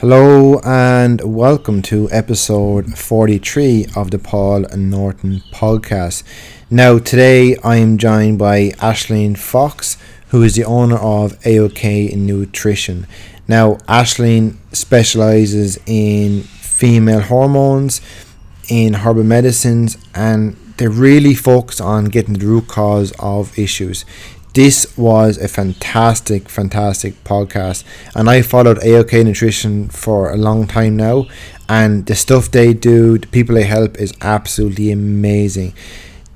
Hello 0.00 0.60
and 0.62 1.22
welcome 1.22 1.80
to 1.80 2.06
episode 2.12 2.98
43 2.98 3.86
of 3.96 4.10
the 4.10 4.18
Paul 4.18 4.66
Norton 4.76 5.42
podcast. 5.52 6.22
Now, 6.68 6.98
today 6.98 7.56
I 7.64 7.76
am 7.76 7.96
joined 7.96 8.38
by 8.38 8.72
Aisling 8.72 9.38
Fox, 9.38 9.96
who 10.28 10.42
is 10.42 10.54
the 10.54 10.64
owner 10.64 10.96
of 10.96 11.40
AOK 11.40 12.14
Nutrition. 12.14 13.06
Now, 13.48 13.76
Aisling 13.88 14.56
specializes 14.70 15.78
in 15.86 16.42
female 16.42 17.22
hormones, 17.22 18.02
in 18.68 18.92
herbal 18.92 19.24
medicines, 19.24 19.96
and 20.14 20.58
they're 20.76 20.90
really 20.90 21.32
focus 21.32 21.80
on 21.80 22.04
getting 22.06 22.34
the 22.34 22.46
root 22.46 22.68
cause 22.68 23.14
of 23.18 23.58
issues. 23.58 24.04
This 24.56 24.96
was 24.96 25.36
a 25.36 25.48
fantastic, 25.48 26.48
fantastic 26.48 27.22
podcast, 27.24 27.84
and 28.14 28.30
I 28.30 28.40
followed 28.40 28.78
AOK 28.78 29.22
Nutrition 29.22 29.90
for 29.90 30.30
a 30.32 30.36
long 30.38 30.66
time 30.66 30.96
now. 30.96 31.26
And 31.68 32.06
the 32.06 32.14
stuff 32.14 32.50
they 32.50 32.72
do, 32.72 33.18
the 33.18 33.26
people 33.26 33.54
they 33.54 33.64
help, 33.64 34.00
is 34.00 34.14
absolutely 34.22 34.90
amazing. 34.90 35.74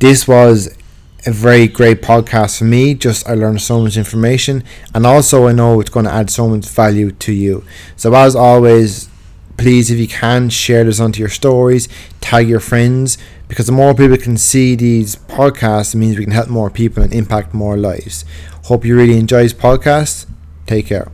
This 0.01 0.29
was 0.29 0.77
a 1.25 1.30
very 1.30 1.67
great 1.67 2.03
podcast 2.03 2.59
for 2.59 2.65
me. 2.65 2.93
Just 2.93 3.27
I 3.27 3.33
learned 3.33 3.63
so 3.63 3.80
much 3.80 3.97
information, 3.97 4.65
and 4.95 5.07
also 5.07 5.49
I 5.49 5.52
know 5.52 5.80
it's 5.80 5.89
going 5.89 6.05
to 6.05 6.13
add 6.13 6.29
so 6.29 6.47
much 6.47 6.69
value 6.69 7.13
to 7.13 7.33
you. 7.33 7.65
So 7.97 8.15
as 8.15 8.37
always, 8.37 9.09
please, 9.57 9.91
if 9.91 9.99
you 9.99 10.09
can, 10.09 10.51
share 10.51 10.85
this 10.85 11.01
onto 11.01 11.21
your 11.21 11.30
stories, 11.30 11.89
tag 12.21 12.51
your 12.51 12.61
friends, 12.61 13.16
because 13.51 13.67
the 13.67 13.73
more 13.73 13.93
people 13.95 14.17
can 14.17 14.37
see 14.37 14.77
these 14.77 15.17
podcasts, 15.17 15.93
it 15.93 15.99
means 15.99 16.17
we 16.17 16.25
can 16.25 16.33
help 16.33 16.49
more 16.49 16.71
people 16.71 17.03
and 17.03 17.13
impact 17.13 17.53
more 17.53 17.77
lives. 17.77 18.25
Hope 18.65 18.85
you 18.85 18.97
really 18.97 19.19
enjoy 19.19 19.43
this 19.43 19.53
podcast. 19.53 20.27
Take 20.67 20.87
care. 20.87 21.11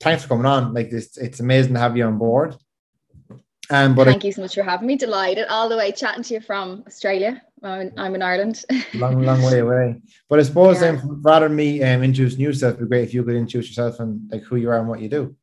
Thanks 0.00 0.22
for 0.22 0.28
coming 0.30 0.46
on. 0.46 0.72
Like 0.72 0.90
this, 0.90 1.18
it's 1.18 1.40
amazing 1.40 1.74
to 1.74 1.80
have 1.80 1.94
you 1.94 2.04
on 2.04 2.16
board. 2.16 2.56
Um, 3.68 3.94
but 3.94 4.06
thank 4.06 4.24
I, 4.24 4.28
you 4.28 4.32
so 4.32 4.40
much 4.40 4.54
for 4.54 4.62
having 4.62 4.86
me. 4.86 4.96
Delighted 4.96 5.48
all 5.48 5.68
the 5.68 5.76
way 5.76 5.92
chatting 5.92 6.22
to 6.22 6.34
you 6.34 6.40
from 6.40 6.82
Australia. 6.86 7.42
I'm 7.62 7.80
in, 7.82 7.92
I'm 7.98 8.14
in 8.14 8.22
Ireland. 8.22 8.64
long, 8.94 9.22
long 9.22 9.42
way 9.42 9.58
away. 9.58 10.00
But 10.30 10.40
I 10.40 10.44
suppose 10.44 10.80
yeah. 10.80 10.88
um, 10.88 11.20
rather 11.22 11.46
than 11.46 11.56
me 11.56 11.82
um, 11.82 12.02
introducing 12.02 12.40
yourself, 12.40 12.76
it'd 12.76 12.88
be 12.88 12.88
great 12.88 13.04
if 13.04 13.12
you 13.12 13.22
could 13.22 13.34
introduce 13.34 13.68
yourself 13.68 14.00
and 14.00 14.30
like 14.32 14.44
who 14.44 14.56
you 14.56 14.70
are 14.70 14.78
and 14.78 14.88
what 14.88 15.00
you 15.00 15.10
do. 15.10 15.36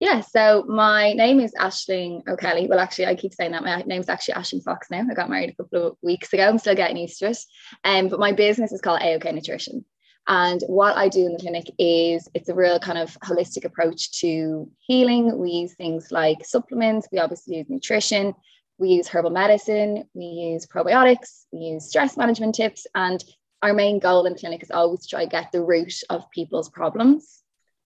Yeah, 0.00 0.20
so 0.20 0.64
my 0.68 1.12
name 1.12 1.40
is 1.40 1.52
Aisling 1.54 2.26
O'Kelly. 2.28 2.68
Well, 2.68 2.78
actually, 2.78 3.06
I 3.06 3.16
keep 3.16 3.34
saying 3.34 3.50
that 3.50 3.64
my 3.64 3.82
name's 3.84 4.08
actually 4.08 4.34
Aisling 4.34 4.62
Fox 4.62 4.88
now. 4.92 5.04
I 5.10 5.14
got 5.14 5.28
married 5.28 5.50
a 5.50 5.62
couple 5.62 5.88
of 5.88 5.96
weeks 6.02 6.32
ago. 6.32 6.48
I'm 6.48 6.58
still 6.58 6.76
getting 6.76 6.98
used 6.98 7.18
to 7.18 7.30
it. 7.30 7.38
Um, 7.82 8.08
but 8.08 8.20
my 8.20 8.30
business 8.30 8.70
is 8.70 8.80
called 8.80 9.00
AOK 9.00 9.34
Nutrition. 9.34 9.84
And 10.28 10.62
what 10.68 10.96
I 10.96 11.08
do 11.08 11.26
in 11.26 11.32
the 11.32 11.38
clinic 11.38 11.64
is 11.78 12.28
it's 12.34 12.48
a 12.48 12.54
real 12.54 12.78
kind 12.78 12.98
of 12.98 13.18
holistic 13.20 13.64
approach 13.64 14.12
to 14.20 14.70
healing. 14.78 15.36
We 15.36 15.50
use 15.50 15.74
things 15.74 16.12
like 16.12 16.44
supplements, 16.44 17.08
we 17.10 17.18
obviously 17.18 17.56
use 17.56 17.66
nutrition, 17.68 18.34
we 18.78 18.90
use 18.90 19.08
herbal 19.08 19.30
medicine, 19.30 20.04
we 20.14 20.26
use 20.26 20.66
probiotics, 20.66 21.46
we 21.50 21.60
use 21.60 21.88
stress 21.88 22.16
management 22.16 22.54
tips. 22.54 22.86
And 22.94 23.24
our 23.62 23.72
main 23.72 23.98
goal 23.98 24.26
in 24.26 24.36
clinic 24.36 24.62
is 24.62 24.70
always 24.70 25.00
to 25.00 25.08
try 25.08 25.24
to 25.24 25.30
get 25.30 25.50
the 25.50 25.64
root 25.64 25.94
of 26.10 26.30
people's 26.30 26.68
problems. 26.68 27.37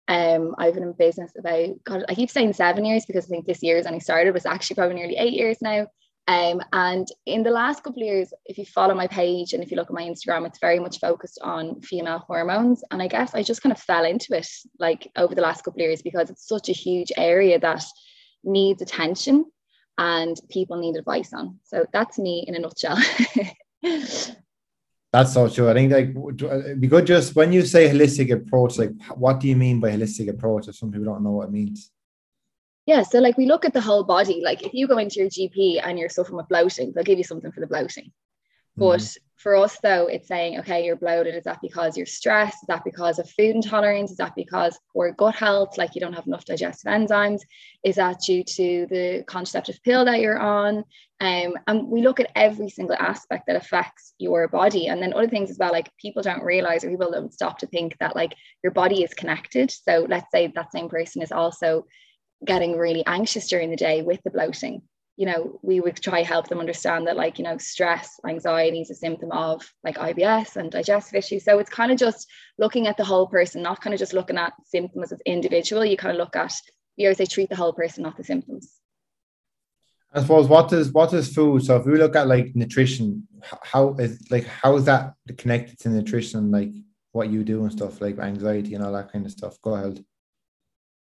Um, 0.09 0.55
I've 0.59 0.75
been 0.75 0.83
in 0.83 0.93
business 0.93 1.33
about 1.39 1.71
God, 1.85 2.05
I 2.09 2.15
keep 2.15 2.31
saying 2.31 2.53
seven 2.55 2.85
years 2.85 3.07
because 3.07 3.25
I 3.27 3.29
think 3.29 3.47
this 3.47 3.63
year 3.63 3.79
is 3.79 3.87
only 3.87 4.01
started, 4.01 4.33
but 4.33 4.39
it's 4.39 4.47
actually 4.47 4.77
probably 4.77 4.97
nearly 4.97 5.17
eight 5.17 5.33
years 5.33 5.59
now. 5.61 5.87
Um, 6.29 6.63
and 6.73 7.09
in 7.27 7.43
the 7.43 7.51
last 7.51 7.83
couple 7.83 8.03
of 8.03 8.07
years, 8.07 8.33
if 8.47 8.57
you 8.57 8.65
follow 8.65 8.95
my 8.95 9.09
page 9.09 9.53
and 9.53 9.63
if 9.63 9.71
you 9.71 9.77
look 9.77 9.89
at 9.89 9.95
my 9.95 10.03
Instagram, 10.03 10.47
it's 10.47 10.61
very 10.61 10.79
much 10.79 11.01
focused 11.01 11.39
on 11.43 11.81
female 11.81 12.19
hormones. 12.19 12.85
And 12.91 13.03
I 13.03 13.09
guess 13.09 13.35
I 13.35 13.43
just 13.43 13.63
kind 13.63 13.73
of 13.73 13.81
fell 13.81 14.05
into 14.05 14.37
it 14.37 14.47
like 14.79 15.11
over 15.17 15.35
the 15.35 15.43
last 15.43 15.65
couple 15.65 15.81
of 15.81 15.87
years 15.87 16.03
because 16.03 16.31
it's 16.31 16.47
such 16.47 16.69
a 16.69 16.73
huge 16.73 17.11
area 17.17 17.59
that 17.59 17.85
needs 18.45 18.83
attention 18.83 19.47
and 19.99 20.37
people 20.51 20.79
need 20.79 20.97
advice 20.97 21.33
on. 21.33 21.59
So 21.65 21.85
that's 21.93 22.19
me 22.19 22.45
in 22.47 22.55
a 22.55 22.59
nutshell. 22.61 22.99
That's 25.13 25.35
so 25.35 25.47
true. 25.49 25.69
I 25.69 25.75
think 25.75 25.93
like 25.93 26.51
uh, 26.51 26.75
be 26.79 26.87
good 26.87 27.07
just 27.07 27.37
when 27.37 27.53
you 27.53 27.63
say 27.63 27.89
holistic 27.89 28.33
approach, 28.33 28.79
like 28.79 28.93
what 29.15 29.41
do 29.41 29.49
you 29.49 29.57
mean 29.57 29.79
by 29.79 29.91
holistic 29.91 30.29
approach? 30.29 30.69
If 30.69 30.77
some 30.77 30.91
people 30.91 31.05
don't 31.05 31.23
know 31.23 31.33
what 31.33 31.49
it 31.49 31.53
means. 31.53 31.91
Yeah, 32.87 33.03
so 33.03 33.21
like 33.21 33.37
we 33.37 33.47
look 33.47 33.65
at 33.65 33.75
the 33.75 33.81
whole 33.81 34.05
body. 34.05 34.41
Like 34.43 34.63
if 34.63 34.73
you 34.73 34.89
go 34.89 34.99
into 34.99 35.21
your 35.21 35.29
GP 35.29 35.81
and 35.85 35.99
you're 35.99 36.09
suffering 36.09 36.39
with 36.39 36.49
bloating, 36.49 36.93
they'll 36.93 37.05
give 37.05 37.19
you 37.19 37.25
something 37.25 37.53
for 37.53 37.61
the 37.61 37.67
bloating. 37.67 38.11
But 38.77 39.01
mm-hmm. 39.01 39.23
For 39.43 39.57
us, 39.57 39.79
though, 39.83 40.07
it's 40.07 40.29
saying, 40.29 40.61
okay, 40.61 40.85
you're 40.85 40.97
bloated. 40.97 41.35
Is 41.35 41.45
that 41.45 41.61
because 41.61 41.97
you're 41.97 42.07
stressed? 42.07 42.63
Is 42.63 42.69
that 42.69 42.85
because 42.85 43.19
of 43.19 43.29
food 43.29 43.57
intolerance? 43.57 44.13
Is 44.13 44.17
that 44.19 44.37
because 44.37 44.79
poor 44.93 45.13
gut 45.13 45.35
health, 45.35 45.77
like 45.77 45.95
you 45.95 46.01
don't 46.01 46.13
have 46.13 46.27
enough 46.27 46.45
digestive 46.45 46.93
enzymes? 46.93 47.41
Is 47.85 47.97
that 47.97 48.21
due 48.25 48.45
to 48.45 48.87
the 48.89 49.25
contraceptive 49.27 49.83
pill 49.83 50.05
that 50.05 50.21
you're 50.21 50.39
on? 50.39 50.85
Um, 51.21 51.55
and 51.67 51.89
we 51.89 52.03
look 52.03 52.21
at 52.21 52.31
every 52.37 52.69
single 52.69 52.97
aspect 52.97 53.47
that 53.47 53.57
affects 53.57 54.15
your 54.19 54.49
body. 54.49 54.87
And 54.87 55.03
then 55.03 55.13
other 55.13 55.29
things 55.29 55.51
as 55.51 55.59
well, 55.59 55.73
like 55.73 55.91
people 55.97 56.23
don't 56.23 56.43
realize 56.43 56.85
or 56.85 56.91
people 56.91 57.11
don't 57.11 57.35
stop 57.35 57.59
to 57.59 57.67
think 57.67 57.97
that 57.99 58.15
like 58.15 58.35
your 58.63 58.73
body 58.73 59.03
is 59.03 59.13
connected. 59.13 59.71
So 59.71 60.07
let's 60.09 60.31
say 60.33 60.53
that 60.55 60.73
same 60.73 60.89
person 60.89 61.23
is 61.23 61.33
also 61.33 61.87
getting 62.45 62.77
really 62.77 63.05
anxious 63.07 63.49
during 63.49 63.71
the 63.71 63.77
day 63.77 64.03
with 64.03 64.21
the 64.25 64.31
bloating 64.31 64.83
you 65.17 65.27
know, 65.27 65.59
we 65.63 65.81
would 65.81 65.97
try 65.97 66.23
help 66.23 66.49
them 66.49 66.59
understand 66.59 67.07
that 67.07 67.17
like, 67.17 67.39
you 67.39 67.45
know, 67.45 67.59
stress, 67.59 68.19
anxiety 68.27 68.81
is 68.81 68.91
a 68.91 68.95
symptom 68.95 69.31
of 69.31 69.63
like 69.85 69.97
IBS 69.97 70.57
and 70.57 70.71
digestive 70.71 71.15
issues. 71.15 71.45
So 71.45 71.59
it's 71.59 71.71
kind 71.71 71.93
of 71.93 71.99
just 71.99 72.27
looking 72.59 72.87
at 72.87 72.97
the 72.97 73.05
whole 73.05 73.27
person, 73.27 73.63
not 73.63 73.81
kind 73.83 73.93
of 73.93 74.01
just 74.01 74.15
looking 74.15 74.39
at 74.39 74.55
symptoms 74.65 75.13
as 75.13 75.21
individual. 75.27 75.85
You 75.85 75.97
kind 75.97 76.17
of 76.17 76.19
look 76.19 76.35
at, 76.35 76.55
you 76.97 77.09
always 77.09 77.19
say 77.19 77.27
treat 77.27 77.51
the 77.51 77.57
whole 77.57 77.75
person, 77.75 78.03
not 78.03 78.17
the 78.17 78.25
symptoms. 78.25 78.73
I 80.15 80.21
suppose 80.21 80.47
what 80.47 80.73
is 80.73 80.93
what 80.93 81.13
is 81.15 81.35
food? 81.35 81.65
So 81.65 81.77
if 81.77 81.87
we 81.87 81.97
look 81.97 82.17
at 82.17 82.29
like 82.29 82.55
nutrition, 82.55 83.27
how 83.63 83.95
is 83.95 84.31
like 84.31 84.45
how 84.45 84.77
is 84.77 84.85
that 84.85 85.15
connected 85.39 85.79
to 85.81 85.89
nutrition, 85.89 86.51
like 86.51 86.73
what 87.13 87.31
you 87.31 87.45
do 87.45 87.63
and 87.63 87.73
stuff, 87.73 88.01
like 88.01 88.19
anxiety 88.19 88.75
and 88.75 88.85
all 88.85 88.93
that 88.93 89.11
kind 89.11 89.25
of 89.25 89.33
stuff? 89.33 89.57
Go 89.63 89.75
ahead. 89.75 90.05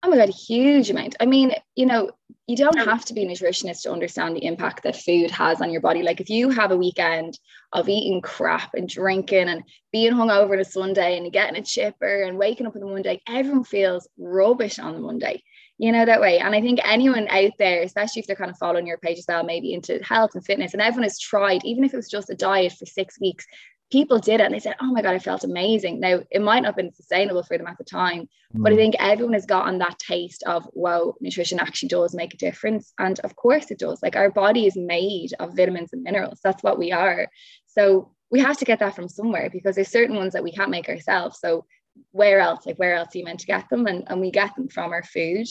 Oh 0.06 0.09
my 0.09 0.19
God, 0.19 0.28
a 0.28 0.33
huge 0.33 0.89
amount. 0.89 1.17
I 1.19 1.27
mean, 1.27 1.53
you 1.75 1.84
know, 1.84 2.12
you 2.47 2.56
don't 2.56 2.78
oh. 2.78 2.84
have 2.84 3.05
to 3.06 3.12
be 3.12 3.25
a 3.25 3.27
nutritionist 3.27 3.83
to 3.83 3.91
understand 3.91 4.37
the 4.37 4.44
impact 4.44 4.84
that 4.84 4.94
food 4.94 5.33
has 5.33 5.61
on 5.61 5.72
your 5.72 5.81
body. 5.81 6.05
Like 6.05 6.21
if 6.21 6.31
you 6.31 6.49
have 6.50 6.71
a 6.71 6.77
weekend 6.77 7.41
of 7.72 7.89
eating 7.89 8.21
crap 8.21 8.75
and 8.75 8.89
drinking 8.89 9.49
and 9.49 9.65
being 9.91 10.12
hungover 10.12 10.53
on 10.53 10.61
a 10.61 10.65
Sunday 10.65 11.19
and 11.19 11.33
getting 11.33 11.61
a 11.61 11.65
chipper 11.65 12.22
and 12.22 12.39
waking 12.39 12.69
up 12.69 12.77
on 12.77 12.83
the 12.83 12.87
Monday, 12.87 13.21
everyone 13.27 13.65
feels 13.65 14.06
rubbish 14.16 14.78
on 14.78 14.93
the 14.93 15.00
Monday, 15.00 15.43
you 15.77 15.91
know, 15.91 16.05
that 16.05 16.21
way. 16.21 16.39
And 16.39 16.55
I 16.55 16.61
think 16.61 16.78
anyone 16.84 17.27
out 17.28 17.55
there, 17.59 17.83
especially 17.83 18.21
if 18.21 18.28
they're 18.28 18.37
kind 18.37 18.53
of 18.53 18.59
following 18.59 18.87
your 18.87 18.99
page 18.99 19.19
as 19.19 19.25
well, 19.27 19.43
maybe 19.43 19.75
into 19.75 19.99
health 20.05 20.37
and 20.37 20.45
fitness, 20.45 20.72
and 20.72 20.81
everyone 20.81 21.03
has 21.03 21.19
tried, 21.19 21.65
even 21.65 21.83
if 21.83 21.93
it 21.93 21.97
was 21.97 22.09
just 22.09 22.31
a 22.31 22.37
diet 22.37 22.75
for 22.75 22.87
six 22.87 23.19
weeks, 23.21 23.45
people 23.91 24.19
did 24.19 24.41
it 24.41 24.45
and 24.45 24.55
they 24.55 24.59
said, 24.59 24.77
Oh 24.81 24.93
my 24.93 25.03
God, 25.03 25.15
I 25.15 25.19
felt 25.19 25.45
amazing. 25.45 26.01
Now, 26.01 26.21
it 26.31 26.43
might 26.43 26.61
not 26.61 26.71
have 26.71 26.77
been 26.77 26.93
sustainable 26.93 27.43
for 27.43 27.57
them 27.57 27.67
at 27.67 27.79
the 27.79 27.85
time, 27.85 28.23
mm. 28.23 28.63
but 28.63 28.73
I 28.73 28.75
mm. 28.75 28.79
think 28.79 28.97
everyone 28.99 29.35
has 29.35 29.47
gotten 29.47 29.79
that 29.79 29.99
taste 29.99 30.43
of, 30.45 30.69
wow, 30.73 31.15
nutrition 31.21 31.61
actually 31.61 31.91
does 31.91 32.15
make 32.15 32.35
a 32.35 32.39
difference. 32.39 32.93
And 32.99 33.19
of 33.21 33.37
course 33.37 33.71
it 33.71 33.79
does. 33.79 34.03
Like 34.03 34.17
our 34.17 34.31
body 34.31 34.67
is 34.67 34.77
made 34.77 35.31
of 35.39 35.57
vitamins 35.57 35.93
and 35.93 36.03
minerals. 36.03 36.41
That's 36.43 36.63
what 36.63 36.79
we 36.79 36.93
are. 36.93 37.29
So 37.67 38.13
we 38.31 38.41
have 38.41 38.59
to 38.59 38.65
get 38.65 38.81
that 38.81 38.97
from 38.97 39.09
somewhere 39.09 39.51
because 39.51 39.77
there's 39.77 39.89
certain 39.89 40.17
ones 40.17 40.33
that 40.33 40.43
we 40.43 40.53
can't 40.53 40.71
make 40.71 40.89
ourselves. 40.89 41.39
So 41.41 41.65
where 42.11 42.41
else? 42.41 42.67
Like 42.67 42.79
where 42.79 42.95
else 42.95 43.15
are 43.15 43.19
you 43.19 43.25
meant 43.25 43.41
to 43.41 43.47
get 43.47 43.69
them? 43.71 43.87
And, 43.87 44.05
and 44.09 44.21
we 44.21 44.31
get 44.31 44.55
them 44.57 44.69
from 44.69 44.93
our 44.93 45.05
food. 45.05 45.47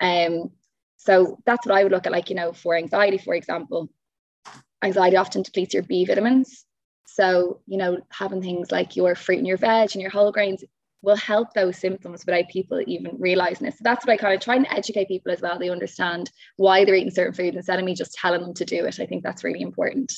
Um, 0.00 0.50
so 0.96 1.38
that's 1.46 1.66
what 1.66 1.76
I 1.76 1.82
would 1.84 1.92
look 1.92 2.06
at, 2.06 2.12
like, 2.12 2.30
you 2.30 2.36
know, 2.36 2.52
for 2.52 2.74
anxiety, 2.74 3.18
for 3.18 3.34
example. 3.34 3.90
Anxiety 4.82 5.16
often 5.16 5.42
depletes 5.42 5.74
your 5.74 5.84
B 5.84 6.04
vitamins. 6.04 6.64
So, 7.06 7.60
you 7.66 7.78
know, 7.78 7.98
having 8.10 8.42
things 8.42 8.70
like 8.70 8.96
your 8.96 9.14
fruit 9.14 9.38
and 9.38 9.46
your 9.46 9.56
veg 9.56 9.90
and 9.92 10.02
your 10.02 10.10
whole 10.10 10.32
grains 10.32 10.64
will 11.02 11.16
help 11.16 11.54
those 11.54 11.78
symptoms 11.78 12.26
without 12.26 12.48
people 12.48 12.82
even 12.86 13.16
realizing 13.18 13.66
it. 13.66 13.74
So 13.74 13.80
that's 13.82 14.04
what 14.04 14.12
I 14.12 14.16
kind 14.16 14.34
of 14.34 14.40
try 14.40 14.56
and 14.56 14.66
educate 14.70 15.08
people 15.08 15.32
as 15.32 15.40
well. 15.40 15.58
They 15.58 15.70
understand 15.70 16.30
why 16.56 16.84
they're 16.84 16.96
eating 16.96 17.10
certain 17.10 17.32
foods 17.32 17.56
instead 17.56 17.78
of 17.78 17.84
me 17.84 17.94
just 17.94 18.14
telling 18.14 18.40
them 18.40 18.54
to 18.54 18.64
do 18.64 18.84
it. 18.84 18.98
I 18.98 19.06
think 19.06 19.22
that's 19.22 19.44
really 19.44 19.60
important. 19.60 20.12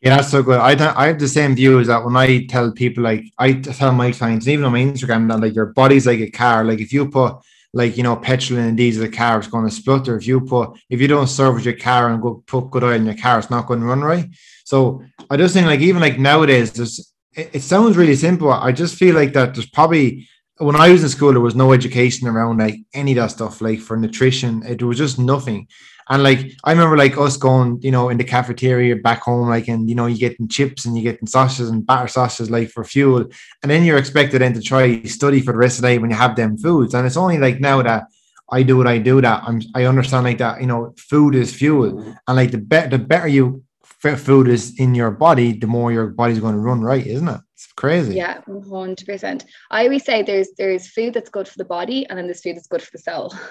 Yeah, 0.00 0.16
that's 0.16 0.30
so 0.30 0.42
good. 0.42 0.60
I 0.60 0.72
I 0.96 1.06
have 1.06 1.18
the 1.18 1.28
same 1.28 1.54
view 1.54 1.80
as 1.80 1.86
that 1.86 2.04
when 2.04 2.16
I 2.16 2.46
tell 2.46 2.72
people 2.72 3.02
like 3.02 3.24
I 3.38 3.54
tell 3.54 3.92
my 3.92 4.12
clients, 4.12 4.46
even 4.48 4.64
on 4.64 4.72
my 4.72 4.80
Instagram, 4.80 5.28
that 5.28 5.40
like 5.40 5.54
your 5.54 5.66
body's 5.66 6.06
like 6.06 6.20
a 6.20 6.30
car. 6.30 6.64
Like 6.64 6.80
if 6.80 6.92
you 6.92 7.08
put 7.08 7.36
like 7.74 7.96
you 7.96 8.02
know 8.02 8.16
petrol 8.16 8.60
and 8.60 8.76
diesel 8.76 9.08
car, 9.08 9.38
it's 9.38 9.48
going 9.48 9.64
to 9.66 9.70
splutter. 9.70 10.16
If 10.16 10.26
you 10.26 10.40
put 10.40 10.78
if 10.88 11.00
you 11.00 11.08
don't 11.08 11.26
service 11.26 11.64
your 11.64 11.76
car 11.76 12.10
and 12.10 12.22
go 12.22 12.42
put 12.46 12.70
good 12.70 12.84
oil 12.84 12.92
in 12.92 13.04
your 13.04 13.16
car, 13.16 13.38
it's 13.38 13.50
not 13.50 13.66
going 13.66 13.80
to 13.80 13.86
run 13.86 14.02
right. 14.02 14.26
So 14.64 15.02
I 15.28 15.36
just 15.36 15.54
think 15.54 15.66
like 15.66 15.80
even 15.80 16.00
like 16.00 16.18
nowadays, 16.18 16.72
there's 16.72 17.12
it, 17.34 17.50
it 17.52 17.62
sounds 17.62 17.96
really 17.96 18.16
simple. 18.16 18.50
I 18.50 18.72
just 18.72 18.96
feel 18.96 19.14
like 19.14 19.32
that 19.34 19.54
there's 19.54 19.68
probably 19.68 20.28
when 20.58 20.76
I 20.76 20.90
was 20.90 21.02
in 21.02 21.08
school, 21.08 21.32
there 21.32 21.40
was 21.40 21.56
no 21.56 21.72
education 21.72 22.28
around 22.28 22.58
like 22.58 22.76
any 22.94 23.12
of 23.12 23.16
that 23.16 23.32
stuff, 23.32 23.60
like 23.60 23.80
for 23.80 23.96
nutrition. 23.96 24.62
It 24.64 24.82
was 24.82 24.98
just 24.98 25.18
nothing. 25.18 25.66
And 26.08 26.22
like 26.22 26.52
I 26.64 26.72
remember 26.72 26.96
like 26.96 27.16
us 27.16 27.36
going, 27.36 27.80
you 27.82 27.90
know, 27.90 28.08
in 28.10 28.18
the 28.18 28.24
cafeteria 28.24 28.96
back 28.96 29.22
home, 29.22 29.48
like 29.48 29.68
and 29.68 29.88
you 29.88 29.94
know, 29.94 30.06
you 30.06 30.18
getting 30.18 30.48
chips 30.48 30.84
and 30.84 30.96
you 30.96 31.02
getting 31.02 31.26
sausages 31.26 31.70
and 31.70 31.86
batter 31.86 32.08
sausages 32.08 32.50
like 32.50 32.70
for 32.70 32.84
fuel. 32.84 33.26
And 33.62 33.70
then 33.70 33.84
you're 33.84 33.98
expected 33.98 34.42
then 34.42 34.52
to 34.54 34.60
try 34.60 35.02
study 35.04 35.40
for 35.40 35.52
the 35.52 35.58
rest 35.58 35.78
of 35.78 35.82
the 35.82 35.88
day 35.88 35.98
when 35.98 36.10
you 36.10 36.16
have 36.16 36.36
them 36.36 36.58
foods. 36.58 36.94
And 36.94 37.06
it's 37.06 37.16
only 37.16 37.38
like 37.38 37.60
now 37.60 37.82
that 37.82 38.04
I 38.50 38.62
do 38.62 38.76
what 38.76 38.86
I 38.86 38.98
do 38.98 39.20
that 39.20 39.42
I'm 39.44 39.62
I 39.74 39.84
understand 39.84 40.24
like 40.24 40.38
that 40.38 40.60
you 40.60 40.66
know 40.66 40.94
food 40.96 41.34
is 41.34 41.54
fuel 41.54 42.16
and 42.28 42.36
like 42.36 42.50
the 42.50 42.58
better 42.58 42.96
the 42.96 42.98
better 42.98 43.28
you 43.28 43.62
food 43.84 44.48
is 44.48 44.78
in 44.78 44.94
your 44.94 45.10
body 45.10 45.52
the 45.52 45.66
more 45.66 45.90
your 45.90 46.08
body's 46.08 46.40
going 46.40 46.54
to 46.54 46.60
run 46.60 46.82
right 46.82 47.06
isn't 47.06 47.28
it 47.28 47.40
it's 47.54 47.72
crazy. 47.72 48.16
Yeah 48.16 48.40
100% 48.48 49.44
I 49.70 49.84
always 49.84 50.04
say 50.04 50.22
there's 50.22 50.48
there's 50.58 50.88
food 50.88 51.14
that's 51.14 51.30
good 51.30 51.46
for 51.46 51.56
the 51.56 51.64
body 51.64 52.04
and 52.06 52.18
then 52.18 52.26
there's 52.26 52.42
food 52.42 52.56
that's 52.56 52.66
good 52.66 52.82
for 52.82 52.90
the 52.92 52.98
soul. 52.98 53.32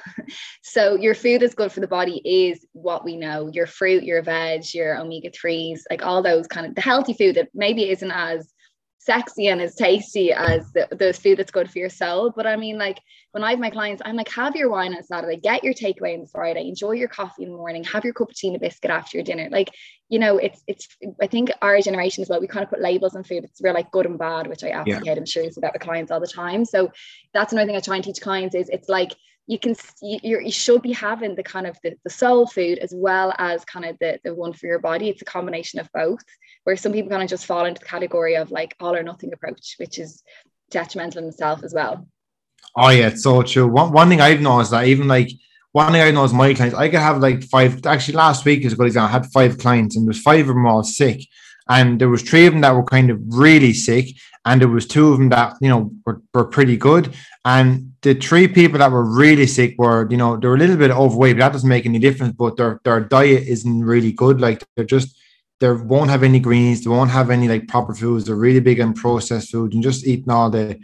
So 0.61 0.95
your 0.95 1.13
food 1.13 1.41
that's 1.41 1.53
good 1.53 1.71
for 1.71 1.81
the 1.81 1.88
body 1.88 2.21
is 2.25 2.65
what 2.71 3.03
we 3.03 3.17
know 3.17 3.50
your 3.51 3.67
fruit 3.67 4.03
your 4.03 4.21
veg 4.21 4.73
your 4.73 4.97
omega-3s 4.97 5.81
like 5.89 6.05
all 6.05 6.23
those 6.23 6.47
kind 6.47 6.65
of 6.65 6.75
the 6.75 6.81
healthy 6.81 7.13
food 7.13 7.35
that 7.35 7.50
maybe 7.53 7.89
isn't 7.89 8.11
as 8.11 8.52
sexy 9.05 9.47
and 9.47 9.61
as 9.61 9.75
tasty 9.75 10.31
as 10.31 10.71
the, 10.71 10.88
the 10.91 11.11
food 11.13 11.38
that's 11.38 11.51
good 11.51 11.69
for 11.69 11.79
your 11.79 11.89
soul. 11.89 12.31
But 12.35 12.47
I 12.47 12.55
mean, 12.55 12.77
like 12.77 13.00
when 13.31 13.44
I 13.44 13.51
have 13.51 13.59
my 13.59 13.69
clients, 13.69 14.01
I'm 14.05 14.15
like, 14.15 14.29
have 14.29 14.55
your 14.55 14.69
wine 14.69 14.95
on 14.95 15.03
Saturday, 15.03 15.38
get 15.38 15.63
your 15.63 15.73
takeaway 15.73 16.17
on 16.17 16.25
Friday, 16.25 16.69
enjoy 16.69 16.91
your 16.91 17.09
coffee 17.09 17.44
in 17.44 17.51
the 17.51 17.57
morning, 17.57 17.83
have 17.83 18.05
your 18.05 18.13
cappuccino 18.13 18.59
biscuit 18.59 18.91
after 18.91 19.17
your 19.17 19.25
dinner. 19.25 19.50
Like, 19.51 19.71
you 20.07 20.19
know, 20.19 20.38
it's 20.38 20.63
it's 20.67 20.88
I 21.21 21.27
think 21.27 21.51
our 21.61 21.79
generation 21.81 22.21
as 22.21 22.29
well, 22.29 22.39
we 22.39 22.47
kind 22.47 22.63
of 22.63 22.69
put 22.69 22.81
labels 22.81 23.15
on 23.15 23.23
food. 23.23 23.44
It's 23.44 23.61
real 23.61 23.73
like 23.73 23.91
good 23.91 24.05
and 24.05 24.17
bad, 24.17 24.47
which 24.47 24.63
I 24.63 24.69
advocate. 24.69 25.05
Yeah. 25.05 25.13
I'm 25.13 25.25
sure 25.25 25.44
you 25.44 25.51
see 25.51 25.61
that 25.61 25.73
with 25.73 25.81
clients 25.81 26.11
all 26.11 26.21
the 26.21 26.27
time. 26.27 26.63
So 26.63 26.91
that's 27.33 27.51
another 27.51 27.67
thing 27.67 27.75
I 27.75 27.81
try 27.81 27.95
and 27.95 28.05
teach 28.05 28.21
clients 28.21 28.55
is 28.55 28.69
it's 28.69 28.89
like 28.89 29.13
you 29.47 29.59
can 29.59 29.75
you 30.01 30.39
you 30.39 30.51
should 30.51 30.81
be 30.81 30.93
having 30.93 31.35
the 31.35 31.43
kind 31.43 31.67
of 31.67 31.77
the, 31.83 31.95
the 32.03 32.09
soul 32.09 32.47
food 32.47 32.79
as 32.79 32.93
well 32.95 33.33
as 33.37 33.65
kind 33.65 33.85
of 33.85 33.97
the, 33.99 34.19
the 34.23 34.33
one 34.33 34.53
for 34.53 34.67
your 34.67 34.79
body. 34.79 35.09
It's 35.09 35.21
a 35.21 35.25
combination 35.25 35.79
of 35.79 35.89
both 35.93 36.23
where 36.63 36.77
some 36.77 36.93
people 36.93 37.09
kind 37.09 37.23
of 37.23 37.29
just 37.29 37.45
fall 37.45 37.65
into 37.65 37.79
the 37.79 37.85
category 37.85 38.35
of 38.35 38.51
like 38.51 38.75
all 38.79 38.95
or 38.95 39.03
nothing 39.03 39.33
approach 39.33 39.75
which 39.77 39.99
is 39.99 40.23
detrimental 40.71 41.23
in 41.23 41.29
itself 41.29 41.63
as 41.63 41.73
well. 41.73 42.07
Oh 42.77 42.89
yeah 42.89 43.07
it's 43.07 43.23
so 43.23 43.41
true. 43.43 43.67
One, 43.67 43.91
one 43.91 44.09
thing 44.09 44.21
i've 44.21 44.41
noticed 44.41 44.71
that 44.71 44.87
even 44.87 45.07
like 45.07 45.29
one 45.73 45.91
thing 45.91 46.01
i 46.01 46.11
know 46.11 46.23
is 46.23 46.33
my 46.33 46.53
clients 46.53 46.75
i 46.75 46.87
could 46.87 46.99
have 46.99 47.19
like 47.19 47.43
five 47.43 47.85
actually 47.85 48.15
last 48.15 48.45
week 48.45 48.63
is 48.63 48.73
a 48.73 48.75
good 48.75 48.87
example 48.87 49.09
i 49.09 49.11
had 49.11 49.31
five 49.31 49.57
clients 49.57 49.97
and 49.97 50.07
there's 50.07 50.21
five 50.21 50.41
of 50.41 50.55
them 50.55 50.65
all 50.65 50.83
sick 50.83 51.27
and 51.69 52.00
there 52.00 52.10
was 52.10 52.21
three 52.21 52.45
of 52.45 52.54
them 52.54 52.62
that 52.62 52.75
were 52.75 52.83
kind 52.83 53.10
of 53.10 53.19
really 53.27 53.74
sick 53.74 54.07
and 54.45 54.62
there 54.62 54.68
was 54.68 54.86
two 54.86 55.12
of 55.12 55.19
them 55.19 55.30
that 55.30 55.56
you 55.62 55.69
know 55.69 55.92
were, 56.06 56.21
were 56.33 56.45
pretty 56.45 56.77
good. 56.77 57.13
And 57.45 57.94
the 58.01 58.13
three 58.13 58.48
people 58.48 58.80
that 58.80 58.92
were 58.92 59.04
really 59.04 59.48
sick 59.48 59.75
were 59.77 60.07
you 60.10 60.18
know 60.18 60.38
they're 60.38 60.54
a 60.54 60.57
little 60.57 60.77
bit 60.77 60.92
overweight 60.92 61.38
but 61.38 61.39
that 61.39 61.54
doesn't 61.54 61.69
make 61.69 61.86
any 61.86 62.00
difference 62.00 62.36
but 62.38 62.57
their 62.57 62.80
their 62.83 63.00
diet 63.00 63.44
isn't 63.48 63.83
really 63.83 64.12
good. 64.12 64.42
Like 64.42 64.63
they're 64.75 64.86
just 64.86 65.18
they 65.60 65.71
won't 65.71 66.10
have 66.10 66.24
any 66.24 66.39
greens 66.39 66.83
they 66.83 66.89
won't 66.89 67.12
have 67.12 67.30
any 67.30 67.48
like 67.48 67.68
proper 67.68 67.94
foods. 67.94 68.25
They're 68.25 68.36
really 68.36 68.60
big 68.60 68.81
on 68.81 68.94
processed 68.94 69.51
food 69.51 69.74
and 69.74 69.83
just 69.83 70.06
eating 70.06 70.31
all 70.31 70.50
the 70.50 70.80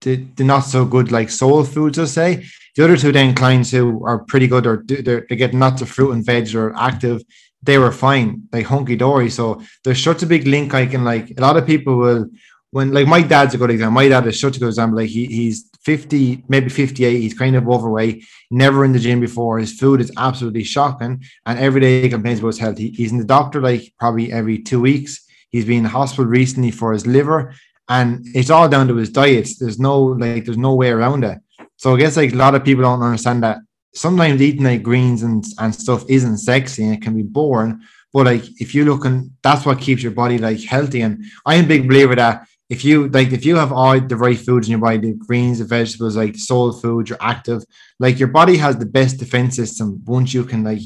the, 0.00 0.26
not 0.40 0.60
so 0.60 0.84
good 0.84 1.10
like 1.10 1.30
soul 1.30 1.64
foods 1.64 1.98
i'll 1.98 2.06
say. 2.06 2.44
The 2.76 2.84
other 2.84 2.96
two 2.96 3.12
then 3.12 3.34
clients 3.34 3.70
who 3.70 4.04
are 4.04 4.24
pretty 4.24 4.48
good. 4.48 4.66
Or 4.66 4.82
they're, 4.84 5.02
they're 5.02 5.38
getting 5.38 5.60
lots 5.60 5.80
of 5.80 5.88
fruit 5.88 6.10
and 6.10 6.24
veg 6.24 6.54
or 6.54 6.74
active 6.76 7.22
they 7.64 7.78
were 7.78 7.92
fine 7.92 8.42
like 8.52 8.66
hunky 8.66 8.96
dory 8.96 9.30
so 9.30 9.60
there's 9.82 10.02
such 10.02 10.22
a 10.22 10.26
big 10.26 10.46
link 10.46 10.74
i 10.74 10.86
can 10.86 11.04
like 11.04 11.32
a 11.36 11.40
lot 11.40 11.56
of 11.56 11.66
people 11.66 11.96
will 11.96 12.26
when 12.74 12.90
like 12.90 13.06
my 13.06 13.22
dad's 13.22 13.54
a 13.54 13.58
good 13.58 13.70
example. 13.70 13.92
My 13.92 14.08
dad 14.08 14.26
is 14.26 14.40
such 14.40 14.56
a 14.56 14.58
good 14.58 14.66
example. 14.66 14.98
Like 14.98 15.08
he, 15.08 15.26
he's 15.26 15.70
50, 15.84 16.42
maybe 16.48 16.68
58. 16.68 17.20
He's 17.20 17.32
kind 17.32 17.54
of 17.54 17.68
overweight, 17.68 18.24
never 18.50 18.84
in 18.84 18.92
the 18.92 18.98
gym 18.98 19.20
before. 19.20 19.60
His 19.60 19.78
food 19.78 20.00
is 20.00 20.10
absolutely 20.16 20.64
shocking. 20.64 21.22
And 21.46 21.56
every 21.56 21.80
day 21.80 22.02
he 22.02 22.08
complains 22.08 22.40
about 22.40 22.48
his 22.48 22.58
health. 22.58 22.76
He, 22.76 22.88
he's 22.88 23.12
in 23.12 23.18
the 23.18 23.24
doctor 23.24 23.60
like 23.60 23.94
probably 24.00 24.32
every 24.32 24.58
two 24.58 24.80
weeks. 24.80 25.24
He's 25.50 25.64
been 25.64 25.78
in 25.78 25.84
hospital 25.84 26.24
recently 26.24 26.72
for 26.72 26.92
his 26.92 27.06
liver. 27.06 27.54
And 27.88 28.26
it's 28.34 28.50
all 28.50 28.68
down 28.68 28.88
to 28.88 28.96
his 28.96 29.10
diets. 29.10 29.56
There's 29.56 29.78
no 29.78 30.02
like 30.02 30.44
there's 30.44 30.58
no 30.58 30.74
way 30.74 30.90
around 30.90 31.22
it. 31.22 31.38
So 31.76 31.94
I 31.94 31.98
guess 31.98 32.16
like 32.16 32.32
a 32.32 32.36
lot 32.36 32.56
of 32.56 32.64
people 32.64 32.82
don't 32.82 33.02
understand 33.02 33.44
that 33.44 33.58
sometimes 33.94 34.42
eating 34.42 34.64
like 34.64 34.82
greens 34.82 35.22
and, 35.22 35.44
and 35.58 35.74
stuff 35.74 36.04
isn't 36.08 36.38
sexy 36.38 36.84
and 36.84 36.94
it 36.94 37.02
can 37.02 37.16
be 37.16 37.22
boring. 37.22 37.80
But 38.12 38.26
like 38.26 38.60
if 38.60 38.74
you 38.74 38.84
look 38.84 39.04
and 39.04 39.30
that's 39.42 39.66
what 39.66 39.80
keeps 39.80 40.02
your 40.02 40.12
body 40.12 40.38
like 40.38 40.62
healthy. 40.62 41.02
And 41.02 41.24
I 41.44 41.56
am 41.56 41.64
a 41.64 41.68
big 41.68 41.88
believer 41.88 42.14
that 42.14 42.46
if 42.70 42.84
you 42.84 43.08
like 43.08 43.32
if 43.32 43.44
you 43.44 43.56
have 43.56 43.72
all 43.72 44.00
the 44.00 44.16
right 44.16 44.38
foods 44.38 44.66
in 44.66 44.72
your 44.72 44.80
body, 44.80 44.98
the 44.98 45.12
greens, 45.14 45.58
the 45.58 45.64
vegetables, 45.64 46.16
like 46.16 46.36
soul 46.36 46.72
food, 46.72 47.08
you're 47.08 47.18
active, 47.20 47.64
like 47.98 48.18
your 48.18 48.28
body 48.28 48.56
has 48.56 48.76
the 48.76 48.86
best 48.86 49.18
defense 49.18 49.56
system 49.56 50.02
once 50.04 50.32
you 50.32 50.44
can 50.44 50.64
like 50.64 50.80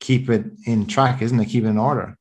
keep 0.00 0.30
it 0.30 0.44
in 0.66 0.86
track, 0.86 1.20
isn't 1.22 1.38
it? 1.38 1.46
Keep 1.46 1.64
it 1.64 1.68
in 1.68 1.78
order. 1.78 2.16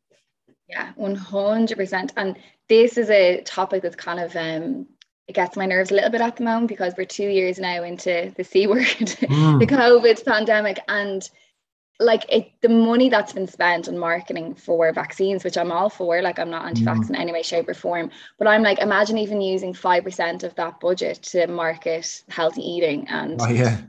Yeah, 0.68 0.92
100%. 1.00 2.12
And 2.18 2.38
this 2.68 2.98
is 2.98 3.10
a 3.10 3.42
topic 3.42 3.84
that's 3.84 3.96
kind 3.96 4.20
of 4.20 4.36
um 4.36 4.88
it 5.28 5.34
gets 5.34 5.58
my 5.58 5.66
nerves 5.66 5.92
a 5.92 5.94
little 5.94 6.10
bit 6.10 6.22
at 6.22 6.38
the 6.38 6.44
moment 6.44 6.68
because 6.68 6.94
we're 6.98 7.06
two 7.06 7.28
years 7.28 7.60
now 7.60 7.84
into 7.84 8.34
the 8.38 8.44
C 8.44 8.66
word, 8.66 8.86
mm. 8.86 9.60
the 9.60 9.68
COVID 9.68 10.26
pandemic. 10.26 10.80
And 10.88 11.30
like 12.00 12.26
it, 12.30 12.52
the 12.62 12.70
money 12.70 13.10
that's 13.10 13.34
been 13.34 13.48
spent 13.48 13.90
on 13.90 13.98
marketing 13.98 14.56
for 14.56 14.92
vaccines, 14.94 15.44
which 15.44 15.58
I'm 15.58 15.72
all 15.72 15.90
for, 15.90 16.22
like 16.22 16.40
I'm 16.40 16.50
not 16.50 16.66
anti-vax 16.66 17.06
mm. 17.06 17.10
in 17.10 17.16
any 17.16 17.34
way, 17.34 17.42
shape, 17.42 17.68
or 17.68 17.74
form. 17.74 18.10
But 18.40 18.48
I'm 18.48 18.62
like, 18.62 18.80
imagine 18.80 19.18
even 19.18 19.42
using 19.42 19.74
five 19.74 20.04
percent 20.04 20.44
of 20.44 20.56
that 20.56 20.80
budget 20.80 21.22
to 21.24 21.48
market 21.48 22.24
healthy 22.30 22.62
eating 22.62 23.08
and 23.10 23.42
oh, 23.42 23.50
yeah. 23.50 23.82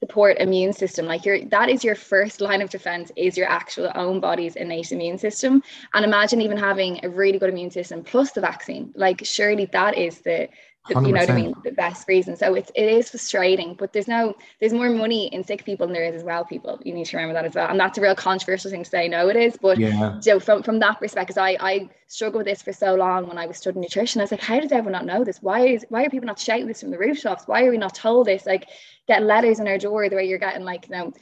support 0.00 0.36
immune 0.38 0.74
system. 0.74 1.06
Like 1.06 1.24
your 1.24 1.44
that 1.46 1.70
is 1.70 1.82
your 1.82 1.94
first 1.94 2.42
line 2.42 2.60
of 2.60 2.68
defense 2.68 3.10
is 3.16 3.38
your 3.38 3.48
actual 3.48 3.90
own 3.94 4.20
body's 4.20 4.56
innate 4.56 4.92
immune 4.92 5.16
system. 5.16 5.62
And 5.94 6.04
imagine 6.04 6.42
even 6.42 6.58
having 6.58 7.02
a 7.04 7.08
really 7.08 7.38
good 7.38 7.50
immune 7.50 7.70
system 7.70 8.02
plus 8.02 8.32
the 8.32 8.42
vaccine. 8.42 8.92
Like 8.96 9.24
surely 9.24 9.64
that 9.66 9.96
is 9.96 10.20
the 10.20 10.48
you 10.90 11.00
know 11.00 11.20
what 11.20 11.30
I 11.30 11.34
mean, 11.34 11.54
the 11.64 11.70
best 11.70 12.06
reason. 12.08 12.36
So 12.36 12.54
it's 12.54 12.70
it 12.74 12.84
is 12.84 13.08
frustrating, 13.08 13.74
but 13.74 13.94
there's 13.94 14.06
no 14.06 14.34
there's 14.60 14.74
more 14.74 14.90
money 14.90 15.28
in 15.28 15.42
sick 15.42 15.64
people 15.64 15.86
than 15.86 15.94
there 15.94 16.04
is 16.04 16.14
as 16.14 16.22
well 16.22 16.44
people. 16.44 16.78
You 16.84 16.92
need 16.92 17.06
to 17.06 17.16
remember 17.16 17.32
that 17.34 17.46
as 17.46 17.54
well. 17.54 17.68
And 17.68 17.80
that's 17.80 17.96
a 17.96 18.02
real 18.02 18.14
controversial 18.14 18.70
thing 18.70 18.84
to 18.84 18.90
say. 18.90 19.08
No, 19.08 19.28
it 19.28 19.36
is. 19.36 19.56
But 19.60 19.78
yeah. 19.78 20.20
so 20.20 20.38
from 20.38 20.62
from 20.62 20.80
that 20.80 21.00
perspective, 21.00 21.38
I 21.38 21.56
I 21.58 21.88
struggled 22.08 22.40
with 22.40 22.46
this 22.46 22.60
for 22.60 22.72
so 22.72 22.94
long 22.94 23.26
when 23.26 23.38
I 23.38 23.46
was 23.46 23.56
studying 23.56 23.80
nutrition. 23.80 24.20
I 24.20 24.24
was 24.24 24.30
like, 24.30 24.42
how 24.42 24.60
does 24.60 24.72
everyone 24.72 24.92
not 24.92 25.06
know 25.06 25.24
this? 25.24 25.40
Why 25.40 25.66
is 25.68 25.86
why 25.88 26.04
are 26.04 26.10
people 26.10 26.26
not 26.26 26.38
shouting 26.38 26.66
this 26.66 26.80
from 26.80 26.90
the 26.90 26.98
rooftops? 26.98 27.48
Why 27.48 27.64
are 27.64 27.70
we 27.70 27.78
not 27.78 27.94
told 27.94 28.26
this? 28.26 28.44
Like 28.44 28.68
get 29.08 29.22
letters 29.22 29.60
in 29.60 29.68
our 29.68 29.78
door 29.78 30.08
the 30.10 30.16
way 30.16 30.28
you're 30.28 30.38
getting 30.38 30.64
like, 30.64 30.88
you 30.88 30.96
know, 30.96 31.12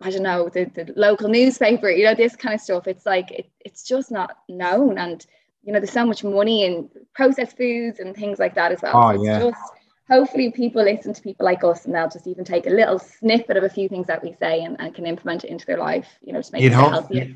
I 0.00 0.10
don't 0.10 0.22
know, 0.22 0.48
the, 0.48 0.64
the 0.64 0.92
local 0.96 1.28
newspaper, 1.28 1.90
you 1.90 2.04
know, 2.04 2.14
this 2.14 2.36
kind 2.36 2.54
of 2.54 2.60
stuff. 2.60 2.86
It's 2.86 3.04
like 3.04 3.30
it, 3.32 3.50
it's 3.60 3.82
just 3.82 4.10
not 4.10 4.36
known. 4.48 4.98
And 4.98 5.24
you 5.62 5.72
know, 5.72 5.80
there's 5.80 5.92
so 5.92 6.06
much 6.06 6.24
money 6.24 6.64
in 6.64 6.88
processed 7.14 7.56
foods 7.56 8.00
and 8.00 8.14
things 8.14 8.38
like 8.38 8.54
that 8.54 8.72
as 8.72 8.80
well. 8.82 8.92
Oh, 8.96 9.16
so 9.16 9.24
yeah. 9.24 9.38
Just, 9.40 9.62
hopefully 10.10 10.50
people 10.50 10.82
listen 10.82 11.14
to 11.14 11.22
people 11.22 11.46
like 11.46 11.62
us 11.62 11.84
and 11.84 11.94
they'll 11.94 12.08
just 12.08 12.26
even 12.26 12.44
take 12.44 12.66
a 12.66 12.70
little 12.70 12.98
snippet 12.98 13.56
of 13.56 13.62
a 13.62 13.68
few 13.68 13.88
things 13.88 14.08
that 14.08 14.22
we 14.22 14.34
say 14.40 14.64
and, 14.64 14.76
and 14.80 14.92
can 14.94 15.06
implement 15.06 15.44
it 15.44 15.50
into 15.50 15.64
their 15.66 15.78
life, 15.78 16.08
you 16.22 16.32
know, 16.32 16.42
to 16.42 16.52
make 16.52 16.62
You'd 16.62 16.72
it 16.72 16.74
hope, 16.74 16.90
healthier. 16.90 17.32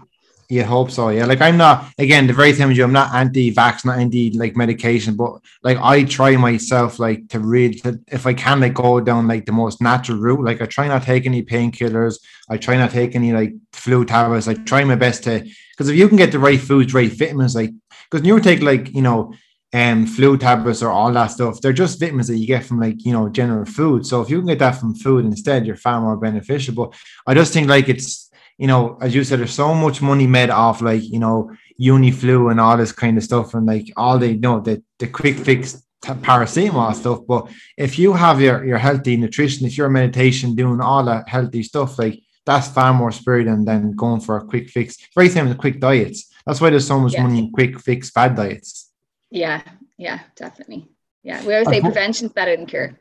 You 0.49 0.64
hope 0.64 0.90
so, 0.90 1.08
yeah. 1.08 1.25
Like 1.25 1.40
I'm 1.40 1.56
not 1.56 1.87
again 1.99 2.26
the 2.26 2.32
very 2.32 2.52
same 2.52 2.70
as 2.70 2.76
you. 2.76 2.84
I'm 2.84 2.92
not 2.92 3.14
anti-vax, 3.14 3.84
not 3.84 3.99
anti 3.99 4.32
like 4.32 4.56
medication, 4.56 5.14
but 5.14 5.38
like 5.62 5.78
I 5.80 6.04
try 6.04 6.37
myself 6.37 6.99
like 6.99 7.28
to 7.28 7.38
read 7.38 7.82
to, 7.84 7.99
if 8.08 8.26
I 8.26 8.34
can 8.34 8.60
like 8.60 8.75
go 8.75 9.00
down 9.00 9.26
like 9.26 9.46
the 9.46 9.52
most 9.52 9.80
natural 9.80 10.18
route. 10.18 10.44
Like 10.44 10.60
I 10.60 10.66
try 10.66 10.87
not 10.87 11.04
take 11.04 11.25
any 11.25 11.42
painkillers. 11.42 12.18
I 12.50 12.58
try 12.58 12.76
not 12.76 12.90
take 12.90 13.14
any 13.14 13.32
like 13.32 13.54
flu 13.72 14.04
tablets. 14.04 14.49
I 14.49 14.54
try 14.54 14.84
my 14.84 14.96
best 14.96 15.25
to 15.25 15.49
because 15.76 15.88
if 15.90 15.97
you 15.97 16.09
can 16.09 16.16
get 16.16 16.33
the 16.33 16.38
right 16.38 16.61
foods, 16.61 16.95
right 16.95 17.11
vitamins, 17.11 17.54
like 17.54 17.71
because 18.11 18.26
you 18.26 18.40
take 18.40 18.62
like 18.62 18.95
you 18.95 19.02
know 19.02 19.33
um 19.73 20.07
flu 20.07 20.38
tablets 20.38 20.83
or 20.83 20.90
all 20.90 21.12
that 21.12 21.26
stuff 21.26 21.61
they're 21.61 21.73
just 21.73 21.99
vitamins 21.99 22.28
that 22.28 22.38
you 22.38 22.47
get 22.47 22.64
from 22.64 22.78
like 22.78 23.04
you 23.04 23.12
know 23.12 23.28
general 23.28 23.64
food. 23.64 24.07
So 24.07 24.23
if 24.23 24.31
you 24.31 24.38
can 24.38 24.47
get 24.47 24.61
that 24.61 24.76
from 24.76 24.95
food 24.95 25.25
instead 25.25 25.66
you're 25.66 25.76
far 25.76 26.00
more 26.00 26.16
beneficial. 26.16 26.75
But 26.75 26.95
i 27.26 27.35
just 27.35 27.52
think 27.52 27.69
like 27.69 27.88
it's 27.88 28.31
you 28.57 28.69
know 28.69 28.97
as 29.02 29.14
you 29.14 29.25
said 29.25 29.40
there's 29.40 29.52
so 29.52 29.75
much 29.75 30.00
money 30.00 30.28
made 30.28 30.50
off 30.50 30.81
like 30.81 31.02
you 31.02 31.19
know 31.19 31.50
uniflu 31.81 32.52
and 32.52 32.61
all 32.61 32.76
this 32.76 32.93
kind 32.93 33.19
of 33.19 33.25
stuff 33.25 33.52
and 33.54 33.66
like 33.66 33.90
all 33.97 34.16
the 34.19 34.28
you 34.28 34.38
know 34.38 34.61
the, 34.61 34.81
the 35.00 35.09
quick 35.09 35.37
fix 35.37 35.83
paracetamol 36.04 36.95
stuff. 36.95 37.21
But 37.26 37.50
if 37.76 37.99
you 37.99 38.12
have 38.12 38.40
your 38.40 38.64
your 38.64 38.78
healthy 38.78 39.16
nutrition 39.16 39.66
if 39.66 39.76
you're 39.76 39.88
meditation 39.88 40.54
doing 40.54 40.81
all 40.81 41.04
that 41.04 41.28
healthy 41.28 41.62
stuff 41.62 41.99
like 41.99 42.21
that's 42.46 42.68
far 42.68 42.92
more 42.92 43.12
spirit 43.12 43.44
than, 43.44 43.64
than 43.64 43.92
going 43.92 44.20
for 44.20 44.36
a 44.36 44.44
quick 44.44 44.68
fix 44.68 44.96
very 45.14 45.28
same 45.28 45.48
as 45.48 45.56
quick 45.56 45.80
diets 45.80 46.30
that's 46.46 46.60
why 46.60 46.70
there's 46.70 46.86
so 46.86 47.00
much 47.00 47.16
money 47.16 47.38
in 47.38 47.50
quick 47.50 47.80
fix 47.80 48.10
fad 48.10 48.36
diets. 48.36 48.90
Yeah, 49.30 49.62
yeah, 49.96 50.20
definitely. 50.36 50.88
Yeah, 51.22 51.44
we 51.44 51.54
always 51.54 51.68
say 51.68 51.80
prevention's 51.80 52.32
better 52.32 52.54
than 52.54 52.66
cure. 52.66 52.98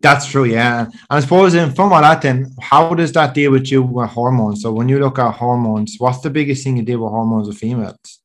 That's 0.00 0.26
true, 0.26 0.44
yeah. 0.44 0.84
And 0.84 0.94
I 1.10 1.20
suppose 1.20 1.54
in 1.54 1.72
from 1.72 1.92
all 1.92 2.00
that, 2.00 2.22
then 2.22 2.54
how 2.60 2.94
does 2.94 3.12
that 3.12 3.34
deal 3.34 3.50
with 3.50 3.70
you 3.70 3.82
with 3.82 4.08
hormones? 4.10 4.62
So 4.62 4.72
when 4.72 4.88
you 4.88 4.98
look 5.00 5.18
at 5.18 5.32
hormones, 5.32 5.96
what's 5.98 6.20
the 6.20 6.30
biggest 6.30 6.62
thing 6.62 6.76
you 6.76 6.84
deal 6.84 7.00
with 7.00 7.10
hormones 7.10 7.48
of 7.48 7.58
females? 7.58 8.20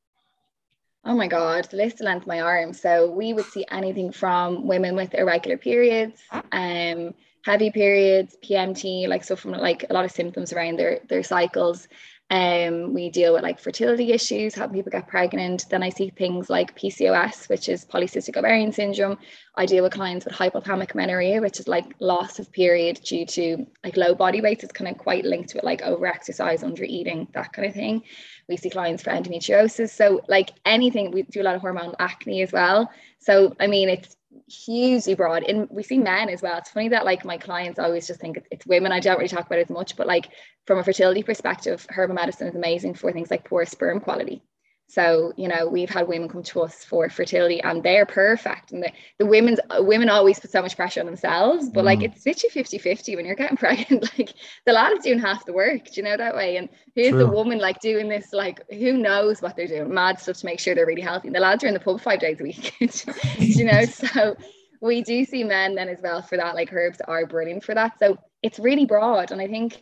Oh 1.03 1.15
my 1.15 1.27
God, 1.27 1.65
the 1.69 1.77
list 1.77 2.01
length 2.01 2.27
my 2.27 2.41
arm. 2.41 2.73
So 2.73 3.09
we 3.09 3.33
would 3.33 3.45
see 3.45 3.65
anything 3.69 4.11
from 4.11 4.67
women 4.67 4.95
with 4.95 5.13
irregular 5.13 5.57
periods, 5.57 6.21
um, 6.51 7.13
heavy 7.45 7.69
periods, 7.71 8.35
PMT, 8.43 9.07
like 9.07 9.23
so 9.23 9.35
from 9.35 9.51
like 9.51 9.85
a 9.89 9.93
lot 9.93 10.05
of 10.05 10.11
symptoms 10.11 10.51
around 10.51 10.77
their 10.79 10.99
their 11.09 11.23
cycles, 11.23 11.87
Um, 12.31 12.95
we 12.95 13.11
deal 13.11 13.33
with 13.33 13.43
like 13.43 13.59
fertility 13.59 14.11
issues, 14.11 14.55
helping 14.55 14.77
people 14.77 14.91
get 14.91 15.07
pregnant. 15.07 15.65
Then 15.69 15.83
I 15.83 15.89
see 15.89 16.09
things 16.09 16.49
like 16.49 16.75
PCOS, 16.75 17.47
which 17.49 17.69
is 17.69 17.85
polycystic 17.85 18.35
ovarian 18.35 18.71
syndrome. 18.71 19.17
I 19.55 19.67
deal 19.67 19.83
with 19.83 19.93
clients 19.93 20.25
with 20.25 20.33
hypothalamic 20.33 20.93
amenorrhea, 20.95 21.39
which 21.39 21.59
is 21.59 21.67
like 21.67 21.93
loss 21.99 22.39
of 22.39 22.51
period 22.51 22.99
due 23.03 23.27
to 23.27 23.67
like 23.83 23.95
low 23.95 24.15
body 24.15 24.41
weight. 24.41 24.63
It's 24.63 24.73
kind 24.73 24.89
of 24.89 24.97
quite 24.97 25.23
linked 25.23 25.53
with 25.53 25.63
like 25.63 25.83
over 25.83 26.07
exercise, 26.07 26.63
under 26.63 26.83
eating, 26.83 27.27
that 27.35 27.53
kind 27.53 27.67
of 27.67 27.75
thing. 27.75 28.01
We 28.49 28.57
see 28.57 28.71
clients 28.71 29.03
for 29.03 29.11
endometriosis. 29.11 29.91
So 29.91 30.21
like 30.27 30.49
anything, 30.65 31.11
we 31.11 31.21
do 31.23 31.43
a 31.43 31.47
lot 31.47 31.55
of 31.55 31.61
hormonal 31.61 31.95
acne 31.99 32.41
as 32.41 32.51
well. 32.51 32.89
So 33.19 33.55
I 33.59 33.67
mean, 33.67 33.87
it's 33.87 34.17
hugely 34.47 35.15
broad 35.15 35.43
and 35.43 35.67
we 35.69 35.83
see 35.83 35.97
men 35.97 36.29
as 36.29 36.41
well. 36.41 36.57
It's 36.57 36.69
funny 36.69 36.89
that 36.89 37.05
like 37.05 37.25
my 37.25 37.37
clients 37.37 37.79
always 37.79 38.07
just 38.07 38.19
think 38.19 38.39
it's 38.51 38.65
women. 38.65 38.91
I 38.91 38.99
don't 38.99 39.17
really 39.17 39.27
talk 39.27 39.45
about 39.45 39.59
it 39.59 39.69
as 39.69 39.69
much 39.69 39.95
but 39.95 40.07
like 40.07 40.29
from 40.65 40.79
a 40.79 40.83
fertility 40.83 41.23
perspective 41.23 41.85
herbal 41.89 42.15
medicine 42.15 42.47
is 42.47 42.55
amazing 42.55 42.95
for 42.95 43.11
things 43.11 43.31
like 43.31 43.45
poor 43.45 43.65
sperm 43.65 43.99
quality 43.99 44.43
so, 44.87 45.33
you 45.35 45.47
know, 45.47 45.67
we've 45.67 45.89
had 45.89 46.07
women 46.07 46.29
come 46.29 46.43
to 46.43 46.61
us 46.61 46.83
for 46.83 47.09
fertility 47.09 47.61
and 47.61 47.81
they're 47.81 48.05
perfect. 48.05 48.71
And 48.71 48.83
the, 48.83 48.91
the 49.17 49.25
women's 49.25 49.59
women 49.79 50.09
always 50.09 50.39
put 50.39 50.51
so 50.51 50.61
much 50.61 50.75
pressure 50.75 50.99
on 50.99 51.07
themselves, 51.07 51.69
but 51.69 51.81
mm. 51.81 51.85
like 51.85 52.03
it's 52.03 52.25
literally 52.25 52.51
50 52.51 52.77
50 52.77 53.15
when 53.15 53.25
you're 53.25 53.35
getting 53.35 53.57
pregnant. 53.57 54.03
Like 54.17 54.33
the 54.65 54.73
lad 54.73 54.93
is 54.93 55.03
doing 55.03 55.19
half 55.19 55.45
the 55.45 55.53
work, 55.53 55.85
do 55.85 55.91
you 55.95 56.03
know 56.03 56.15
that 56.15 56.35
way? 56.35 56.57
And 56.57 56.69
here's 56.93 57.09
True. 57.09 57.19
the 57.19 57.27
woman 57.27 57.57
like 57.57 57.79
doing 57.81 58.07
this, 58.07 58.31
like 58.31 58.61
who 58.69 58.93
knows 58.93 59.41
what 59.41 59.55
they're 59.55 59.67
doing, 59.67 59.93
mad 59.93 60.19
stuff 60.19 60.37
to 60.37 60.45
make 60.45 60.59
sure 60.59 60.75
they're 60.75 60.85
really 60.85 61.01
healthy. 61.01 61.29
And 61.29 61.35
the 61.35 61.41
lads 61.41 61.63
are 61.63 61.67
in 61.67 61.73
the 61.73 61.79
pub 61.79 61.99
five 61.99 62.19
days 62.19 62.39
a 62.39 62.43
week, 62.43 62.73
you 63.39 63.65
know. 63.65 63.83
So 63.85 64.35
we 64.81 65.01
do 65.01 65.25
see 65.25 65.43
men 65.43 65.75
then 65.75 65.89
as 65.89 65.99
well 66.01 66.21
for 66.21 66.37
that, 66.37 66.55
like 66.55 66.71
herbs 66.71 67.01
are 67.07 67.25
brilliant 67.25 67.63
for 67.63 67.73
that. 67.73 67.97
So 67.97 68.17
it's 68.43 68.59
really 68.59 68.85
broad. 68.85 69.31
And 69.31 69.41
I 69.41 69.47
think 69.47 69.81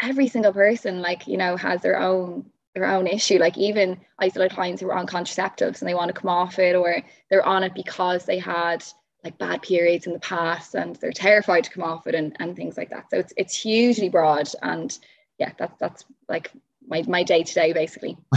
every 0.00 0.28
single 0.28 0.52
person, 0.52 1.02
like, 1.02 1.26
you 1.26 1.36
know, 1.36 1.56
has 1.56 1.82
their 1.82 1.98
own 1.98 2.46
their 2.74 2.86
own 2.86 3.06
issue. 3.06 3.38
Like 3.38 3.56
even 3.56 3.98
I 4.18 4.28
still 4.28 4.48
clients 4.48 4.82
who 4.82 4.88
are 4.88 4.96
on 4.96 5.06
contraceptives 5.06 5.80
and 5.80 5.88
they 5.88 5.94
want 5.94 6.14
to 6.14 6.20
come 6.20 6.30
off 6.30 6.58
it, 6.58 6.74
or 6.74 6.96
they're 7.30 7.46
on 7.46 7.62
it 7.62 7.74
because 7.74 8.24
they 8.24 8.38
had 8.38 8.84
like 9.22 9.38
bad 9.38 9.62
periods 9.62 10.06
in 10.06 10.12
the 10.12 10.18
past 10.18 10.74
and 10.74 10.96
they're 10.96 11.12
terrified 11.12 11.64
to 11.64 11.70
come 11.70 11.82
off 11.82 12.06
it 12.06 12.14
and, 12.14 12.36
and 12.40 12.56
things 12.56 12.76
like 12.76 12.90
that. 12.90 13.10
So 13.10 13.18
it's 13.18 13.32
it's 13.36 13.56
hugely 13.56 14.08
broad 14.08 14.48
and 14.62 14.96
yeah, 15.38 15.52
that's 15.58 15.78
that's 15.78 16.04
like 16.28 16.50
my 16.86 17.02
my 17.06 17.22
day 17.22 17.42
to 17.42 17.54
day 17.54 17.72
basically. 17.72 18.16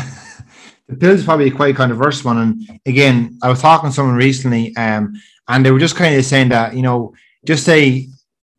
the 0.88 0.96
pill 0.96 1.12
is 1.12 1.26
probably 1.26 1.52
quite 1.52 1.74
a 1.74 1.78
controversial 1.78 2.30
one. 2.30 2.38
And 2.38 2.80
again, 2.86 3.38
I 3.44 3.50
was 3.50 3.62
talking 3.62 3.90
to 3.90 3.96
someone 3.96 4.16
recently, 4.16 4.76
um, 4.78 5.14
and 5.48 5.66
they 5.66 5.72
were 5.72 5.80
just 5.80 5.96
kind 5.96 6.16
of 6.16 6.24
saying 6.26 6.50
that, 6.50 6.76
you 6.76 6.82
know, 6.82 7.14
just 7.46 7.66
say 7.66 8.08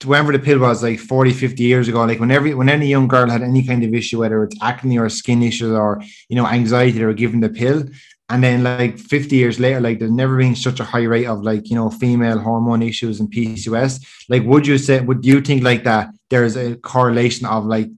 whenever 0.05 0.33
the 0.33 0.39
pill 0.39 0.61
was 0.61 0.83
like 0.83 0.99
40 0.99 1.33
50 1.33 1.63
years 1.63 1.89
ago 1.89 2.05
like 2.05 2.21
whenever 2.21 2.49
when 2.57 2.69
any 2.69 2.87
young 2.87 3.09
girl 3.09 3.29
had 3.29 3.43
any 3.43 3.67
kind 3.67 3.83
of 3.83 3.93
issue 3.93 4.21
whether 4.21 4.45
it's 4.45 4.57
acne 4.63 4.99
or 4.99 5.09
skin 5.09 5.43
issues 5.43 5.73
or 5.73 6.01
you 6.29 6.37
know 6.37 6.47
anxiety 6.47 6.99
they 6.99 7.05
were 7.05 7.15
given 7.15 7.41
the 7.41 7.49
pill. 7.49 7.85
And 8.31 8.45
then 8.45 8.63
like 8.63 8.99
50 8.99 9.37
years 9.37 9.59
later 9.59 9.81
like 9.81 9.99
there's 9.99 10.11
never 10.13 10.37
been 10.37 10.55
such 10.55 10.81
a 10.81 10.85
high 10.85 11.05
rate 11.05 11.27
of 11.27 11.43
like 11.43 11.71
you 11.71 11.77
know 11.77 11.91
female 11.91 12.39
hormone 12.39 12.83
issues 12.83 13.21
and 13.21 13.33
pcos 13.33 14.05
like 14.29 14.43
would 14.45 14.67
you 14.67 14.77
say 14.77 15.01
would 15.01 15.25
you 15.25 15.41
think 15.41 15.63
like 15.63 15.85
that 15.85 16.11
there's 16.29 16.55
a 16.55 16.77
correlation 16.77 17.47
of 17.47 17.65
like 17.65 17.89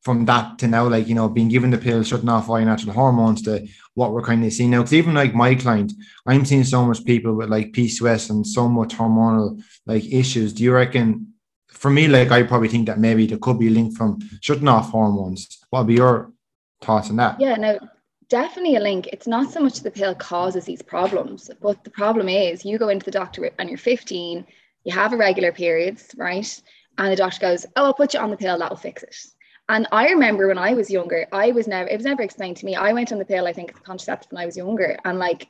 from 0.00 0.24
that 0.24 0.58
to 0.58 0.66
now 0.66 0.88
like 0.88 1.06
you 1.06 1.14
know 1.14 1.28
being 1.28 1.48
given 1.48 1.70
the 1.70 1.76
pill 1.76 2.02
shutting 2.02 2.30
off 2.30 2.48
all 2.48 2.58
your 2.58 2.66
natural 2.66 2.94
hormones 2.94 3.42
to 3.42 3.66
what 3.92 4.12
we're 4.12 4.22
kind 4.22 4.44
of 4.44 4.52
seeing 4.52 4.70
now? 4.70 4.78
Because 4.78 4.94
even 4.94 5.14
like 5.14 5.34
my 5.34 5.54
client 5.54 5.92
i'm 6.26 6.44
seeing 6.46 6.64
so 6.64 6.84
much 6.84 7.04
people 7.04 7.34
with 7.34 7.50
like 7.50 7.72
pcos 7.72 8.30
and 8.30 8.46
so 8.46 8.68
much 8.68 8.94
hormonal 8.96 9.62
like 9.86 10.04
issues. 10.06 10.52
Do 10.54 10.62
you 10.62 10.72
reckon 10.72 11.33
for 11.74 11.90
me, 11.90 12.08
like 12.08 12.30
I 12.30 12.42
probably 12.42 12.68
think 12.68 12.86
that 12.86 12.98
maybe 12.98 13.26
there 13.26 13.38
could 13.38 13.58
be 13.58 13.68
a 13.68 13.70
link 13.70 13.96
from 13.96 14.20
shutting 14.40 14.68
off 14.68 14.90
hormones. 14.90 15.58
What 15.70 15.80
would 15.80 15.88
be 15.88 15.94
your 15.94 16.32
thoughts 16.80 17.10
on 17.10 17.16
that? 17.16 17.40
Yeah, 17.40 17.56
no, 17.56 17.78
definitely 18.28 18.76
a 18.76 18.80
link. 18.80 19.08
It's 19.12 19.26
not 19.26 19.50
so 19.50 19.60
much 19.60 19.80
the 19.80 19.90
pill 19.90 20.14
causes 20.14 20.64
these 20.64 20.82
problems, 20.82 21.50
but 21.60 21.84
the 21.84 21.90
problem 21.90 22.28
is 22.28 22.64
you 22.64 22.78
go 22.78 22.88
into 22.88 23.04
the 23.04 23.10
doctor 23.10 23.50
and 23.58 23.68
you're 23.68 23.78
15, 23.78 24.46
you 24.84 24.92
have 24.92 25.12
irregular 25.12 25.52
periods, 25.52 26.14
right? 26.16 26.62
And 26.96 27.12
the 27.12 27.16
doctor 27.16 27.40
goes, 27.40 27.66
Oh, 27.76 27.86
I'll 27.86 27.94
put 27.94 28.14
you 28.14 28.20
on 28.20 28.30
the 28.30 28.36
pill, 28.36 28.58
that'll 28.58 28.76
fix 28.76 29.02
it. 29.02 29.16
And 29.68 29.86
I 29.92 30.10
remember 30.10 30.48
when 30.48 30.58
I 30.58 30.74
was 30.74 30.90
younger, 30.90 31.26
I 31.32 31.50
was 31.52 31.66
never, 31.66 31.88
it 31.88 31.96
was 31.96 32.04
never 32.04 32.22
explained 32.22 32.58
to 32.58 32.66
me. 32.66 32.76
I 32.76 32.92
went 32.92 33.12
on 33.12 33.18
the 33.18 33.24
pill, 33.24 33.46
I 33.46 33.52
think, 33.52 33.74
the 33.74 33.80
contraceptive 33.80 34.30
when 34.30 34.42
I 34.42 34.46
was 34.46 34.56
younger. 34.56 34.98
And 35.04 35.18
like, 35.18 35.48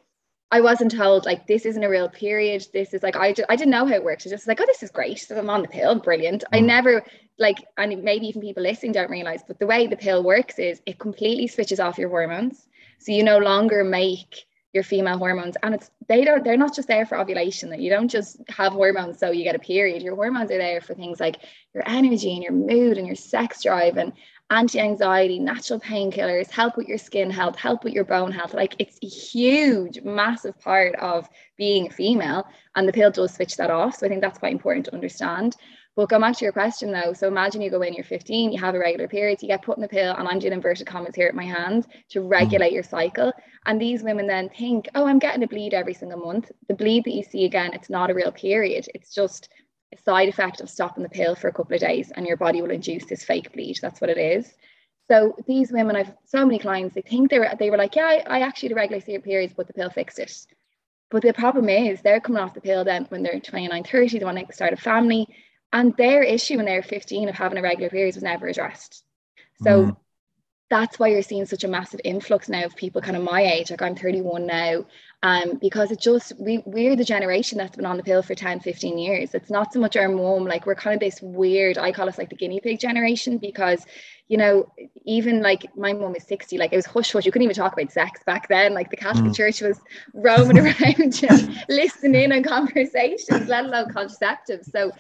I 0.55 0.61
wasn't 0.61 0.93
told 0.93 1.27
like 1.27 1.49
this 1.49 1.67
isn't 1.67 1.83
a 1.83 1.89
real 1.89 2.09
period. 2.09 2.65
This 2.73 2.95
is 2.95 3.03
like 3.03 3.17
I 3.17 3.33
just, 3.33 3.51
I 3.51 3.57
didn't 3.57 3.73
know 3.73 3.87
how 3.87 3.95
it 3.95 4.05
worked. 4.05 4.25
I 4.25 4.31
just 4.31 4.47
like 4.47 4.61
oh 4.61 4.67
this 4.67 4.85
is 4.85 4.91
great. 4.93 5.19
So 5.19 5.37
I'm 5.37 5.51
on 5.51 5.63
the 5.63 5.69
pill, 5.69 5.97
brilliant. 5.97 6.45
Mm. 6.45 6.57
I 6.57 6.61
never 6.61 7.05
like 7.41 7.59
and 7.77 8.05
maybe 8.05 8.29
even 8.29 8.41
people 8.41 8.63
listening 8.63 8.93
don't 8.93 9.11
realize, 9.11 9.43
but 9.45 9.59
the 9.59 9.67
way 9.67 9.89
the 9.89 9.97
pill 9.97 10.23
works 10.23 10.61
is 10.61 10.81
it 10.87 11.01
completely 11.01 11.49
switches 11.49 11.81
off 11.81 11.99
your 11.99 12.09
hormones. 12.09 12.69
So 13.01 13.11
you 13.11 13.25
no 13.25 13.39
longer 13.39 13.83
make 13.83 14.45
your 14.73 14.85
female 14.85 15.19
hormones 15.19 15.57
and 15.65 15.75
it's 15.75 15.91
they 16.09 16.25
don't 16.25 16.45
they're 16.45 16.57
not 16.57 16.75
just 16.75 16.87
there 16.87 17.07
for 17.07 17.19
ovulation 17.19 17.71
that 17.71 17.81
you 17.81 17.91
don't 17.91 18.09
just 18.09 18.41
have 18.49 18.73
hormones 18.73 19.19
so 19.19 19.31
you 19.31 19.45
get 19.45 19.55
a 19.55 19.61
period 19.61 20.03
your 20.03 20.17
hormones 20.17 20.51
are 20.51 20.59
there 20.59 20.81
for 20.81 20.95
things 20.95 21.21
like 21.21 21.37
your 21.73 21.85
energy 21.87 22.35
and 22.35 22.43
your 22.43 22.53
mood 22.53 22.99
and 22.99 23.07
your 23.07 23.15
sex 23.15 23.63
drive 23.63 23.97
and 23.97 24.13
anti-anxiety, 24.55 25.39
natural 25.41 25.81
painkillers, 25.81 26.51
help 26.51 26.77
with 26.77 26.87
your 26.87 26.99
skin 26.99 27.31
health, 27.31 27.57
help 27.57 27.83
with 27.83 27.93
your 27.93 28.05
bone 28.05 28.31
health. 28.31 28.55
Like 28.55 28.77
it's 28.79 28.99
a 29.03 29.07
huge, 29.07 30.01
massive 30.03 30.59
part 30.61 30.95
of 30.97 31.29
being 31.57 31.89
a 31.89 31.91
female. 31.91 32.47
And 32.77 32.89
the 32.89 32.93
pill 32.93 33.11
does 33.11 33.35
switch 33.35 33.57
that 33.57 33.71
off. 33.71 33.97
So 33.97 34.07
I 34.07 34.09
think 34.09 34.21
that's 34.21 34.39
quite 34.39 34.53
important 34.53 34.87
to 34.87 34.95
understand. 34.95 35.57
But 35.97 36.09
go 36.09 36.19
back 36.19 36.37
to 36.37 36.45
your 36.45 36.53
question 36.53 36.93
though. 36.93 37.13
So 37.13 37.29
imagine 37.29 37.63
you 37.63 37.71
go 37.71 37.83
in, 37.83 37.95
you're 37.95 38.05
15, 38.05 38.53
you 38.53 38.61
have 38.61 38.75
a 38.75 38.79
irregular 38.79 39.09
periods, 39.09 39.43
you 39.43 39.49
get 39.49 39.63
put 39.63 39.77
in 39.77 39.83
the 39.83 39.89
pill, 39.89 40.15
and 40.15 40.27
I'm 40.27 40.39
doing 40.39 40.53
inverted 40.53 40.87
commas 40.87 41.15
here 41.15 41.29
at 41.29 41.35
my 41.35 41.45
hand 41.45 41.87
to 42.11 42.21
mm-hmm. 42.21 42.29
regulate 42.29 42.73
your 42.73 42.83
cycle. 42.83 43.33
And 43.67 43.81
these 43.81 44.03
women 44.03 44.27
then 44.27 44.49
think, 44.51 44.89
oh, 44.95 45.07
I'm 45.07 45.19
getting 45.19 45.43
a 45.43 45.49
bleed 45.49 45.75
every 45.75 45.95
single 45.95 46.19
month. 46.19 46.51
The 46.69 46.75
bleed 46.75 47.05
that 47.05 47.15
you 47.15 47.23
see 47.23 47.45
again, 47.45 47.73
it's 47.75 47.91
not 47.91 48.11
a 48.11 48.15
real 48.15 48.33
period. 48.33 48.89
It's 48.95 49.15
just 49.15 49.49
a 49.95 50.03
side 50.03 50.29
effect 50.29 50.61
of 50.61 50.71
stopping 50.71 51.03
the 51.03 51.09
pill 51.09 51.35
for 51.35 51.49
a 51.49 51.53
couple 51.53 51.75
of 51.75 51.81
days 51.81 52.13
and 52.15 52.27
your 52.27 52.37
body 52.37 52.63
will 52.63 52.71
induce 52.71 53.05
this 53.07 53.25
fake 53.25 53.53
bleed. 53.53 53.79
That's 53.81 54.01
what 54.01 54.11
it 54.11 54.19
is. 54.19 54.53
So 55.11 55.37
these 55.47 55.71
women, 55.71 55.97
I've 55.97 56.13
so 56.25 56.45
many 56.47 56.59
clients, 56.59 56.95
they 56.95 57.03
think 57.03 57.31
they 57.31 57.39
were 57.39 57.51
they 57.59 57.71
were 57.71 57.77
like, 57.77 57.95
yeah, 57.95 58.07
I, 58.07 58.39
I 58.39 58.41
actually 58.41 58.71
had 58.71 58.77
regular 58.77 59.21
periods, 59.21 59.55
but 59.55 59.67
the 59.67 59.75
pill 59.75 59.91
fixed 59.91 60.19
it. 60.19 60.47
But 61.11 61.23
the 61.23 61.33
problem 61.33 61.69
is 61.69 62.01
they're 62.01 62.21
coming 62.21 62.43
off 62.43 62.55
the 62.55 62.61
pill 62.61 62.85
then 62.85 63.05
when 63.09 63.23
they're 63.23 63.39
29, 63.39 63.85
30, 63.85 64.19
they 64.19 64.25
want 64.25 64.39
to 64.39 64.53
start 64.53 64.73
a 64.73 64.77
family. 64.77 65.29
And 65.73 65.97
their 65.97 66.23
issue 66.23 66.57
when 66.57 66.67
they're 66.67 66.83
15 66.83 67.29
of 67.29 67.35
having 67.35 67.59
a 67.59 67.63
regular 67.63 67.91
periods 67.91 68.17
was 68.17 68.23
never 68.23 68.47
addressed. 68.47 69.05
So 69.63 69.87
mm. 69.87 69.97
that's 70.71 70.99
why 70.99 71.09
you're 71.09 71.23
seeing 71.23 71.47
such 71.47 71.65
a 71.65 71.69
massive 71.69 72.01
influx 72.05 72.49
now 72.49 72.65
of 72.65 72.77
people 72.77 73.03
kind 73.03 73.17
of 73.17 73.23
my 73.23 73.43
age, 73.43 73.71
like 73.71 73.83
I'm 73.83 73.97
31 73.97 74.47
now, 74.47 74.87
um, 75.25 75.57
because 75.57 75.91
it 75.91 75.99
just 75.99 76.39
we 76.39 76.63
we're 76.67 76.95
the 76.95 77.05
generation 77.05 77.57
that's 77.57 77.75
been 77.75 77.87
on 77.87 77.97
the 77.97 78.03
pill 78.03 78.23
for 78.23 78.35
10 78.35 78.61
15 78.61 78.99
years 78.99 79.35
it's 79.35 79.51
not 79.51 79.73
so 79.73 79.81
much 79.81 79.97
our 79.97 80.09
mom 80.09 80.45
like 80.45 80.67
we're 80.67 80.75
kind 80.75 80.95
of 80.95 81.01
this 81.01 81.21
weird 81.23 81.79
i 81.79 81.91
call 81.91 82.09
us 82.09 82.19
like 82.19 82.29
the 82.29 82.37
guinea 82.37 82.61
pig 82.61 82.79
generation 82.79 83.39
because 83.39 83.85
you 84.29 84.39
know, 84.39 84.73
even 85.05 85.43
like 85.43 85.67
my 85.77 85.93
mom 85.93 86.17
is 86.17 86.25
60, 86.25 86.57
like 86.57 86.73
it 86.73 86.77
was 86.77 86.87
hush 86.87 87.13
hush. 87.13 87.27
You 87.27 87.33
couldn't 87.33 87.45
even 87.45 87.55
talk 87.57 87.75
about 87.75 87.93
sex 87.93 88.23
back 88.25 88.49
then. 88.49 88.73
Like 88.73 88.91
the 88.91 88.97
Catholic 88.97 89.27
mm. 89.27 89.37
Church 89.37 89.61
was 89.61 89.79
roaming 90.15 90.59
around, 90.59 91.23
you 91.23 91.29
know, 91.29 91.55
listening 91.69 92.23
in 92.23 92.33
on 92.33 92.43
conversations, 92.43 93.49
let 93.49 93.67
alone 93.67 93.93
contraceptives. 93.93 94.71
So 94.71 94.93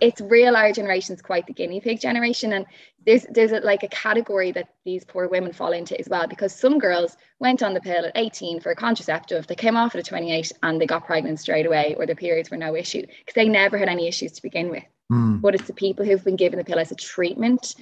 it's 0.00 0.20
real 0.20 0.54
our 0.54 0.72
generation 0.72 1.16
is 1.16 1.22
quite 1.22 1.48
the 1.48 1.52
guinea 1.52 1.80
pig 1.80 2.00
generation. 2.00 2.52
And 2.52 2.66
there's 3.04 3.26
there's 3.30 3.50
a, 3.50 3.58
like 3.60 3.82
a 3.82 3.88
category 3.88 4.52
that 4.52 4.68
these 4.84 5.04
poor 5.04 5.26
women 5.26 5.52
fall 5.52 5.72
into 5.72 5.98
as 5.98 6.08
well, 6.08 6.28
because 6.28 6.54
some 6.54 6.78
girls 6.78 7.16
went 7.40 7.64
on 7.64 7.74
the 7.74 7.80
pill 7.80 8.04
at 8.04 8.12
18 8.14 8.60
for 8.60 8.70
a 8.70 8.76
contraceptive, 8.76 9.48
they 9.48 9.56
came 9.68 9.76
off 9.76 9.94
at 9.94 10.00
a 10.00 10.04
28 10.04 10.52
and 10.62 10.80
they 10.80 10.86
got 10.86 11.06
pregnant 11.06 11.38
straight 11.38 11.66
away, 11.66 11.94
or 11.98 12.06
their 12.06 12.16
periods 12.16 12.50
were 12.50 12.56
no 12.56 12.74
issue 12.74 13.02
because 13.02 13.34
they 13.34 13.48
never 13.48 13.76
had 13.76 13.88
any 13.88 14.08
issues 14.08 14.32
to 14.32 14.42
begin 14.42 14.70
with. 14.70 14.84
Mm. 15.12 15.40
But 15.40 15.54
it's 15.54 15.66
the 15.66 15.74
people 15.74 16.04
who've 16.04 16.24
been 16.24 16.36
given 16.36 16.58
the 16.58 16.64
pill 16.64 16.78
as 16.78 16.90
a 16.90 16.96
treatment 16.96 17.74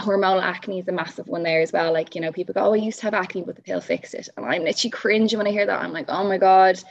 hormonal 0.00 0.42
acne 0.42 0.80
is 0.80 0.88
a 0.88 0.92
massive 0.92 1.28
one 1.28 1.42
there 1.42 1.60
as 1.60 1.72
well. 1.72 1.92
Like, 1.92 2.14
you 2.14 2.20
know, 2.20 2.32
people 2.32 2.52
go, 2.52 2.64
Oh, 2.64 2.72
I 2.72 2.78
used 2.78 2.98
to 3.00 3.04
have 3.04 3.14
acne, 3.14 3.42
but 3.42 3.56
the 3.56 3.62
pill 3.62 3.80
fixed 3.80 4.14
it. 4.14 4.28
And 4.36 4.44
I'm 4.44 4.64
literally 4.64 4.90
cringing 4.90 5.38
when 5.38 5.46
I 5.46 5.50
hear 5.52 5.66
that. 5.66 5.82
I'm 5.82 5.92
like, 5.92 6.06
oh 6.08 6.24
my 6.24 6.38
God, 6.38 6.82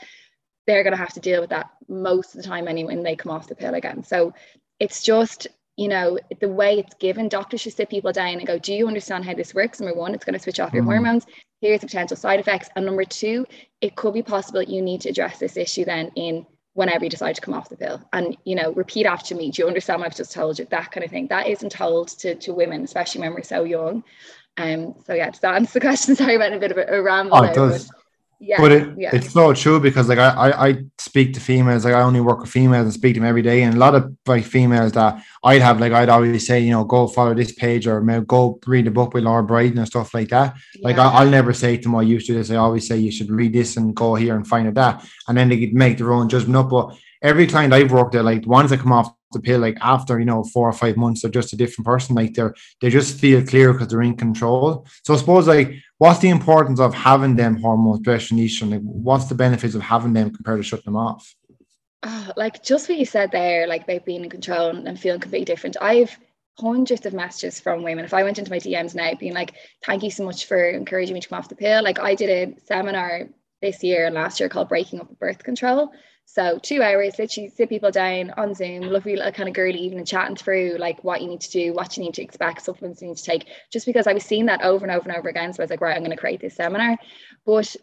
they're 0.66 0.84
gonna 0.84 0.96
have 0.96 1.12
to 1.14 1.20
deal 1.20 1.40
with 1.40 1.50
that 1.50 1.70
most 1.88 2.34
of 2.34 2.42
the 2.42 2.48
time 2.48 2.66
anyway 2.68 2.94
when 2.94 3.04
they 3.04 3.16
come 3.16 3.32
off 3.32 3.48
the 3.48 3.54
pill 3.54 3.74
again. 3.74 4.02
So 4.04 4.32
it's 4.80 5.02
just, 5.02 5.46
you 5.76 5.88
know, 5.88 6.18
the 6.40 6.48
way 6.48 6.78
it's 6.78 6.94
given, 6.94 7.28
doctors 7.28 7.60
should 7.60 7.74
sit 7.74 7.90
people 7.90 8.12
down 8.12 8.38
and 8.38 8.46
go, 8.46 8.58
Do 8.58 8.72
you 8.72 8.88
understand 8.88 9.24
how 9.24 9.34
this 9.34 9.54
works? 9.54 9.80
Number 9.80 9.98
one, 9.98 10.14
it's 10.14 10.24
going 10.24 10.34
to 10.34 10.38
switch 10.42 10.60
off 10.60 10.72
your 10.72 10.82
mm. 10.82 10.86
hormones. 10.86 11.26
Here's 11.64 11.80
the 11.80 11.86
potential 11.86 12.18
side 12.18 12.40
effects. 12.40 12.68
And 12.76 12.84
number 12.84 13.06
two, 13.06 13.46
it 13.80 13.96
could 13.96 14.12
be 14.12 14.22
possible 14.22 14.62
you 14.62 14.82
need 14.82 15.00
to 15.00 15.08
address 15.08 15.38
this 15.38 15.56
issue 15.56 15.86
then 15.86 16.10
in 16.14 16.44
whenever 16.74 17.04
you 17.04 17.10
decide 17.10 17.36
to 17.36 17.40
come 17.40 17.54
off 17.54 17.70
the 17.70 17.76
pill. 17.78 18.06
And 18.12 18.36
you 18.44 18.54
know 18.54 18.74
repeat 18.74 19.06
after 19.06 19.34
me. 19.34 19.50
Do 19.50 19.62
you 19.62 19.68
understand 19.68 20.00
what 20.00 20.08
i've 20.08 20.14
just 20.14 20.32
told 20.32 20.58
you? 20.58 20.66
That 20.66 20.90
kind 20.90 21.02
of 21.02 21.10
thing. 21.10 21.26
That 21.28 21.46
isn't 21.46 21.72
told 21.72 22.08
to, 22.18 22.34
to 22.34 22.52
women 22.52 22.82
especially 22.82 23.22
when 23.22 23.32
we're 23.32 23.44
so 23.44 23.64
young. 23.64 24.04
Um 24.58 24.94
so 25.06 25.14
yeah 25.14 25.30
does 25.30 25.40
that 25.40 25.54
answer 25.54 25.72
the 25.72 25.80
question? 25.80 26.14
Sorry 26.16 26.34
about 26.34 26.52
a 26.52 26.58
bit 26.58 26.70
of 26.70 26.76
a, 26.76 27.00
ramble 27.00 27.38
oh, 27.38 27.44
it 27.44 27.54
does 27.54 27.90
yeah, 28.40 28.60
but 28.60 28.72
it, 28.72 28.88
yeah. 28.98 29.10
it's 29.12 29.32
so 29.32 29.52
true 29.52 29.80
because 29.80 30.08
like 30.08 30.18
I, 30.18 30.28
I 30.30 30.66
I 30.68 30.84
speak 30.98 31.34
to 31.34 31.40
females 31.40 31.84
like 31.84 31.94
I 31.94 32.02
only 32.02 32.20
work 32.20 32.40
with 32.40 32.50
females 32.50 32.84
and 32.84 32.92
speak 32.92 33.14
to 33.14 33.20
them 33.20 33.28
every 33.28 33.42
day 33.42 33.62
and 33.62 33.74
a 33.74 33.78
lot 33.78 33.94
of 33.94 34.14
like 34.26 34.44
females 34.44 34.92
that 34.92 35.22
I'd 35.42 35.62
have 35.62 35.80
like 35.80 35.92
I'd 35.92 36.08
always 36.08 36.46
say 36.46 36.60
you 36.60 36.70
know 36.70 36.84
go 36.84 37.06
follow 37.06 37.34
this 37.34 37.52
page 37.52 37.86
or 37.86 38.00
go 38.22 38.58
read 38.66 38.86
a 38.86 38.90
book 38.90 39.14
with 39.14 39.24
Laura 39.24 39.42
Briden 39.42 39.78
and 39.78 39.86
stuff 39.86 40.14
like 40.14 40.28
that 40.28 40.54
like 40.82 40.96
Yeah. 40.96 41.08
I, 41.08 41.20
I'll 41.20 41.30
never 41.30 41.52
say 41.52 41.76
to 41.76 41.82
them 41.82 41.96
I 41.96 42.02
used 42.02 42.26
to 42.26 42.34
this 42.34 42.50
I 42.50 42.56
always 42.56 42.86
say 42.86 42.96
you 42.98 43.12
should 43.12 43.30
read 43.30 43.52
this 43.52 43.76
and 43.76 43.94
go 43.94 44.14
here 44.14 44.36
and 44.36 44.46
find 44.46 44.68
out 44.68 44.74
that 44.74 45.08
and 45.28 45.36
then 45.36 45.48
they 45.48 45.58
could 45.58 45.74
make 45.74 45.98
their 45.98 46.12
own 46.12 46.28
judgment 46.28 46.56
up 46.56 46.70
but 46.70 46.96
every 47.22 47.46
client 47.46 47.72
I've 47.72 47.92
worked 47.92 48.14
at 48.14 48.24
like 48.24 48.42
the 48.42 48.48
ones 48.48 48.70
that 48.70 48.80
come 48.80 48.92
off 48.92 49.14
the 49.34 49.40
pill 49.40 49.60
like 49.60 49.76
after 49.80 50.18
you 50.18 50.24
know 50.24 50.42
four 50.44 50.68
or 50.68 50.72
five 50.72 50.96
months 50.96 51.22
they're 51.22 51.30
just 51.30 51.52
a 51.52 51.56
different 51.56 51.86
person 51.86 52.14
like 52.14 52.32
they're 52.34 52.54
they 52.80 52.88
just 52.88 53.18
feel 53.18 53.44
clear 53.44 53.72
because 53.72 53.88
they're 53.88 54.02
in 54.02 54.16
control 54.16 54.86
so 55.04 55.14
I 55.14 55.16
suppose 55.18 55.46
like 55.46 55.74
what's 55.98 56.20
the 56.20 56.28
importance 56.28 56.80
of 56.80 56.92
having 56.94 57.36
them 57.36 57.56
hormones, 57.56 58.00
estrogen, 58.00 58.44
estrogen? 58.44 58.72
Like, 58.72 58.82
what's 58.82 59.26
the 59.26 59.34
benefits 59.34 59.74
of 59.74 59.82
having 59.82 60.12
them 60.12 60.34
compared 60.34 60.58
to 60.58 60.62
shutting 60.62 60.84
them 60.84 60.96
off? 60.96 61.34
Oh, 62.02 62.30
like 62.36 62.62
just 62.62 62.88
what 62.88 62.98
you 62.98 63.06
said 63.06 63.30
there, 63.32 63.66
like 63.66 63.84
about 63.84 64.04
being 64.04 64.24
in 64.24 64.30
control 64.30 64.68
and, 64.68 64.86
and 64.86 65.00
feeling 65.00 65.20
completely 65.20 65.46
different. 65.46 65.76
I've 65.80 66.18
hundreds 66.58 67.06
of 67.06 67.14
messages 67.14 67.58
from 67.58 67.82
women. 67.82 68.04
If 68.04 68.14
I 68.14 68.22
went 68.22 68.38
into 68.38 68.50
my 68.50 68.58
DMs 68.58 68.94
now, 68.94 69.14
being 69.14 69.32
like, 69.32 69.54
"Thank 69.84 70.02
you 70.02 70.10
so 70.10 70.24
much 70.24 70.44
for 70.44 70.62
encouraging 70.68 71.14
me 71.14 71.20
to 71.20 71.28
come 71.28 71.38
off 71.38 71.48
the 71.48 71.56
pill." 71.56 71.82
Like 71.82 71.98
I 71.98 72.14
did 72.14 72.30
a 72.30 72.60
seminar 72.60 73.28
this 73.64 73.82
year 73.82 74.06
and 74.06 74.14
last 74.14 74.38
year 74.38 74.48
called 74.48 74.68
"Breaking 74.68 75.00
Up 75.00 75.18
Birth 75.18 75.42
Control." 75.42 75.90
So 76.26 76.58
two 76.62 76.82
hours, 76.82 77.18
literally 77.18 77.50
sit 77.50 77.68
people 77.68 77.90
down 77.90 78.32
on 78.36 78.54
Zoom, 78.54 78.82
lovely 78.82 79.16
little 79.16 79.32
kind 79.32 79.48
of 79.48 79.54
girly 79.54 79.78
evening, 79.78 80.04
chatting 80.04 80.36
through 80.36 80.76
like 80.78 81.04
what 81.04 81.20
you 81.20 81.28
need 81.28 81.42
to 81.42 81.50
do, 81.50 81.72
what 81.74 81.96
you 81.96 82.02
need 82.02 82.14
to 82.14 82.22
expect, 82.22 82.62
supplements 82.62 83.02
you 83.02 83.08
need 83.08 83.18
to 83.18 83.24
take. 83.24 83.46
Just 83.70 83.86
because 83.86 84.06
I 84.06 84.14
was 84.14 84.24
seeing 84.24 84.46
that 84.46 84.62
over 84.62 84.84
and 84.84 84.94
over 84.94 85.08
and 85.08 85.16
over 85.16 85.28
again, 85.28 85.52
so 85.52 85.62
I 85.62 85.64
was 85.64 85.70
like, 85.70 85.80
right, 85.80 85.96
I'm 85.96 86.02
going 86.02 86.10
to 86.10 86.16
create 86.16 86.40
this 86.40 86.56
seminar. 86.56 86.96
But 87.44 87.76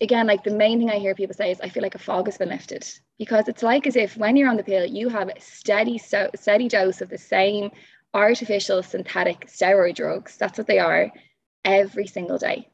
again, 0.00 0.26
like 0.26 0.44
the 0.44 0.54
main 0.54 0.78
thing 0.78 0.90
I 0.90 0.98
hear 0.98 1.14
people 1.14 1.34
say 1.34 1.50
is 1.50 1.60
I 1.60 1.68
feel 1.68 1.82
like 1.82 1.94
a 1.94 1.98
fog 1.98 2.26
has 2.26 2.38
been 2.38 2.50
lifted 2.50 2.88
because 3.18 3.48
it's 3.48 3.62
like 3.62 3.86
as 3.86 3.96
if 3.96 4.16
when 4.16 4.36
you're 4.36 4.48
on 4.48 4.56
the 4.56 4.62
pill, 4.62 4.86
you 4.86 5.08
have 5.08 5.28
a 5.28 5.40
steady, 5.40 5.98
so 5.98 6.30
steady 6.36 6.68
dose 6.68 7.00
of 7.00 7.08
the 7.08 7.18
same 7.18 7.70
artificial 8.14 8.82
synthetic 8.82 9.46
steroid 9.46 9.96
drugs. 9.96 10.36
That's 10.36 10.58
what 10.58 10.66
they 10.66 10.78
are 10.78 11.12
every 11.64 12.06
single 12.06 12.38
day. 12.38 12.68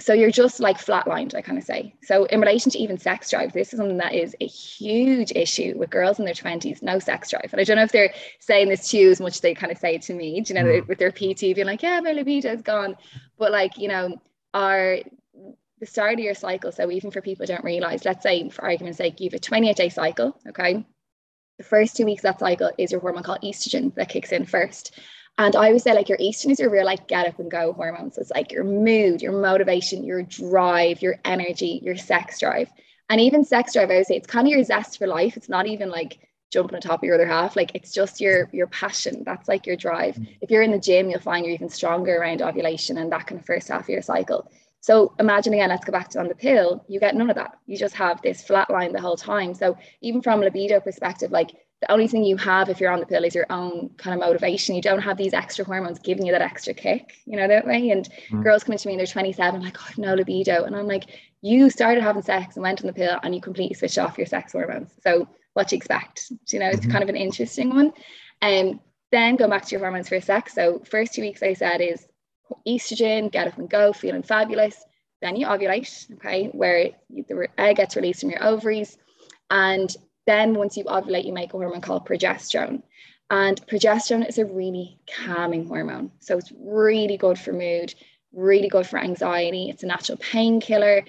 So 0.00 0.12
you're 0.14 0.30
just 0.30 0.60
like 0.60 0.78
flatlined, 0.78 1.34
I 1.34 1.42
kind 1.42 1.58
of 1.58 1.64
say. 1.64 1.94
So 2.02 2.24
in 2.24 2.40
relation 2.40 2.72
to 2.72 2.78
even 2.78 2.98
sex 2.98 3.30
drive, 3.30 3.52
this 3.52 3.72
is 3.72 3.76
something 3.78 3.98
that 3.98 4.14
is 4.14 4.34
a 4.40 4.46
huge 4.46 5.30
issue 5.36 5.74
with 5.76 5.90
girls 5.90 6.18
in 6.18 6.24
their 6.24 6.34
20s, 6.34 6.82
no 6.82 6.98
sex 6.98 7.30
drive. 7.30 7.50
And 7.52 7.60
I 7.60 7.64
don't 7.64 7.76
know 7.76 7.84
if 7.84 7.92
they're 7.92 8.12
saying 8.38 8.68
this 8.70 8.88
to 8.90 8.98
you 8.98 9.10
as 9.10 9.20
much 9.20 9.34
as 9.34 9.40
they 9.40 9.54
kind 9.54 9.70
of 9.70 9.78
say 9.78 9.94
it 9.94 10.02
to 10.02 10.14
me, 10.14 10.40
do 10.40 10.54
you 10.54 10.60
know, 10.60 10.66
Mm. 10.66 10.88
with 10.88 10.98
their 10.98 11.12
PT 11.12 11.54
being 11.54 11.66
like, 11.66 11.82
yeah, 11.82 12.00
my 12.00 12.12
libido's 12.12 12.62
gone. 12.62 12.96
But 13.38 13.52
like, 13.52 13.78
you 13.78 13.88
know, 13.88 14.20
our 14.54 14.98
the 15.80 15.86
start 15.86 16.14
of 16.14 16.20
your 16.20 16.34
cycle. 16.34 16.72
So 16.72 16.90
even 16.90 17.10
for 17.10 17.22
people 17.22 17.44
who 17.44 17.52
don't 17.52 17.64
realize, 17.64 18.04
let's 18.04 18.22
say 18.22 18.48
for 18.50 18.64
argument's 18.64 18.98
sake, 18.98 19.18
you 19.20 19.30
have 19.30 19.34
a 19.34 19.38
28 19.38 19.76
day 19.76 19.88
cycle. 19.88 20.38
Okay. 20.48 20.84
The 21.58 21.64
first 21.64 21.96
two 21.96 22.04
weeks 22.04 22.20
of 22.24 22.32
that 22.34 22.40
cycle 22.40 22.70
is 22.78 22.92
your 22.92 23.00
hormone 23.00 23.22
called 23.22 23.42
estrogen 23.42 23.94
that 23.94 24.08
kicks 24.08 24.32
in 24.32 24.46
first. 24.46 24.98
And 25.40 25.56
I 25.56 25.72
would 25.72 25.80
say 25.80 25.94
like 25.94 26.10
your 26.10 26.18
estrogen 26.18 26.50
is 26.50 26.60
your 26.60 26.68
real 26.68 26.84
like 26.84 27.08
get 27.08 27.26
up 27.26 27.38
and 27.38 27.50
go 27.50 27.72
hormones. 27.72 28.18
It's 28.18 28.30
like 28.30 28.52
your 28.52 28.62
mood, 28.62 29.22
your 29.22 29.32
motivation, 29.32 30.04
your 30.04 30.22
drive, 30.22 31.00
your 31.00 31.18
energy, 31.24 31.80
your 31.82 31.96
sex 31.96 32.38
drive. 32.40 32.70
And 33.08 33.22
even 33.22 33.42
sex 33.42 33.72
drive, 33.72 33.90
I 33.90 33.96
would 33.96 34.06
say 34.06 34.16
it's 34.16 34.26
kind 34.26 34.46
of 34.46 34.52
your 34.52 34.62
zest 34.62 34.98
for 34.98 35.06
life. 35.06 35.38
It's 35.38 35.48
not 35.48 35.66
even 35.66 35.88
like 35.88 36.18
jumping 36.52 36.74
on 36.74 36.82
top 36.82 37.00
of 37.00 37.04
your 37.04 37.14
other 37.14 37.26
half. 37.26 37.56
Like 37.56 37.70
it's 37.74 37.90
just 37.90 38.20
your 38.20 38.50
your 38.52 38.66
passion. 38.66 39.22
That's 39.24 39.48
like 39.48 39.66
your 39.66 39.76
drive. 39.76 40.16
Mm. 40.16 40.28
If 40.42 40.50
you're 40.50 40.60
in 40.60 40.72
the 40.72 40.78
gym, 40.78 41.08
you'll 41.08 41.20
find 41.20 41.46
you're 41.46 41.54
even 41.54 41.70
stronger 41.70 42.18
around 42.18 42.42
ovulation 42.42 42.98
and 42.98 43.10
that 43.10 43.26
kind 43.26 43.40
of 43.40 43.46
first 43.46 43.68
half 43.68 43.84
of 43.84 43.88
your 43.88 44.02
cycle. 44.02 44.46
So 44.82 45.14
imagine 45.18 45.54
again, 45.54 45.70
let's 45.70 45.86
go 45.86 45.92
back 45.92 46.10
to 46.10 46.20
on 46.20 46.28
the 46.28 46.34
pill, 46.34 46.84
you 46.86 47.00
get 47.00 47.14
none 47.14 47.30
of 47.30 47.36
that. 47.36 47.56
You 47.64 47.78
just 47.78 47.94
have 47.94 48.20
this 48.20 48.42
flat 48.42 48.68
line 48.68 48.92
the 48.92 49.00
whole 49.00 49.16
time. 49.16 49.54
So 49.54 49.78
even 50.02 50.20
from 50.20 50.42
a 50.42 50.44
libido 50.44 50.80
perspective, 50.80 51.30
like 51.30 51.52
the 51.80 51.90
only 51.90 52.06
thing 52.08 52.24
you 52.24 52.36
have 52.36 52.68
if 52.68 52.80
you're 52.80 52.90
on 52.92 53.00
the 53.00 53.06
pill 53.06 53.24
is 53.24 53.34
your 53.34 53.46
own 53.50 53.90
kind 53.96 54.14
of 54.14 54.20
motivation. 54.20 54.74
You 54.74 54.82
don't 54.82 55.00
have 55.00 55.16
these 55.16 55.32
extra 55.32 55.64
hormones 55.64 55.98
giving 55.98 56.26
you 56.26 56.32
that 56.32 56.42
extra 56.42 56.74
kick, 56.74 57.14
you 57.24 57.36
know, 57.36 57.48
that 57.48 57.66
way. 57.66 57.90
And 57.90 58.08
Mm. 58.30 58.42
girls 58.44 58.64
come 58.64 58.72
into 58.72 58.86
me 58.86 58.94
and 58.94 59.00
they're 59.00 59.06
27, 59.06 59.62
like, 59.62 59.76
oh, 59.80 59.86
I've 59.88 59.98
no 59.98 60.14
libido. 60.14 60.64
And 60.64 60.76
I'm 60.76 60.86
like, 60.86 61.06
you 61.40 61.70
started 61.70 62.02
having 62.02 62.22
sex 62.22 62.56
and 62.56 62.62
went 62.62 62.82
on 62.82 62.86
the 62.86 62.92
pill 62.92 63.18
and 63.22 63.34
you 63.34 63.40
completely 63.40 63.74
switched 63.74 63.98
off 63.98 64.18
your 64.18 64.26
sex 64.26 64.52
hormones. 64.52 64.92
So 65.02 65.26
what 65.54 65.68
do 65.68 65.74
you 65.74 65.78
expect? 65.78 66.30
You 66.50 66.58
know, 66.58 66.68
it's 66.68 66.86
Mhm. 66.86 66.90
kind 66.90 67.02
of 67.02 67.08
an 67.08 67.16
interesting 67.16 67.70
one. 67.70 67.92
And 68.42 68.72
um, 68.74 68.80
then 69.10 69.36
go 69.36 69.48
back 69.48 69.64
to 69.64 69.70
your 69.72 69.80
hormones 69.80 70.08
for 70.08 70.20
sex. 70.20 70.54
So 70.54 70.80
first 70.80 71.14
two 71.14 71.22
weeks 71.22 71.42
I 71.42 71.54
said 71.54 71.80
is 71.80 72.06
estrogen, 72.66 73.30
get 73.32 73.46
up 73.48 73.58
and 73.58 73.68
go, 73.70 73.92
feeling 73.92 74.22
fabulous. 74.22 74.84
Then 75.22 75.36
you 75.36 75.46
ovulate, 75.46 76.12
okay, 76.14 76.48
where 76.48 76.90
the 77.10 77.48
egg 77.58 77.76
gets 77.76 77.96
released 77.96 78.20
from 78.20 78.30
your 78.30 78.42
ovaries. 78.42 78.98
And 79.50 79.94
then 80.26 80.54
once 80.54 80.76
you 80.76 80.84
ovulate, 80.84 81.24
you 81.24 81.32
make 81.32 81.54
a 81.54 81.56
hormone 81.56 81.80
called 81.80 82.06
progesterone. 82.06 82.82
And 83.30 83.64
progesterone 83.66 84.28
is 84.28 84.38
a 84.38 84.44
really 84.44 84.98
calming 85.24 85.66
hormone. 85.66 86.10
So 86.18 86.36
it's 86.36 86.52
really 86.58 87.16
good 87.16 87.38
for 87.38 87.52
mood, 87.52 87.94
really 88.32 88.68
good 88.68 88.86
for 88.86 88.98
anxiety. 88.98 89.70
It's 89.70 89.84
a 89.84 89.86
natural 89.86 90.18
painkiller. 90.18 91.04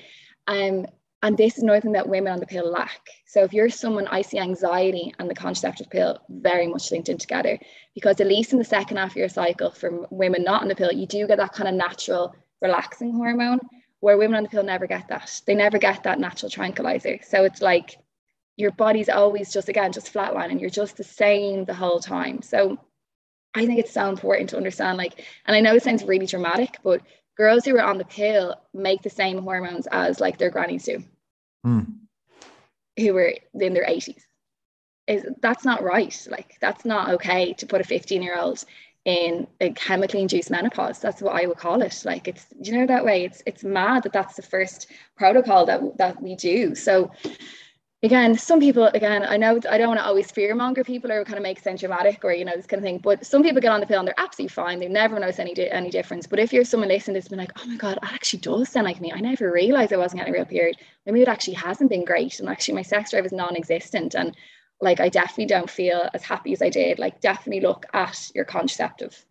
Um, 0.48 0.86
and 1.24 1.38
this 1.38 1.58
is 1.58 1.64
another 1.64 1.82
thing 1.82 1.92
that 1.92 2.10
women 2.10 2.34
on 2.34 2.40
the 2.40 2.48
pill 2.48 2.70
lack. 2.70 3.08
So 3.28 3.44
if 3.44 3.54
you're 3.54 3.70
someone, 3.70 4.08
I 4.08 4.22
see 4.24 4.40
anxiety 4.40 5.14
and 5.20 5.30
the 5.30 5.36
contraceptive 5.36 5.90
pill 5.90 6.20
very 6.30 6.68
much 6.68 6.92
linked 6.92 7.10
in 7.10 7.18
together 7.18 7.60
because 7.94 8.20
at 8.20 8.28
least 8.28 8.54
in 8.54 8.60
the 8.60 8.66
second 8.66 8.98
half 8.98 9.12
of 9.12 9.18
your 9.18 9.30
cycle 9.30 9.72
for 9.72 10.08
women 10.10 10.44
not 10.44 10.64
on 10.64 10.68
the 10.68 10.76
pill, 10.76 10.92
you 10.92 11.06
do 11.06 11.28
get 11.28 11.38
that 11.38 11.54
kind 11.54 11.70
of 11.70 11.76
natural 11.76 12.36
relaxing 12.62 13.14
hormone 13.14 13.60
where 14.00 14.18
women 14.18 14.36
on 14.36 14.44
the 14.44 14.50
pill 14.50 14.64
never 14.64 14.88
get 14.88 15.08
that. 15.10 15.42
They 15.46 15.54
never 15.54 15.78
get 15.78 16.04
that 16.04 16.20
natural 16.20 16.50
tranquilizer. 16.50 17.20
So 17.24 17.44
it's 17.44 17.62
like 17.62 17.98
your 18.58 18.72
body's 18.72 19.10
always 19.10 19.52
just 19.52 19.70
again 19.70 19.92
just 19.92 20.14
flatline 20.14 20.52
and 20.52 20.62
you're 20.62 20.70
just 20.70 20.98
the 20.98 21.04
same 21.04 21.66
the 21.66 21.74
whole 21.74 22.00
time. 22.00 22.42
So 22.42 22.78
I 23.56 23.66
think 23.66 23.80
it's 23.80 23.94
so 23.94 24.10
important 24.10 24.50
to 24.52 24.58
understand 24.58 24.98
like, 24.98 25.26
and 25.46 25.56
I 25.56 25.60
know 25.62 25.76
it 25.76 25.84
sounds 25.84 26.04
really 26.04 26.26
dramatic, 26.26 26.78
but 26.84 27.02
girls 27.38 27.66
who 27.66 27.76
are 27.78 27.84
on 27.84 27.98
the 27.98 28.06
pill 28.06 28.56
make 28.74 29.02
the 29.02 29.10
same 29.10 29.42
hormones 29.42 29.88
as 29.92 30.20
like 30.20 30.38
their 30.38 30.50
grannies 30.50 30.86
do, 30.86 31.04
Hmm. 31.64 31.82
who 32.98 33.14
were 33.14 33.34
in 33.54 33.74
their 33.74 33.86
80s. 33.86 34.24
Is 35.08 35.26
that's 35.42 35.66
not 35.66 35.84
right. 35.84 36.28
Like 36.30 36.58
that's 36.62 36.86
not 36.86 37.10
okay 37.16 37.54
to 37.54 37.66
put 37.66 37.82
a 37.82 37.84
15 37.84 38.22
year 38.22 38.38
old 38.38 38.64
in 39.04 39.48
a 39.60 39.72
chemically 39.72 40.22
induced 40.22 40.52
menopause. 40.52 41.00
That's 41.00 41.22
what 41.22 41.36
I 41.36 41.48
would 41.48 41.58
call 41.58 41.82
it. 41.82 42.04
Like 42.06 42.28
it's 42.28 42.46
you 42.62 42.78
know 42.78 42.86
that 42.86 43.04
way. 43.04 43.26
It's 43.26 43.42
it's 43.46 43.64
mad 43.64 44.04
that 44.04 44.14
that's 44.14 44.36
the 44.36 44.44
first 44.44 44.88
protocol 45.18 45.66
that 45.66 45.98
that 45.98 46.22
we 46.22 46.36
do. 46.36 46.76
So 46.76 47.12
again, 48.04 48.36
some 48.38 48.60
people, 48.60 48.86
again, 48.86 49.24
I 49.24 49.38
know 49.38 49.60
I 49.70 49.78
don't 49.78 49.90
want 49.90 50.00
to 50.00 50.06
always 50.06 50.32
fear 50.32 50.56
monger 50.56 50.84
people 50.84 51.12
or 51.12 51.24
kind 51.24 51.38
of 51.38 51.44
make 51.44 51.60
it 51.60 51.64
sound 51.64 51.80
dramatic 51.80 52.24
or, 52.26 52.34
you 52.34 52.46
know, 52.46 52.56
this 52.56 52.66
kind 52.66 52.80
of 52.80 52.84
thing, 52.84 52.98
but 52.98 53.26
some 53.26 53.44
people 53.44 53.62
get 53.62 53.72
on 53.72 53.80
the 53.80 53.86
pill 53.86 54.00
and 54.00 54.08
they're 54.08 54.20
absolutely 54.20 54.54
fine. 54.54 54.80
They 54.80 54.88
never 54.88 55.20
notice 55.20 55.40
any, 55.40 55.54
any 55.70 55.90
difference. 55.92 56.26
But 56.26 56.40
if 56.40 56.52
you're 56.52 56.64
someone 56.64 56.90
listening 56.90 57.14
that's 57.14 57.28
been 57.28 57.38
like, 57.38 57.52
oh 57.60 57.66
my 57.66 57.76
God, 57.76 58.00
that 58.02 58.14
actually 58.14 58.40
does 58.40 58.70
sound 58.70 58.86
like 58.86 59.02
me. 59.02 59.12
I 59.12 59.20
never 59.20 59.52
realized 59.52 59.94
I 59.94 59.98
wasn't 59.98 60.20
getting 60.20 60.34
a 60.34 60.38
real 60.38 60.46
period. 60.46 60.78
My 61.06 61.12
mood 61.12 61.28
actually 61.28 61.56
hasn't 61.56 61.90
been 61.90 62.06
great. 62.06 62.40
And 62.40 62.50
actually 62.50 62.76
my 62.76 62.82
sex 62.82 63.12
drive 63.12 63.26
is 63.26 63.32
non-existent. 63.32 64.16
And 64.16 64.36
like, 64.80 65.00
I 65.00 65.10
definitely 65.10 65.46
don't 65.46 65.70
feel 65.70 66.10
as 66.14 66.24
happy 66.24 66.54
as 66.54 66.62
I 66.62 66.70
did. 66.70 66.98
Like, 66.98 67.22
definitely 67.22 67.62
look 67.62 67.86
at 67.94 68.32
your 68.34 68.46
contraceptive. 68.46 69.26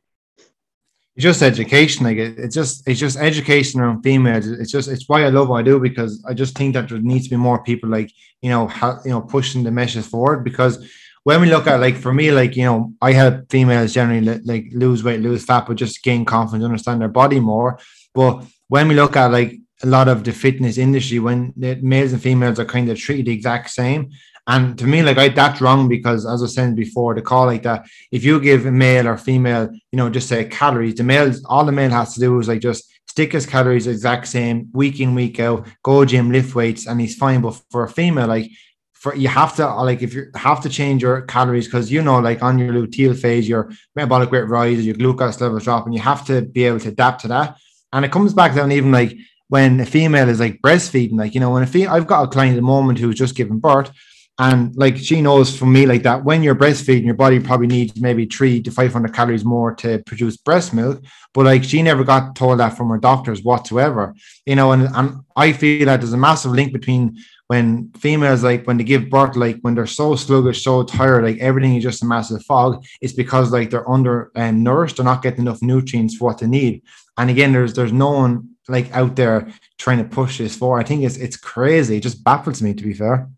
It's 1.16 1.24
just 1.24 1.42
education. 1.42 2.04
Like 2.06 2.18
it, 2.18 2.38
it's 2.38 2.54
just 2.54 2.88
it's 2.88 3.00
just 3.00 3.18
education 3.18 3.80
around 3.80 4.02
females. 4.02 4.46
It's 4.46 4.70
just 4.70 4.88
it's 4.88 5.08
why 5.08 5.24
I 5.24 5.28
love 5.28 5.48
what 5.48 5.58
I 5.58 5.62
do 5.62 5.80
because 5.80 6.24
I 6.28 6.34
just 6.34 6.56
think 6.56 6.74
that 6.74 6.88
there 6.88 6.98
needs 6.98 7.24
to 7.24 7.30
be 7.30 7.36
more 7.36 7.62
people 7.62 7.90
like 7.90 8.12
you 8.42 8.50
know 8.50 8.66
how 8.66 9.00
you 9.04 9.10
know 9.10 9.20
pushing 9.20 9.64
the 9.64 9.70
message 9.70 10.06
forward 10.06 10.44
because 10.44 10.88
when 11.24 11.40
we 11.40 11.50
look 11.50 11.66
at 11.66 11.80
like 11.80 11.96
for 11.96 12.14
me 12.14 12.30
like 12.30 12.56
you 12.56 12.64
know 12.64 12.94
I 13.02 13.12
help 13.12 13.50
females 13.50 13.92
generally 13.92 14.40
like 14.44 14.66
lose 14.72 15.02
weight, 15.02 15.20
lose 15.20 15.44
fat, 15.44 15.66
but 15.66 15.76
just 15.76 16.02
gain 16.02 16.24
confidence, 16.24 16.64
understand 16.64 17.00
their 17.00 17.08
body 17.08 17.40
more. 17.40 17.78
But 18.14 18.44
when 18.68 18.88
we 18.88 18.94
look 18.94 19.16
at 19.16 19.32
like 19.32 19.58
a 19.82 19.86
lot 19.86 20.08
of 20.08 20.24
the 20.24 20.32
fitness 20.32 20.78
industry, 20.78 21.18
when 21.18 21.52
the 21.56 21.74
males 21.76 22.12
and 22.12 22.22
females 22.22 22.58
are 22.58 22.64
kind 22.64 22.88
of 22.88 22.98
treated 22.98 23.26
the 23.26 23.32
exact 23.32 23.70
same, 23.70 24.10
and 24.46 24.78
to 24.78 24.86
me, 24.86 25.02
like 25.02 25.18
I 25.18 25.28
that's 25.28 25.60
wrong 25.60 25.88
because 25.88 26.26
as 26.26 26.40
I 26.40 26.44
was 26.44 26.54
saying 26.54 26.74
before, 26.74 27.14
the 27.14 27.22
call 27.22 27.46
like 27.46 27.62
that, 27.62 27.86
if 28.10 28.24
you 28.24 28.40
give 28.40 28.66
a 28.66 28.72
male 28.72 29.06
or 29.06 29.16
female, 29.16 29.70
you 29.72 29.96
know, 29.96 30.10
just 30.10 30.28
say 30.28 30.44
calories, 30.44 30.94
the 30.96 31.04
male, 31.04 31.32
all 31.46 31.64
the 31.64 31.72
male 31.72 31.90
has 31.90 32.14
to 32.14 32.20
do 32.20 32.38
is 32.38 32.48
like 32.48 32.60
just 32.60 32.90
stick 33.06 33.32
his 33.32 33.46
calories 33.46 33.86
exact 33.86 34.26
same 34.26 34.68
week 34.72 35.00
in, 35.00 35.14
week 35.14 35.38
out, 35.40 35.66
go 35.82 36.04
gym, 36.04 36.30
lift 36.30 36.54
weights, 36.54 36.86
and 36.86 37.00
he's 37.00 37.16
fine. 37.16 37.40
But 37.42 37.60
for 37.70 37.84
a 37.84 37.88
female, 37.88 38.28
like 38.28 38.50
for 38.92 39.14
you 39.14 39.28
have 39.28 39.54
to 39.56 39.66
like 39.82 40.02
if 40.02 40.14
you 40.14 40.30
have 40.34 40.60
to 40.62 40.68
change 40.68 41.02
your 41.02 41.22
calories 41.22 41.66
because 41.66 41.92
you 41.92 42.02
know, 42.02 42.18
like 42.18 42.42
on 42.42 42.58
your 42.58 42.72
luteal 42.72 43.16
phase, 43.16 43.48
your 43.48 43.70
metabolic 43.94 44.32
rate 44.32 44.48
rises, 44.48 44.86
your 44.86 44.96
glucose 44.96 45.40
levels 45.40 45.64
drop, 45.64 45.84
and 45.84 45.94
you 45.94 46.00
have 46.00 46.26
to 46.26 46.42
be 46.42 46.64
able 46.64 46.80
to 46.80 46.88
adapt 46.88 47.20
to 47.20 47.28
that. 47.28 47.56
And 47.92 48.04
it 48.04 48.12
comes 48.12 48.34
back 48.34 48.54
down 48.54 48.72
even 48.72 48.90
like 48.92 49.16
when 49.48 49.80
a 49.80 49.86
female 49.86 50.28
is 50.28 50.40
like 50.40 50.60
breastfeeding, 50.62 51.18
like 51.18 51.34
you 51.34 51.40
know, 51.40 51.50
when 51.50 51.62
a 51.62 51.66
female, 51.66 51.92
I've 51.92 52.06
got 52.06 52.24
a 52.24 52.28
client 52.28 52.54
at 52.54 52.56
the 52.56 52.62
moment 52.62 52.98
who's 52.98 53.16
just 53.16 53.36
given 53.36 53.58
birth 53.58 53.92
And 54.40 54.74
like 54.74 54.96
she 54.96 55.20
knows 55.20 55.54
from 55.54 55.70
me, 55.70 55.84
like 55.84 56.02
that 56.04 56.24
when 56.24 56.42
you're 56.42 56.54
breastfeeding, 56.54 57.04
your 57.04 57.12
body 57.12 57.38
probably 57.40 57.66
needs 57.66 58.00
maybe 58.00 58.24
three 58.24 58.62
to 58.62 58.70
500 58.70 59.12
calories 59.12 59.44
more 59.44 59.74
to 59.74 60.02
produce 60.06 60.38
breast 60.38 60.72
milk. 60.72 61.04
But 61.34 61.44
like 61.44 61.62
she 61.62 61.82
never 61.82 62.04
got 62.04 62.36
told 62.36 62.58
that 62.58 62.74
from 62.74 62.88
her 62.88 62.96
doctors 62.96 63.42
whatsoever, 63.42 64.14
you 64.46 64.56
know. 64.56 64.72
And, 64.72 64.88
and 64.94 65.20
I 65.36 65.52
feel 65.52 65.84
that 65.84 66.00
there's 66.00 66.14
a 66.14 66.16
massive 66.16 66.52
link 66.52 66.72
between 66.72 67.18
when 67.48 67.92
females, 67.98 68.42
like 68.42 68.66
when 68.66 68.78
they 68.78 68.84
give 68.84 69.10
birth, 69.10 69.36
like 69.36 69.58
when 69.60 69.74
they're 69.74 69.86
so 69.86 70.16
sluggish, 70.16 70.64
so 70.64 70.84
tired, 70.84 71.22
like 71.22 71.36
everything 71.36 71.76
is 71.76 71.82
just 71.82 72.02
a 72.02 72.06
massive 72.06 72.42
fog, 72.44 72.82
it's 73.02 73.12
because 73.12 73.52
like 73.52 73.68
they're 73.68 73.90
under 73.90 74.32
um, 74.36 74.62
nourished, 74.62 74.96
they're 74.96 75.04
not 75.04 75.20
getting 75.20 75.40
enough 75.40 75.60
nutrients 75.60 76.16
for 76.16 76.24
what 76.24 76.38
they 76.38 76.46
need. 76.46 76.82
And 77.18 77.28
again, 77.28 77.52
there's 77.52 77.74
there's 77.74 77.92
no 77.92 78.12
one 78.12 78.56
like 78.68 78.90
out 78.92 79.16
there 79.16 79.52
trying 79.76 79.98
to 79.98 80.04
push 80.04 80.38
this 80.38 80.56
for. 80.56 80.80
I 80.80 80.82
think 80.82 81.02
it's 81.02 81.18
it's 81.18 81.36
crazy. 81.36 81.98
It 81.98 82.02
just 82.02 82.24
baffles 82.24 82.62
me 82.62 82.72
to 82.72 82.82
be 82.82 82.94
fair. 82.94 83.28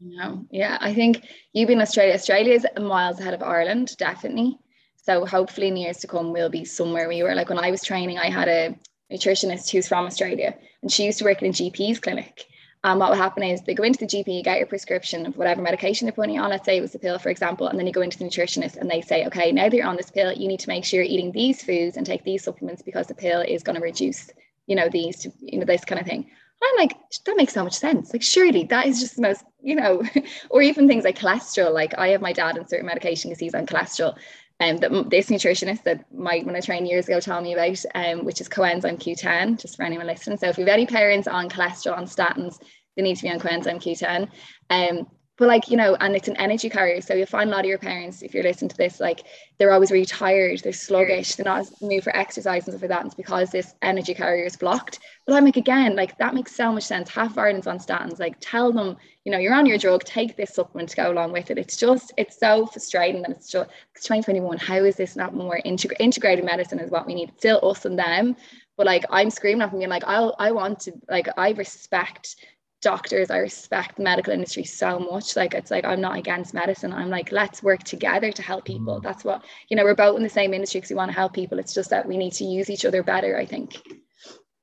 No, 0.00 0.46
yeah, 0.50 0.78
I 0.80 0.94
think 0.94 1.26
you 1.52 1.66
being 1.66 1.80
Australia, 1.80 2.14
Australia 2.14 2.54
is 2.54 2.66
miles 2.80 3.18
ahead 3.18 3.34
of 3.34 3.42
Ireland, 3.42 3.96
definitely. 3.98 4.58
So 4.96 5.24
hopefully 5.26 5.68
in 5.68 5.76
years 5.76 5.98
to 5.98 6.06
come 6.06 6.32
we'll 6.32 6.50
be 6.50 6.64
somewhere 6.64 7.08
we 7.08 7.22
were. 7.22 7.34
Like 7.34 7.48
when 7.48 7.58
I 7.58 7.70
was 7.70 7.82
training, 7.82 8.18
I 8.18 8.30
had 8.30 8.48
a 8.48 8.78
nutritionist 9.10 9.70
who's 9.70 9.88
from 9.88 10.06
Australia 10.06 10.54
and 10.82 10.92
she 10.92 11.04
used 11.04 11.18
to 11.18 11.24
work 11.24 11.42
in 11.42 11.48
a 11.48 11.52
GP's 11.52 11.98
clinic. 11.98 12.46
And 12.84 12.92
um, 12.92 12.98
what 13.00 13.10
would 13.10 13.18
happen 13.18 13.42
is 13.42 13.60
they 13.62 13.74
go 13.74 13.82
into 13.82 13.98
the 13.98 14.06
GP, 14.06 14.36
you 14.36 14.42
get 14.44 14.58
your 14.58 14.68
prescription 14.68 15.26
of 15.26 15.36
whatever 15.36 15.60
medication 15.60 16.06
they're 16.06 16.12
putting 16.12 16.38
on. 16.38 16.50
Let's 16.50 16.64
say 16.64 16.76
it 16.76 16.80
was 16.80 16.94
a 16.94 16.98
pill, 17.00 17.18
for 17.18 17.28
example, 17.28 17.66
and 17.66 17.76
then 17.76 17.88
you 17.88 17.92
go 17.92 18.02
into 18.02 18.18
the 18.18 18.24
nutritionist 18.24 18.76
and 18.76 18.88
they 18.88 19.00
say, 19.00 19.26
okay, 19.26 19.50
now 19.50 19.68
that 19.68 19.74
you're 19.74 19.86
on 19.86 19.96
this 19.96 20.12
pill, 20.12 20.32
you 20.32 20.46
need 20.46 20.60
to 20.60 20.68
make 20.68 20.84
sure 20.84 21.02
you're 21.02 21.12
eating 21.12 21.32
these 21.32 21.60
foods 21.60 21.96
and 21.96 22.06
take 22.06 22.22
these 22.22 22.44
supplements 22.44 22.82
because 22.82 23.08
the 23.08 23.14
pill 23.14 23.40
is 23.40 23.64
going 23.64 23.74
to 23.74 23.82
reduce, 23.82 24.30
you 24.68 24.76
know, 24.76 24.88
these, 24.88 25.26
you 25.40 25.58
know, 25.58 25.64
this 25.64 25.84
kind 25.84 26.00
of 26.00 26.06
thing. 26.06 26.30
I'm 26.62 26.76
like, 26.76 26.96
that 27.24 27.36
makes 27.36 27.52
so 27.52 27.64
much 27.64 27.74
sense. 27.74 28.12
Like, 28.12 28.22
surely 28.22 28.64
that 28.64 28.86
is 28.86 29.00
just 29.00 29.16
the 29.16 29.22
most, 29.22 29.44
you 29.62 29.76
know, 29.76 30.02
or 30.50 30.62
even 30.62 30.88
things 30.88 31.04
like 31.04 31.18
cholesterol. 31.18 31.72
Like, 31.72 31.96
I 31.98 32.08
have 32.08 32.20
my 32.20 32.32
dad 32.32 32.58
on 32.58 32.68
certain 32.68 32.86
medication 32.86 33.30
because 33.30 33.40
he's 33.40 33.54
on 33.54 33.66
cholesterol. 33.66 34.16
And 34.60 34.84
um, 34.84 35.02
that 35.02 35.10
this 35.10 35.28
nutritionist 35.28 35.84
that 35.84 36.04
my 36.12 36.40
when 36.40 36.56
I 36.56 36.60
trained 36.60 36.88
years 36.88 37.06
ago 37.06 37.20
told 37.20 37.44
me 37.44 37.54
about, 37.54 37.84
um, 37.94 38.24
which 38.24 38.40
is 38.40 38.48
coenzyme 38.48 38.98
Q10, 38.98 39.60
just 39.60 39.76
for 39.76 39.84
anyone 39.84 40.06
listening. 40.06 40.36
So 40.38 40.48
if 40.48 40.58
you 40.58 40.64
have 40.64 40.72
any 40.74 40.86
parents 40.86 41.28
on 41.28 41.48
cholesterol 41.48 41.96
on 41.96 42.06
statins, 42.06 42.58
they 42.96 43.02
need 43.02 43.16
to 43.16 43.22
be 43.22 43.30
on 43.30 43.38
coenzyme 43.38 43.80
Q10. 43.80 44.28
Um, 44.70 45.06
but 45.38 45.46
like 45.46 45.70
you 45.70 45.76
know 45.76 45.96
and 46.00 46.14
it's 46.14 46.28
an 46.28 46.36
energy 46.36 46.68
carrier. 46.68 47.00
So 47.00 47.14
you'll 47.14 47.26
find 47.26 47.48
a 47.48 47.52
lot 47.52 47.64
of 47.64 47.68
your 47.68 47.78
parents 47.78 48.22
if 48.22 48.34
you're 48.34 48.42
listening 48.42 48.68
to 48.70 48.76
this 48.76 49.00
like 49.00 49.22
they're 49.56 49.72
always 49.72 49.90
really 49.90 50.04
tired 50.04 50.60
they're 50.60 50.72
sluggish 50.72 51.34
they're 51.36 51.44
not 51.44 51.66
move 51.80 52.04
for 52.04 52.14
exercise 52.14 52.66
and 52.66 52.72
stuff 52.74 52.82
like 52.82 52.90
that. 52.90 53.00
And 53.00 53.06
it's 53.06 53.14
because 53.14 53.50
this 53.50 53.74
energy 53.80 54.14
carrier 54.14 54.44
is 54.44 54.56
blocked. 54.56 54.98
But 55.26 55.36
i'm 55.36 55.44
like 55.44 55.56
again 55.56 55.96
like 55.96 56.18
that 56.18 56.34
makes 56.34 56.54
so 56.54 56.72
much 56.72 56.82
sense. 56.82 57.08
Half 57.08 57.32
of 57.32 57.38
ireland's 57.38 57.66
on 57.68 57.78
statins. 57.78 58.18
Like 58.18 58.36
tell 58.40 58.72
them 58.72 58.96
you 59.24 59.32
know 59.32 59.38
you're 59.38 59.54
on 59.54 59.66
your 59.66 59.78
drug 59.78 60.04
take 60.04 60.36
this 60.36 60.54
supplement 60.54 60.90
to 60.90 60.96
go 60.96 61.12
along 61.12 61.32
with 61.32 61.50
it. 61.50 61.58
It's 61.58 61.76
just 61.76 62.12
it's 62.16 62.38
so 62.38 62.66
frustrating 62.66 63.22
that 63.22 63.30
it's 63.30 63.50
just 63.50 63.70
it's 63.94 64.04
2021 64.04 64.58
how 64.58 64.76
is 64.76 64.96
this 64.96 65.16
not 65.16 65.34
more 65.34 65.60
integ- 65.64 65.92
integrated 66.00 66.44
medicine 66.44 66.80
is 66.80 66.90
what 66.90 67.06
we 67.06 67.14
need? 67.14 67.32
Still 67.38 67.60
us 67.62 67.84
and 67.84 67.98
them. 67.98 68.36
But 68.76 68.86
like 68.86 69.04
i'm 69.10 69.30
screaming 69.30 69.62
at 69.62 69.70
them 69.70 69.78
being 69.78 69.90
like 69.90 70.04
I'll 70.06 70.34
i 70.38 70.50
want 70.50 70.80
to 70.80 70.92
like 71.08 71.28
i 71.36 71.50
respect 71.50 72.36
doctors 72.80 73.30
i 73.30 73.38
respect 73.38 73.96
the 73.96 74.02
medical 74.02 74.32
industry 74.32 74.62
so 74.62 74.98
much 75.00 75.34
like 75.34 75.52
it's 75.52 75.70
like 75.70 75.84
i'm 75.84 76.00
not 76.00 76.16
against 76.16 76.54
medicine 76.54 76.92
i'm 76.92 77.10
like 77.10 77.32
let's 77.32 77.62
work 77.62 77.82
together 77.82 78.30
to 78.30 78.42
help 78.42 78.64
people 78.64 79.00
mm. 79.00 79.02
that's 79.02 79.24
what 79.24 79.44
you 79.68 79.76
know 79.76 79.82
we're 79.82 79.94
both 79.94 80.16
in 80.16 80.22
the 80.22 80.28
same 80.28 80.54
industry 80.54 80.80
because 80.80 80.90
we 80.90 80.96
want 80.96 81.10
to 81.10 81.16
help 81.16 81.32
people 81.32 81.58
it's 81.58 81.74
just 81.74 81.90
that 81.90 82.06
we 82.06 82.16
need 82.16 82.32
to 82.32 82.44
use 82.44 82.70
each 82.70 82.84
other 82.84 83.02
better 83.02 83.36
i 83.36 83.44
think 83.44 83.82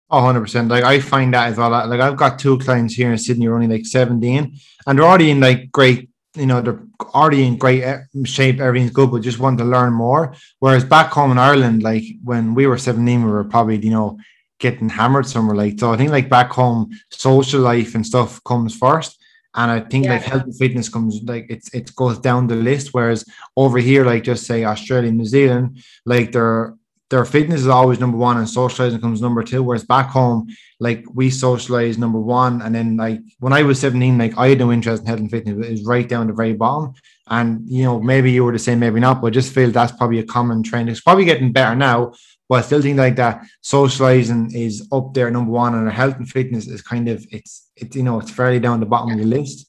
Oh, 0.10 0.22
100%. 0.22 0.70
Like, 0.70 0.84
I 0.84 1.00
find 1.00 1.34
that 1.34 1.48
as 1.48 1.58
well. 1.58 1.72
Like, 1.72 2.00
I've 2.00 2.16
got 2.16 2.38
two 2.38 2.60
clients 2.60 2.94
here 2.94 3.12
in 3.12 3.18
Sydney, 3.18 3.46
who 3.46 3.52
are 3.52 3.56
only 3.56 3.68
like 3.68 3.86
17, 3.86 4.56
and 4.86 5.00
they're 5.00 5.06
already 5.06 5.32
in 5.32 5.40
like 5.40 5.72
great, 5.72 6.10
you 6.36 6.46
know, 6.46 6.62
they're 6.62 6.84
already 7.16 7.46
in 7.46 7.58
great 7.58 7.84
eh, 7.84 8.02
shape. 8.24 8.60
Everything's 8.60 8.92
good, 8.92 9.10
but 9.10 9.24
just 9.24 9.40
want 9.40 9.58
to 9.58 9.66
learn 9.66 9.94
more. 9.94 10.36
Whereas 10.60 10.86
back 10.86 11.12
home 11.12 11.32
in 11.32 11.40
Ireland, 11.40 11.82
like 11.82 12.04
when 12.24 12.54
we 12.54 12.68
were 12.68 12.78
17, 12.78 13.26
we 13.26 13.32
were 13.32 13.46
probably, 13.46 13.78
you 13.78 13.90
know, 13.90 14.20
getting 14.60 14.90
hammered 14.90 15.28
somewhere 15.28 15.56
like 15.56 15.80
so 15.80 15.92
I 15.92 15.98
think 15.98 16.12
like 16.12 16.30
back 16.30 16.52
home 16.52 16.90
social 17.10 17.62
life 17.62 17.96
and 17.96 18.06
stuff 18.06 18.44
comes 18.44 18.76
first. 18.76 19.22
And 19.58 19.72
I 19.72 19.80
think 19.80 20.06
yeah. 20.06 20.14
like 20.14 20.24
health 20.24 20.44
and 20.44 20.58
fitness 20.58 20.90
comes 20.90 21.22
like 21.24 21.46
it's 21.50 21.74
it 21.74 21.96
goes 21.96 22.20
down 22.20 22.48
the 22.48 22.56
list. 22.56 22.90
Whereas 22.94 23.26
over 23.56 23.78
here 23.78 24.06
like 24.06 24.24
just 24.24 24.46
say 24.46 24.66
Australia 24.66 25.12
New 25.12 25.26
Zealand 25.26 25.82
like 26.06 26.32
their 26.34 26.76
their 27.10 27.24
fitness 27.24 27.62
is 27.62 27.68
always 27.68 28.00
number 28.00 28.18
one 28.18 28.38
and 28.38 28.50
socializing 28.50 29.00
comes 29.00 29.22
number 29.22 29.44
two. 29.44 29.64
Whereas 29.64 29.86
back 29.86 30.10
home 30.10 30.50
like 30.80 31.06
we 31.14 31.30
socialize 31.30 31.98
number 31.98 32.20
one. 32.20 32.62
And 32.62 32.76
then 32.76 32.98
like 32.98 33.22
when 33.40 33.54
I 33.54 33.64
was 33.64 33.80
17 33.80 34.18
like 34.18 34.38
I 34.38 34.50
had 34.50 34.60
no 34.60 34.72
interest 34.74 35.04
in 35.04 35.08
health 35.08 35.20
and 35.20 35.32
fitness. 35.32 35.66
It 35.66 35.72
was 35.72 35.86
right 35.86 36.08
down 36.08 36.28
the 36.28 36.34
very 36.34 36.54
bottom. 36.54 36.94
And 37.28 37.62
you 37.66 37.84
know 37.84 38.02
maybe 38.02 38.32
you 38.32 38.44
were 38.44 38.52
the 38.52 38.60
same 38.60 38.80
maybe 38.80 39.00
not 39.00 39.22
but 39.22 39.28
I 39.28 39.30
just 39.30 39.54
feel 39.54 39.72
that's 39.72 39.94
probably 39.94 40.20
a 40.20 40.26
common 40.26 40.64
trend. 40.64 40.90
It's 40.90 41.02
probably 41.02 41.26
getting 41.26 41.54
better 41.54 41.76
now 41.76 42.14
I 42.54 42.62
still 42.62 42.82
think 42.82 42.98
like 42.98 43.16
that 43.16 43.46
socializing 43.62 44.54
is 44.54 44.88
up 44.92 45.14
there 45.14 45.32
number 45.32 45.52
one, 45.52 45.74
and 45.76 45.90
health 45.90 46.18
and 46.18 46.30
fitness 46.30 46.68
is 46.68 46.82
kind 46.82 47.10
of 47.10 47.26
it's 47.32 47.72
it's 47.76 47.96
you 47.96 48.04
know 48.04 48.20
it's 48.20 48.32
fairly 48.32 48.60
down 48.60 48.80
the 48.80 48.86
bottom 48.86 49.10
yeah. 49.10 49.16
of 49.16 49.20
the 49.22 49.38
list. 49.38 49.68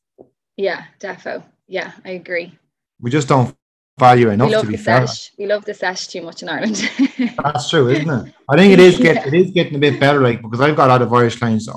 Yeah, 0.57 0.85
defo. 1.01 1.43
Yeah, 1.67 1.93
I 2.05 2.11
agree. 2.11 2.59
We 3.01 3.11
just 3.11 3.29
don't 3.29 3.55
value 3.99 4.29
enough 4.29 4.51
to 4.61 4.67
be 4.67 4.77
fair. 4.77 5.07
Sesh. 5.07 5.33
We 5.39 5.47
love 5.47 5.65
the 5.65 5.75
sesh 5.75 6.09
too 6.09 6.23
much 6.23 6.43
in 6.43 6.49
Ireland. 6.49 6.77
That's 7.43 7.71
true, 7.71 7.89
isn't 7.89 8.09
it? 8.09 8.35
I 8.49 8.57
think 8.57 8.73
it 8.73 8.81
is 8.89 8.99
get 8.99 9.17
yeah. 9.17 9.27
it 9.29 9.35
is 9.35 9.51
getting 9.53 9.77
a 9.77 9.79
bit 9.79 9.99
better, 9.99 10.21
like 10.21 10.43
because 10.43 10.61
I've 10.61 10.77
got 10.77 10.89
a 10.89 10.93
lot 10.93 11.03
of 11.03 11.13
Irish 11.13 11.37
clients 11.37 11.69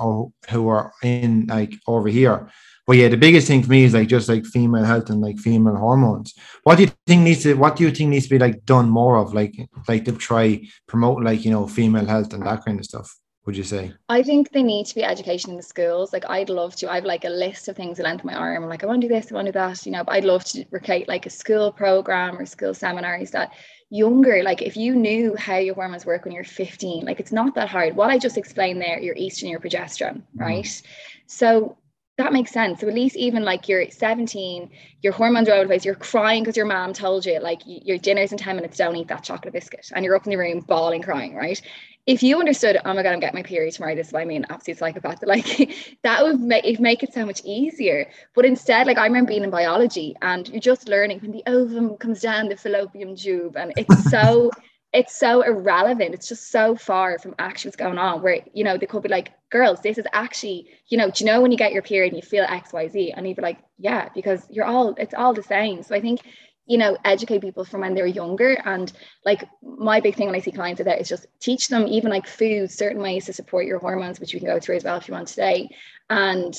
who 0.50 0.68
are 0.68 0.92
in 1.02 1.46
like 1.46 1.74
over 1.86 2.08
here 2.08 2.50
but 2.90 2.96
yeah, 2.96 3.06
the 3.06 3.16
biggest 3.16 3.46
thing 3.46 3.62
for 3.62 3.70
me 3.70 3.84
is 3.84 3.94
like 3.94 4.08
just 4.08 4.28
like 4.28 4.44
female 4.44 4.82
health 4.82 5.10
and 5.10 5.20
like 5.20 5.38
female 5.38 5.76
hormones. 5.76 6.34
What 6.64 6.74
do 6.74 6.82
you 6.82 6.90
think 7.06 7.22
needs 7.22 7.44
to 7.44 7.54
what 7.54 7.76
do 7.76 7.84
you 7.84 7.92
think 7.92 8.10
needs 8.10 8.24
to 8.24 8.30
be 8.30 8.40
like 8.40 8.64
done 8.64 8.90
more 8.90 9.16
of 9.16 9.32
like 9.32 9.54
like 9.86 10.04
to 10.06 10.12
try 10.16 10.66
promote 10.88 11.22
like 11.22 11.44
you 11.44 11.52
know 11.52 11.68
female 11.68 12.04
health 12.04 12.34
and 12.34 12.44
that 12.44 12.64
kind 12.64 12.80
of 12.80 12.84
stuff? 12.84 13.16
Would 13.46 13.56
you 13.56 13.62
say? 13.62 13.92
I 14.08 14.24
think 14.24 14.50
they 14.50 14.64
need 14.64 14.86
to 14.86 14.96
be 14.96 15.04
education 15.04 15.52
in 15.52 15.56
the 15.56 15.62
schools. 15.62 16.12
Like 16.12 16.28
I'd 16.28 16.50
love 16.50 16.74
to. 16.76 16.90
I've 16.90 17.04
like 17.04 17.24
a 17.24 17.28
list 17.28 17.68
of 17.68 17.76
things 17.76 17.98
the 17.98 18.02
length 18.02 18.22
of 18.22 18.24
my 18.24 18.34
arm. 18.34 18.64
I'm 18.64 18.68
like, 18.68 18.82
I 18.82 18.88
want 18.88 19.02
to 19.02 19.06
do 19.06 19.14
this, 19.14 19.30
I 19.30 19.36
want 19.36 19.46
to 19.46 19.52
do 19.52 19.60
that, 19.60 19.86
you 19.86 19.92
know, 19.92 20.02
but 20.02 20.16
I'd 20.16 20.24
love 20.24 20.44
to 20.46 20.64
create 20.64 21.06
like 21.06 21.26
a 21.26 21.30
school 21.30 21.70
program 21.70 22.38
or 22.38 22.44
school 22.44 22.74
seminars 22.74 23.30
that 23.30 23.52
younger, 23.90 24.42
like 24.42 24.62
if 24.62 24.76
you 24.76 24.96
knew 24.96 25.36
how 25.36 25.58
your 25.58 25.76
hormones 25.76 26.06
work 26.06 26.24
when 26.24 26.34
you're 26.34 26.42
15, 26.42 27.04
like 27.04 27.20
it's 27.20 27.30
not 27.30 27.54
that 27.54 27.68
hard. 27.68 27.94
What 27.94 28.10
I 28.10 28.18
just 28.18 28.36
explained 28.36 28.82
there, 28.82 28.98
your 28.98 29.14
estrogen, 29.14 29.42
and 29.42 29.50
your 29.50 29.60
progesterone, 29.60 30.16
mm-hmm. 30.16 30.40
right? 30.40 30.82
So 31.28 31.76
that 32.20 32.32
makes 32.32 32.50
sense. 32.50 32.80
So 32.80 32.88
at 32.88 32.94
least 32.94 33.16
even 33.16 33.44
like 33.44 33.68
you're 33.68 33.90
17, 33.90 34.70
your 35.00 35.12
hormones 35.12 35.48
are 35.48 35.54
over 35.54 35.64
the 35.64 35.68
place, 35.68 35.84
you're 35.84 35.94
crying 35.94 36.42
because 36.42 36.56
your 36.56 36.66
mom 36.66 36.92
told 36.92 37.24
you 37.24 37.40
like 37.40 37.62
your 37.64 37.96
dinner's 37.96 38.32
in 38.32 38.38
10 38.38 38.56
minutes, 38.56 38.76
don't 38.76 38.94
eat 38.96 39.08
that 39.08 39.24
chocolate 39.24 39.54
biscuit. 39.54 39.90
And 39.94 40.04
you're 40.04 40.14
up 40.14 40.26
in 40.26 40.30
the 40.30 40.36
room 40.36 40.60
bawling, 40.60 41.02
crying, 41.02 41.34
right? 41.34 41.60
If 42.06 42.22
you 42.22 42.38
understood, 42.38 42.78
oh 42.84 42.94
my 42.94 43.02
God, 43.02 43.12
I'm 43.12 43.20
getting 43.20 43.38
my 43.38 43.42
period 43.42 43.72
tomorrow, 43.72 43.94
this 43.94 44.08
is 44.08 44.12
why 44.12 44.22
I 44.22 44.24
mean 44.24 44.44
absolute 44.50 44.78
psychopath, 44.78 45.22
like 45.26 45.74
that 46.02 46.22
would 46.22 46.40
make 46.40 46.64
it 46.64 46.78
make 46.78 47.02
it 47.02 47.14
so 47.14 47.24
much 47.24 47.40
easier. 47.44 48.10
But 48.34 48.44
instead, 48.44 48.86
like 48.86 48.98
I 48.98 49.06
remember 49.06 49.28
being 49.28 49.44
in 49.44 49.50
biology 49.50 50.14
and 50.20 50.46
you're 50.48 50.60
just 50.60 50.88
learning 50.88 51.20
when 51.20 51.32
the 51.32 51.42
ovum 51.46 51.96
comes 51.96 52.20
down 52.20 52.48
the 52.48 52.56
fallopian 52.56 53.16
tube 53.16 53.56
and 53.56 53.72
it's 53.76 54.10
so 54.10 54.50
it's 54.92 55.18
so 55.18 55.42
irrelevant. 55.42 56.14
It's 56.14 56.28
just 56.28 56.50
so 56.50 56.74
far 56.74 57.18
from 57.18 57.34
actually 57.38 57.68
what's 57.68 57.76
going 57.76 57.98
on. 57.98 58.22
Where 58.22 58.40
you 58.52 58.64
know 58.64 58.76
they 58.76 58.86
could 58.86 59.02
be 59.02 59.08
like, 59.08 59.32
"Girls, 59.50 59.80
this 59.82 59.98
is 59.98 60.06
actually, 60.12 60.68
you 60.88 60.98
know, 60.98 61.10
do 61.10 61.24
you 61.24 61.30
know 61.30 61.40
when 61.40 61.52
you 61.52 61.58
get 61.58 61.72
your 61.72 61.82
period 61.82 62.12
and 62.12 62.22
you 62.22 62.26
feel 62.26 62.44
X, 62.44 62.72
Y, 62.72 62.88
Z?" 62.88 63.12
And 63.16 63.26
you'd 63.26 63.36
be 63.36 63.42
like, 63.42 63.58
"Yeah," 63.78 64.08
because 64.14 64.46
you're 64.50 64.64
all, 64.64 64.94
it's 64.98 65.14
all 65.14 65.32
the 65.32 65.42
same. 65.42 65.82
So 65.82 65.94
I 65.94 66.00
think, 66.00 66.20
you 66.66 66.76
know, 66.78 66.96
educate 67.04 67.40
people 67.40 67.64
from 67.64 67.82
when 67.82 67.94
they're 67.94 68.06
younger. 68.06 68.60
And 68.64 68.92
like 69.24 69.48
my 69.62 70.00
big 70.00 70.16
thing 70.16 70.26
when 70.26 70.34
I 70.36 70.40
see 70.40 70.52
clients 70.52 70.82
that 70.82 71.00
is 71.00 71.08
just 71.08 71.26
teach 71.40 71.68
them 71.68 71.86
even 71.86 72.10
like 72.10 72.26
food, 72.26 72.70
certain 72.70 73.02
ways 73.02 73.26
to 73.26 73.32
support 73.32 73.66
your 73.66 73.78
hormones, 73.78 74.18
which 74.18 74.34
we 74.34 74.40
can 74.40 74.48
go 74.48 74.58
through 74.58 74.76
as 74.76 74.84
well 74.84 74.96
if 74.96 75.06
you 75.06 75.14
want 75.14 75.28
today. 75.28 75.68
And 76.08 76.54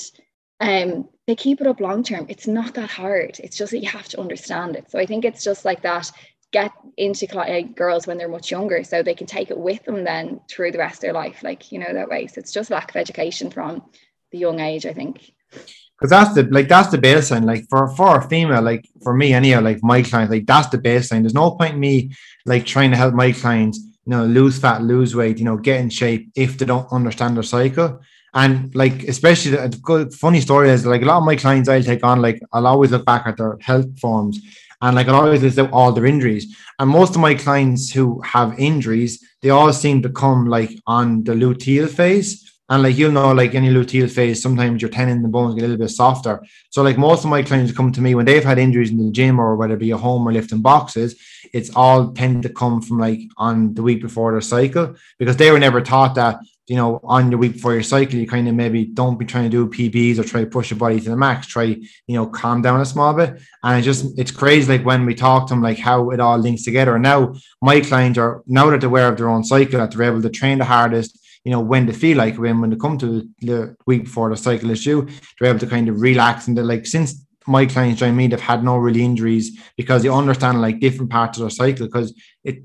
um, 0.60 1.08
they 1.26 1.34
keep 1.34 1.60
it 1.60 1.66
up 1.66 1.80
long 1.80 2.02
term. 2.04 2.26
It's 2.28 2.46
not 2.46 2.74
that 2.74 2.90
hard. 2.90 3.40
It's 3.42 3.56
just 3.56 3.72
that 3.72 3.82
you 3.82 3.88
have 3.88 4.08
to 4.08 4.20
understand 4.20 4.76
it. 4.76 4.90
So 4.90 4.98
I 4.98 5.06
think 5.06 5.24
it's 5.24 5.44
just 5.44 5.64
like 5.64 5.82
that 5.82 6.10
get 6.52 6.72
into 6.98 7.26
girls 7.74 8.06
when 8.06 8.18
they're 8.18 8.28
much 8.28 8.50
younger 8.50 8.84
so 8.84 9.02
they 9.02 9.14
can 9.14 9.26
take 9.26 9.50
it 9.50 9.58
with 9.58 9.82
them 9.84 10.04
then 10.04 10.40
through 10.50 10.70
the 10.70 10.78
rest 10.78 10.96
of 10.96 11.00
their 11.00 11.12
life 11.14 11.42
like 11.42 11.72
you 11.72 11.78
know 11.78 11.92
that 11.92 12.08
way. 12.08 12.26
So 12.26 12.38
it's 12.38 12.52
just 12.52 12.70
lack 12.70 12.90
of 12.90 12.96
education 12.96 13.50
from 13.50 13.82
the 14.30 14.38
young 14.38 14.60
age 14.60 14.86
i 14.86 14.92
think. 14.92 15.32
Because 15.50 16.10
that's 16.10 16.34
the 16.34 16.44
like 16.44 16.68
that's 16.68 16.90
the 16.90 16.98
baseline 16.98 17.44
like 17.44 17.64
for 17.70 17.88
for 17.96 18.18
a 18.18 18.28
female 18.28 18.62
like 18.62 18.86
for 19.02 19.14
me 19.14 19.32
anyhow 19.32 19.60
like 19.60 19.78
my 19.82 20.02
clients 20.02 20.30
like 20.30 20.46
that's 20.46 20.68
the 20.68 20.78
baseline. 20.78 21.22
There's 21.22 21.34
no 21.34 21.52
point 21.52 21.74
in 21.74 21.80
me 21.80 22.12
like 22.44 22.66
trying 22.66 22.90
to 22.90 22.96
help 22.96 23.14
my 23.14 23.32
clients 23.32 23.78
you 23.78 24.10
know 24.10 24.24
lose 24.24 24.58
fat 24.58 24.82
lose 24.82 25.14
weight 25.14 25.38
you 25.38 25.44
know 25.44 25.56
get 25.56 25.80
in 25.80 25.90
shape 25.90 26.30
if 26.34 26.58
they 26.58 26.66
don't 26.66 26.92
understand 26.92 27.36
their 27.36 27.42
cycle. 27.42 28.00
And 28.34 28.74
like 28.74 29.04
especially 29.04 29.52
the 29.52 29.78
good 29.82 30.14
funny 30.14 30.40
story 30.40 30.70
is 30.70 30.86
like 30.86 31.02
a 31.02 31.04
lot 31.04 31.18
of 31.18 31.24
my 31.24 31.36
clients 31.36 31.68
I'll 31.68 31.82
take 31.82 32.04
on 32.04 32.20
like 32.20 32.40
I'll 32.52 32.66
always 32.66 32.90
look 32.90 33.04
back 33.04 33.26
at 33.26 33.36
their 33.36 33.58
health 33.60 33.98
forms 34.00 34.40
and 34.82 34.96
like 34.96 35.08
I 35.08 35.12
always 35.12 35.42
list 35.42 35.58
out 35.58 35.72
all 35.72 35.92
their 35.92 36.06
injuries. 36.06 36.56
And 36.78 36.90
most 36.90 37.14
of 37.14 37.20
my 37.20 37.34
clients 37.34 37.90
who 37.90 38.20
have 38.22 38.58
injuries, 38.58 39.24
they 39.40 39.50
all 39.50 39.72
seem 39.72 40.02
to 40.02 40.10
come 40.10 40.46
like 40.46 40.76
on 40.86 41.22
the 41.22 41.32
luteal 41.32 41.88
phase. 41.88 42.40
And 42.68 42.82
like 42.82 42.96
you'll 42.96 43.12
know, 43.12 43.32
like 43.32 43.54
any 43.54 43.68
luteal 43.68 44.10
phase, 44.10 44.42
sometimes 44.42 44.82
your 44.82 44.90
tendon 44.90 45.16
and 45.16 45.24
the 45.24 45.28
bones 45.28 45.54
get 45.54 45.64
a 45.64 45.68
little 45.68 45.84
bit 45.84 45.90
softer. 45.90 46.42
So 46.70 46.82
like 46.82 46.98
most 46.98 47.22
of 47.22 47.30
my 47.30 47.42
clients 47.42 47.72
come 47.72 47.92
to 47.92 48.00
me 48.00 48.14
when 48.14 48.24
they've 48.24 48.42
had 48.42 48.58
injuries 48.58 48.90
in 48.90 48.98
the 48.98 49.10
gym 49.12 49.38
or 49.38 49.56
whether 49.56 49.74
it 49.74 49.80
be 49.80 49.90
a 49.92 49.96
home 49.96 50.26
or 50.26 50.32
lifting 50.32 50.62
boxes, 50.62 51.20
it's 51.52 51.70
all 51.76 52.12
tend 52.12 52.42
to 52.42 52.48
come 52.48 52.80
from 52.80 52.98
like 52.98 53.20
on 53.36 53.74
the 53.74 53.82
week 53.82 54.00
before 54.00 54.32
their 54.32 54.40
cycle 54.40 54.96
because 55.18 55.36
they 55.36 55.50
were 55.50 55.58
never 55.58 55.80
taught 55.80 56.14
that 56.16 56.40
you 56.68 56.76
know, 56.76 57.00
on 57.02 57.30
your 57.30 57.40
week 57.40 57.54
before 57.54 57.72
your 57.72 57.82
cycle, 57.82 58.14
you 58.14 58.26
kind 58.26 58.48
of 58.48 58.54
maybe 58.54 58.84
don't 58.84 59.18
be 59.18 59.24
trying 59.24 59.50
to 59.50 59.50
do 59.50 59.68
PBs 59.68 60.18
or 60.18 60.24
try 60.24 60.40
to 60.40 60.46
push 60.50 60.70
your 60.70 60.78
body 60.78 61.00
to 61.00 61.10
the 61.10 61.16
max. 61.16 61.46
Try, 61.46 61.64
you 61.64 62.14
know, 62.14 62.26
calm 62.26 62.62
down 62.62 62.80
a 62.80 62.86
small 62.86 63.12
bit. 63.14 63.40
And 63.64 63.80
it 63.80 63.82
just 63.82 64.18
it's 64.18 64.30
crazy 64.30 64.70
like 64.70 64.86
when 64.86 65.04
we 65.04 65.14
talk 65.14 65.48
to 65.48 65.54
them, 65.54 65.62
like 65.62 65.78
how 65.78 66.10
it 66.10 66.20
all 66.20 66.38
links 66.38 66.62
together. 66.62 66.94
And 66.94 67.02
now 67.02 67.34
my 67.60 67.80
clients 67.80 68.18
are 68.18 68.42
now 68.46 68.70
that 68.70 68.80
they're 68.80 68.88
aware 68.88 69.08
of 69.08 69.16
their 69.16 69.28
own 69.28 69.42
cycle, 69.42 69.80
that 69.80 69.90
they're 69.90 70.04
able 70.04 70.22
to 70.22 70.30
train 70.30 70.58
the 70.58 70.64
hardest, 70.64 71.18
you 71.44 71.50
know, 71.50 71.60
when 71.60 71.86
they 71.86 71.92
feel 71.92 72.16
like 72.16 72.38
when 72.38 72.60
when 72.60 72.70
they 72.70 72.76
come 72.76 72.96
to 72.98 73.28
the 73.40 73.76
week 73.86 74.04
before 74.04 74.30
the 74.30 74.36
cycle 74.36 74.70
is 74.70 74.84
due, 74.84 75.08
they're 75.40 75.50
able 75.50 75.58
to 75.58 75.66
kind 75.66 75.88
of 75.88 76.00
relax 76.00 76.46
and 76.46 76.56
they're 76.56 76.64
like 76.64 76.86
since 76.86 77.26
my 77.46 77.66
clients 77.66 77.98
join 77.98 78.14
me, 78.14 78.28
they've 78.28 78.40
had 78.40 78.62
no 78.62 78.76
really 78.76 79.02
injuries 79.02 79.58
because 79.76 80.02
they 80.02 80.08
understand 80.08 80.60
like 80.60 80.78
different 80.78 81.10
parts 81.10 81.38
of 81.38 81.42
their 81.42 81.50
cycle 81.50 81.86
because 81.86 82.14
it 82.44 82.62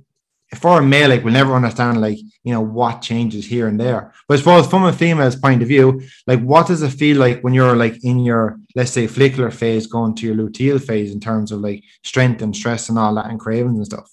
for 0.55 0.79
a 0.79 0.83
male, 0.83 1.09
like 1.09 1.23
we'll 1.23 1.33
never 1.33 1.53
understand 1.53 1.99
like 1.99 2.17
you 2.43 2.53
know 2.53 2.61
what 2.61 3.01
changes 3.01 3.45
here 3.45 3.67
and 3.67 3.79
there. 3.79 4.13
But 4.27 4.35
as 4.35 4.41
far 4.41 4.59
as 4.59 4.67
from 4.67 4.85
a 4.85 4.93
female's 4.93 5.35
point 5.35 5.61
of 5.61 5.67
view, 5.67 6.01
like 6.25 6.39
what 6.39 6.67
does 6.67 6.81
it 6.81 6.89
feel 6.89 7.17
like 7.17 7.41
when 7.41 7.53
you're 7.53 7.75
like 7.75 8.03
in 8.03 8.19
your 8.19 8.57
let's 8.75 8.91
say 8.91 9.07
follicular 9.07 9.51
phase 9.51 9.87
going 9.87 10.15
to 10.15 10.25
your 10.25 10.35
luteal 10.35 10.81
phase 10.81 11.11
in 11.11 11.19
terms 11.19 11.51
of 11.51 11.59
like 11.59 11.83
strength 12.03 12.41
and 12.41 12.55
stress 12.55 12.89
and 12.89 12.97
all 12.97 13.15
that 13.15 13.29
and 13.29 13.39
cravings 13.39 13.77
and 13.77 13.85
stuff? 13.85 14.09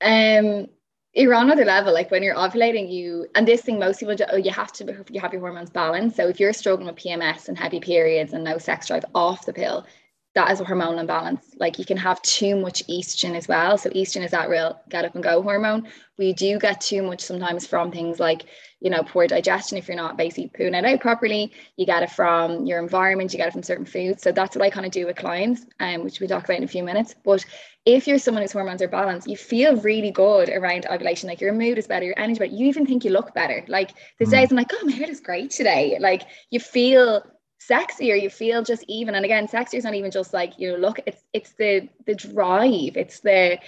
Um 0.00 0.66
you're 1.14 1.34
on 1.34 1.44
another 1.44 1.66
level 1.66 1.92
like 1.92 2.10
when 2.10 2.22
you're 2.22 2.34
ovulating 2.34 2.90
you 2.90 3.26
and 3.34 3.46
this 3.46 3.60
thing 3.60 3.78
most 3.78 4.00
people 4.00 4.16
do 4.16 4.24
oh, 4.32 4.36
you 4.36 4.50
have 4.50 4.72
to 4.72 5.04
you 5.10 5.20
have 5.20 5.32
your 5.32 5.42
hormones 5.42 5.68
balanced 5.68 6.16
so 6.16 6.26
if 6.26 6.40
you're 6.40 6.54
struggling 6.54 6.86
with 6.86 6.96
pms 6.96 7.48
and 7.48 7.58
heavy 7.58 7.80
periods 7.80 8.32
and 8.32 8.42
no 8.42 8.56
sex 8.56 8.86
drive 8.86 9.04
off 9.14 9.44
the 9.44 9.52
pill 9.52 9.86
that 10.34 10.50
is 10.50 10.60
a 10.60 10.64
hormonal 10.64 10.98
imbalance. 10.98 11.54
Like 11.58 11.78
you 11.78 11.84
can 11.84 11.98
have 11.98 12.22
too 12.22 12.56
much 12.56 12.86
estrogen 12.86 13.36
as 13.36 13.48
well. 13.48 13.76
So 13.76 13.90
estrogen 13.90 14.24
is 14.24 14.30
that 14.30 14.48
real 14.48 14.80
get 14.88 15.04
up 15.04 15.14
and 15.14 15.22
go 15.22 15.42
hormone. 15.42 15.88
We 16.16 16.32
do 16.32 16.58
get 16.58 16.80
too 16.80 17.02
much 17.02 17.20
sometimes 17.20 17.66
from 17.66 17.90
things 17.90 18.18
like, 18.18 18.44
you 18.80 18.88
know, 18.88 19.02
poor 19.02 19.26
digestion 19.26 19.76
if 19.76 19.88
you're 19.88 19.96
not 19.96 20.16
basically 20.16 20.50
pooing 20.56 20.78
it 20.78 20.84
out 20.84 21.00
properly. 21.00 21.52
You 21.76 21.84
get 21.84 22.02
it 22.02 22.10
from 22.10 22.64
your 22.64 22.80
environment, 22.80 23.32
you 23.32 23.38
get 23.38 23.48
it 23.48 23.52
from 23.52 23.62
certain 23.62 23.84
foods. 23.84 24.22
So 24.22 24.32
that's 24.32 24.56
what 24.56 24.64
I 24.64 24.70
kind 24.70 24.86
of 24.86 24.92
do 24.92 25.06
with 25.06 25.16
clients, 25.16 25.66
um, 25.80 26.02
which 26.02 26.20
we'll 26.20 26.28
talk 26.28 26.44
about 26.44 26.58
in 26.58 26.64
a 26.64 26.68
few 26.68 26.82
minutes. 26.82 27.14
But 27.24 27.44
if 27.84 28.06
you're 28.06 28.18
someone 28.18 28.42
whose 28.42 28.52
hormones 28.52 28.80
are 28.80 28.88
balanced, 28.88 29.28
you 29.28 29.36
feel 29.36 29.76
really 29.76 30.12
good 30.12 30.48
around 30.48 30.86
ovulation. 30.86 31.28
Like 31.28 31.40
your 31.40 31.52
mood 31.52 31.78
is 31.78 31.86
better, 31.86 32.06
your 32.06 32.18
energy 32.18 32.38
better. 32.38 32.54
You 32.54 32.66
even 32.68 32.86
think 32.86 33.04
you 33.04 33.10
look 33.10 33.34
better. 33.34 33.64
Like 33.68 33.92
there's 34.18 34.30
mm. 34.30 34.34
days 34.34 34.50
I'm 34.50 34.56
like, 34.56 34.70
oh, 34.72 34.84
my 34.84 34.92
hair 34.92 35.10
is 35.10 35.20
great 35.20 35.50
today. 35.50 35.98
Like 36.00 36.22
you 36.50 36.60
feel 36.60 37.22
sexier 37.70 38.20
you 38.20 38.30
feel 38.30 38.62
just 38.62 38.84
even 38.88 39.14
and 39.14 39.24
again 39.24 39.46
sexier 39.46 39.74
is 39.74 39.84
not 39.84 39.94
even 39.94 40.10
just 40.10 40.32
like 40.32 40.58
you 40.58 40.72
know 40.72 40.78
look 40.78 41.00
it's 41.06 41.24
it's 41.32 41.52
the 41.52 41.88
the 42.06 42.14
drive 42.14 42.96
it's 42.96 43.20
the 43.20 43.58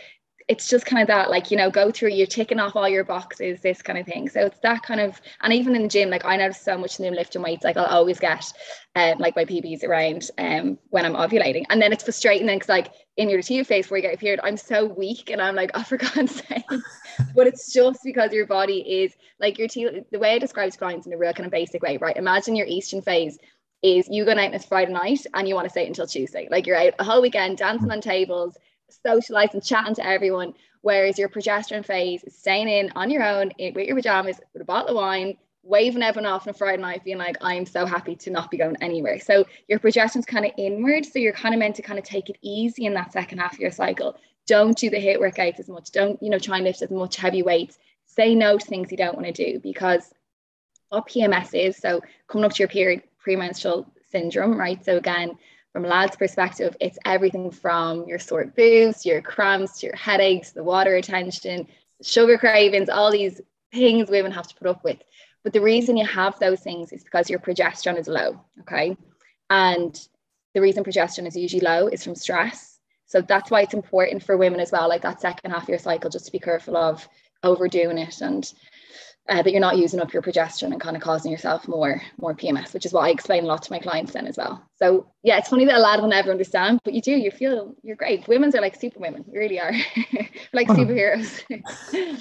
it's 0.47 0.69
just 0.69 0.85
kind 0.85 1.01
of 1.01 1.09
that 1.09 1.31
like 1.31 1.51
you 1.51 1.57
know 1.57 1.71
go 1.71 1.91
through 1.91 2.11
you're 2.11 2.27
ticking 2.27 2.61
off 2.61 2.77
all 2.77 2.89
your 2.89 3.05
boxes 3.05 3.61
this 3.63 3.81
kind 3.81 3.99
of 3.99 4.07
thing. 4.07 4.29
So 4.29 4.41
it's 4.41 4.59
that 4.61 4.83
kind 4.83 5.01
of 5.01 5.21
and 5.43 5.53
even 5.53 5.75
in 5.75 5.83
the 5.83 5.89
gym 5.89 6.11
like 6.11 6.25
i 6.25 6.37
notice 6.37 6.61
so 6.61 6.77
much 6.77 6.99
in 6.99 7.07
the 7.07 7.11
lifting 7.13 7.43
weights 7.43 7.65
like 7.65 7.77
i'll 7.77 7.87
always 7.87 8.19
get 8.19 8.53
um 8.97 9.19
like 9.19 9.37
my 9.37 9.45
pbs 9.45 9.85
around 9.85 10.31
um 10.39 10.79
when 10.91 11.05
i'm 11.05 11.15
ovulating. 11.15 11.65
And 11.71 11.81
then 11.81 11.93
it's 11.93 12.05
frustrating 12.05 12.47
then 12.47 12.57
because 12.57 12.69
like 12.69 12.93
in 13.17 13.29
your 13.29 13.41
luteal 13.41 13.67
phase 13.67 13.91
where 13.91 13.99
you 13.99 14.03
get 14.03 14.15
a 14.15 14.19
period 14.19 14.41
i'm 14.43 14.57
so 14.57 14.85
weak 14.85 15.31
and 15.31 15.41
i'm 15.41 15.55
like 15.55 15.71
oh 15.75 15.83
for 15.83 15.97
god's 15.97 16.43
sake. 16.47 16.65
But 17.35 17.47
it's 17.47 17.73
just 17.73 18.01
because 18.05 18.33
your 18.33 18.47
body 18.47 19.03
is 19.03 19.15
like 19.41 19.59
your 19.59 19.69
te- 19.69 20.03
the 20.11 20.19
way 20.19 20.35
i 20.35 20.39
describe 20.39 20.77
clients 20.77 21.07
in 21.07 21.13
a 21.13 21.17
real 21.17 21.33
kind 21.33 21.47
of 21.47 21.53
basic 21.53 21.83
way 21.83 21.97
right? 21.97 22.17
Imagine 22.17 22.55
your 22.57 22.67
estrogen 22.67 23.03
phase 23.03 23.39
is 23.85 24.09
you 24.09 24.25
go 24.25 24.33
out 24.33 24.55
a 24.55 24.59
Friday 24.59 24.93
night 24.93 25.27
and 25.35 25.47
you 25.47 25.55
want 25.55 25.67
to 25.67 25.71
stay 25.71 25.87
until 25.87 26.07
Tuesday. 26.07 26.49
Like 26.51 26.67
you're 26.67 26.77
out 26.77 26.95
a 26.99 27.05
whole 27.05 27.21
weekend 27.21 27.59
dancing 27.59 27.93
on 27.93 28.01
tables, 28.01 28.57
socializing, 28.89 29.61
chatting 29.61 29.95
to 29.97 30.07
everyone. 30.07 30.55
Whereas 30.81 31.19
your 31.19 31.29
progesterone 31.29 31.85
phase 31.85 32.25
is 32.25 32.35
staying 32.35 32.69
in 32.69 32.91
on 32.97 33.11
your 33.11 33.23
own 33.23 33.53
with 33.59 33.87
your 33.87 33.95
pajamas 33.95 34.41
with 34.55 34.63
a 34.63 34.65
bottle 34.65 34.91
of 34.91 34.97
wine, 34.97 35.37
waving 35.63 36.03
everyone 36.03 36.33
off 36.33 36.47
on 36.47 36.53
a 36.53 36.55
Friday 36.55 36.81
night, 36.81 37.05
being 37.05 37.19
like, 37.19 37.37
I'm 37.43 37.67
so 37.67 37.85
happy 37.85 38.17
to 38.17 38.31
not 38.31 38.51
be 38.51 38.57
going 38.57 38.77
anywhere. 38.81 39.21
So 39.21 39.45
your 39.69 39.79
progesterone's 39.79 40.25
kind 40.25 40.47
of 40.47 40.53
inward. 40.57 41.05
So 41.05 41.19
you're 41.19 41.35
kind 41.35 41.55
of 41.55 41.59
meant 41.59 41.77
to 41.77 41.83
kind 41.83 41.99
of 41.99 42.07
take 42.07 42.31
it 42.31 42.39
easy 42.41 42.87
in 42.87 42.95
that 42.95 43.13
second 43.13 43.39
half 43.39 43.53
of 43.53 43.61
your 43.61 43.71
cycle. 43.71 44.17
Don't 44.47 44.77
do 44.79 44.89
the 44.89 44.97
HIIT 44.97 45.21
workouts 45.21 45.61
as 45.61 45.69
much. 45.69 45.91
Don't, 45.91 46.23
you 46.23 46.31
know, 46.31 46.39
try 46.39 46.57
and 46.57 46.65
lift 46.65 46.81
as 46.81 46.91
much 46.91 47.17
heavy 47.17 47.43
weights. 47.43 47.79
Say 48.07 48.35
no 48.35 48.57
to 48.57 48.67
things 48.67 48.91
you 48.91 48.97
don't 48.97 49.15
want 49.15 49.27
to 49.27 49.33
do 49.33 49.61
because 49.61 50.11
what 50.89 51.07
PMS 51.09 51.51
is, 51.53 51.77
so 51.77 52.01
coming 52.29 52.45
up 52.45 52.53
to 52.53 52.59
your 52.61 52.69
period, 52.69 53.03
premenstrual 53.25 53.91
syndrome, 54.13 54.57
right? 54.57 54.85
So 54.85 54.99
again, 54.99 55.37
from 55.73 55.87
a 55.87 55.89
lad's 55.89 56.15
perspective, 56.15 56.77
it's 56.81 56.99
everything 57.05 57.51
from 57.51 58.05
your 58.07 58.21
sore 58.21 58.45
boobs, 58.45 59.05
your 59.05 59.21
cramps, 59.23 59.83
your 59.83 59.97
headaches, 59.97 60.53
the 60.53 60.63
water 60.63 60.93
retention, 60.93 61.67
sugar 62.03 62.39
cravings, 62.39 62.89
all 62.89 63.11
these 63.11 63.41
things 63.73 64.11
women 64.11 64.31
have 64.31 64.47
to 64.47 64.55
put 64.55 64.69
up 64.69 64.85
with. 64.85 64.99
But 65.43 65.53
the 65.53 65.61
reason 65.61 65.97
you 65.97 66.07
have 66.07 66.39
those 66.39 66.61
things 66.61 66.93
is 66.93 67.03
because 67.03 67.29
your 67.29 67.41
progesterone 67.41 67.99
is 67.99 68.07
low, 68.07 68.41
okay? 68.61 68.97
And 69.51 69.99
the 70.55 70.61
reason 70.61 70.85
progesterone 70.85 71.27
is 71.27 71.37
usually 71.37 71.61
low 71.61 71.89
is 71.89 72.05
from 72.05 72.15
stress. 72.15 72.79
So 73.07 73.21
that's 73.21 73.51
why 73.51 73.63
it's 73.63 73.75
important 73.75 74.23
for 74.23 74.37
women 74.37 74.61
as 74.61 74.71
well, 74.71 74.89
like 74.89 75.03
that 75.03 75.21
second 75.21 75.51
half 75.51 75.65
of 75.65 75.69
your 75.69 75.79
cycle, 75.79 76.11
just 76.11 76.27
to 76.27 76.33
be 76.33 76.39
careful 76.39 76.77
of 76.77 77.07
overdoing 77.43 77.99
it 77.99 78.21
and 78.21 78.53
uh, 79.27 79.43
that 79.43 79.51
you're 79.51 79.61
not 79.61 79.79
using 79.79 80.01
up 80.01 80.13
your 80.13 80.21
progesterone 80.21 80.73
and 80.73 80.81
kind 80.81 80.97
of 80.97 81.03
causing 81.03 81.33
yourself 81.33 81.67
more 81.67 82.01
more 82.19 82.35
PMS, 82.35 82.75
which 82.75 82.85
is 82.85 82.93
what 82.93 83.05
I 83.05 83.09
explain 83.09 83.45
a 83.45 83.47
lot 83.47 83.63
to 83.63 83.73
my 83.73 83.79
clients 83.79 84.13
then 84.13 84.27
as 84.27 84.37
well. 84.37 84.63
So 84.77 85.07
yeah, 85.23 85.39
it's 85.39 85.49
funny 85.49 85.65
that 85.65 85.77
a 85.77 85.79
lad 85.79 86.01
will 86.01 86.09
never 86.09 86.31
understand, 86.31 86.81
but 86.85 86.93
you 86.93 87.01
do. 87.01 87.13
You 87.13 87.31
feel 87.31 87.75
you're 87.83 87.97
great. 87.97 88.29
Women's 88.29 88.55
are 88.55 88.61
like 88.61 88.79
super 88.79 89.01
women, 89.01 89.25
you 89.33 89.39
really 89.39 89.59
are, 89.59 89.73
like 90.53 90.69
superheroes. 90.69 91.41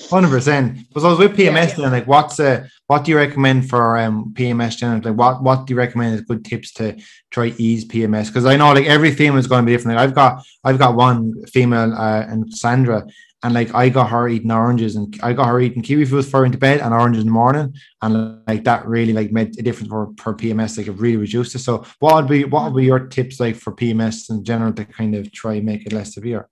Hundred 0.09 0.29
percent. 0.29 0.87
Because 0.87 1.03
I 1.05 1.09
was 1.09 1.19
with 1.19 1.35
PMS 1.35 1.69
yeah, 1.69 1.75
then, 1.75 1.91
like, 1.91 2.07
what's 2.07 2.39
uh, 2.39 2.67
what 2.87 3.03
do 3.03 3.11
you 3.11 3.17
recommend 3.17 3.69
for 3.69 3.97
um 3.97 4.33
PMS 4.33 4.77
generally? 4.77 5.01
Like, 5.01 5.17
what 5.17 5.43
what 5.43 5.67
do 5.67 5.73
you 5.73 5.77
recommend 5.77 6.15
as 6.15 6.21
good 6.21 6.45
tips 6.45 6.71
to 6.73 6.97
try 7.31 7.53
ease 7.57 7.83
PMS? 7.83 8.27
Because 8.27 8.45
I 8.45 8.55
know 8.55 8.71
like 8.71 8.85
every 8.85 9.11
female 9.11 9.39
is 9.39 9.47
going 9.47 9.63
to 9.63 9.65
be 9.65 9.73
different. 9.73 9.97
Like, 9.97 10.07
I've 10.07 10.15
got 10.15 10.45
I've 10.63 10.79
got 10.79 10.95
one 10.95 11.45
female 11.47 11.93
uh, 11.93 12.23
and 12.29 12.53
Sandra 12.53 13.05
and 13.43 13.53
like 13.53 13.75
I 13.75 13.89
got 13.89 14.09
her 14.09 14.29
eating 14.29 14.51
oranges 14.51 14.95
and 14.95 15.19
I 15.21 15.33
got 15.33 15.47
her 15.47 15.59
eating 15.59 15.83
kiwi 15.83 16.05
fruit 16.05 16.23
for 16.23 16.45
into 16.45 16.57
bed 16.57 16.79
and 16.79 16.93
oranges 16.93 17.23
in 17.23 17.27
the 17.27 17.33
morning. 17.33 17.75
And 18.01 18.41
like 18.47 18.63
that 18.63 18.87
really 18.87 19.11
like 19.11 19.31
made 19.31 19.59
a 19.59 19.61
difference 19.61 19.89
for 19.89 20.13
her 20.23 20.33
PMS, 20.33 20.77
like 20.77 20.87
it 20.87 20.91
really 20.91 21.17
reduced 21.17 21.53
it. 21.53 21.59
So 21.59 21.85
what 21.99 22.15
would 22.15 22.29
be 22.29 22.45
what 22.45 22.63
would 22.63 22.79
be 22.79 22.85
your 22.85 23.07
tips 23.07 23.41
like 23.41 23.57
for 23.57 23.73
PMS 23.73 24.29
in 24.29 24.45
general 24.45 24.71
to 24.73 24.85
kind 24.85 25.13
of 25.13 25.31
try 25.33 25.55
and 25.55 25.65
make 25.65 25.85
it 25.85 25.91
less 25.91 26.13
severe? 26.13 26.49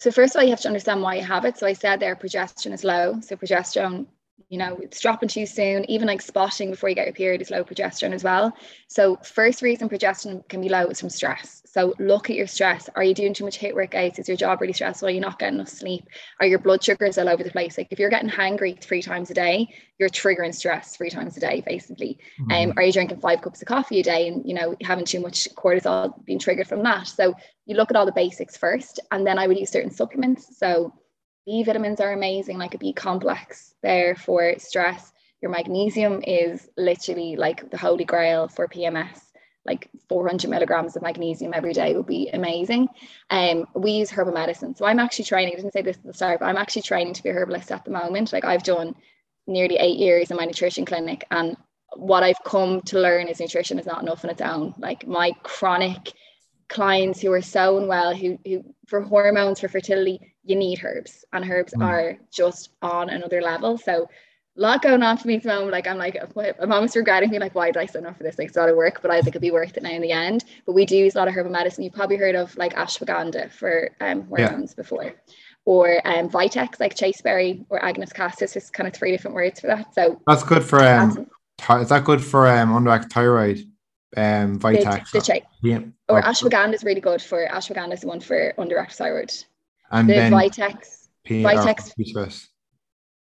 So 0.00 0.10
first 0.10 0.34
of 0.34 0.40
all, 0.40 0.44
you 0.44 0.50
have 0.50 0.60
to 0.62 0.68
understand 0.68 1.00
why 1.00 1.14
you 1.14 1.22
have 1.22 1.44
it. 1.44 1.58
So 1.58 1.66
I 1.66 1.72
said 1.72 2.00
there 2.00 2.16
progesterone 2.16 2.74
is 2.74 2.82
low. 2.82 3.20
So 3.20 3.36
progesterone 3.36 4.06
you 4.48 4.58
know 4.58 4.76
it's 4.82 5.00
dropping 5.00 5.28
too 5.28 5.46
soon 5.46 5.88
even 5.90 6.06
like 6.06 6.20
spotting 6.20 6.70
before 6.70 6.88
you 6.88 6.94
get 6.94 7.06
your 7.06 7.14
period 7.14 7.40
is 7.40 7.50
low 7.50 7.64
progesterone 7.64 8.12
as 8.12 8.24
well 8.24 8.52
so 8.88 9.16
first 9.16 9.62
reason 9.62 9.88
progesterone 9.88 10.46
can 10.48 10.60
be 10.60 10.68
low 10.68 10.86
is 10.86 11.00
from 11.00 11.10
stress 11.10 11.64
so 11.74 11.92
look 11.98 12.30
at 12.30 12.36
your 12.36 12.46
stress. 12.46 12.88
Are 12.94 13.02
you 13.02 13.14
doing 13.14 13.34
too 13.34 13.42
much 13.42 13.58
HIIT 13.58 13.74
workouts? 13.74 14.20
Is 14.20 14.28
your 14.28 14.36
job 14.36 14.60
really 14.60 14.72
stressful? 14.72 15.08
Are 15.08 15.10
you 15.10 15.18
not 15.18 15.40
getting 15.40 15.56
enough 15.56 15.70
sleep? 15.70 16.04
Are 16.38 16.46
your 16.46 16.60
blood 16.60 16.84
sugars 16.84 17.18
all 17.18 17.28
over 17.28 17.42
the 17.42 17.50
place? 17.50 17.76
Like 17.76 17.88
if 17.90 17.98
you're 17.98 18.10
getting 18.10 18.30
hangry 18.30 18.80
three 18.80 19.02
times 19.02 19.28
a 19.32 19.34
day, 19.34 19.66
you're 19.98 20.08
triggering 20.08 20.54
stress 20.54 20.96
three 20.96 21.10
times 21.10 21.36
a 21.36 21.40
day, 21.40 21.64
basically. 21.66 22.20
Mm-hmm. 22.40 22.70
Um, 22.70 22.74
are 22.76 22.84
you 22.84 22.92
drinking 22.92 23.18
five 23.20 23.42
cups 23.42 23.60
of 23.60 23.66
coffee 23.66 23.98
a 23.98 24.04
day 24.04 24.28
and 24.28 24.46
you 24.46 24.54
know 24.54 24.76
having 24.84 25.04
too 25.04 25.18
much 25.18 25.48
cortisol 25.56 26.24
being 26.24 26.38
triggered 26.38 26.68
from 26.68 26.84
that? 26.84 27.08
So 27.08 27.34
you 27.66 27.74
look 27.74 27.90
at 27.90 27.96
all 27.96 28.06
the 28.06 28.12
basics 28.12 28.56
first, 28.56 29.00
and 29.10 29.26
then 29.26 29.36
I 29.40 29.48
would 29.48 29.58
use 29.58 29.72
certain 29.72 29.90
supplements. 29.90 30.56
So 30.56 30.92
B 31.46 31.62
vitamins 31.62 32.00
are 32.00 32.12
amazing, 32.12 32.58
like 32.58 32.74
a 32.74 32.78
B 32.78 32.92
complex 32.92 33.74
there 33.82 34.14
for 34.14 34.54
stress. 34.58 35.12
Your 35.42 35.50
magnesium 35.50 36.22
is 36.26 36.68
literally 36.76 37.36
like 37.36 37.70
the 37.70 37.76
holy 37.76 38.04
grail 38.04 38.48
for 38.48 38.66
PMS 38.66 39.20
like 39.66 39.88
400 40.08 40.48
milligrams 40.50 40.96
of 40.96 41.02
magnesium 41.02 41.52
every 41.54 41.72
day 41.72 41.94
would 41.94 42.06
be 42.06 42.28
amazing. 42.32 42.88
Um, 43.30 43.66
we 43.74 43.92
use 43.92 44.10
herbal 44.10 44.32
medicine. 44.32 44.74
So 44.74 44.84
I'm 44.84 44.98
actually 44.98 45.24
training, 45.24 45.54
I 45.54 45.56
didn't 45.56 45.72
say 45.72 45.82
this 45.82 45.96
at 45.96 46.04
the 46.04 46.12
start, 46.12 46.40
but 46.40 46.46
I'm 46.46 46.56
actually 46.56 46.82
training 46.82 47.14
to 47.14 47.22
be 47.22 47.30
a 47.30 47.32
herbalist 47.32 47.72
at 47.72 47.84
the 47.84 47.90
moment. 47.90 48.32
Like 48.32 48.44
I've 48.44 48.62
done 48.62 48.94
nearly 49.46 49.76
eight 49.76 49.98
years 49.98 50.30
in 50.30 50.36
my 50.36 50.44
nutrition 50.44 50.84
clinic. 50.84 51.24
And 51.30 51.56
what 51.96 52.22
I've 52.22 52.42
come 52.44 52.82
to 52.82 52.98
learn 52.98 53.28
is 53.28 53.40
nutrition 53.40 53.78
is 53.78 53.86
not 53.86 54.02
enough 54.02 54.24
on 54.24 54.30
its 54.30 54.42
own. 54.42 54.74
Like 54.78 55.06
my 55.06 55.32
chronic 55.42 56.12
clients 56.68 57.20
who 57.20 57.32
are 57.32 57.42
so 57.42 57.78
unwell, 57.78 58.14
who, 58.14 58.38
who 58.44 58.64
for 58.86 59.00
hormones, 59.00 59.60
for 59.60 59.68
fertility, 59.68 60.34
you 60.44 60.56
need 60.56 60.80
herbs. 60.84 61.24
And 61.32 61.48
herbs 61.50 61.74
mm. 61.74 61.84
are 61.84 62.18
just 62.30 62.70
on 62.82 63.10
another 63.10 63.40
level. 63.42 63.78
So 63.78 64.08
a 64.56 64.60
lot 64.60 64.82
going 64.82 65.02
on 65.02 65.16
for 65.16 65.26
me 65.26 65.36
at 65.36 65.42
the 65.42 65.48
moment. 65.48 65.72
Like 65.72 65.86
I'm 65.86 65.98
like 65.98 66.16
I'm 66.60 66.72
almost 66.72 66.94
regretting 66.94 67.30
being 67.30 67.40
like, 67.40 67.54
why 67.54 67.66
did 67.66 67.76
I 67.76 67.86
sign 67.86 68.06
up 68.06 68.16
for 68.16 68.22
this? 68.22 68.38
Like 68.38 68.48
it's 68.48 68.56
a 68.56 68.60
lot 68.60 68.68
of 68.68 68.76
work, 68.76 69.02
but 69.02 69.10
I 69.10 69.16
think 69.16 69.28
it'd 69.28 69.42
be 69.42 69.50
worth 69.50 69.76
it 69.76 69.82
now 69.82 69.90
in 69.90 70.02
the 70.02 70.12
end. 70.12 70.44
But 70.64 70.74
we 70.74 70.86
do 70.86 70.96
use 70.96 71.14
a 71.14 71.18
lot 71.18 71.28
of 71.28 71.34
herbal 71.34 71.50
medicine. 71.50 71.82
You've 71.82 71.92
probably 71.92 72.16
heard 72.16 72.36
of 72.36 72.56
like 72.56 72.74
ashwagandha 72.74 73.50
for 73.50 73.90
um 74.00 74.22
hormones 74.28 74.74
yeah. 74.76 74.82
before. 74.82 75.14
or 75.64 76.00
um, 76.06 76.28
Vitex, 76.28 76.78
like 76.78 76.94
chasteberry 76.94 77.64
or 77.70 77.84
Agnus 77.84 78.12
castus. 78.12 78.52
There's 78.52 78.70
kind 78.70 78.86
of 78.86 78.94
three 78.94 79.10
different 79.10 79.34
words 79.34 79.60
for 79.60 79.68
that. 79.68 79.94
So 79.94 80.20
that's 80.26 80.42
good 80.42 80.62
for 80.62 80.82
um. 80.84 81.26
Is 81.80 81.88
that 81.88 82.04
good 82.04 82.22
for 82.22 82.46
um 82.46 82.70
underactive 82.70 83.10
thyroid? 83.10 83.64
Um, 84.16 84.58
Vitex. 84.58 85.10
The, 85.10 85.20
the 85.20 85.68
yeah. 85.68 85.80
Or 86.08 86.22
ashwagandha 86.22 86.74
is 86.74 86.84
really 86.84 87.00
good 87.00 87.22
for 87.22 87.46
ashwagandha 87.46 87.94
is 87.94 88.00
the 88.00 88.08
one 88.08 88.20
for 88.20 88.52
underactive 88.58 88.94
thyroid. 88.94 89.32
And 89.90 90.08
the 90.08 90.14
then 90.14 90.32
Vitex. 90.32 91.08
P- 91.24 91.42
Vitex. 91.42 92.48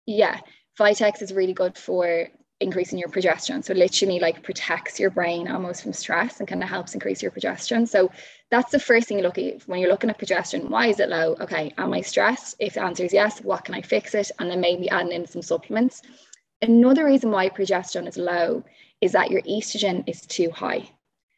Yeah, 0.05 0.39
Vitex 0.79 1.21
is 1.21 1.33
really 1.33 1.53
good 1.53 1.77
for 1.77 2.27
increasing 2.59 2.97
your 2.97 3.09
progesterone. 3.09 3.63
So 3.63 3.73
literally 3.73 4.19
like 4.19 4.41
protects 4.41 4.99
your 4.99 5.09
brain 5.09 5.47
almost 5.49 5.83
from 5.83 5.93
stress 5.93 6.39
and 6.39 6.47
kind 6.47 6.63
of 6.63 6.69
helps 6.69 6.93
increase 6.93 7.21
your 7.21 7.31
progesterone. 7.31 7.87
So 7.87 8.11
that's 8.49 8.71
the 8.71 8.79
first 8.79 9.07
thing 9.07 9.17
you 9.17 9.23
look 9.23 9.37
at 9.37 9.67
when 9.67 9.79
you're 9.79 9.89
looking 9.89 10.09
at 10.09 10.17
progesterone. 10.17 10.69
Why 10.69 10.87
is 10.87 10.99
it 10.99 11.09
low? 11.09 11.35
Okay, 11.41 11.73
am 11.77 11.93
I 11.93 12.01
stressed? 12.01 12.55
If 12.59 12.75
the 12.75 12.83
answer 12.83 13.03
is 13.03 13.13
yes, 13.13 13.41
what 13.41 13.65
can 13.65 13.75
I 13.75 13.81
fix 13.81 14.15
it? 14.15 14.31
And 14.39 14.49
then 14.49 14.61
maybe 14.61 14.89
adding 14.89 15.11
in 15.11 15.27
some 15.27 15.41
supplements. 15.41 16.01
Another 16.61 17.05
reason 17.05 17.31
why 17.31 17.49
progesterone 17.49 18.07
is 18.07 18.17
low 18.17 18.63
is 19.03 19.11
that 19.11 19.29
your 19.29 19.41
estrogen 19.41 20.01
is 20.07 20.21
too 20.21 20.49
high. 20.49 20.89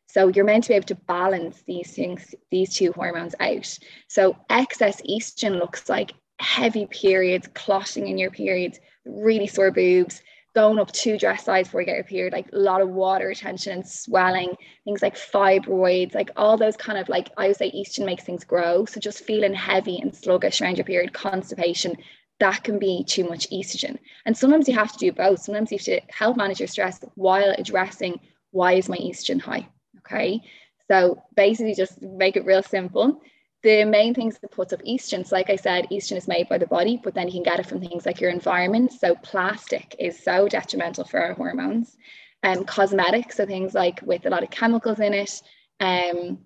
So 0.06 0.28
you're 0.28 0.46
meant 0.46 0.66
to 0.66 0.70
be 0.70 0.76
able 0.76 0.86
to 0.86 0.96
balance 0.96 1.64
these 1.66 1.94
things, 1.94 2.36
these 2.52 2.76
two 2.76 2.92
hormones 2.92 3.34
out. 3.40 3.80
So 4.08 4.38
excess 4.52 5.02
estrogen 5.02 5.58
looks 5.58 5.90
like 5.90 6.14
heavy 6.40 6.86
periods, 6.86 7.50
clotting 7.56 8.08
in 8.08 8.20
your 8.20 8.30
periods, 8.30 8.80
really 9.04 9.48
sore 9.48 9.72
boobs, 9.72 10.22
going 10.54 10.78
up 10.78 10.92
two 10.92 11.18
dress 11.18 11.44
size 11.44 11.66
before 11.66 11.82
you 11.82 11.88
get 11.88 11.96
your 11.96 12.04
period, 12.04 12.34
like 12.34 12.52
a 12.54 12.58
lot 12.58 12.82
of 12.82 12.90
water 12.90 13.28
retention 13.28 13.74
and 13.74 13.88
swelling, 13.88 14.56
things 14.84 15.02
like 15.02 15.16
fibroids, 15.16 16.14
like 16.14 16.30
all 16.36 16.58
those 16.58 16.78
kind 16.78 17.00
of 17.00 17.10
like 17.10 17.32
I 17.36 17.48
would 17.48 17.58
say 17.58 17.72
estrogen 17.72 18.06
makes 18.06 18.24
things 18.24 18.44
grow. 18.44 18.86
So 18.86 19.00
just 19.00 19.24
feeling 19.24 19.56
heavy 19.56 19.98
and 19.98 20.16
sluggish 20.16 20.62
around 20.62 20.78
your 20.78 20.86
period, 20.86 21.14
constipation, 21.14 21.98
that 22.40 22.64
can 22.64 22.80
be 22.80 23.04
too 23.04 23.24
much 23.24 23.50
estrogen. 23.50 23.98
And 24.26 24.38
sometimes 24.38 24.68
you 24.68 24.76
have 24.76 24.92
to 24.92 24.98
do 24.98 25.12
both. 25.12 25.40
Sometimes 25.40 25.72
you 25.72 25.78
have 25.78 25.86
to 25.86 26.02
help 26.14 26.38
manage 26.38 26.60
your 26.60 26.68
stress 26.68 27.00
while 27.16 27.56
addressing 27.58 28.20
why 28.52 28.74
is 28.74 28.90
my 28.90 28.98
estrogen 28.98 29.42
high. 29.42 29.68
Okay. 30.00 30.42
So 30.90 31.24
basically 31.36 31.74
just 31.74 32.02
make 32.02 32.36
it 32.36 32.46
real 32.46 32.62
simple 32.62 33.22
the 33.66 33.84
main 33.84 34.14
things 34.14 34.38
that 34.38 34.52
puts 34.52 34.74
up 34.74 34.82
estrogen, 34.84 35.26
so 35.26 35.36
like 35.36 35.50
I 35.50 35.56
said, 35.56 35.88
estrogen 35.92 36.18
is 36.18 36.28
made 36.28 36.48
by 36.48 36.60
the 36.60 36.68
body, 36.68 37.02
but 37.04 37.16
then 37.16 37.26
you 37.26 37.34
can 37.34 37.42
get 37.42 37.60
it 37.60 37.66
from 37.66 37.82
things 37.82 38.06
like 38.06 38.22
your 38.22 38.30
environment. 38.30 38.94
So 38.94 39.16
plastic 39.16 39.96
is 39.98 40.24
so 40.24 40.48
detrimental 40.48 41.04
for 41.04 41.20
our 41.20 41.34
hormones. 41.34 41.98
And 42.44 42.60
um, 42.60 42.66
cosmetics, 42.66 43.38
so 43.38 43.46
things 43.48 43.74
like 43.74 44.02
with 44.04 44.28
a 44.28 44.30
lot 44.30 44.44
of 44.44 44.52
chemicals 44.52 45.00
in 45.00 45.16
it, 45.16 45.42
um, 45.80 46.38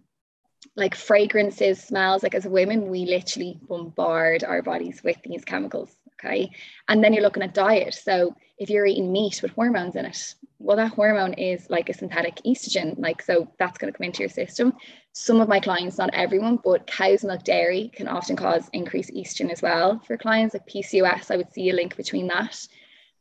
like 0.80 0.96
fragrances, 0.96 1.82
smells, 1.82 2.24
like 2.24 2.36
as 2.36 2.48
women, 2.48 2.90
we 2.90 3.06
literally 3.06 3.60
bombard 3.68 4.44
our 4.44 4.62
bodies 4.62 5.02
with 5.04 5.18
these 5.24 5.46
chemicals. 5.46 5.96
Okay. 6.14 6.52
And 6.88 7.04
then 7.04 7.14
you're 7.14 7.24
looking 7.24 7.44
at 7.44 7.54
diet. 7.54 7.94
So 7.94 8.36
if 8.58 8.70
you're 8.70 8.86
eating 8.86 9.12
meat 9.12 9.42
with 9.42 9.52
hormones 9.52 9.96
in 9.96 10.06
it, 10.06 10.36
well, 10.58 10.76
that 10.76 10.92
hormone 10.92 11.34
is 11.34 11.70
like 11.70 11.88
a 11.88 11.94
synthetic 11.94 12.36
estrogen. 12.46 13.00
Like, 13.00 13.22
so 13.22 13.50
that's 13.58 13.78
going 13.78 13.92
to 13.92 13.98
come 13.98 14.06
into 14.06 14.20
your 14.20 14.30
system 14.30 14.74
some 15.14 15.42
of 15.42 15.50
my 15.50 15.60
clients, 15.60 15.98
not 15.98 16.12
everyone, 16.14 16.60
but 16.64 16.88
cow's 16.88 17.26
milk 17.26 17.44
dairy 17.44 17.92
can 17.94 18.08
often 18.08 18.36
cause 18.36 18.70
increased 18.74 19.12
estrogen 19.14 19.52
as 19.52 19.62
well 19.62 20.00
for 20.08 20.18
clients 20.18 20.54
like 20.54 20.68
PCOS. 20.68 21.32
I 21.32 21.36
would 21.36 21.52
see 21.52 21.70
a 21.70 21.74
link 21.74 21.98
between 21.98 22.28
that. 22.28 22.68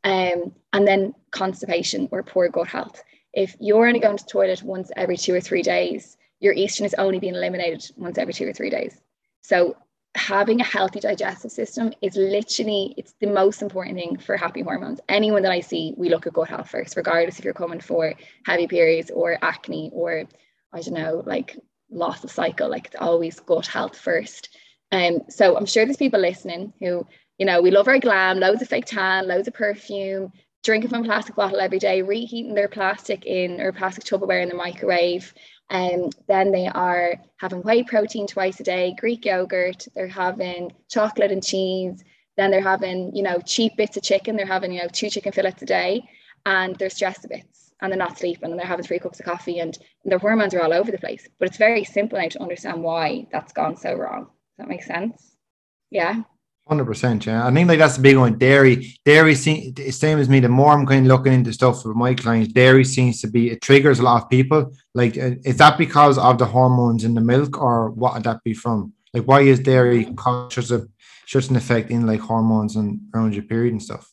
Um, 0.05 0.53
and 0.73 0.87
then 0.87 1.14
constipation 1.33 2.09
or 2.12 2.23
poor 2.23 2.49
gut 2.49 2.68
health. 2.68 3.03
If 3.33 3.57
you're 3.59 3.87
only 3.87 4.01
going 4.01 4.16
to 4.16 4.27
toilet 4.27 4.62
once 4.62 4.92
every 4.97 5.16
two 5.16 5.35
or 5.35 5.40
three 5.40 5.62
days, 5.62 6.16
your 6.40 6.55
estrogen 6.55 6.87
is 6.87 6.94
only 6.94 7.18
being 7.18 7.35
eliminated 7.35 7.85
once 7.96 8.18
every 8.18 8.33
two 8.33 8.48
or 8.48 8.53
three 8.53 8.70
days. 8.70 8.98
So 9.42 9.77
having 10.14 10.61
a 10.61 10.64
healthy 10.64 11.01
digestive 11.01 11.51
system 11.51 11.92
is 12.03 12.16
literally 12.16 12.94
it's 12.96 13.14
the 13.20 13.27
most 13.27 13.62
important 13.62 13.96
thing 13.96 14.18
for 14.18 14.37
happy 14.37 14.62
hormones. 14.62 15.01
Anyone 15.09 15.42
that 15.42 15.53
I 15.53 15.61
see, 15.61 15.94
we 15.96 16.09
look 16.09 16.27
at 16.27 16.33
gut 16.33 16.48
health 16.48 16.70
first, 16.70 16.96
regardless 16.96 17.38
if 17.38 17.44
you're 17.44 17.55
coming 17.55 17.81
for 17.81 18.14
heavy 18.44 18.66
periods 18.66 19.11
or 19.11 19.38
acne 19.42 19.90
or 19.92 20.24
I 20.72 20.81
don't 20.81 20.94
know, 20.94 21.22
like 21.24 21.57
loss 21.90 22.24
of 22.24 22.31
cycle. 22.31 22.68
Like 22.68 22.87
it's 22.87 22.96
always 22.98 23.40
gut 23.40 23.66
health 23.66 23.96
first. 23.96 24.51
Um, 24.90 25.20
so 25.29 25.57
I'm 25.57 25.66
sure 25.66 25.85
there's 25.85 25.96
people 25.96 26.20
listening 26.20 26.72
who, 26.81 27.07
you 27.38 27.46
know, 27.46 27.61
we 27.61 27.70
love 27.70 27.88
our 27.88 27.98
glam, 27.98 28.38
loads 28.38 28.62
of 28.62 28.68
fake 28.68 28.87
tan, 28.87 29.29
loads 29.29 29.48
of 29.48 29.55
perfume, 29.55 30.33
drinking 30.64 30.90
from 30.90 31.03
a 31.03 31.05
plastic 31.05 31.37
bottle 31.37 31.61
every 31.61 31.79
day, 31.79 32.03
reheating 32.03 32.55
their 32.55 32.68
plastic 32.68 33.24
in 33.27 33.61
or 33.61 33.72
plastic 33.72 34.05
Tupperware 34.05 34.42
in 34.42 34.48
the 34.48 34.55
microwave. 34.55 35.33
Um, 35.70 36.11
then 36.28 36.50
they 36.50 36.66
are 36.66 37.16
having 37.37 37.62
whey 37.62 37.83
protein 37.83 38.26
twice 38.26 38.59
a 38.61 38.64
day, 38.64 38.94
Greek 38.98 39.24
yogurt, 39.24 39.87
they're 39.94 40.09
having 40.09 40.72
chocolate 40.88 41.31
and 41.31 41.44
cheese, 41.44 42.02
then 42.37 42.50
they're 42.50 42.62
having, 42.62 43.14
you 43.14 43.22
know, 43.22 43.38
cheap 43.40 43.76
bits 43.76 43.96
of 43.96 44.02
chicken, 44.02 44.37
they're 44.37 44.46
having, 44.46 44.72
you 44.72 44.81
know, 44.81 44.88
two 44.90 45.11
chicken 45.11 45.33
fillets 45.33 45.61
a 45.62 45.66
day, 45.66 46.09
and 46.46 46.76
they're 46.76 46.90
stressed 46.90 47.24
a 47.24 47.28
bit 47.28 47.44
and 47.81 47.92
they're 47.92 47.98
not 47.98 48.18
sleeping 48.18 48.50
and 48.50 48.59
they're 48.59 48.66
having 48.66 48.85
three 48.85 48.98
cups 48.98 49.20
of 49.20 49.26
coffee 49.26 49.59
and 49.59 49.78
their 50.04 50.18
hormones 50.18 50.54
are 50.54 50.62
all 50.62 50.72
over 50.72 50.90
the 50.90 50.98
place. 50.98 51.28
But 51.38 51.48
it's 51.48 51.59
very 51.59 51.85
simple 51.85 52.18
now 52.18 52.28
to 52.28 52.42
understand 52.42 52.83
why 52.83 53.26
that's 53.31 53.52
gone 53.52 53.76
so 53.76 53.94
wrong. 53.94 54.24
Does 54.24 54.59
that 54.59 54.68
make 54.68 54.83
sense? 54.83 55.37
Yeah. 55.90 56.22
Hundred 56.68 56.85
percent, 56.85 57.24
yeah. 57.24 57.46
I 57.46 57.52
think 57.52 57.66
like 57.68 57.78
that's 57.78 57.96
the 57.96 58.02
big 58.02 58.18
one. 58.18 58.37
Dairy, 58.37 58.94
dairy, 59.04 59.35
same 59.35 60.18
as 60.18 60.28
me. 60.28 60.40
The 60.40 60.48
more 60.48 60.72
I'm 60.72 60.87
kind 60.87 61.07
of 61.07 61.09
looking 61.09 61.33
into 61.33 61.52
stuff 61.52 61.85
with 61.85 61.96
my 61.96 62.12
clients, 62.14 62.52
dairy 62.52 62.85
seems 62.85 63.22
to 63.22 63.26
be 63.26 63.50
it 63.50 63.62
triggers 63.62 64.00
a 64.00 64.02
lot 64.02 64.22
of 64.22 64.28
people. 64.28 64.72
Like, 64.94 65.16
uh, 65.16 65.37
is 65.44 65.57
that 65.57 65.78
because 65.78 66.18
of 66.18 66.37
the 66.37 66.44
hormones 66.44 67.04
in 67.04 67.14
the 67.14 67.22
milk, 67.22 67.59
or 67.59 67.90
what 67.90 68.14
would 68.14 68.24
that 68.24 68.44
be 68.44 68.52
from? 68.52 68.92
Like, 69.14 69.24
why 69.24 69.40
is 69.40 69.61
dairy 69.61 70.14
such 70.50 70.70
a 70.70 70.87
such 71.26 71.48
an 71.48 71.57
effect 71.57 71.90
in 71.90 72.07
like 72.07 72.20
hormones 72.20 72.76
and 72.76 73.00
around 73.14 73.35
your 73.35 73.44
period 73.44 73.72
and 73.72 73.83
stuff? 73.83 74.12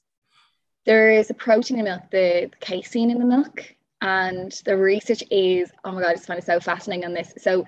there 0.86 1.10
is 1.12 1.30
a 1.30 1.34
protein 1.34 1.80
in 1.80 1.86
milk, 1.86 2.04
the, 2.12 2.50
the 2.52 2.66
casein 2.66 3.10
in 3.10 3.20
the 3.20 3.26
milk, 3.26 3.76
and 4.02 4.52
the 4.66 4.78
research 4.78 5.24
is 5.32 5.72
oh 5.84 5.92
my 5.92 6.02
god, 6.02 6.12
I 6.12 6.14
just 6.14 6.28
find 6.28 6.40
it 6.40 6.46
so 6.46 6.60
fascinating 6.60 7.06
on 7.06 7.14
this. 7.14 7.34
So 7.38 7.66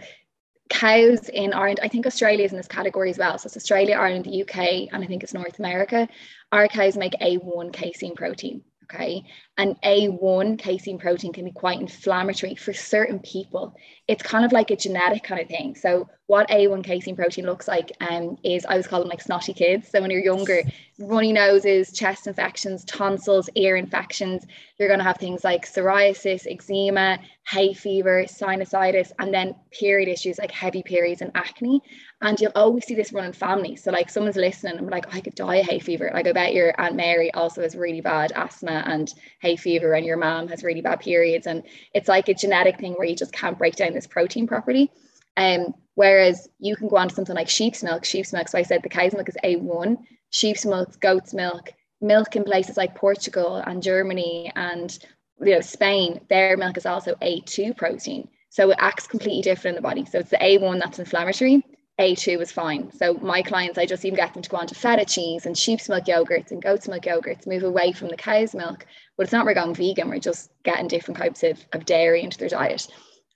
cows 0.70 1.30
in 1.30 1.54
Ireland, 1.54 1.80
I 1.82 1.88
think 1.88 2.06
Australia 2.06 2.46
is 2.46 2.52
in 2.52 2.58
this 2.58 2.68
category 2.68 3.10
as 3.10 3.18
well. 3.18 3.38
So 3.38 3.48
it's 3.48 3.58
Australia, 3.58 3.96
Ireland, 3.96 4.26
the 4.26 4.42
UK, 4.42 4.90
and 4.92 5.04
I 5.04 5.08
think 5.08 5.24
it's 5.24 5.34
North 5.34 5.60
America. 5.60 6.08
Our 6.52 6.68
cows 6.68 6.98
make 6.98 7.14
A1 7.22 7.74
casein 7.74 8.16
protein. 8.16 8.64
Okay. 8.84 9.26
And 9.58 9.76
A1 9.82 10.60
casein 10.60 11.00
protein 11.00 11.34
can 11.34 11.46
be 11.46 11.52
quite 11.52 11.80
inflammatory 11.80 12.56
for 12.56 12.74
certain 12.74 13.20
people. 13.20 13.76
It's 14.08 14.22
kind 14.22 14.46
of 14.46 14.52
like 14.52 14.70
a 14.70 14.76
genetic 14.76 15.24
kind 15.24 15.42
of 15.42 15.48
thing. 15.48 15.76
So 15.76 16.08
what 16.28 16.50
A1 16.50 16.84
casein 16.84 17.16
protein 17.16 17.46
looks 17.46 17.68
like 17.68 17.92
um, 18.02 18.38
is 18.44 18.66
I 18.66 18.76
was 18.76 18.86
calling 18.86 19.08
like 19.08 19.22
snotty 19.22 19.54
kids. 19.54 19.88
So 19.90 20.02
when 20.02 20.12
you're 20.12 20.22
younger, 20.22 20.62
runny 21.00 21.32
noses, 21.32 21.92
chest 21.94 22.28
infections, 22.28 22.84
tonsils, 22.84 23.50
ear 23.56 23.78
infections, 23.78 24.46
you're 24.78 24.90
going 24.90 25.00
to 25.00 25.06
have 25.06 25.18
things 25.18 25.46
like 25.46 25.66
psoriasis, 25.66 26.46
eczema, 26.46 27.18
hay 27.48 27.74
fever, 27.74 28.26
sinusitis, 28.26 29.12
and 29.20 29.34
then 29.34 29.56
period 29.72 30.10
issues 30.10 30.38
like 30.38 30.52
heavy 30.52 30.84
periods 30.84 31.22
and 31.22 31.32
acne. 31.34 31.82
And 32.22 32.40
you'll 32.40 32.52
always 32.56 32.86
see 32.86 32.96
this 32.96 33.14
running 33.14 33.32
family. 33.32 33.78
So 33.78 33.92
like 33.92 34.10
someone's 34.10 34.36
listening 34.36 34.78
I'm 34.78 34.88
like, 34.88 35.14
I 35.16 35.22
could 35.22 35.36
die 35.36 35.58
of 35.58 35.66
hay 35.66 35.80
fever. 35.80 36.12
Like 36.14 36.28
I 36.28 36.34
bet 36.34 36.54
your 36.54 36.80
Aunt 36.80 36.96
Mary 36.96 37.34
also 37.34 37.62
has 37.62 37.76
really 37.76 38.02
bad 38.02 38.34
asthma 38.34 38.84
and 38.86 39.14
hay 39.48 39.56
fever 39.56 39.94
and 39.94 40.06
your 40.06 40.18
mom 40.18 40.48
has 40.50 40.64
really 40.64 40.82
bad 40.82 41.00
periods. 41.00 41.48
And 41.48 41.64
it's 41.94 42.10
like 42.10 42.28
a 42.28 42.34
genetic 42.34 42.80
thing 42.80 42.94
where 42.94 43.08
you 43.08 43.16
just 43.16 43.32
can't 43.32 43.58
break 43.58 43.76
down 43.76 43.94
this 43.94 44.08
protein 44.08 44.48
properly. 44.48 44.92
Um, 45.38 45.74
whereas 45.96 46.50
you 46.60 46.76
can 46.76 46.90
go 46.90 46.98
on 46.98 47.10
to 47.10 47.16
something 47.16 47.36
like 47.36 47.50
sheep's 47.50 47.84
milk. 47.84 48.04
Sheep's 48.06 48.34
milk, 48.34 48.50
so 48.50 48.58
I 48.58 48.64
said 48.64 48.84
the 48.84 48.90
cow's 48.90 49.14
milk 49.14 49.30
is 49.30 49.38
A1, 49.44 49.98
sheep's 50.32 50.66
milk, 50.66 51.00
goat's 51.00 51.34
milk, 51.34 51.72
milk 52.02 52.36
in 52.36 52.44
places 52.44 52.78
like 52.78 52.96
Portugal 52.96 53.56
and 53.56 53.82
Germany 53.82 54.52
and 54.56 54.98
you 55.42 55.54
know 55.54 55.62
Spain, 55.62 56.22
their 56.30 56.58
milk 56.58 56.78
is 56.78 56.86
also 56.86 57.16
A2 57.16 57.78
protein. 57.78 58.28
So 58.50 58.72
it 58.72 58.78
acts 58.80 59.08
completely 59.08 59.42
different 59.42 59.78
in 59.78 59.84
the 59.84 59.88
body. 59.88 60.06
So 60.06 60.20
it's 60.20 60.32
the 60.32 60.38
A1 60.38 60.80
that's 60.80 61.00
inflammatory. 61.00 61.64
A2 62.00 62.42
is 62.42 62.52
fine. 62.52 62.92
So 62.92 63.16
my 63.16 63.42
clients, 63.42 63.78
I 63.78 63.86
just 63.86 64.06
even 64.06 64.18
get 64.18 64.34
them 64.34 64.44
to 64.44 64.50
go 64.50 64.58
on 64.58 64.68
to 64.68 64.76
feta 64.76 65.06
cheese 65.06 65.46
and 65.46 65.58
sheep's 65.58 65.90
milk 65.90 66.06
yogurts 66.06 66.52
and 66.52 66.62
goat's 66.62 66.88
milk 66.88 67.04
yogurts, 67.04 67.48
move 67.48 67.64
away 67.64 67.92
from 67.92 68.10
the 68.10 68.18
cow's 68.18 68.54
milk. 68.54 68.86
But 69.18 69.24
it's 69.24 69.34
not 69.34 69.46
we're 69.46 69.56
going 69.56 69.74
vegan, 69.74 70.10
we're 70.10 70.20
just 70.20 70.52
getting 70.64 70.88
different 70.88 71.18
types 71.18 71.44
of, 71.44 71.66
of 71.74 71.86
dairy 71.86 72.22
into 72.22 72.38
their 72.38 72.50
diet. 72.50 72.88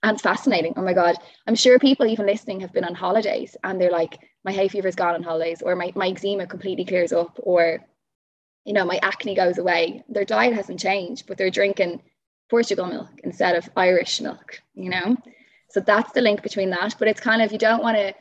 And 0.03 0.13
it's 0.13 0.21
fascinating. 0.21 0.73
Oh 0.77 0.81
my 0.81 0.93
God. 0.93 1.15
I'm 1.47 1.55
sure 1.55 1.79
people 1.79 2.05
even 2.05 2.25
listening 2.25 2.59
have 2.61 2.73
been 2.73 2.83
on 2.83 2.95
holidays 2.95 3.57
and 3.63 3.79
they're 3.79 3.91
like, 3.91 4.19
my 4.43 4.51
hay 4.51 4.67
fever's 4.67 4.95
gone 4.95 5.15
on 5.15 5.23
holidays, 5.23 5.61
or 5.61 5.75
my, 5.75 5.91
my 5.95 6.07
eczema 6.09 6.47
completely 6.47 6.85
clears 6.85 7.13
up, 7.13 7.39
or 7.43 7.79
you 8.65 8.73
know, 8.73 8.85
my 8.85 8.99
acne 9.01 9.35
goes 9.35 9.57
away. 9.57 10.03
Their 10.09 10.25
diet 10.25 10.53
hasn't 10.53 10.79
changed, 10.79 11.25
but 11.27 11.37
they're 11.37 11.49
drinking 11.49 12.01
Portugal 12.49 12.85
milk 12.85 13.09
instead 13.23 13.55
of 13.55 13.69
Irish 13.75 14.21
milk, 14.21 14.61
you 14.73 14.89
know? 14.89 15.17
So 15.69 15.79
that's 15.79 16.11
the 16.11 16.21
link 16.21 16.43
between 16.43 16.69
that. 16.71 16.95
But 16.99 17.07
it's 17.07 17.19
kind 17.19 17.41
of, 17.41 17.51
you 17.51 17.57
don't 17.57 17.81
want 17.81 17.97
to, 17.97 18.13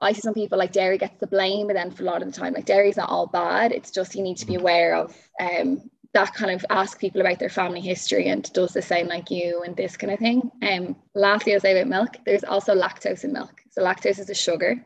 I 0.00 0.12
see 0.12 0.20
some 0.20 0.34
people 0.34 0.58
like 0.58 0.72
dairy 0.72 0.98
gets 0.98 1.20
the 1.20 1.28
blame, 1.28 1.68
but 1.68 1.74
then 1.74 1.92
for 1.92 2.02
a 2.02 2.06
lot 2.06 2.22
of 2.22 2.32
the 2.32 2.38
time, 2.38 2.54
like 2.54 2.64
dairy 2.64 2.88
is 2.88 2.96
not 2.96 3.10
all 3.10 3.26
bad. 3.26 3.70
It's 3.70 3.92
just 3.92 4.16
you 4.16 4.22
need 4.22 4.38
to 4.38 4.46
be 4.46 4.56
aware 4.56 4.96
of 4.96 5.16
um, 5.40 5.90
that 6.14 6.34
kind 6.34 6.50
of 6.50 6.64
ask 6.70 6.98
people 6.98 7.20
about 7.20 7.38
their 7.38 7.48
family 7.48 7.80
history 7.80 8.28
and 8.28 8.52
does 8.52 8.72
the 8.72 8.82
same 8.82 9.08
like 9.08 9.30
you 9.30 9.62
and 9.64 9.76
this 9.76 9.96
kind 9.96 10.12
of 10.12 10.18
thing. 10.18 10.50
Um, 10.62 10.96
lastly, 11.14 11.54
I'll 11.54 11.60
say 11.60 11.72
about 11.78 11.88
milk, 11.88 12.16
there's 12.26 12.44
also 12.44 12.74
lactose 12.74 13.24
in 13.24 13.32
milk. 13.32 13.62
So 13.70 13.82
lactose 13.82 14.18
is 14.18 14.30
a 14.30 14.34
sugar 14.34 14.84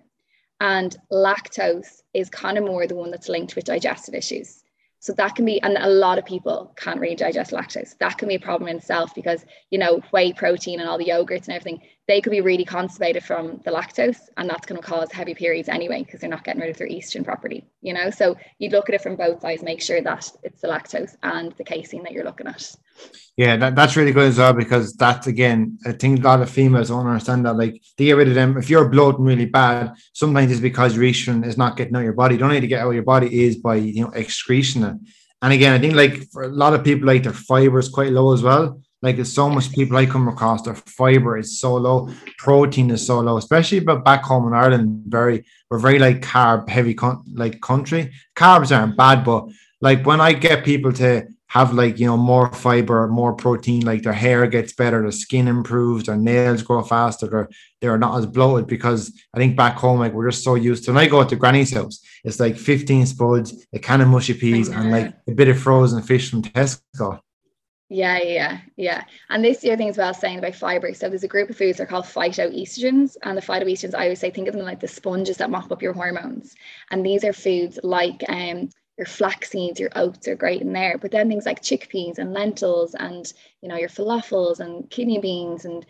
And 0.61 0.97
lactose 1.13 2.03
is 2.15 2.31
kind 2.31 2.57
of 2.57 2.65
more 2.65 2.87
the 2.87 2.95
one 2.95 3.11
that's 3.11 3.29
linked 3.29 3.57
with 3.57 3.65
digestive 3.65 4.15
issues. 4.15 4.63
So 5.01 5.13
that 5.15 5.35
can 5.35 5.45
be, 5.45 5.61
and 5.63 5.77
a 5.77 5.89
lot 5.89 6.19
of 6.19 6.25
people 6.25 6.73
can't 6.77 7.01
really 7.01 7.15
digest 7.15 7.53
lactose. 7.53 7.97
That 7.99 8.17
can 8.19 8.29
be 8.29 8.37
a 8.37 8.41
problem 8.41 8.69
in 8.69 8.79
itself 8.79 9.15
because, 9.15 9.45
you 9.71 9.79
know, 9.79 10.01
whey 10.13 10.33
protein 10.33 10.81
and 10.81 10.89
all 10.89 10.99
the 10.99 11.07
yogurts 11.07 11.47
and 11.47 11.51
everything, 11.51 11.83
they 12.09 12.21
could 12.21 12.31
be 12.31 12.41
really 12.41 12.65
constipated 12.65 13.25
from 13.25 13.61
the 13.65 13.71
lactose. 13.71 14.21
And 14.37 14.49
that's 14.49 14.67
going 14.67 14.81
to 14.81 14.87
cause 14.87 15.11
heavy 15.11 15.35
periods 15.35 15.69
anyway, 15.69 16.05
because 16.05 16.21
they're 16.21 16.31
not 16.31 16.45
getting 16.45 16.61
rid 16.61 16.71
of 16.71 16.77
their 16.77 16.89
estrogen 16.89 17.25
properly, 17.25 17.67
you 17.81 17.93
know? 17.93 18.11
So 18.11 18.37
you'd 18.59 18.73
look 18.73 18.89
at 18.89 18.95
it 18.95 19.01
from 19.01 19.17
both 19.17 19.41
sides, 19.41 19.63
make 19.63 19.83
sure 19.83 20.01
that 20.01 20.31
it's 20.43 20.61
the 20.61 20.69
lactose 20.69 21.17
and 21.23 21.53
the 21.53 21.65
casein 21.65 22.03
that 22.05 22.13
you're 22.13 22.25
looking 22.25 22.47
at. 22.47 22.75
Yeah, 23.37 23.57
that, 23.57 23.75
that's 23.75 23.97
really 23.97 24.13
good 24.13 24.29
as 24.29 24.39
well 24.39 24.55
because 24.55 24.95
that's 24.95 25.27
again, 25.27 25.79
I 25.85 25.93
think 25.93 26.21
a 26.21 26.23
lot 26.23 26.41
of 26.41 26.49
females 26.49 26.89
don't 26.89 27.07
understand 27.07 27.45
that. 27.45 27.57
Like, 27.57 27.83
they 27.99 28.07
get 28.07 28.17
rid 28.17 28.29
of 28.29 28.35
them. 28.35 28.57
If 28.57 28.71
you're 28.71 28.89
bloating 28.89 29.25
really 29.25 29.47
bad, 29.47 29.95
sometimes 30.13 30.53
it's 30.53 30.61
because 30.61 30.97
your 30.97 31.05
estrogen 31.05 31.45
is 31.45 31.59
not 31.59 31.77
getting 31.77 31.95
out 31.97 32.01
of 32.01 32.05
your 32.05 32.15
body. 32.15 32.41
Only 32.41 32.57
way 32.57 32.61
to 32.61 32.67
get 32.67 32.81
out 32.81 32.89
of 32.89 32.95
your 32.95 33.03
body 33.03 33.45
is 33.45 33.57
by 33.57 33.77
you 33.77 34.05
know 34.05 34.11
excretion. 34.13 35.07
And 35.43 35.53
again, 35.53 35.75
I 35.75 35.79
think 35.79 35.95
like 35.95 36.31
for 36.31 36.45
a 36.45 36.49
lot 36.49 36.73
of 36.73 36.83
people, 36.83 37.07
like 37.07 37.25
their 37.25 37.33
fiber 37.33 37.79
is 37.79 37.89
quite 37.89 38.13
low 38.13 38.33
as 38.33 38.43
well. 38.43 38.81
Like 39.07 39.15
there's 39.15 39.33
so 39.33 39.49
much 39.49 39.71
people 39.71 39.97
I 39.97 40.05
come 40.05 40.27
across, 40.27 40.63
their 40.63 40.75
fiber 40.75 41.39
is 41.39 41.61
so 41.61 41.77
low, 41.77 42.11
protein 42.39 42.91
is 42.91 43.07
so 43.07 43.21
low, 43.21 43.37
especially 43.37 43.79
but 43.79 44.05
back 44.05 44.25
home 44.25 44.49
in 44.49 44.53
Ireland. 44.53 45.05
Very, 45.07 45.45
we're 45.71 45.79
very 45.79 46.01
like 46.01 46.23
carb 46.23 46.69
heavy 46.69 46.93
con- 46.93 47.23
like 47.33 47.61
country. 47.61 48.13
Carbs 48.35 48.77
aren't 48.77 48.97
bad, 48.97 49.25
but 49.25 49.47
like 49.81 50.05
when 50.05 50.21
I 50.21 50.33
get 50.33 50.65
people 50.65 50.93
to 50.95 51.25
have 51.47 51.73
like 51.73 52.01
you 52.01 52.07
know 52.07 52.17
more 52.17 52.53
fiber, 52.53 53.07
more 53.07 53.33
protein, 53.33 53.85
like 53.85 54.03
their 54.03 54.13
hair 54.13 54.45
gets 54.49 54.73
better, 54.73 55.03
their 55.03 55.13
skin 55.13 55.47
improves, 55.47 56.07
their 56.07 56.17
nails 56.17 56.65
grow 56.65 56.83
faster, 56.83 57.29
they're 57.29 57.49
they're 57.81 57.99
not 57.99 58.19
as 58.19 58.27
bloated 58.27 58.67
because 58.67 59.13
I 59.33 59.39
think 59.39 59.57
back 59.57 59.77
home 59.77 60.01
like 60.01 60.15
we're 60.15 60.31
just 60.31 60.43
so 60.43 60.57
used 60.57 60.83
to. 60.85 60.91
When 60.91 61.05
I 61.05 61.07
go 61.07 61.23
to 61.23 61.37
Granny's 61.37 61.73
house, 61.73 62.01
it's 62.25 62.41
like 62.41 62.57
15 62.57 63.07
spuds, 63.07 63.55
a 63.73 63.79
can 63.79 64.01
of 64.01 64.09
mushy 64.09 64.35
peas, 64.35 64.67
and 64.67 64.79
mm-hmm. 64.79 64.91
like 64.91 65.15
a 65.29 65.33
bit 65.33 65.47
of 65.47 65.61
frozen 65.61 66.03
fish 66.03 66.29
from 66.29 66.43
Tesco. 66.43 67.21
Yeah, 67.89 68.19
yeah, 68.19 68.61
yeah. 68.77 69.05
And 69.29 69.45
this 69.45 69.63
year 69.63 69.77
thing 69.77 69.89
as 69.89 69.97
well 69.97 70.13
saying 70.13 70.39
about 70.39 70.57
fiber. 70.57 70.93
So 70.93 71.09
there's 71.09 71.23
a 71.23 71.29
group 71.29 71.51
of 71.51 71.57
foods 71.57 71.79
that 71.79 71.85
are 71.85 71.87
called 71.87 72.05
phytoestrogens. 72.07 73.17
And 73.23 73.39
the 73.39 73.43
phytoestrogens, 73.43 73.95
I 73.95 74.05
always 74.05 74.19
say, 74.19 74.31
think 74.31 74.49
of 74.49 74.55
them 74.55 74.65
like 74.65 74.81
the 74.81 74.89
sponges 74.89 75.37
that 75.37 75.51
mop 75.51 75.71
up 75.71 75.83
your 75.83 75.93
hormones. 75.93 76.57
And 76.91 77.07
these 77.07 77.23
are 77.25 77.33
foods 77.33 77.79
like 77.85 78.25
um 78.29 78.71
your 78.99 79.07
flax 79.07 79.51
seeds, 79.51 79.79
your 79.79 79.91
oats 79.95 80.27
are 80.27 80.35
great 80.35 80.63
in 80.63 80.73
there. 80.73 80.99
But 80.99 81.13
then 81.13 81.29
things 81.29 81.47
like 81.47 81.63
chickpeas 81.63 82.19
and 82.19 82.33
lentils 82.33 82.95
and 82.95 83.33
you 83.63 83.69
know 83.69 83.77
your 83.77 83.89
falafels 83.91 84.59
and 84.59 84.91
kidney 84.91 85.19
beans 85.21 85.65
and 85.65 85.87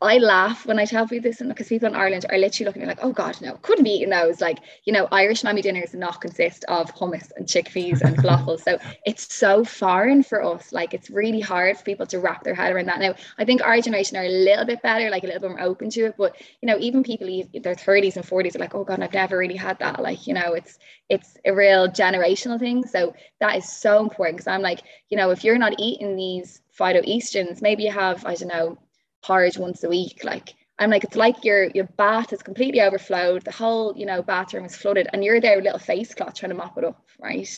I 0.00 0.18
laugh 0.18 0.66
when 0.66 0.78
I 0.78 0.84
tell 0.84 1.06
people 1.08 1.30
this, 1.30 1.40
and 1.40 1.48
because 1.48 1.68
people 1.68 1.88
in 1.88 1.94
Ireland 1.94 2.26
are 2.28 2.36
literally 2.36 2.66
looking 2.66 2.82
at 2.82 2.88
me 2.88 2.94
like, 2.94 3.04
"Oh 3.04 3.12
God, 3.12 3.40
no, 3.40 3.54
couldn't 3.62 3.84
be 3.84 3.92
eating 3.92 4.10
those." 4.10 4.40
Like, 4.40 4.58
you 4.84 4.92
know, 4.92 5.08
Irish 5.10 5.42
mammy 5.42 5.62
dinners 5.62 5.92
do 5.92 5.98
not 5.98 6.20
consist 6.20 6.64
of 6.68 6.94
hummus 6.94 7.30
and 7.36 7.46
chickpeas 7.46 8.02
and 8.02 8.16
falafel, 8.22 8.60
so 8.60 8.78
it's 9.06 9.32
so 9.34 9.64
foreign 9.64 10.22
for 10.22 10.42
us. 10.44 10.72
Like, 10.72 10.92
it's 10.94 11.10
really 11.10 11.40
hard 11.40 11.78
for 11.78 11.84
people 11.84 12.06
to 12.06 12.18
wrap 12.18 12.44
their 12.44 12.54
head 12.54 12.72
around 12.72 12.86
that. 12.86 12.98
Now, 13.00 13.14
I 13.38 13.44
think 13.44 13.62
our 13.62 13.80
generation 13.80 14.16
are 14.18 14.24
a 14.24 14.28
little 14.28 14.66
bit 14.66 14.82
better, 14.82 15.08
like 15.10 15.24
a 15.24 15.26
little 15.26 15.40
bit 15.42 15.50
more 15.50 15.60
open 15.62 15.90
to 15.90 16.06
it. 16.06 16.16
But 16.18 16.36
you 16.60 16.66
know, 16.66 16.76
even 16.78 17.02
people 17.02 17.28
in 17.28 17.62
their 17.62 17.74
thirties 17.74 18.16
and 18.16 18.26
forties 18.26 18.56
are 18.56 18.60
like, 18.60 18.74
"Oh 18.74 18.84
God, 18.84 19.00
I've 19.00 19.14
never 19.14 19.38
really 19.38 19.56
had 19.56 19.78
that." 19.78 20.02
Like, 20.02 20.26
you 20.26 20.34
know, 20.34 20.52
it's 20.54 20.78
it's 21.08 21.38
a 21.46 21.54
real 21.54 21.88
generational 21.88 22.58
thing. 22.58 22.84
So 22.86 23.14
that 23.40 23.56
is 23.56 23.70
so 23.70 24.00
important 24.00 24.38
because 24.38 24.48
I'm 24.48 24.62
like, 24.62 24.82
you 25.08 25.16
know, 25.16 25.30
if 25.30 25.44
you're 25.44 25.58
not 25.58 25.74
eating 25.78 26.16
these 26.16 26.60
phytoestrogens, 26.78 27.62
maybe 27.62 27.84
you 27.84 27.92
have, 27.92 28.26
I 28.26 28.34
don't 28.34 28.48
know 28.48 28.78
porridge 29.24 29.58
once 29.58 29.82
a 29.82 29.88
week. 29.88 30.22
Like 30.22 30.54
I'm 30.78 30.90
like, 30.90 31.04
it's 31.04 31.16
like 31.16 31.44
your 31.44 31.70
your 31.70 31.86
bath 31.96 32.32
is 32.32 32.42
completely 32.42 32.80
overflowed. 32.80 33.44
The 33.44 33.52
whole, 33.52 33.96
you 33.96 34.06
know, 34.06 34.22
bathroom 34.22 34.64
is 34.64 34.76
flooded, 34.76 35.08
and 35.12 35.24
you're 35.24 35.40
there 35.40 35.56
with 35.56 35.64
a 35.64 35.68
little 35.68 35.78
face 35.78 36.14
cloth 36.14 36.34
trying 36.34 36.50
to 36.50 36.56
mop 36.56 36.76
it 36.78 36.84
up, 36.84 37.04
right? 37.20 37.48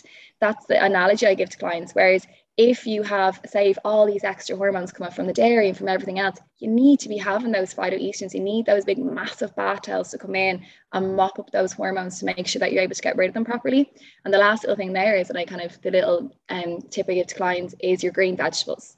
That's 0.41 0.67
the 0.67 0.83
analogy 0.83 1.27
I 1.27 1.35
give 1.35 1.51
to 1.51 1.59
clients. 1.59 1.93
Whereas 1.93 2.27
if 2.57 2.87
you 2.87 3.03
have, 3.03 3.41
say, 3.47 3.69
if 3.69 3.79
all 3.85 4.07
these 4.07 4.25
extra 4.25 4.57
hormones 4.57 4.91
come 4.91 5.07
up 5.07 5.13
from 5.13 5.27
the 5.27 5.33
dairy 5.33 5.69
and 5.69 5.77
from 5.77 5.89
everything 5.89 6.19
else, 6.19 6.39
you 6.59 6.69
need 6.69 6.99
to 7.01 7.09
be 7.09 7.19
having 7.19 7.53
those 7.53 7.75
phytoestrogens. 7.75 8.33
You 8.33 8.41
need 8.41 8.65
those 8.65 8.85
big, 8.85 8.99
massive 8.99 9.55
bath 9.57 9.83
towels 9.83 10.11
to 10.11 10.19
come 10.19 10.35
in 10.35 10.65
and 10.93 11.17
mop 11.17 11.39
up 11.39 11.51
those 11.51 11.75
hormones 11.75 12.19
to 12.19 12.25
make 12.25 12.47
sure 12.47 12.61
that 12.61 12.73
you're 12.73 12.83
able 12.83 12.95
to 12.95 13.03
get 13.03 13.17
rid 13.17 13.29
of 13.29 13.35
them 13.35 13.45
properly. 13.45 13.93
And 14.25 14.33
the 14.33 14.39
last 14.39 14.63
little 14.63 14.77
thing 14.77 14.95
there 14.95 15.17
is 15.17 15.29
that 15.29 15.37
I 15.37 15.45
kind 15.45 15.61
of 15.61 15.81
the 15.83 15.91
little 15.91 16.35
um, 16.49 16.81
tip 16.91 17.07
I 17.11 17.15
give 17.15 17.27
to 17.27 17.35
clients 17.35 17.75
is 17.81 18.03
your 18.03 18.13
green 18.13 18.37
vegetables. 18.37 18.96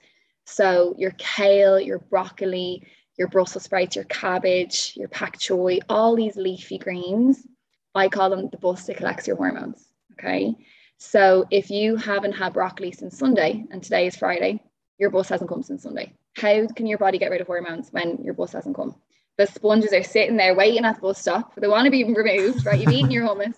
So 0.50 0.94
your 0.96 1.12
kale, 1.18 1.78
your 1.78 1.98
broccoli, 1.98 2.82
your 3.18 3.28
Brussels 3.28 3.64
sprouts, 3.64 3.96
your 3.96 4.06
cabbage, 4.06 4.94
your 4.96 5.08
pak 5.08 5.38
choi, 5.38 5.78
all 5.88 6.16
these 6.16 6.36
leafy 6.36 6.78
greens, 6.78 7.46
I 7.94 8.08
call 8.08 8.30
them 8.30 8.48
the 8.48 8.56
bus 8.56 8.84
that 8.86 8.96
collects 8.96 9.26
your 9.26 9.36
hormones. 9.36 9.86
Okay. 10.12 10.54
So 10.96 11.46
if 11.50 11.70
you 11.70 11.96
haven't 11.96 12.32
had 12.32 12.54
broccoli 12.54 12.92
since 12.92 13.18
Sunday 13.18 13.64
and 13.70 13.82
today 13.82 14.06
is 14.06 14.16
Friday, 14.16 14.62
your 14.98 15.10
bus 15.10 15.28
hasn't 15.28 15.50
come 15.50 15.62
since 15.62 15.82
Sunday. 15.82 16.14
How 16.36 16.66
can 16.68 16.86
your 16.86 16.98
body 16.98 17.18
get 17.18 17.30
rid 17.30 17.40
of 17.40 17.46
hormones 17.46 17.90
when 17.90 18.22
your 18.22 18.34
bus 18.34 18.52
hasn't 18.52 18.74
come? 18.74 18.96
The 19.36 19.46
sponges 19.46 19.92
are 19.92 20.02
sitting 20.02 20.36
there 20.36 20.54
waiting 20.54 20.84
at 20.84 20.96
the 20.96 21.02
bus 21.02 21.20
stop. 21.20 21.54
They 21.56 21.68
want 21.68 21.84
to 21.84 21.90
be 21.90 22.04
removed, 22.04 22.64
right? 22.64 22.80
You've 22.80 22.92
eaten 22.92 23.10
your 23.10 23.28
hummus. 23.28 23.54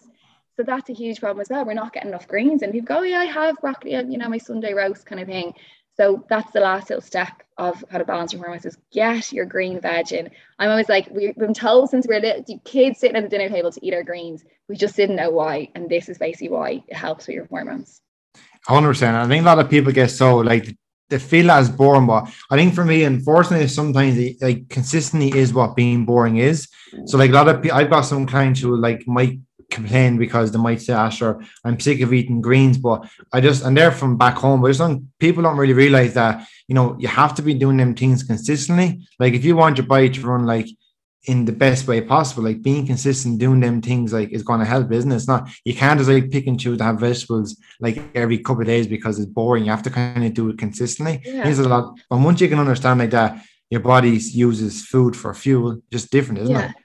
So 0.56 0.64
that's 0.64 0.90
a 0.90 0.92
huge 0.92 1.20
problem 1.20 1.40
as 1.40 1.48
well. 1.48 1.64
We're 1.64 1.72
not 1.72 1.94
getting 1.94 2.10
enough 2.10 2.28
greens. 2.28 2.62
And 2.62 2.72
people 2.72 2.88
go, 2.88 2.98
oh, 2.98 3.02
yeah, 3.02 3.20
I 3.20 3.24
have 3.24 3.56
broccoli, 3.60 3.92
you 3.92 4.18
know, 4.18 4.28
my 4.28 4.36
Sunday 4.36 4.74
roast 4.74 5.06
kind 5.06 5.20
of 5.20 5.26
thing. 5.26 5.54
So 6.00 6.24
that's 6.30 6.50
the 6.52 6.60
last 6.60 6.88
little 6.88 7.02
step 7.02 7.42
of 7.58 7.84
how 7.90 7.98
to 7.98 8.06
balance 8.06 8.32
your 8.32 8.40
hormones 8.40 8.64
is 8.64 8.78
get 8.90 9.34
your 9.34 9.44
green 9.44 9.82
veg 9.82 10.12
in. 10.12 10.30
I'm 10.58 10.70
always 10.70 10.88
like, 10.88 11.10
we've 11.10 11.36
been 11.36 11.52
told 11.52 11.90
since 11.90 12.08
we 12.08 12.14
we're 12.14 12.22
little 12.22 12.58
kids 12.64 13.00
sitting 13.00 13.18
at 13.18 13.22
the 13.22 13.28
dinner 13.28 13.50
table 13.50 13.70
to 13.70 13.86
eat 13.86 13.92
our 13.92 14.02
greens. 14.02 14.42
We 14.66 14.76
just 14.76 14.96
didn't 14.96 15.16
know 15.16 15.28
why. 15.28 15.68
And 15.74 15.90
this 15.90 16.08
is 16.08 16.16
basically 16.16 16.48
why 16.48 16.82
it 16.88 16.96
helps 16.96 17.26
with 17.26 17.34
your 17.34 17.44
hormones. 17.48 18.00
100%. 18.66 19.14
I 19.14 19.28
think 19.28 19.42
a 19.42 19.44
lot 19.44 19.58
of 19.58 19.68
people 19.68 19.92
get 19.92 20.10
so 20.10 20.38
like 20.38 20.74
they 21.10 21.18
feel 21.18 21.50
as 21.50 21.68
boring, 21.68 22.06
but 22.06 22.32
I 22.50 22.56
think 22.56 22.74
for 22.74 22.86
me, 22.86 23.04
unfortunately, 23.04 23.68
sometimes 23.68 24.40
like 24.40 24.70
consistency 24.70 25.38
is 25.38 25.52
what 25.52 25.76
being 25.76 26.06
boring 26.06 26.38
is. 26.38 26.66
Mm. 26.94 27.10
So 27.10 27.18
like 27.18 27.28
a 27.28 27.34
lot 27.34 27.48
of 27.48 27.60
people, 27.60 27.76
I've 27.76 27.90
got 27.90 28.02
some 28.02 28.26
clients 28.26 28.60
who 28.60 28.74
like 28.74 29.06
might 29.06 29.38
complain 29.70 30.18
because 30.18 30.50
they 30.50 30.58
might 30.58 30.80
say, 30.80 30.92
ah, 30.92 31.06
Asher, 31.06 31.40
I'm 31.64 31.78
sick 31.78 32.00
of 32.00 32.12
eating 32.12 32.40
greens, 32.40 32.76
but 32.78 33.08
I 33.32 33.40
just, 33.40 33.64
and 33.64 33.76
they're 33.76 33.92
from 33.92 34.16
back 34.16 34.36
home, 34.36 34.60
but 34.60 34.68
just 34.68 34.80
don't, 34.80 35.08
people 35.18 35.42
don't 35.42 35.56
really 35.56 35.72
realize 35.72 36.14
that, 36.14 36.46
you 36.68 36.74
know, 36.74 36.96
you 36.98 37.08
have 37.08 37.34
to 37.36 37.42
be 37.42 37.54
doing 37.54 37.76
them 37.76 37.94
things 37.94 38.22
consistently. 38.22 39.06
Like 39.18 39.34
if 39.34 39.44
you 39.44 39.56
want 39.56 39.78
your 39.78 39.86
body 39.86 40.10
to 40.10 40.26
run 40.26 40.46
like 40.46 40.68
in 41.24 41.44
the 41.44 41.52
best 41.52 41.86
way 41.86 42.00
possible, 42.00 42.44
like 42.44 42.62
being 42.62 42.86
consistent, 42.86 43.38
doing 43.38 43.60
them 43.60 43.82
things 43.82 44.12
like 44.12 44.30
is 44.30 44.42
going 44.42 44.60
to 44.60 44.66
help, 44.66 44.90
isn't 44.90 45.12
it? 45.12 45.16
It's 45.16 45.28
not, 45.28 45.48
you 45.64 45.74
can't 45.74 45.98
just 45.98 46.10
like 46.10 46.30
pick 46.30 46.46
and 46.46 46.58
choose 46.58 46.78
to 46.78 46.84
have 46.84 47.00
vegetables 47.00 47.56
like 47.78 48.02
every 48.14 48.38
couple 48.38 48.62
of 48.62 48.66
days 48.66 48.86
because 48.86 49.18
it's 49.18 49.30
boring. 49.30 49.64
You 49.64 49.70
have 49.70 49.82
to 49.82 49.90
kind 49.90 50.24
of 50.24 50.34
do 50.34 50.48
it 50.48 50.58
consistently. 50.58 51.20
Yeah. 51.24 51.44
There's 51.44 51.58
a 51.58 51.68
lot, 51.68 51.98
and 52.10 52.24
once 52.24 52.40
you 52.40 52.48
can 52.48 52.58
understand 52.58 53.00
like 53.00 53.10
that, 53.10 53.44
your 53.68 53.80
body 53.80 54.10
uses 54.10 54.84
food 54.84 55.14
for 55.14 55.32
fuel, 55.32 55.80
just 55.92 56.10
different, 56.10 56.40
isn't 56.40 56.54
yeah. 56.54 56.70
it? 56.70 56.76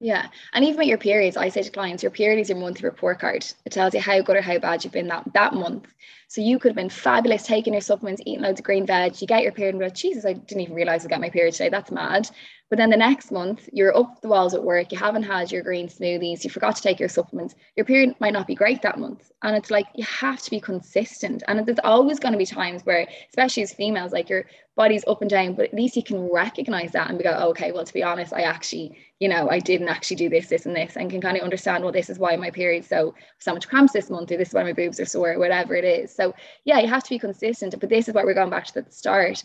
Yeah. 0.00 0.28
And 0.52 0.64
even 0.64 0.78
with 0.78 0.86
your 0.86 0.98
periods, 0.98 1.36
I 1.36 1.48
say 1.48 1.62
to 1.62 1.70
clients, 1.70 2.04
your 2.04 2.12
period 2.12 2.40
is 2.40 2.48
your 2.48 2.58
monthly 2.58 2.88
report 2.88 3.18
card. 3.18 3.44
It 3.64 3.72
tells 3.72 3.94
you 3.94 4.00
how 4.00 4.20
good 4.22 4.36
or 4.36 4.40
how 4.40 4.58
bad 4.58 4.84
you've 4.84 4.92
been 4.92 5.08
that, 5.08 5.24
that 5.34 5.54
month. 5.54 5.88
So 6.28 6.40
you 6.40 6.58
could 6.60 6.68
have 6.68 6.76
been 6.76 6.88
fabulous 6.90 7.42
taking 7.42 7.72
your 7.72 7.80
supplements, 7.80 8.22
eating 8.24 8.42
loads 8.42 8.60
of 8.60 8.64
green 8.64 8.86
veg. 8.86 9.20
You 9.20 9.26
get 9.26 9.42
your 9.42 9.50
period 9.50 9.74
and 9.74 9.82
like, 9.82 9.94
Jesus, 9.94 10.24
I 10.24 10.34
didn't 10.34 10.60
even 10.60 10.76
realize 10.76 11.04
I 11.04 11.08
got 11.08 11.20
my 11.20 11.30
period 11.30 11.54
today. 11.54 11.70
That's 11.70 11.90
mad. 11.90 12.30
But 12.70 12.76
then 12.76 12.90
the 12.90 12.96
next 12.98 13.30
month, 13.32 13.66
you're 13.72 13.96
up 13.96 14.20
the 14.20 14.28
walls 14.28 14.52
at 14.52 14.62
work, 14.62 14.92
you 14.92 14.98
haven't 14.98 15.22
had 15.22 15.50
your 15.50 15.62
green 15.62 15.88
smoothies, 15.88 16.44
you 16.44 16.50
forgot 16.50 16.76
to 16.76 16.82
take 16.82 17.00
your 17.00 17.08
supplements, 17.08 17.54
your 17.76 17.86
period 17.86 18.14
might 18.20 18.34
not 18.34 18.46
be 18.46 18.54
great 18.54 18.82
that 18.82 18.98
month. 18.98 19.32
And 19.42 19.56
it's 19.56 19.70
like 19.70 19.86
you 19.94 20.04
have 20.04 20.42
to 20.42 20.50
be 20.50 20.60
consistent. 20.60 21.42
And 21.48 21.64
there's 21.64 21.78
always 21.82 22.18
going 22.18 22.32
to 22.32 22.38
be 22.38 22.44
times 22.44 22.84
where, 22.84 23.08
especially 23.30 23.62
as 23.62 23.72
females, 23.72 24.12
like 24.12 24.28
your 24.28 24.44
body's 24.76 25.04
up 25.08 25.22
and 25.22 25.30
down, 25.30 25.54
but 25.54 25.66
at 25.66 25.74
least 25.74 25.96
you 25.96 26.02
can 26.02 26.30
recognize 26.30 26.92
that 26.92 27.08
and 27.08 27.22
go, 27.22 27.34
oh, 27.36 27.48
okay, 27.48 27.72
well, 27.72 27.84
to 27.84 27.92
be 27.92 28.02
honest, 28.02 28.34
I 28.34 28.42
actually, 28.42 28.98
you 29.18 29.28
know, 29.28 29.48
I 29.48 29.60
didn't 29.60 29.88
actually 29.88 30.16
do 30.16 30.28
this, 30.28 30.48
this, 30.48 30.66
and 30.66 30.76
this, 30.76 30.96
and 30.96 31.10
can 31.10 31.20
kind 31.22 31.36
of 31.36 31.42
understand, 31.42 31.82
well, 31.82 31.92
this 31.92 32.10
is 32.10 32.18
why 32.18 32.36
my 32.36 32.50
period 32.50 32.84
so 32.84 33.14
so 33.38 33.54
much 33.54 33.66
cramps 33.66 33.92
this 33.94 34.10
month, 34.10 34.30
or 34.30 34.36
this 34.36 34.48
is 34.48 34.54
why 34.54 34.62
my 34.62 34.74
boobs 34.74 35.00
are 35.00 35.06
sore, 35.06 35.38
whatever 35.38 35.74
it 35.74 35.84
is. 35.84 36.14
So 36.14 36.34
yeah, 36.64 36.80
you 36.80 36.88
have 36.88 37.02
to 37.04 37.10
be 37.10 37.18
consistent. 37.18 37.74
But 37.80 37.88
this 37.88 38.08
is 38.08 38.14
what 38.14 38.26
we're 38.26 38.34
going 38.34 38.50
back 38.50 38.66
to 38.66 38.82
the 38.82 38.90
start 38.90 39.42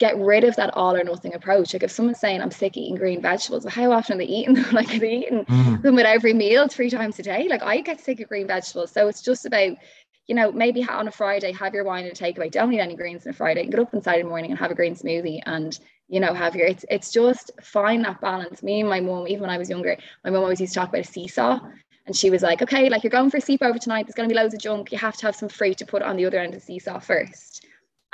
get 0.00 0.18
rid 0.18 0.44
of 0.44 0.56
that 0.56 0.74
all 0.74 0.96
or 0.96 1.04
nothing 1.04 1.34
approach. 1.34 1.72
Like 1.72 1.82
if 1.82 1.90
someone's 1.90 2.20
saying 2.20 2.40
I'm 2.40 2.50
sick 2.50 2.72
of 2.72 2.78
eating 2.78 2.96
green 2.96 3.22
vegetables, 3.22 3.64
well, 3.64 3.72
how 3.72 3.92
often 3.92 4.16
are 4.16 4.18
they 4.18 4.24
eating 4.24 4.54
them? 4.54 4.66
like 4.72 4.94
are 4.94 4.98
they 4.98 5.18
eating 5.18 5.44
mm. 5.44 5.82
them 5.82 5.94
with 5.94 6.06
every 6.06 6.34
meal 6.34 6.68
three 6.68 6.90
times 6.90 7.18
a 7.18 7.22
day? 7.22 7.46
Like 7.48 7.62
I 7.62 7.80
get 7.80 8.00
sick 8.00 8.20
of 8.20 8.28
green 8.28 8.46
vegetables. 8.46 8.90
So 8.90 9.08
it's 9.08 9.22
just 9.22 9.46
about, 9.46 9.76
you 10.26 10.34
know, 10.34 10.50
maybe 10.50 10.84
on 10.84 11.06
a 11.06 11.12
Friday, 11.12 11.52
have 11.52 11.74
your 11.74 11.84
wine 11.84 12.06
and 12.06 12.12
a 12.12 12.16
takeaway. 12.16 12.50
Don't 12.50 12.72
eat 12.72 12.80
any 12.80 12.96
greens 12.96 13.26
on 13.26 13.30
a 13.30 13.34
Friday. 13.34 13.66
Get 13.66 13.78
up 13.78 13.94
on 13.94 14.02
Saturday 14.02 14.28
morning 14.28 14.50
and 14.50 14.58
have 14.58 14.70
a 14.70 14.74
green 14.74 14.96
smoothie 14.96 15.40
and 15.46 15.78
you 16.08 16.20
know, 16.20 16.34
have 16.34 16.54
your 16.54 16.66
it's 16.66 16.84
it's 16.90 17.10
just 17.10 17.50
find 17.62 18.04
that 18.04 18.20
balance. 18.20 18.62
Me 18.62 18.80
and 18.80 18.88
my 18.88 19.00
mom, 19.00 19.26
even 19.26 19.42
when 19.42 19.50
I 19.50 19.58
was 19.58 19.70
younger, 19.70 19.96
my 20.22 20.30
mom 20.30 20.42
always 20.42 20.60
used 20.60 20.74
to 20.74 20.80
talk 20.80 20.90
about 20.90 21.00
a 21.00 21.04
seesaw. 21.04 21.60
And 22.06 22.14
she 22.14 22.28
was 22.28 22.42
like, 22.42 22.60
okay, 22.60 22.90
like 22.90 23.02
you're 23.02 23.10
going 23.10 23.30
for 23.30 23.38
a 23.38 23.40
sleepover 23.40 23.80
tonight. 23.80 24.04
There's 24.06 24.14
going 24.14 24.28
to 24.28 24.32
be 24.34 24.38
loads 24.38 24.52
of 24.52 24.60
junk. 24.60 24.92
You 24.92 24.98
have 24.98 25.16
to 25.16 25.26
have 25.26 25.34
some 25.34 25.48
fruit 25.48 25.78
to 25.78 25.86
put 25.86 26.02
on 26.02 26.16
the 26.16 26.26
other 26.26 26.38
end 26.38 26.52
of 26.52 26.60
the 26.60 26.66
seesaw 26.66 26.98
first. 26.98 27.64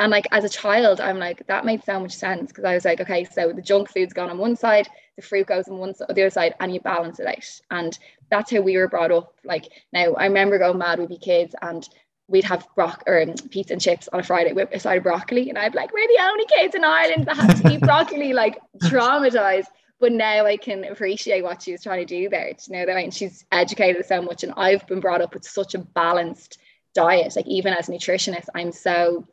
And 0.00 0.10
like 0.10 0.26
as 0.32 0.44
a 0.44 0.48
child, 0.48 0.98
I'm 0.98 1.18
like, 1.18 1.46
that 1.46 1.66
made 1.66 1.84
so 1.84 2.00
much 2.00 2.12
sense 2.12 2.48
because 2.48 2.64
I 2.64 2.72
was 2.72 2.86
like, 2.86 3.02
okay, 3.02 3.22
so 3.24 3.52
the 3.52 3.60
junk 3.60 3.90
food's 3.90 4.14
gone 4.14 4.30
on 4.30 4.38
one 4.38 4.56
side, 4.56 4.88
the 5.16 5.20
fruit 5.20 5.46
goes 5.46 5.68
on 5.68 5.76
one 5.76 5.94
side, 5.94 6.08
the 6.08 6.22
other 6.22 6.30
side, 6.30 6.54
and 6.58 6.72
you 6.72 6.80
balance 6.80 7.20
it 7.20 7.26
out. 7.26 7.60
And 7.70 7.98
that's 8.30 8.50
how 8.50 8.62
we 8.62 8.78
were 8.78 8.88
brought 8.88 9.12
up. 9.12 9.34
Like 9.44 9.68
now, 9.92 10.14
I 10.14 10.24
remember 10.24 10.58
going 10.58 10.78
mad. 10.78 10.98
We'd 10.98 11.10
be 11.10 11.18
kids, 11.18 11.54
and 11.60 11.86
we'd 12.28 12.44
have 12.44 12.66
broc 12.74 13.02
or 13.06 13.20
um, 13.20 13.34
pizza 13.50 13.74
and 13.74 13.82
chips 13.82 14.08
on 14.10 14.20
a 14.20 14.22
Friday 14.22 14.54
with 14.54 14.70
a 14.72 14.80
side 14.80 14.96
of 14.96 15.02
broccoli, 15.02 15.50
and 15.50 15.58
I'd 15.58 15.72
be 15.72 15.78
like, 15.78 15.92
"We're 15.92 16.08
the 16.08 16.22
only 16.22 16.46
kids 16.46 16.74
in 16.74 16.82
Ireland 16.82 17.26
that 17.26 17.36
have 17.36 17.62
to 17.62 17.70
eat 17.70 17.82
broccoli." 17.82 18.32
Like 18.40 18.58
traumatized. 18.82 19.66
But 19.98 20.12
now 20.12 20.46
I 20.46 20.56
can 20.56 20.84
appreciate 20.84 21.44
what 21.44 21.60
she 21.60 21.72
was 21.72 21.82
trying 21.82 22.06
to 22.06 22.06
do 22.06 22.30
there. 22.30 22.48
You 22.48 22.72
know 22.72 22.86
that, 22.86 22.96
and 22.96 23.12
she's 23.12 23.44
educated 23.52 24.06
so 24.06 24.22
much, 24.22 24.44
and 24.44 24.54
I've 24.56 24.86
been 24.86 25.00
brought 25.00 25.20
up 25.20 25.34
with 25.34 25.44
such 25.44 25.74
a 25.74 25.78
balanced 25.78 26.56
diet. 26.94 27.36
Like 27.36 27.46
even 27.46 27.74
as 27.74 27.90
a 27.90 27.92
nutritionist, 27.92 28.46
I'm 28.54 28.72
so 28.72 29.26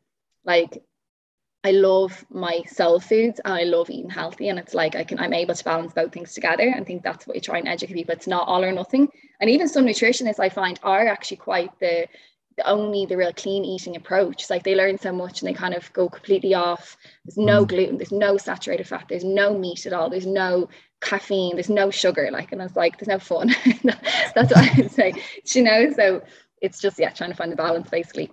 like 0.47 0.81
I 1.63 1.71
love 1.71 2.25
my 2.29 2.61
soul 2.67 2.99
foods 2.99 3.41
and 3.43 3.53
I 3.53 3.63
love 3.63 3.89
eating 3.89 4.09
healthy. 4.09 4.47
And 4.47 4.57
it's 4.57 4.73
like 4.73 4.95
I 4.95 5.03
can 5.03 5.19
I'm 5.19 5.33
able 5.33 5.53
to 5.53 5.63
balance 5.63 5.93
both 5.93 6.13
things 6.13 6.33
together. 6.33 6.73
I 6.75 6.83
think 6.83 7.03
that's 7.03 7.27
what 7.27 7.35
you 7.35 7.41
try 7.41 7.59
and 7.59 7.67
educate 7.67 7.93
people. 7.93 8.13
It's 8.13 8.27
not 8.27 8.47
all 8.47 8.63
or 8.63 8.71
nothing. 8.71 9.09
And 9.41 9.49
even 9.49 9.67
some 9.67 9.85
nutritionists 9.85 10.39
I 10.39 10.49
find 10.49 10.79
are 10.81 11.07
actually 11.07 11.37
quite 11.37 11.77
the 11.79 12.07
the 12.55 12.67
only 12.67 13.05
the 13.05 13.17
real 13.17 13.33
clean 13.33 13.65
eating 13.65 13.95
approach. 13.95 14.41
It's 14.41 14.49
like 14.49 14.63
they 14.63 14.75
learn 14.75 14.97
so 14.97 15.11
much 15.11 15.41
and 15.41 15.49
they 15.49 15.53
kind 15.53 15.75
of 15.75 15.91
go 15.93 16.09
completely 16.09 16.55
off. 16.55 16.97
There's 17.23 17.37
no 17.37 17.63
mm. 17.63 17.67
gluten, 17.67 17.97
there's 17.97 18.11
no 18.11 18.37
saturated 18.37 18.87
fat, 18.87 19.05
there's 19.09 19.23
no 19.23 19.55
meat 19.55 19.85
at 19.85 19.93
all, 19.93 20.09
there's 20.09 20.25
no 20.25 20.67
caffeine, 20.99 21.55
there's 21.55 21.69
no 21.69 21.91
sugar. 21.91 22.29
Like, 22.31 22.51
and 22.51 22.61
I 22.61 22.65
was 22.65 22.75
like, 22.75 22.97
there's 22.97 23.09
no 23.09 23.19
fun. 23.19 23.49
that's 24.33 24.51
what 24.51 24.57
I 24.57 24.73
would 24.75 24.91
say. 24.91 25.13
You 25.53 25.63
know, 25.63 25.91
so 25.93 26.23
it's 26.59 26.79
just 26.79 26.97
yeah, 26.97 27.11
trying 27.11 27.29
to 27.29 27.35
find 27.35 27.51
the 27.51 27.55
balance 27.55 27.89
basically. 27.91 28.31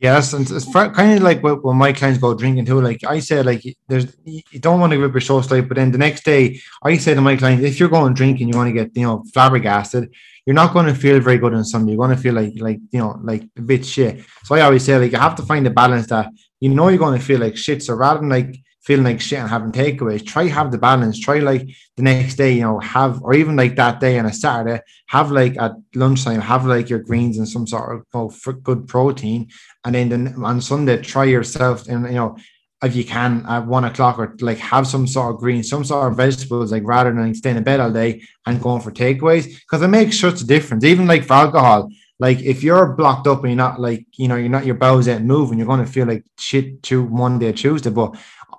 Yes, 0.00 0.32
and 0.32 0.50
it's 0.50 0.64
kind 0.72 1.18
of 1.18 1.22
like 1.22 1.42
when 1.42 1.76
my 1.76 1.92
clients 1.92 2.18
go 2.18 2.32
drinking 2.32 2.64
too. 2.64 2.80
Like 2.80 3.04
I 3.06 3.20
said, 3.20 3.44
like 3.44 3.62
there's 3.86 4.16
you 4.24 4.58
don't 4.58 4.80
want 4.80 4.94
to 4.94 4.98
rip 4.98 5.12
your 5.12 5.20
show 5.20 5.42
straight, 5.42 5.68
but 5.68 5.76
then 5.76 5.92
the 5.92 5.98
next 5.98 6.24
day 6.24 6.58
I 6.82 6.96
say 6.96 7.12
to 7.12 7.20
my 7.20 7.36
clients, 7.36 7.64
if 7.64 7.78
you're 7.78 7.90
going 7.90 8.14
drinking, 8.14 8.48
you 8.48 8.56
want 8.56 8.68
to 8.68 8.72
get 8.72 8.96
you 8.96 9.02
know 9.02 9.22
flabbergasted. 9.34 10.10
You're 10.46 10.54
not 10.54 10.72
going 10.72 10.86
to 10.86 10.94
feel 10.94 11.20
very 11.20 11.36
good 11.36 11.52
on 11.52 11.64
Sunday. 11.64 11.92
You're 11.92 11.98
going 11.98 12.16
to 12.16 12.22
feel 12.22 12.32
like 12.32 12.54
like 12.60 12.78
you 12.90 12.98
know 12.98 13.20
like 13.22 13.42
a 13.58 13.60
bit 13.60 13.84
shit. 13.84 14.24
So 14.44 14.54
I 14.54 14.62
always 14.62 14.84
say 14.84 14.96
like 14.96 15.12
you 15.12 15.18
have 15.18 15.36
to 15.36 15.42
find 15.42 15.66
the 15.66 15.70
balance 15.70 16.06
that 16.06 16.30
you 16.60 16.70
know 16.70 16.88
you're 16.88 16.98
going 16.98 17.18
to 17.18 17.24
feel 17.24 17.40
like 17.40 17.58
shit. 17.58 17.82
So 17.82 17.92
rather 17.92 18.20
than 18.20 18.30
like 18.30 18.56
feeling 18.82 19.04
like 19.04 19.20
shit 19.20 19.38
and 19.38 19.48
having 19.48 19.72
takeaways. 19.72 20.26
Try 20.26 20.46
have 20.46 20.72
the 20.72 20.78
balance. 20.78 21.18
Try 21.18 21.38
like 21.38 21.68
the 21.96 22.02
next 22.02 22.36
day, 22.36 22.52
you 22.52 22.62
know, 22.62 22.78
have 22.80 23.22
or 23.22 23.34
even 23.34 23.56
like 23.56 23.76
that 23.76 24.00
day 24.00 24.18
on 24.18 24.26
a 24.26 24.32
Saturday, 24.32 24.80
have 25.06 25.30
like 25.30 25.58
at 25.58 25.72
lunchtime, 25.94 26.40
have 26.40 26.66
like 26.66 26.88
your 26.88 27.00
greens 27.00 27.38
and 27.38 27.48
some 27.48 27.66
sort 27.66 27.96
of 27.96 28.06
you 28.14 28.20
know, 28.20 28.52
good 28.62 28.88
protein, 28.88 29.48
and 29.84 29.94
then, 29.94 30.34
on 30.42 30.60
Sunday 30.60 31.00
try 31.02 31.24
yourself 31.24 31.88
and 31.88 32.06
you 32.06 32.14
know 32.14 32.36
if 32.82 32.96
you 32.96 33.04
can 33.04 33.44
at 33.46 33.66
one 33.66 33.84
o'clock 33.84 34.18
or 34.18 34.34
like 34.40 34.58
have 34.58 34.86
some 34.86 35.06
sort 35.06 35.34
of 35.34 35.40
green, 35.40 35.62
some 35.62 35.84
sort 35.84 36.10
of 36.10 36.16
vegetables, 36.16 36.72
like 36.72 36.82
rather 36.86 37.12
than 37.12 37.34
staying 37.34 37.58
in 37.58 37.62
bed 37.62 37.78
all 37.78 37.90
day 37.90 38.22
and 38.46 38.62
going 38.62 38.80
for 38.80 38.90
takeaways, 38.90 39.44
because 39.46 39.82
it 39.82 39.88
makes 39.88 40.18
such 40.18 40.40
a 40.40 40.46
difference. 40.46 40.84
Even 40.84 41.06
like 41.06 41.24
for 41.24 41.34
alcohol, 41.34 41.90
like 42.18 42.40
if 42.40 42.62
you're 42.62 42.94
blocked 42.94 43.26
up 43.26 43.40
and 43.40 43.50
you're 43.50 43.56
not 43.56 43.80
like 43.80 44.06
you 44.16 44.28
know 44.28 44.36
you're 44.36 44.48
not 44.48 44.64
your 44.64 44.76
bowels 44.76 45.08
ain't 45.08 45.24
moving, 45.24 45.58
you're 45.58 45.66
going 45.66 45.84
to 45.84 45.90
feel 45.90 46.06
like 46.06 46.24
shit 46.38 46.82
to 46.84 47.08
Monday, 47.08 47.52
Tuesday. 47.52 47.90
But 47.90 48.16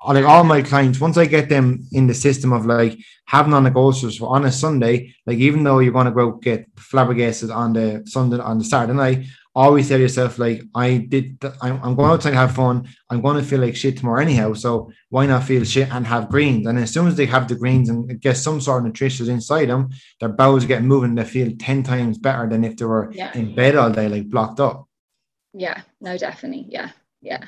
like 0.07 0.25
all 0.25 0.43
my 0.43 0.61
clients, 0.61 0.99
once 0.99 1.17
I 1.17 1.25
get 1.25 1.49
them 1.49 1.85
in 1.91 2.07
the 2.07 2.13
system 2.13 2.53
of 2.53 2.65
like 2.65 2.97
having 3.27 3.53
on 3.53 3.63
the 3.63 3.69
groceries 3.69 4.17
for 4.17 4.35
on 4.35 4.45
a 4.45 4.51
Sunday, 4.51 5.13
like 5.27 5.37
even 5.37 5.63
though 5.63 5.79
you're 5.79 5.93
going 5.93 6.07
to 6.07 6.11
go 6.11 6.31
get 6.31 6.67
flabbergasted 6.75 7.51
on 7.51 7.73
the 7.73 8.03
Sunday 8.05 8.39
on 8.39 8.57
the 8.57 8.63
Saturday 8.63 8.97
night, 8.97 9.25
always 9.53 9.89
tell 9.89 9.99
yourself 9.99 10.39
like 10.39 10.63
I 10.73 10.97
did. 10.97 11.37
I'm, 11.61 11.79
I'm 11.83 11.95
going 11.95 12.11
outside 12.11 12.31
to 12.31 12.37
have 12.37 12.55
fun. 12.55 12.87
I'm 13.11 13.21
going 13.21 13.37
to 13.37 13.43
feel 13.47 13.59
like 13.59 13.75
shit 13.75 13.97
tomorrow 13.97 14.21
anyhow. 14.21 14.53
So 14.53 14.91
why 15.09 15.27
not 15.27 15.43
feel 15.43 15.63
shit 15.63 15.93
and 15.93 16.07
have 16.07 16.29
greens? 16.29 16.65
And 16.65 16.79
as 16.79 16.91
soon 16.91 17.07
as 17.07 17.15
they 17.15 17.27
have 17.27 17.47
the 17.47 17.55
greens 17.55 17.89
and 17.89 18.19
get 18.19 18.37
some 18.37 18.59
sort 18.59 18.79
of 18.79 18.85
nutrition 18.85 19.29
inside 19.29 19.69
them, 19.69 19.89
their 20.19 20.29
bowels 20.29 20.65
get 20.65 20.83
moving. 20.83 21.13
They 21.13 21.25
feel 21.25 21.51
ten 21.59 21.83
times 21.83 22.17
better 22.17 22.49
than 22.49 22.63
if 22.63 22.75
they 22.75 22.85
were 22.85 23.11
yeah. 23.13 23.37
in 23.37 23.53
bed 23.53 23.75
all 23.75 23.91
day, 23.91 24.09
like 24.09 24.29
blocked 24.29 24.59
up. 24.59 24.87
Yeah. 25.53 25.81
No, 25.99 26.17
definitely. 26.17 26.65
Yeah. 26.69 26.89
Yeah 27.21 27.43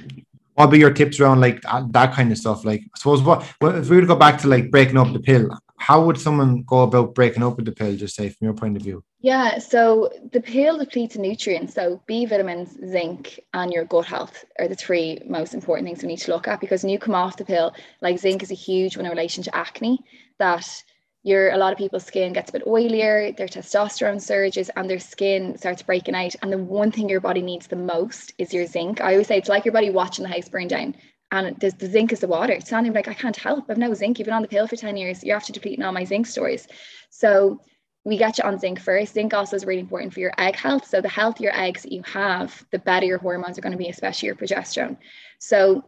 what 0.56 0.68
be 0.68 0.80
your 0.80 0.94
tips 0.94 1.20
around 1.20 1.42
like 1.42 1.62
uh, 1.66 1.84
that 1.92 2.14
kind 2.14 2.32
of 2.32 2.38
stuff? 2.38 2.66
Like, 2.66 2.82
I 2.82 2.98
suppose 2.98 3.22
what, 3.22 3.42
if 3.62 3.90
we 3.90 3.96
were 3.96 4.02
to 4.02 4.08
go 4.08 4.16
back 4.16 4.40
to 4.42 4.48
like 4.48 4.72
breaking 4.72 4.98
up 4.98 5.12
the 5.12 5.20
pill, 5.20 5.50
how 5.78 6.04
would 6.06 6.18
someone 6.18 6.64
go 6.64 6.84
about 6.84 7.16
breaking 7.16 7.44
up 7.44 7.58
with 7.58 7.66
the 7.66 7.72
pill? 7.72 7.96
Just 7.96 8.16
say 8.16 8.30
from 8.30 8.46
your 8.46 8.54
point 8.54 8.78
of 8.78 8.84
view. 8.84 9.04
Yeah, 9.20 9.58
so 9.58 10.10
the 10.32 10.42
pill 10.42 10.78
depletes 10.78 11.16
nutrients. 11.16 11.74
So 11.74 12.02
B 12.08 12.26
vitamins, 12.26 12.78
zinc, 12.90 13.40
and 13.54 13.72
your 13.72 13.86
gut 13.86 14.06
health 14.06 14.46
are 14.60 14.68
the 14.68 14.76
three 14.76 15.22
most 15.26 15.54
important 15.54 15.88
things 15.88 16.02
we 16.02 16.10
need 16.10 16.20
to 16.20 16.32
look 16.32 16.48
at 16.48 16.60
because 16.60 16.84
when 16.84 16.90
you 16.90 17.00
come 17.00 17.16
off 17.16 17.38
the 17.38 17.46
pill, 17.46 17.74
like 18.02 18.20
zinc 18.20 18.44
is 18.44 18.52
a 18.52 18.56
huge 18.56 18.96
one 18.96 19.06
in 19.06 19.12
relation 19.12 19.44
to 19.44 19.56
acne. 19.56 20.00
That 20.40 20.84
your 21.24 21.52
a 21.52 21.58
lot 21.58 21.72
of 21.72 21.78
people's 21.78 22.06
skin 22.06 22.34
gets 22.34 22.50
a 22.50 22.54
bit 22.54 22.66
oilier, 22.66 23.36
their 23.36 23.48
testosterone 23.48 24.22
surges, 24.22 24.70
and 24.76 24.90
their 24.90 25.00
skin 25.00 25.58
starts 25.58 25.82
breaking 25.82 26.16
out. 26.16 26.36
And 26.42 26.52
the 26.52 26.58
one 26.58 26.92
thing 26.92 27.10
your 27.10 27.22
body 27.22 27.42
needs 27.42 27.68
the 27.68 27.78
most 27.78 28.34
is 28.38 28.54
your 28.54 28.66
zinc. 28.66 29.02
I 29.02 29.14
always 29.14 29.28
say 29.28 29.38
it's 29.38 29.50
like 29.50 29.66
your 29.66 29.74
body 29.74 29.90
watching 29.90 30.24
the 30.24 30.30
house 30.30 30.50
burn 30.50 30.68
down. 30.68 30.96
And 31.32 31.60
the, 31.60 31.72
the 31.72 31.88
zinc 31.88 32.12
is 32.12 32.20
the 32.20 32.28
water. 32.28 32.54
It's 32.54 32.72
not 32.72 32.84
even 32.84 32.94
like 32.94 33.08
I 33.08 33.14
can't 33.14 33.36
help. 33.36 33.70
I've 33.70 33.78
no 33.78 33.94
zinc. 33.94 34.20
You've 34.20 34.26
been 34.26 34.36
on 34.36 34.44
the 34.44 34.48
pill 34.48 34.68
for 34.68 34.76
10 34.76 34.98
years. 34.98 35.24
You're 35.24 35.38
after 35.38 35.54
depleting 35.54 35.84
all 35.84 35.92
my 35.92 36.04
zinc 36.04 36.28
stores. 36.28 36.68
So 37.10 37.60
we 38.04 38.18
get 38.18 38.38
you 38.38 38.44
on 38.44 38.60
zinc 38.60 38.80
first. 38.80 39.14
Zinc 39.14 39.34
also 39.34 39.56
is 39.56 39.66
really 39.66 39.80
important 39.80 40.14
for 40.14 40.20
your 40.20 40.34
egg 40.38 40.58
health. 40.58 40.86
So 40.86 41.02
the 41.02 41.10
healthier 41.10 41.52
eggs 41.54 41.84
that 41.84 41.92
you 41.94 42.04
have, 42.04 42.66
the 42.72 42.80
better 42.80 43.06
your 43.06 43.18
hormones 43.18 43.58
are 43.58 43.62
going 43.62 43.72
to 43.72 43.78
be, 43.78 43.88
especially 43.88 44.28
your 44.28 44.36
progesterone. 44.36 44.98
So 45.40 45.86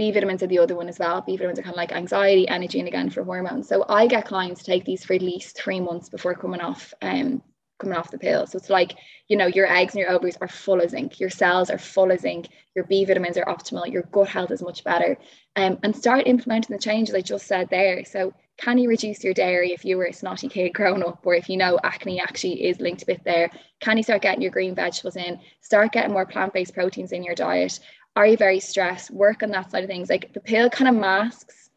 B 0.00 0.10
vitamins 0.12 0.42
are 0.42 0.46
the 0.46 0.60
other 0.60 0.74
one 0.74 0.88
as 0.88 0.98
well. 0.98 1.20
B 1.20 1.36
vitamins 1.36 1.58
are 1.58 1.62
kind 1.62 1.74
of 1.74 1.76
like 1.76 1.92
anxiety, 1.92 2.48
energy, 2.48 2.78
and 2.78 2.88
again 2.88 3.10
for 3.10 3.22
hormones. 3.22 3.68
So 3.68 3.84
I 3.86 4.06
get 4.06 4.24
clients 4.24 4.62
to 4.62 4.66
take 4.72 4.86
these 4.86 5.04
for 5.04 5.12
at 5.12 5.20
least 5.20 5.58
three 5.58 5.78
months 5.78 6.08
before 6.08 6.34
coming 6.34 6.62
off 6.62 6.94
um 7.02 7.42
coming 7.78 7.98
off 7.98 8.10
the 8.10 8.16
pill. 8.16 8.46
So 8.46 8.56
it's 8.56 8.70
like, 8.70 8.94
you 9.28 9.36
know, 9.36 9.48
your 9.48 9.70
eggs 9.70 9.92
and 9.92 10.00
your 10.00 10.10
ovaries 10.10 10.38
are 10.40 10.48
full 10.48 10.80
of 10.80 10.88
zinc, 10.88 11.20
your 11.20 11.28
cells 11.28 11.68
are 11.68 11.76
full 11.76 12.10
of 12.10 12.20
zinc, 12.20 12.48
your 12.74 12.86
B 12.86 13.04
vitamins 13.04 13.36
are 13.36 13.44
optimal, 13.44 13.92
your 13.92 14.04
gut 14.04 14.28
health 14.28 14.50
is 14.50 14.62
much 14.62 14.84
better. 14.84 15.18
Um, 15.56 15.78
and 15.82 15.94
start 15.94 16.26
implementing 16.26 16.74
the 16.74 16.82
changes 16.82 17.14
I 17.14 17.20
just 17.20 17.46
said 17.46 17.68
there. 17.68 18.02
So 18.06 18.32
can 18.56 18.78
you 18.78 18.88
reduce 18.88 19.24
your 19.24 19.34
dairy 19.34 19.72
if 19.72 19.84
you 19.86 19.96
were 19.96 20.06
a 20.06 20.12
snotty 20.12 20.48
kid 20.48 20.74
growing 20.74 21.02
up, 21.02 21.20
or 21.24 21.34
if 21.34 21.48
you 21.48 21.56
know 21.56 21.78
acne 21.82 22.20
actually 22.20 22.66
is 22.66 22.80
linked 22.80 23.02
a 23.02 23.06
bit 23.06 23.24
there? 23.24 23.50
Can 23.80 23.96
you 23.96 24.02
start 24.02 24.22
getting 24.22 24.42
your 24.42 24.50
green 24.50 24.74
vegetables 24.74 25.16
in? 25.16 25.40
Start 25.62 25.92
getting 25.92 26.12
more 26.12 26.26
plant-based 26.26 26.74
proteins 26.74 27.12
in 27.12 27.22
your 27.22 27.34
diet 27.34 27.80
are 28.16 28.26
you 28.26 28.36
very 28.36 28.60
stressed? 28.60 29.10
Work 29.10 29.42
on 29.42 29.50
that 29.50 29.70
side 29.70 29.84
of 29.84 29.90
things. 29.90 30.10
Like 30.10 30.32
the 30.32 30.40
pill 30.40 30.68
kind 30.70 30.88
of 30.88 31.00
masks 31.00 31.70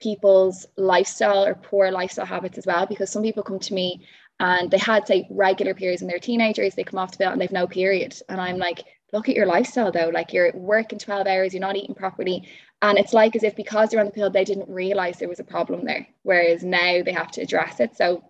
people's 0.00 0.66
lifestyle 0.76 1.44
or 1.44 1.54
poor 1.54 1.90
lifestyle 1.90 2.26
habits 2.26 2.58
as 2.58 2.66
well 2.66 2.86
because 2.86 3.10
some 3.10 3.22
people 3.22 3.42
come 3.42 3.60
to 3.60 3.74
me 3.74 4.04
and 4.40 4.70
they 4.70 4.78
had 4.78 5.06
say 5.06 5.26
regular 5.30 5.74
periods 5.74 6.02
when 6.02 6.08
they're 6.08 6.18
teenagers 6.18 6.74
they 6.74 6.82
come 6.82 6.98
off 6.98 7.12
the 7.12 7.18
pill 7.18 7.30
and 7.30 7.40
they've 7.40 7.52
no 7.52 7.66
period. 7.66 8.14
And 8.28 8.40
i'm 8.40 8.58
like 8.58 8.84
look 9.12 9.28
at 9.28 9.36
your 9.36 9.46
lifestyle 9.46 9.92
though. 9.92 10.10
Like 10.12 10.32
you're 10.32 10.52
working 10.54 10.98
12 10.98 11.26
hours 11.26 11.54
you're 11.54 11.60
not 11.60 11.76
eating 11.76 11.94
properly. 11.94 12.48
And 12.80 12.98
it's 12.98 13.12
like 13.12 13.36
as 13.36 13.44
if 13.44 13.54
because 13.54 13.90
they're 13.90 14.00
on 14.00 14.06
the 14.06 14.12
pill 14.12 14.30
they 14.30 14.44
didn't 14.44 14.68
realize 14.68 15.18
there 15.18 15.28
was 15.28 15.40
a 15.40 15.44
problem 15.44 15.84
there. 15.84 16.06
Whereas 16.22 16.64
now 16.64 17.02
they 17.02 17.12
have 17.12 17.30
to 17.32 17.42
address 17.42 17.78
it. 17.80 17.96
So 17.96 18.24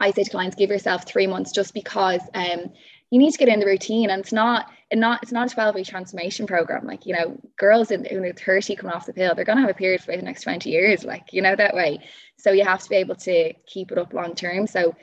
i 0.00 0.10
say 0.10 0.24
to 0.24 0.30
clients 0.30 0.56
give 0.56 0.70
yourself 0.70 1.06
three 1.06 1.26
months 1.26 1.52
just 1.52 1.74
because 1.74 2.20
um, 2.34 2.70
you 3.10 3.18
need 3.18 3.32
to 3.32 3.38
get 3.38 3.48
in 3.48 3.60
the 3.60 3.66
routine 3.66 4.10
and 4.10 4.20
it's 4.20 4.32
not 4.32 4.70
and 4.90 5.00
not 5.00 5.22
it's 5.22 5.32
not 5.32 5.50
a 5.50 5.54
12 5.54 5.74
week 5.74 5.86
transformation 5.86 6.46
program 6.46 6.86
like 6.86 7.06
you 7.06 7.14
know 7.14 7.38
girls 7.56 7.90
in, 7.90 8.02
their 8.02 8.32
30 8.32 8.76
coming 8.76 8.94
off 8.94 9.06
the 9.06 9.12
pill 9.12 9.34
they're 9.34 9.44
going 9.44 9.56
to 9.56 9.62
have 9.62 9.70
a 9.70 9.74
period 9.74 10.00
for 10.02 10.16
the 10.16 10.22
next 10.22 10.42
20 10.42 10.70
years 10.70 11.04
like 11.04 11.32
you 11.32 11.42
know 11.42 11.56
that 11.56 11.74
way 11.74 11.98
so 12.38 12.52
you 12.52 12.64
have 12.64 12.82
to 12.82 12.88
be 12.88 12.96
able 12.96 13.14
to 13.14 13.52
keep 13.66 13.90
it 13.90 13.98
up 13.98 14.12
long 14.12 14.34
term 14.34 14.66
so 14.66 14.94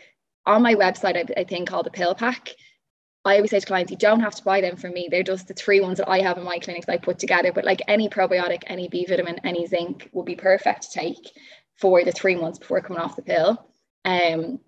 on 0.45 0.61
my 0.61 0.75
website 0.75 1.15
I, 1.15 1.41
I 1.41 1.43
think 1.43 1.69
called 1.69 1.85
the 1.85 1.91
pill 1.91 2.15
pack 2.15 2.49
I 3.25 3.37
always 3.37 3.49
say 3.49 3.59
to 3.59 3.65
clients, 3.65 3.91
you 3.91 3.97
don't 3.97 4.19
have 4.19 4.35
to 4.35 4.43
buy 4.43 4.61
them 4.61 4.77
from 4.77 4.93
me. 4.93 5.07
They're 5.09 5.23
just 5.23 5.47
the 5.47 5.55
three 5.55 5.81
ones 5.81 5.97
that 5.97 6.07
I 6.07 6.19
have 6.19 6.37
in 6.37 6.43
my 6.43 6.59
clinics 6.59 6.87
I 6.87 6.97
put 6.97 7.17
together. 7.17 7.51
But 7.51 7.65
like 7.65 7.81
any 7.87 8.07
probiotic, 8.07 8.61
any 8.67 8.87
B 8.87 9.03
vitamin, 9.09 9.39
any 9.43 9.65
zinc 9.65 10.09
will 10.13 10.23
be 10.23 10.35
perfect 10.35 10.83
to 10.83 10.99
take 10.99 11.31
for 11.79 12.03
the 12.03 12.11
three 12.11 12.35
months 12.35 12.59
before 12.59 12.81
coming 12.81 13.01
off 13.01 13.15
the 13.15 13.23
pill. 13.23 13.67
Um, 14.05 14.59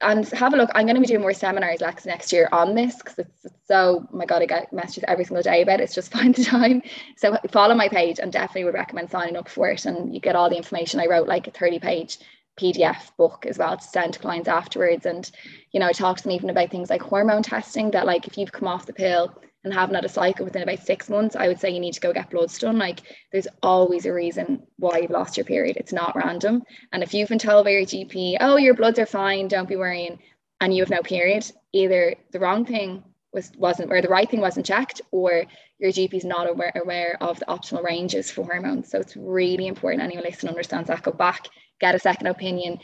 and 0.00 0.28
have 0.30 0.52
a 0.52 0.56
look. 0.56 0.70
I'm 0.74 0.86
going 0.86 0.96
to 0.96 1.00
be 1.00 1.06
doing 1.06 1.20
more 1.20 1.32
seminars 1.32 1.80
Lex 1.80 2.04
next 2.04 2.32
year 2.32 2.48
on 2.52 2.74
this 2.74 2.96
because 2.96 3.18
it's, 3.18 3.44
it's, 3.44 3.54
so 3.66 4.06
oh 4.12 4.16
my 4.16 4.26
god, 4.26 4.42
I 4.42 4.46
get 4.46 4.72
messages 4.72 5.04
every 5.06 5.24
single 5.24 5.42
day 5.42 5.62
about 5.62 5.80
it. 5.80 5.84
It's 5.84 5.94
just 5.94 6.12
find 6.16 6.34
the 6.34 6.44
time. 6.44 6.82
So 7.16 7.36
follow 7.50 7.74
my 7.74 7.88
page 7.88 8.18
and 8.18 8.32
definitely 8.32 8.64
would 8.64 8.74
recommend 8.74 9.10
signing 9.10 9.36
up 9.36 9.48
for 9.48 9.70
it. 9.70 9.84
And 9.86 10.12
you 10.12 10.20
get 10.20 10.36
all 10.36 10.50
the 10.50 10.56
information. 10.56 11.00
I 11.00 11.06
wrote 11.06 11.28
like 11.28 11.46
a 11.46 11.52
30 11.52 11.78
page 11.78 12.18
PDF 12.58 13.16
book 13.16 13.46
as 13.46 13.58
well 13.58 13.76
to 13.76 13.82
send 13.82 14.14
to 14.14 14.20
clients 14.20 14.48
afterwards. 14.48 15.06
And 15.06 15.30
you 15.72 15.80
know, 15.80 15.86
I 15.86 15.92
talk 15.92 16.16
to 16.18 16.22
them 16.22 16.32
even 16.32 16.50
about 16.50 16.70
things 16.70 16.90
like 16.90 17.02
hormone 17.02 17.42
testing. 17.42 17.90
That 17.92 18.06
like 18.06 18.26
if 18.26 18.36
you've 18.36 18.52
come 18.52 18.68
off 18.68 18.86
the 18.86 18.92
pill 18.92 19.34
and 19.64 19.72
haven't 19.72 19.94
had 19.94 20.04
a 20.04 20.08
cycle 20.08 20.44
within 20.44 20.62
about 20.62 20.80
six 20.80 21.08
months, 21.08 21.34
I 21.34 21.48
would 21.48 21.58
say 21.58 21.70
you 21.70 21.80
need 21.80 21.94
to 21.94 22.00
go 22.00 22.12
get 22.12 22.30
bloods 22.30 22.58
done. 22.58 22.78
Like 22.78 23.00
there's 23.32 23.48
always 23.62 24.06
a 24.06 24.12
reason 24.12 24.62
why 24.78 24.98
you've 24.98 25.10
lost 25.10 25.36
your 25.36 25.46
period. 25.46 25.76
It's 25.78 25.92
not 25.92 26.14
random. 26.14 26.62
And 26.92 27.02
if 27.02 27.14
you've 27.14 27.30
been 27.30 27.38
told 27.38 27.64
by 27.64 27.70
your 27.70 27.82
GP, 27.82 28.36
oh, 28.40 28.56
your 28.56 28.74
bloods 28.74 28.98
are 28.98 29.06
fine, 29.06 29.48
don't 29.48 29.68
be 29.68 29.76
worrying, 29.76 30.18
and 30.60 30.74
you 30.74 30.82
have 30.82 30.90
no 30.90 31.00
period, 31.00 31.50
either 31.72 32.14
the 32.30 32.40
wrong 32.40 32.64
thing 32.64 33.02
was 33.32 33.50
wasn't 33.58 33.90
or 33.90 34.00
the 34.00 34.08
right 34.08 34.30
thing 34.30 34.40
wasn't 34.40 34.66
checked 34.66 35.00
or 35.10 35.44
your 35.78 35.90
GP 35.90 36.14
is 36.14 36.24
not 36.24 36.48
aware, 36.48 36.72
aware 36.76 37.16
of 37.20 37.38
the 37.40 37.46
optimal 37.46 37.82
ranges 37.82 38.30
for 38.30 38.44
hormones. 38.44 38.90
So 38.90 39.00
it's 39.00 39.16
really 39.16 39.66
important 39.66 40.02
anyone 40.02 40.24
listening 40.24 40.50
understands 40.50 40.88
that. 40.88 41.02
Go 41.02 41.10
back, 41.10 41.48
get 41.80 41.94
a 41.94 41.98
second 41.98 42.28
opinion, 42.28 42.78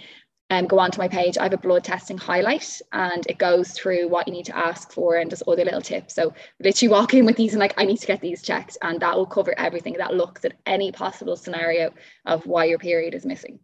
and 0.50 0.68
go 0.68 0.78
onto 0.78 0.98
my 0.98 1.08
page. 1.08 1.38
I 1.38 1.44
have 1.44 1.52
a 1.52 1.58
blood 1.58 1.84
testing 1.84 2.18
highlight 2.18 2.80
and 2.92 3.26
it 3.28 3.38
goes 3.38 3.70
through 3.70 4.08
what 4.08 4.26
you 4.26 4.34
need 4.34 4.46
to 4.46 4.56
ask 4.56 4.92
for 4.92 5.16
and 5.16 5.30
just 5.30 5.44
other 5.46 5.64
little 5.64 5.80
tips. 5.80 6.14
So 6.14 6.34
literally 6.62 6.90
walk 6.90 7.14
in 7.14 7.24
with 7.24 7.36
these 7.36 7.52
and 7.52 7.60
like 7.60 7.74
I 7.76 7.84
need 7.84 7.98
to 7.98 8.06
get 8.06 8.20
these 8.20 8.42
checked 8.42 8.76
and 8.82 9.00
that 9.00 9.16
will 9.16 9.26
cover 9.26 9.58
everything 9.58 9.94
that 9.94 10.14
looks 10.14 10.44
at 10.44 10.54
any 10.66 10.92
possible 10.92 11.36
scenario 11.36 11.92
of 12.26 12.46
why 12.46 12.64
your 12.64 12.78
period 12.78 13.14
is 13.14 13.24
missing 13.24 13.60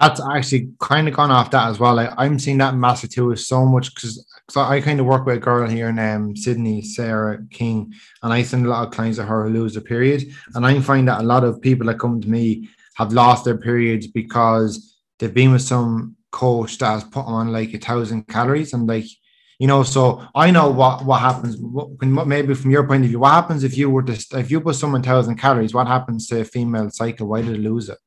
that's 0.00 0.20
actually 0.20 0.68
kind 0.80 1.06
of 1.06 1.14
gone 1.14 1.30
off 1.30 1.52
that 1.52 1.68
as 1.68 1.78
well. 1.78 1.94
Like, 1.94 2.10
I'm 2.16 2.38
seeing 2.38 2.58
that 2.58 2.74
massive 2.74 3.10
too 3.10 3.26
with 3.26 3.40
so 3.40 3.64
much 3.64 3.94
because 3.94 4.24
I 4.56 4.80
kind 4.80 4.98
of 4.98 5.06
work 5.06 5.26
with 5.26 5.36
a 5.36 5.40
girl 5.40 5.68
here 5.68 5.88
in 5.90 5.98
um, 5.98 6.34
Sydney, 6.34 6.82
Sarah 6.82 7.38
King, 7.50 7.94
and 8.22 8.32
I 8.32 8.42
send 8.42 8.66
a 8.66 8.68
lot 8.68 8.86
of 8.86 8.92
clients 8.92 9.18
to 9.18 9.24
her 9.24 9.44
who 9.44 9.54
lose 9.54 9.74
their 9.74 9.82
period. 9.82 10.24
And 10.54 10.66
I 10.66 10.80
find 10.80 11.06
that 11.06 11.20
a 11.20 11.24
lot 11.24 11.44
of 11.44 11.60
people 11.60 11.86
that 11.86 12.00
come 12.00 12.20
to 12.20 12.28
me 12.28 12.68
have 12.96 13.12
lost 13.12 13.44
their 13.44 13.56
periods 13.56 14.08
because 14.08 14.91
they've 15.22 15.32
been 15.32 15.52
with 15.52 15.62
some 15.62 16.16
coach 16.32 16.78
that 16.78 16.90
has 16.90 17.04
put 17.04 17.24
them 17.24 17.34
on 17.34 17.52
like 17.52 17.72
a 17.72 17.78
thousand 17.78 18.26
calories 18.26 18.72
and 18.72 18.88
like 18.88 19.04
you 19.60 19.68
know 19.68 19.84
so 19.84 20.26
i 20.34 20.50
know 20.50 20.68
what 20.68 21.04
what 21.04 21.20
happens 21.20 21.56
what, 21.58 22.26
maybe 22.26 22.54
from 22.54 22.72
your 22.72 22.86
point 22.86 23.04
of 23.04 23.10
view 23.10 23.20
what 23.20 23.30
happens 23.30 23.62
if 23.62 23.76
you 23.76 23.88
were 23.88 24.02
to 24.02 24.38
if 24.38 24.50
you 24.50 24.60
put 24.60 24.74
someone 24.74 25.02
thousand 25.02 25.36
calories 25.36 25.72
what 25.72 25.86
happens 25.86 26.26
to 26.26 26.40
a 26.40 26.44
female 26.44 26.90
cycle 26.90 27.28
why 27.28 27.40
did 27.40 27.54
it 27.54 27.60
lose 27.60 27.88
it 27.88 27.98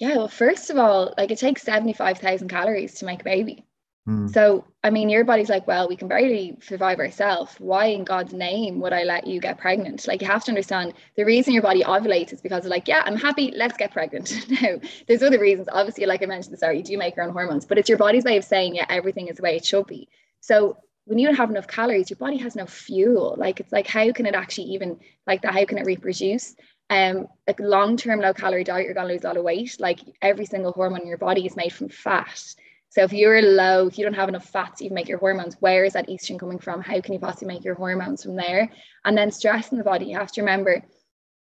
yeah, 0.00 0.16
well, 0.16 0.28
first 0.28 0.70
of 0.70 0.78
all, 0.78 1.12
like 1.18 1.30
it 1.30 1.38
takes 1.38 1.62
75,000 1.62 2.48
calories 2.48 2.94
to 2.94 3.04
make 3.04 3.20
a 3.20 3.24
baby. 3.24 3.66
Mm. 4.10 4.32
So, 4.32 4.64
I 4.82 4.90
mean, 4.90 5.08
your 5.08 5.24
body's 5.24 5.48
like, 5.48 5.66
well, 5.66 5.88
we 5.88 5.94
can 5.94 6.08
barely 6.08 6.56
survive 6.62 6.98
ourselves. 6.98 7.54
Why 7.58 7.86
in 7.86 8.02
God's 8.02 8.32
name 8.32 8.80
would 8.80 8.92
I 8.92 9.04
let 9.04 9.26
you 9.26 9.40
get 9.40 9.58
pregnant? 9.58 10.06
Like, 10.08 10.20
you 10.20 10.26
have 10.26 10.42
to 10.44 10.50
understand 10.50 10.94
the 11.16 11.24
reason 11.24 11.54
your 11.54 11.62
body 11.62 11.84
ovulates 11.84 12.32
is 12.32 12.40
because 12.40 12.64
like, 12.66 12.88
yeah, 12.88 13.02
I'm 13.06 13.16
happy, 13.16 13.52
let's 13.54 13.76
get 13.76 13.92
pregnant. 13.92 14.32
now, 14.62 14.80
there's 15.06 15.22
other 15.22 15.38
reasons. 15.38 15.68
Obviously, 15.70 16.06
like 16.06 16.22
I 16.22 16.26
mentioned, 16.26 16.58
sorry, 16.58 16.78
you 16.78 16.82
do 16.82 16.98
make 16.98 17.14
your 17.14 17.24
own 17.24 17.32
hormones, 17.32 17.66
but 17.66 17.78
it's 17.78 17.88
your 17.88 17.98
body's 17.98 18.24
way 18.24 18.36
of 18.36 18.44
saying, 18.44 18.74
yeah, 18.74 18.86
everything 18.88 19.28
is 19.28 19.36
the 19.36 19.42
way 19.42 19.56
it 19.56 19.64
should 19.64 19.86
be. 19.86 20.08
So, 20.40 20.78
when 21.04 21.18
you 21.18 21.26
don't 21.26 21.36
have 21.36 21.50
enough 21.50 21.66
calories, 21.66 22.10
your 22.10 22.18
body 22.18 22.36
has 22.38 22.56
no 22.56 22.66
fuel. 22.66 23.34
Like, 23.36 23.60
it's 23.60 23.72
like, 23.72 23.86
how 23.86 24.12
can 24.12 24.26
it 24.26 24.34
actually 24.34 24.68
even, 24.68 24.98
like 25.26 25.42
that, 25.42 25.54
how 25.54 25.64
can 25.64 25.78
it 25.78 25.86
reproduce? 25.86 26.56
um 26.90 27.28
like 27.46 27.60
long-term 27.60 28.18
low 28.18 28.34
calorie 28.34 28.64
diet 28.64 28.84
you're 28.84 28.94
going 28.94 29.06
to 29.06 29.12
lose 29.12 29.22
a 29.22 29.28
lot 29.28 29.36
of 29.36 29.44
weight 29.44 29.76
like 29.78 30.00
every 30.20 30.44
single 30.44 30.72
hormone 30.72 31.02
in 31.02 31.06
your 31.06 31.18
body 31.18 31.46
is 31.46 31.54
made 31.54 31.72
from 31.72 31.88
fat 31.88 32.56
so 32.90 33.02
if 33.02 33.12
you're 33.12 33.40
low 33.40 33.86
if 33.86 33.98
you 33.98 34.04
don't 34.04 34.14
have 34.14 34.28
enough 34.28 34.44
fat 34.44 34.76
to 34.76 34.84
even 34.84 34.94
make 34.94 35.08
your 35.08 35.18
hormones 35.18 35.56
where 35.60 35.84
is 35.84 35.94
that 35.94 36.08
estrogen 36.08 36.38
coming 36.38 36.58
from? 36.58 36.82
How 36.82 37.00
can 37.00 37.14
you 37.14 37.20
possibly 37.20 37.48
make 37.48 37.64
your 37.64 37.74
hormones 37.74 38.22
from 38.22 38.36
there? 38.36 38.70
And 39.04 39.16
then 39.16 39.30
stress 39.30 39.72
in 39.72 39.78
the 39.78 39.84
body 39.84 40.06
you 40.06 40.18
have 40.18 40.32
to 40.32 40.42
remember 40.42 40.82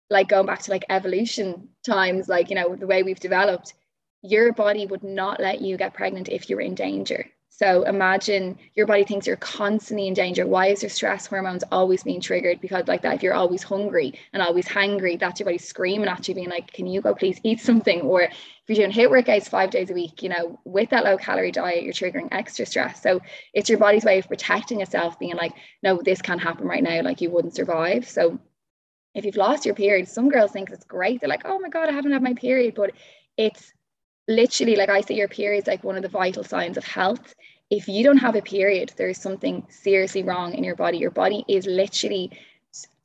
like 0.10 0.28
going 0.28 0.46
back 0.46 0.62
to 0.64 0.72
like 0.72 0.86
evolution 0.90 1.70
times 1.86 2.28
like 2.28 2.50
you 2.50 2.56
know 2.56 2.76
the 2.76 2.88
way 2.88 3.04
we've 3.04 3.20
developed 3.20 3.74
your 4.22 4.54
body 4.54 4.86
would 4.86 5.04
not 5.04 5.40
let 5.40 5.62
you 5.62 5.78
get 5.78 5.94
pregnant 5.94 6.30
if 6.30 6.50
you 6.50 6.56
were 6.56 6.62
in 6.62 6.76
danger 6.76 7.26
so 7.58 7.84
imagine 7.84 8.58
your 8.74 8.86
body 8.86 9.06
thinks 9.06 9.26
you're 9.26 9.38
constantly 9.38 10.10
in 10.10 10.14
danger. 10.14 10.46
Why 10.46 10.68
is 10.68 10.84
your 10.84 10.90
stress 10.90 11.26
hormones 11.26 11.64
always 11.72 12.04
being 12.04 12.20
triggered? 12.20 12.60
Because 12.60 12.86
like 12.90 13.02
that, 13.04 13.16
if 13.16 13.24
you're 13.24 13.34
always 13.34 13.64
hungry 13.64 14.14
and 14.34 14.44
always 14.44 14.68
hungry, 14.68 15.16
that's 15.16 15.40
your 15.40 15.46
body 15.46 15.58
screaming 15.58 16.10
at 16.10 16.28
you, 16.28 16.36
being 16.36 16.50
like, 16.50 16.74
"Can 16.74 16.86
you 16.86 17.00
go 17.00 17.16
please 17.16 17.40
eat 17.44 17.62
something?" 17.62 18.02
Or 18.02 18.24
if 18.24 18.34
you're 18.68 18.76
doing 18.76 18.92
HIIT 18.92 19.10
workouts 19.10 19.48
five 19.48 19.70
days 19.70 19.90
a 19.90 19.94
week, 19.94 20.22
you 20.22 20.28
know, 20.28 20.60
with 20.66 20.90
that 20.90 21.06
low 21.06 21.16
calorie 21.16 21.54
diet, 21.54 21.84
you're 21.84 21.94
triggering 21.94 22.28
extra 22.34 22.66
stress. 22.66 23.02
So 23.02 23.22
it's 23.54 23.70
your 23.70 23.80
body's 23.80 24.04
way 24.04 24.20
of 24.20 24.28
protecting 24.28 24.82
itself, 24.82 25.18
being 25.18 25.38
like, 25.38 25.54
"No, 25.82 26.02
this 26.02 26.22
can't 26.22 26.42
happen 26.42 26.68
right 26.68 26.84
now. 26.84 27.04
Like 27.04 27.22
you 27.22 27.30
wouldn't 27.30 27.56
survive." 27.56 28.06
So 28.06 28.38
if 29.14 29.24
you've 29.24 29.38
lost 29.38 29.66
your 29.66 29.76
period, 29.76 30.10
some 30.10 30.28
girls 30.28 30.52
think 30.52 30.72
it's 30.72 30.84
great. 30.84 31.22
They're 31.22 31.30
like, 31.30 31.46
"Oh 31.46 31.60
my 31.60 31.70
god, 31.70 31.88
I 31.88 31.94
haven't 31.94 32.12
had 32.12 32.22
my 32.22 32.34
period," 32.34 32.76
but 32.76 32.92
it's 33.38 33.72
literally 34.28 34.76
like 34.76 34.90
I 34.90 35.02
say 35.02 35.16
your 35.16 35.28
period 35.28 35.64
is 35.64 35.68
like 35.68 35.84
one 35.84 35.96
of 35.96 36.04
the 36.04 36.10
vital 36.10 36.44
signs 36.44 36.78
of 36.78 36.84
health. 36.84 37.36
If 37.70 37.88
you 37.88 38.04
don't 38.04 38.18
have 38.18 38.36
a 38.36 38.42
period, 38.42 38.94
there's 38.98 39.20
something 39.20 39.66
seriously 39.70 40.24
wrong 40.24 40.54
in 40.54 40.64
your 40.64 40.76
body. 40.76 40.98
Your 40.98 41.12
body 41.12 41.44
is 41.48 41.66
literally 41.66 42.32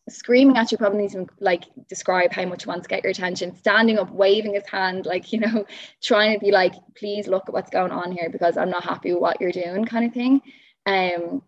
screaming 0.09 0.57
at 0.57 0.73
you 0.73 0.79
probably 0.79 0.99
needs 0.99 1.15
to 1.15 1.27
like 1.39 1.65
describe 1.89 2.33
how 2.33 2.45
much 2.45 2.67
wants 2.67 2.83
to 2.83 2.89
get 2.89 3.03
your 3.03 3.11
attention 3.11 3.55
standing 3.57 3.99
up 3.99 4.11
waving 4.11 4.55
his 4.55 4.67
hand 4.67 5.07
like 5.07 5.33
you 5.33 5.39
know 5.39 5.65
trying 6.03 6.35
to 6.35 6.45
be 6.45 6.51
like 6.51 6.75
please 6.97 7.29
look 7.29 7.45
at 7.47 7.53
what's 7.53 7.71
going 7.71 7.93
on 7.93 8.11
here 8.11 8.29
because 8.29 8.57
i'm 8.57 8.71
not 8.71 8.83
happy 8.83 9.13
with 9.13 9.23
what 9.23 9.41
you're 9.41 9.53
doing 9.53 9.85
kind 9.85 10.05
of 10.05 10.13
thing 10.13 10.41
um 10.87 11.43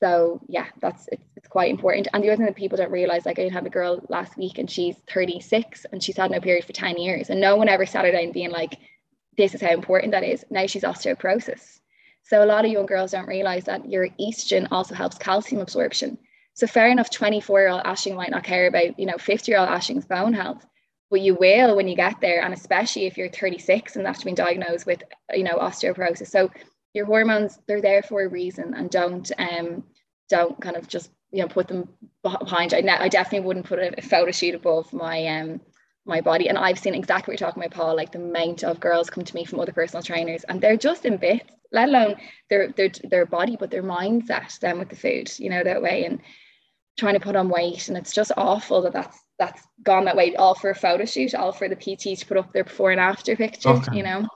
so 0.00 0.40
yeah 0.48 0.66
that's 0.80 1.08
it's, 1.10 1.24
it's 1.36 1.48
quite 1.48 1.70
important 1.70 2.06
and 2.12 2.22
the 2.22 2.28
other 2.28 2.36
thing 2.36 2.46
that 2.46 2.54
people 2.54 2.78
don't 2.78 2.92
realize 2.92 3.26
like 3.26 3.38
i 3.38 3.48
have 3.48 3.66
a 3.66 3.70
girl 3.70 4.00
last 4.08 4.36
week 4.36 4.58
and 4.58 4.70
she's 4.70 4.94
36 5.12 5.86
and 5.90 6.02
she's 6.02 6.16
had 6.16 6.30
no 6.30 6.40
period 6.40 6.64
for 6.64 6.72
10 6.72 6.98
years 6.98 7.30
and 7.30 7.40
no 7.40 7.56
one 7.56 7.68
ever 7.68 7.86
sat 7.86 8.04
her 8.04 8.12
down 8.12 8.32
being 8.32 8.50
like 8.50 8.78
this 9.38 9.54
is 9.54 9.62
how 9.62 9.70
important 9.70 10.12
that 10.12 10.24
is. 10.24 10.44
Now 10.50 10.66
she's 10.66 10.82
osteoporosis. 10.82 11.80
So 12.24 12.44
a 12.44 12.46
lot 12.46 12.66
of 12.66 12.70
young 12.70 12.84
girls 12.84 13.12
don't 13.12 13.26
realize 13.26 13.64
that 13.64 13.88
your 13.90 14.08
estrogen 14.20 14.68
also 14.70 14.94
helps 14.94 15.16
calcium 15.16 15.62
absorption. 15.62 16.18
So 16.52 16.66
fair 16.66 16.88
enough 16.88 17.08
24 17.08 17.60
year 17.60 17.68
old 17.70 17.84
Aisling 17.84 18.16
might 18.16 18.32
not 18.32 18.44
care 18.44 18.66
about 18.66 18.98
you 18.98 19.06
know 19.06 19.16
50 19.16 19.50
year 19.50 19.60
old 19.60 19.70
Aisling's 19.70 20.04
bone 20.04 20.34
health 20.34 20.66
but 21.10 21.20
you 21.20 21.34
will 21.36 21.74
when 21.76 21.88
you 21.88 21.96
get 21.96 22.20
there 22.20 22.42
and 22.42 22.52
especially 22.52 23.06
if 23.06 23.16
you're 23.16 23.30
36 23.30 23.96
and 23.96 24.04
that's 24.04 24.24
been 24.24 24.34
diagnosed 24.34 24.84
with 24.84 25.02
you 25.32 25.44
know 25.44 25.56
osteoporosis. 25.56 26.26
So 26.26 26.50
your 26.92 27.06
hormones 27.06 27.60
they're 27.66 27.80
there 27.80 28.02
for 28.02 28.22
a 28.22 28.28
reason 28.28 28.74
and 28.74 28.90
don't 28.90 29.30
um 29.38 29.84
don't 30.28 30.60
kind 30.60 30.76
of 30.76 30.88
just 30.88 31.10
you 31.30 31.42
know 31.42 31.48
put 31.48 31.68
them 31.68 31.88
behind 32.22 32.74
I, 32.74 32.82
I 33.04 33.08
definitely 33.08 33.46
wouldn't 33.46 33.66
put 33.66 33.78
a 33.78 34.02
photo 34.02 34.32
shoot 34.32 34.56
above 34.56 34.92
my 34.92 35.26
um 35.28 35.60
my 36.08 36.20
body 36.20 36.48
and 36.48 36.58
I've 36.58 36.78
seen 36.78 36.94
exactly 36.94 37.32
what 37.32 37.40
you're 37.40 37.48
talking 37.48 37.62
about 37.62 37.76
Paul 37.76 37.96
like 37.96 38.12
the 38.12 38.18
amount 38.18 38.64
of 38.64 38.80
girls 38.80 39.10
come 39.10 39.24
to 39.24 39.34
me 39.34 39.44
from 39.44 39.60
other 39.60 39.72
personal 39.72 40.02
trainers 40.02 40.44
and 40.44 40.60
they're 40.60 40.76
just 40.76 41.04
in 41.04 41.18
bits 41.18 41.50
let 41.72 41.88
alone 41.88 42.16
their 42.48 42.72
their 42.72 42.90
their 43.04 43.26
body 43.26 43.56
but 43.58 43.70
their 43.70 43.82
mindset 43.82 44.58
then 44.60 44.78
with 44.78 44.88
the 44.88 44.96
food 44.96 45.30
you 45.38 45.50
know 45.50 45.62
that 45.62 45.82
way 45.82 46.04
and 46.04 46.20
trying 46.98 47.14
to 47.14 47.20
put 47.20 47.36
on 47.36 47.48
weight 47.48 47.88
and 47.88 47.96
it's 47.96 48.12
just 48.12 48.32
awful 48.36 48.82
that 48.82 48.92
that's 48.92 49.18
that's 49.38 49.62
gone 49.82 50.04
that 50.06 50.16
way 50.16 50.34
all 50.36 50.54
for 50.54 50.70
a 50.70 50.74
photo 50.74 51.04
shoot 51.04 51.34
all 51.34 51.52
for 51.52 51.68
the 51.68 51.76
PT 51.76 52.18
to 52.18 52.26
put 52.26 52.36
up 52.36 52.52
their 52.52 52.64
before 52.64 52.90
and 52.90 53.00
after 53.00 53.36
pictures 53.36 53.66
okay. 53.66 53.96
you 53.96 54.02
know 54.02 54.26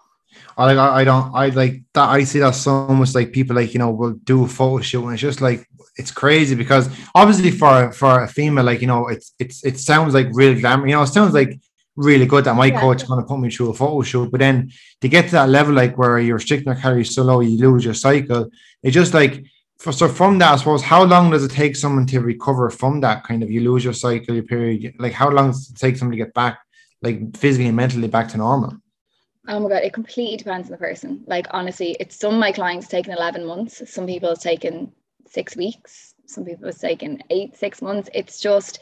I 0.56 0.72
like 0.72 0.78
I 0.78 1.04
don't 1.04 1.34
I 1.34 1.48
like 1.48 1.82
that 1.94 2.08
I 2.08 2.24
see 2.24 2.38
that 2.38 2.54
so 2.54 2.86
much 2.88 3.14
like 3.14 3.32
people 3.32 3.56
like 3.56 3.72
you 3.74 3.78
know 3.78 3.90
will 3.90 4.12
do 4.12 4.44
a 4.44 4.48
photo 4.48 4.82
shoot 4.82 5.04
and 5.04 5.12
it's 5.14 5.22
just 5.22 5.40
like 5.40 5.66
it's 5.96 6.10
crazy 6.10 6.54
because 6.54 6.88
obviously 7.14 7.50
for 7.50 7.92
for 7.92 8.22
a 8.22 8.28
female 8.28 8.64
like 8.64 8.80
you 8.80 8.86
know 8.86 9.08
it's 9.08 9.34
it's 9.38 9.64
it 9.64 9.78
sounds 9.78 10.14
like 10.14 10.28
real 10.32 10.58
glamour 10.58 10.86
you 10.86 10.94
know 10.94 11.02
it 11.02 11.08
sounds 11.08 11.34
like 11.34 11.60
really 11.96 12.24
good 12.24 12.44
that 12.44 12.56
my 12.56 12.66
yeah. 12.66 12.80
coach 12.80 13.02
is 13.02 13.08
going 13.08 13.20
to 13.20 13.26
put 13.26 13.38
me 13.38 13.50
through 13.50 13.70
a 13.70 13.74
photo 13.74 14.00
shoot 14.00 14.30
but 14.30 14.40
then 14.40 14.70
to 15.00 15.08
get 15.08 15.26
to 15.26 15.32
that 15.32 15.50
level 15.50 15.74
like 15.74 15.96
where 15.98 16.18
your 16.18 16.38
calories 16.38 17.14
so 17.14 17.22
low 17.22 17.40
you 17.40 17.58
lose 17.58 17.84
your 17.84 17.94
cycle 17.94 18.48
it's 18.82 18.94
just 18.94 19.12
like 19.12 19.44
for, 19.78 19.92
so 19.92 20.08
from 20.08 20.38
that 20.38 20.52
I 20.52 20.56
suppose 20.56 20.82
how 20.82 21.02
long 21.04 21.30
does 21.30 21.44
it 21.44 21.50
take 21.50 21.76
someone 21.76 22.06
to 22.06 22.20
recover 22.20 22.70
from 22.70 23.00
that 23.00 23.24
kind 23.24 23.42
of 23.42 23.50
you 23.50 23.60
lose 23.60 23.84
your 23.84 23.92
cycle 23.92 24.34
your 24.34 24.44
period 24.44 24.94
like 24.98 25.12
how 25.12 25.28
long 25.28 25.48
does 25.48 25.70
it 25.70 25.76
take 25.76 25.96
someone 25.96 26.16
to 26.16 26.24
get 26.24 26.32
back 26.32 26.60
like 27.02 27.36
physically 27.36 27.66
and 27.66 27.76
mentally 27.76 28.08
back 28.08 28.28
to 28.28 28.38
normal 28.38 28.74
Oh 29.48 29.58
my 29.58 29.68
god, 29.68 29.82
it 29.82 29.92
completely 29.92 30.36
depends 30.36 30.68
on 30.68 30.70
the 30.70 30.78
person. 30.78 31.24
Like 31.26 31.48
honestly, 31.50 31.96
it's 31.98 32.16
some 32.16 32.34
of 32.34 32.38
my 32.38 32.52
clients 32.52 32.86
taken 32.86 33.12
11 33.12 33.44
months, 33.44 33.82
some 33.92 34.06
people 34.06 34.28
have 34.28 34.38
taken 34.38 34.92
six 35.32 35.56
weeks, 35.56 36.14
some 36.26 36.44
people 36.44 36.66
have 36.66 36.78
taken 36.78 37.22
eight, 37.30 37.56
six 37.56 37.82
months. 37.82 38.08
It's 38.14 38.40
just 38.40 38.78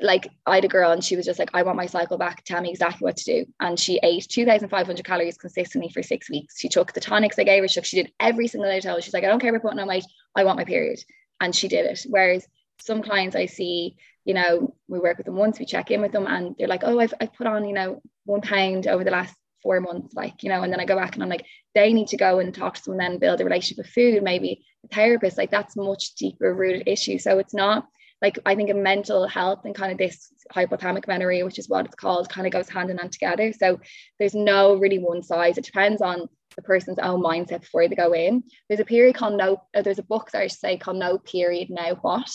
like 0.00 0.30
I 0.46 0.56
had 0.56 0.64
a 0.64 0.68
girl 0.68 0.92
and 0.92 1.04
she 1.04 1.16
was 1.16 1.26
just 1.26 1.38
like, 1.38 1.50
I 1.52 1.62
want 1.62 1.76
my 1.76 1.86
cycle 1.86 2.16
back. 2.16 2.44
Tell 2.44 2.60
me 2.60 2.70
exactly 2.70 3.04
what 3.04 3.16
to 3.18 3.24
do. 3.24 3.52
And 3.60 3.78
she 3.78 4.00
ate 4.02 4.26
2,500 4.28 5.04
calories 5.04 5.36
consistently 5.36 5.90
for 5.90 6.02
six 6.02 6.30
weeks. 6.30 6.58
She 6.58 6.68
took 6.68 6.92
the 6.92 7.00
tonics 7.00 7.38
I 7.38 7.44
gave 7.44 7.62
her. 7.62 7.68
She, 7.68 7.96
did 7.96 8.12
every 8.18 8.46
single 8.46 8.70
day. 8.70 8.80
She's 9.00 9.14
like, 9.14 9.24
I 9.24 9.28
don't 9.28 9.40
care 9.40 9.50
about 9.50 9.62
putting 9.62 9.78
on 9.78 9.88
weight. 9.88 10.04
I 10.34 10.44
want 10.44 10.56
my 10.56 10.64
period. 10.64 11.00
And 11.40 11.54
she 11.54 11.68
did 11.68 11.86
it. 11.86 12.06
Whereas 12.08 12.46
some 12.80 13.02
clients 13.02 13.36
I 13.36 13.46
see, 13.46 13.96
you 14.24 14.34
know, 14.34 14.74
we 14.88 14.98
work 14.98 15.18
with 15.18 15.26
them 15.26 15.36
once, 15.36 15.58
we 15.58 15.66
check 15.66 15.90
in 15.90 16.00
with 16.00 16.12
them 16.12 16.26
and 16.26 16.54
they're 16.58 16.68
like, 16.68 16.82
oh, 16.84 16.98
I've, 16.98 17.14
I've 17.20 17.34
put 17.34 17.46
on, 17.46 17.66
you 17.66 17.74
know, 17.74 18.02
one 18.24 18.40
pound 18.40 18.86
over 18.86 19.04
the 19.04 19.10
last 19.10 19.34
four 19.62 19.80
months, 19.80 20.14
like, 20.14 20.42
you 20.42 20.48
know, 20.48 20.62
and 20.62 20.72
then 20.72 20.80
I 20.80 20.84
go 20.84 20.96
back 20.96 21.14
and 21.14 21.22
I'm 21.22 21.28
like, 21.28 21.46
they 21.74 21.92
need 21.92 22.08
to 22.08 22.16
go 22.16 22.38
and 22.38 22.54
talk 22.54 22.74
to 22.74 22.82
someone 22.82 23.04
and 23.04 23.20
build 23.20 23.40
a 23.40 23.44
relationship 23.44 23.78
with 23.78 23.92
food, 23.92 24.22
maybe 24.22 24.64
a 24.84 24.88
therapist, 24.88 25.38
like 25.38 25.50
that's 25.50 25.76
much 25.76 26.14
deeper 26.14 26.54
rooted 26.54 26.86
issue. 26.86 27.18
So 27.18 27.38
it's 27.38 27.54
not 27.54 27.86
like 28.22 28.38
I 28.44 28.54
think 28.54 28.70
a 28.70 28.74
mental 28.74 29.26
health 29.26 29.60
and 29.64 29.74
kind 29.74 29.92
of 29.92 29.98
this 29.98 30.32
hypothalamic 30.54 31.04
amenorrhea, 31.04 31.44
which 31.44 31.58
is 31.58 31.68
what 31.68 31.86
it's 31.86 31.94
called, 31.94 32.28
kind 32.28 32.46
of 32.46 32.52
goes 32.52 32.68
hand 32.68 32.90
in 32.90 32.98
hand 32.98 33.12
together. 33.12 33.52
So 33.52 33.80
there's 34.18 34.34
no 34.34 34.76
really 34.76 34.98
one 34.98 35.22
size. 35.22 35.56
It 35.56 35.64
depends 35.64 36.02
on 36.02 36.28
the 36.56 36.62
person's 36.62 36.98
own 36.98 37.22
mindset 37.22 37.60
before 37.60 37.88
they 37.88 37.94
go 37.94 38.12
in. 38.12 38.42
There's 38.68 38.80
a 38.80 38.84
period 38.84 39.16
called 39.16 39.38
no, 39.38 39.62
uh, 39.74 39.82
there's 39.82 39.98
a 39.98 40.04
book 40.04 40.30
that 40.32 40.42
I 40.42 40.46
should 40.48 40.58
say 40.58 40.76
called 40.76 40.98
No 40.98 41.18
Period 41.18 41.68
Now 41.70 41.94
What, 42.02 42.30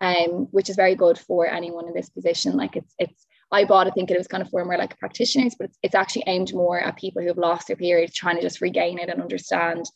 um, 0.00 0.48
which 0.50 0.70
is 0.70 0.76
very 0.76 0.94
good 0.94 1.18
for 1.18 1.46
anyone 1.46 1.88
in 1.88 1.94
this 1.94 2.10
position. 2.10 2.56
Like 2.56 2.76
it's 2.76 2.94
it's 2.98 3.26
I 3.50 3.64
bought 3.64 3.86
it 3.86 3.94
thinking 3.94 4.14
it 4.14 4.18
was 4.18 4.28
kind 4.28 4.42
of 4.42 4.50
for 4.50 4.64
more 4.64 4.76
like 4.76 4.98
practitioners, 4.98 5.54
but 5.58 5.66
it's, 5.66 5.78
it's 5.82 5.94
actually 5.94 6.24
aimed 6.26 6.52
more 6.52 6.80
at 6.80 6.98
people 6.98 7.22
who 7.22 7.28
have 7.28 7.38
lost 7.38 7.66
their 7.66 7.76
period, 7.76 8.12
trying 8.12 8.36
to 8.36 8.42
just 8.42 8.60
regain 8.60 8.98
it 8.98 9.08
and 9.08 9.22
understand 9.22 9.86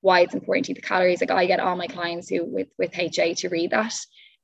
why 0.00 0.20
it's 0.20 0.34
important 0.34 0.66
to 0.66 0.72
eat 0.72 0.76
the 0.76 0.80
calories. 0.80 1.20
Like 1.20 1.30
I 1.30 1.46
get 1.46 1.60
all 1.60 1.76
my 1.76 1.86
clients 1.86 2.28
who 2.28 2.44
with 2.44 2.68
with 2.78 2.98
HA 2.98 3.34
to 3.34 3.48
read 3.48 3.70
that. 3.70 3.94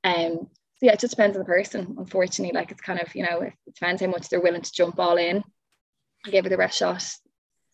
Um, 0.03 0.47
so 0.77 0.85
yeah, 0.85 0.93
it 0.93 0.99
just 0.99 1.15
depends 1.15 1.35
on 1.35 1.41
the 1.41 1.45
person. 1.45 1.95
Unfortunately, 1.97 2.57
like 2.57 2.71
it's 2.71 2.81
kind 2.81 3.01
of 3.01 3.13
you 3.15 3.23
know 3.23 3.41
it 3.41 3.53
depends 3.65 4.01
how 4.01 4.07
much 4.07 4.29
they're 4.29 4.39
willing 4.39 4.61
to 4.61 4.71
jump 4.71 4.99
all 4.99 5.17
in, 5.17 5.43
give 6.25 6.45
it 6.45 6.49
the 6.49 6.57
rest 6.57 6.77
shot. 6.77 7.03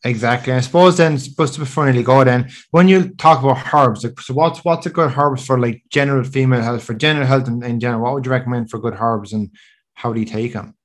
Exactly. 0.03 0.53
I 0.53 0.59
suppose 0.59 0.97
then 0.97 1.17
supposed 1.17 1.55
to 1.55 1.61
be 1.61 1.65
finally 1.65 2.03
go 2.03 2.23
then 2.23 2.49
when 2.69 2.87
you 2.87 3.09
talk 3.15 3.43
about 3.43 3.73
herbs, 3.73 4.03
like, 4.03 4.19
so 4.19 4.33
what's 4.33 4.63
what's 4.63 4.85
a 4.85 4.89
good 4.91 5.11
herbs 5.17 5.45
for 5.45 5.59
like 5.59 5.83
general 5.89 6.23
female 6.23 6.61
health, 6.61 6.83
for 6.83 6.93
general 6.93 7.25
health 7.25 7.47
in, 7.47 7.63
in 7.63 7.79
general, 7.79 8.03
what 8.03 8.13
would 8.13 8.25
you 8.25 8.31
recommend 8.31 8.69
for 8.69 8.79
good 8.79 8.95
herbs 8.99 9.33
and 9.33 9.49
how 9.95 10.13
do 10.13 10.19
you 10.19 10.25
take 10.25 10.53
them? 10.53 10.75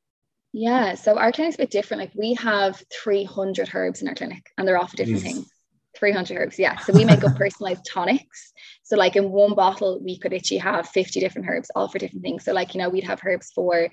Yeah, 0.53 0.95
so 0.95 1.17
our 1.17 1.33
clinic's 1.33 1.57
a 1.57 1.59
bit 1.59 1.71
different. 1.71 2.01
Like 2.01 2.13
we 2.15 2.35
have 2.35 2.83
300 3.03 3.71
herbs 3.73 4.03
in 4.03 4.09
our 4.09 4.15
clinic 4.15 4.51
and 4.59 4.67
they're 4.67 4.79
all 4.79 4.87
for 4.87 4.97
different 4.97 5.23
things. 5.23 5.51
300 5.97 6.37
herbs, 6.37 6.59
yeah. 6.59 6.77
So 6.79 6.93
we 6.93 7.05
make 7.05 7.23
up 7.25 7.37
personalized 7.37 7.87
tonics. 7.89 8.53
So 8.83 8.97
like 8.97 9.17
in 9.17 9.31
one 9.31 9.55
bottle, 9.55 10.01
we 10.03 10.19
could 10.19 10.33
actually 10.35 10.59
have 10.59 10.89
50 10.89 11.21
different 11.21 11.49
herbs, 11.49 11.71
all 11.75 11.89
for 11.89 11.99
different 11.99 12.23
things. 12.23 12.45
So 12.45 12.53
like, 12.53 12.75
you 12.75 12.81
know, 12.81 12.89
we'd 12.89 13.05
have 13.05 13.21
herbs 13.25 13.53
for 13.55 13.89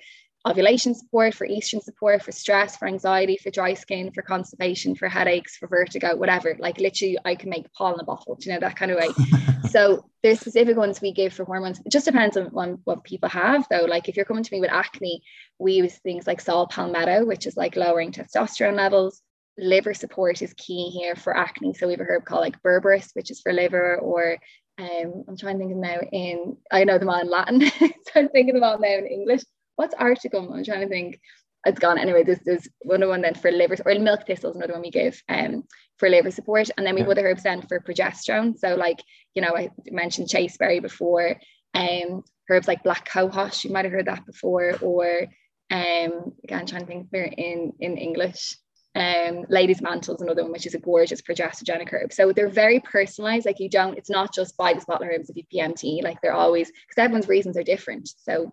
ovulation 0.45 0.93
support, 0.93 1.33
for 1.33 1.47
estrogen 1.47 1.81
support, 1.81 2.23
for 2.23 2.31
stress, 2.31 2.77
for 2.77 2.87
anxiety, 2.87 3.37
for 3.37 3.49
dry 3.49 3.73
skin, 3.73 4.11
for 4.11 4.21
constipation, 4.21 4.95
for 4.95 5.09
headaches, 5.09 5.57
for 5.57 5.67
vertigo, 5.67 6.15
whatever. 6.15 6.55
Like 6.59 6.79
literally, 6.79 7.17
I 7.25 7.35
can 7.35 7.49
make 7.49 7.71
Paul 7.73 7.95
in 7.95 7.99
a 7.99 8.03
bottle, 8.03 8.37
you 8.41 8.53
know, 8.53 8.59
that 8.59 8.77
kind 8.77 8.91
of 8.91 8.97
way. 8.97 9.09
so 9.69 10.05
there's 10.23 10.39
specific 10.39 10.77
ones 10.77 11.01
we 11.01 11.11
give 11.11 11.33
for 11.33 11.45
hormones. 11.45 11.79
It 11.85 11.91
just 11.91 12.05
depends 12.05 12.37
on, 12.37 12.51
on 12.55 12.79
what 12.83 13.03
people 13.03 13.29
have, 13.29 13.65
though. 13.69 13.85
Like 13.85 14.07
if 14.07 14.15
you're 14.15 14.25
coming 14.25 14.43
to 14.43 14.53
me 14.53 14.61
with 14.61 14.71
acne, 14.71 15.21
we 15.59 15.73
use 15.73 15.97
things 15.97 16.27
like 16.27 16.41
saw 16.41 16.65
palmetto, 16.65 17.25
which 17.25 17.45
is 17.45 17.57
like 17.57 17.75
lowering 17.75 18.11
testosterone 18.11 18.75
levels. 18.75 19.21
Liver 19.57 19.93
support 19.93 20.41
is 20.41 20.53
key 20.53 20.89
here 20.89 21.15
for 21.15 21.35
acne. 21.35 21.73
So 21.73 21.87
we 21.87 21.93
have 21.93 22.01
a 22.01 22.03
herb 22.03 22.25
called 22.25 22.41
like 22.41 22.61
berberis, 22.61 23.09
which 23.15 23.31
is 23.31 23.41
for 23.41 23.51
liver, 23.51 23.97
or 23.97 24.37
um, 24.79 25.23
I'm 25.27 25.35
trying 25.35 25.55
to 25.55 25.59
think 25.59 25.71
of 25.71 25.79
now 25.79 25.97
in 26.11 26.57
I 26.71 26.83
know 26.83 26.99
them 26.99 27.09
all 27.09 27.19
in 27.19 27.29
Latin, 27.29 27.61
so 27.79 27.89
I'm 28.15 28.29
thinking 28.29 28.53
them 28.53 28.63
all 28.63 28.77
now 28.77 28.89
in 28.89 29.07
English 29.07 29.41
what's 29.77 29.95
artichokes? 29.95 30.53
I'm 30.53 30.63
trying 30.65 30.81
to 30.81 30.89
think. 30.89 31.21
It's 31.65 31.79
gone 31.79 31.97
anyway. 31.97 32.23
There's 32.23 32.39
there's 32.45 32.67
one 32.81 33.07
one 33.07 33.21
then 33.21 33.33
for 33.33 33.51
liver 33.51 33.75
or 33.85 33.95
milk 33.99 34.25
thistles, 34.25 34.55
another 34.55 34.73
one 34.73 34.83
we 34.83 34.91
give 34.91 35.21
um 35.27 35.63
for 35.97 36.07
liver 36.07 36.31
support, 36.31 36.69
and 36.77 36.85
then 36.85 36.93
we 36.93 37.01
have 37.01 37.09
other 37.09 37.27
herbs 37.27 37.43
then 37.43 37.61
for 37.61 37.79
progesterone. 37.79 38.57
So 38.57 38.75
like 38.75 38.99
you 39.33 39.41
know 39.41 39.55
I 39.55 39.71
mentioned 39.89 40.29
chasteberry 40.29 40.79
before, 40.79 41.35
um 41.73 42.23
herbs 42.49 42.67
like 42.67 42.83
black 42.83 43.09
cohosh, 43.09 43.63
you 43.63 43.71
might 43.71 43.85
have 43.85 43.91
heard 43.91 44.05
that 44.05 44.25
before, 44.25 44.75
or 44.81 45.23
um 45.71 46.31
again 46.43 46.59
I'm 46.59 46.65
trying 46.67 46.81
to 46.81 46.87
think 46.87 47.07
in 47.11 47.73
in 47.79 47.97
English. 47.97 48.57
Um, 48.95 49.45
ladies 49.47 49.79
mantles 49.79 50.23
another 50.23 50.41
one 50.41 50.53
which 50.53 50.65
is 50.65 50.73
a 50.73 50.79
gorgeous 50.79 51.21
progestogenic 51.21 51.93
herb 51.93 52.11
so 52.11 52.31
they're 52.31 52.49
very 52.49 52.79
personalized 52.79 53.45
like 53.45 53.59
you 53.59 53.69
don't 53.69 53.95
it's 53.95 54.09
not 54.09 54.33
just 54.33 54.57
buy 54.57 54.73
the 54.73 54.79
of 54.91 55.01
herbs 55.03 55.29
if 55.29 55.37
you 55.37 55.43
PMT 55.53 56.01
like 56.01 56.19
they're 56.19 56.33
always 56.33 56.71
because 56.71 56.97
everyone's 56.97 57.27
reasons 57.27 57.57
are 57.57 57.63
different 57.63 58.09
so 58.17 58.51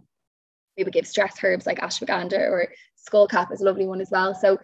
we 0.76 0.84
would 0.84 0.92
give 0.92 1.06
stress 1.06 1.36
herbs 1.42 1.66
like 1.66 1.80
ashwagandha 1.80 2.38
or 2.38 2.68
skullcap 3.08 3.52
is 3.52 3.60
a 3.60 3.64
lovely 3.64 3.86
one 3.86 4.00
as 4.00 4.10
well. 4.10 4.34
So 4.34 4.58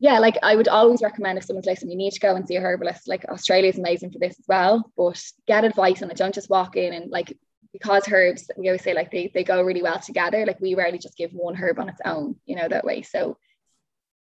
yeah, 0.00 0.18
like 0.20 0.36
I 0.42 0.54
would 0.54 0.68
always 0.68 1.02
recommend 1.02 1.38
if 1.38 1.44
someone's 1.44 1.66
listening, 1.66 1.92
you 1.92 1.98
need 1.98 2.12
to 2.12 2.20
go 2.20 2.36
and 2.36 2.46
see 2.46 2.56
a 2.56 2.60
herbalist. 2.60 3.08
Like 3.08 3.24
Australia 3.24 3.68
is 3.68 3.78
amazing 3.78 4.12
for 4.12 4.18
this 4.20 4.38
as 4.38 4.44
well, 4.46 4.90
but 4.96 5.22
get 5.46 5.64
advice 5.64 6.02
on 6.02 6.10
it. 6.10 6.16
Don't 6.16 6.34
just 6.34 6.50
walk 6.50 6.76
in 6.76 6.92
and 6.92 7.10
like 7.10 7.36
because 7.72 8.04
herbs, 8.10 8.50
we 8.56 8.68
always 8.68 8.82
say 8.82 8.94
like 8.94 9.10
they, 9.10 9.30
they 9.34 9.44
go 9.44 9.62
really 9.62 9.82
well 9.82 9.98
together. 9.98 10.46
Like 10.46 10.60
we 10.60 10.74
rarely 10.74 10.98
just 10.98 11.16
give 11.16 11.32
one 11.32 11.56
herb 11.56 11.78
on 11.78 11.88
its 11.88 12.00
own, 12.04 12.36
you 12.46 12.56
know, 12.56 12.68
that 12.68 12.84
way. 12.84 13.02
So 13.02 13.36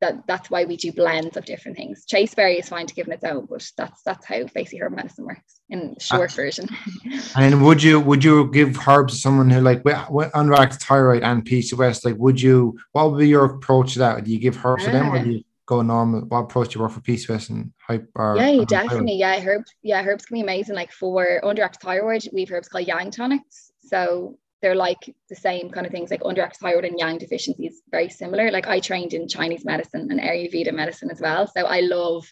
that 0.00 0.26
that's 0.26 0.50
why 0.50 0.64
we 0.64 0.76
do 0.76 0.92
blends 0.92 1.36
of 1.36 1.44
different 1.44 1.76
things. 1.76 2.04
Chasteberry 2.06 2.58
is 2.58 2.68
fine 2.68 2.86
to 2.86 2.94
give 2.94 3.06
on 3.06 3.14
its 3.14 3.24
own, 3.24 3.46
but 3.48 3.68
that's 3.76 4.02
that's 4.02 4.26
how 4.26 4.44
basically 4.54 4.80
herb 4.80 4.94
medicine 4.94 5.24
works 5.24 5.60
in 5.70 5.96
short 6.00 6.32
uh, 6.32 6.34
version. 6.34 6.68
and 7.36 7.64
would 7.64 7.82
you 7.82 8.00
would 8.00 8.22
you 8.22 8.50
give 8.52 8.76
herbs 8.86 9.14
to 9.14 9.20
someone 9.20 9.48
who 9.50 9.60
like 9.60 9.82
underactive 9.82 10.82
thyroid 10.82 11.22
and 11.22 11.44
PCOS? 11.44 12.04
Like, 12.04 12.16
would 12.18 12.40
you? 12.40 12.78
What 12.92 13.10
would 13.10 13.18
be 13.18 13.28
your 13.28 13.44
approach 13.44 13.94
to 13.94 14.00
that? 14.00 14.24
Do 14.24 14.30
you 14.30 14.38
give 14.38 14.62
herbs 14.64 14.84
to 14.84 14.90
them, 14.90 15.10
or 15.10 15.22
do 15.22 15.30
you 15.30 15.44
go 15.64 15.80
normal? 15.80 16.20
What 16.22 16.40
approach 16.40 16.70
do 16.70 16.78
you 16.78 16.82
work 16.82 16.92
for 16.92 17.00
PCOS 17.00 17.50
and 17.50 17.72
hyper? 17.78 18.36
Yeah, 18.36 18.64
definitely. 18.64 19.16
Yeah, 19.16 19.42
herbs. 19.42 19.72
Yeah, 19.82 20.04
herbs 20.04 20.26
can 20.26 20.34
be 20.34 20.42
amazing. 20.42 20.74
Like 20.74 20.92
for 20.92 21.40
underactive 21.42 21.80
thyroid, 21.80 22.28
we 22.32 22.42
have 22.42 22.52
herbs 22.52 22.68
called 22.68 22.86
yang 22.86 23.10
tonics. 23.10 23.72
So 23.80 24.38
they're 24.62 24.74
like 24.74 25.14
the 25.28 25.36
same 25.36 25.70
kind 25.70 25.86
of 25.86 25.92
things 25.92 26.10
like 26.10 26.20
underactive 26.20 26.56
thyroid 26.56 26.84
and 26.84 26.98
yang 26.98 27.18
deficiency 27.18 27.66
is 27.66 27.82
very 27.90 28.08
similar. 28.08 28.50
Like 28.50 28.66
i 28.66 28.80
trained 28.80 29.12
in 29.12 29.28
chinese 29.28 29.64
medicine 29.64 30.08
and 30.10 30.20
ayurveda 30.20 30.72
medicine 30.72 31.10
as 31.10 31.20
well. 31.20 31.46
So 31.46 31.64
i 31.66 31.80
love 31.80 32.26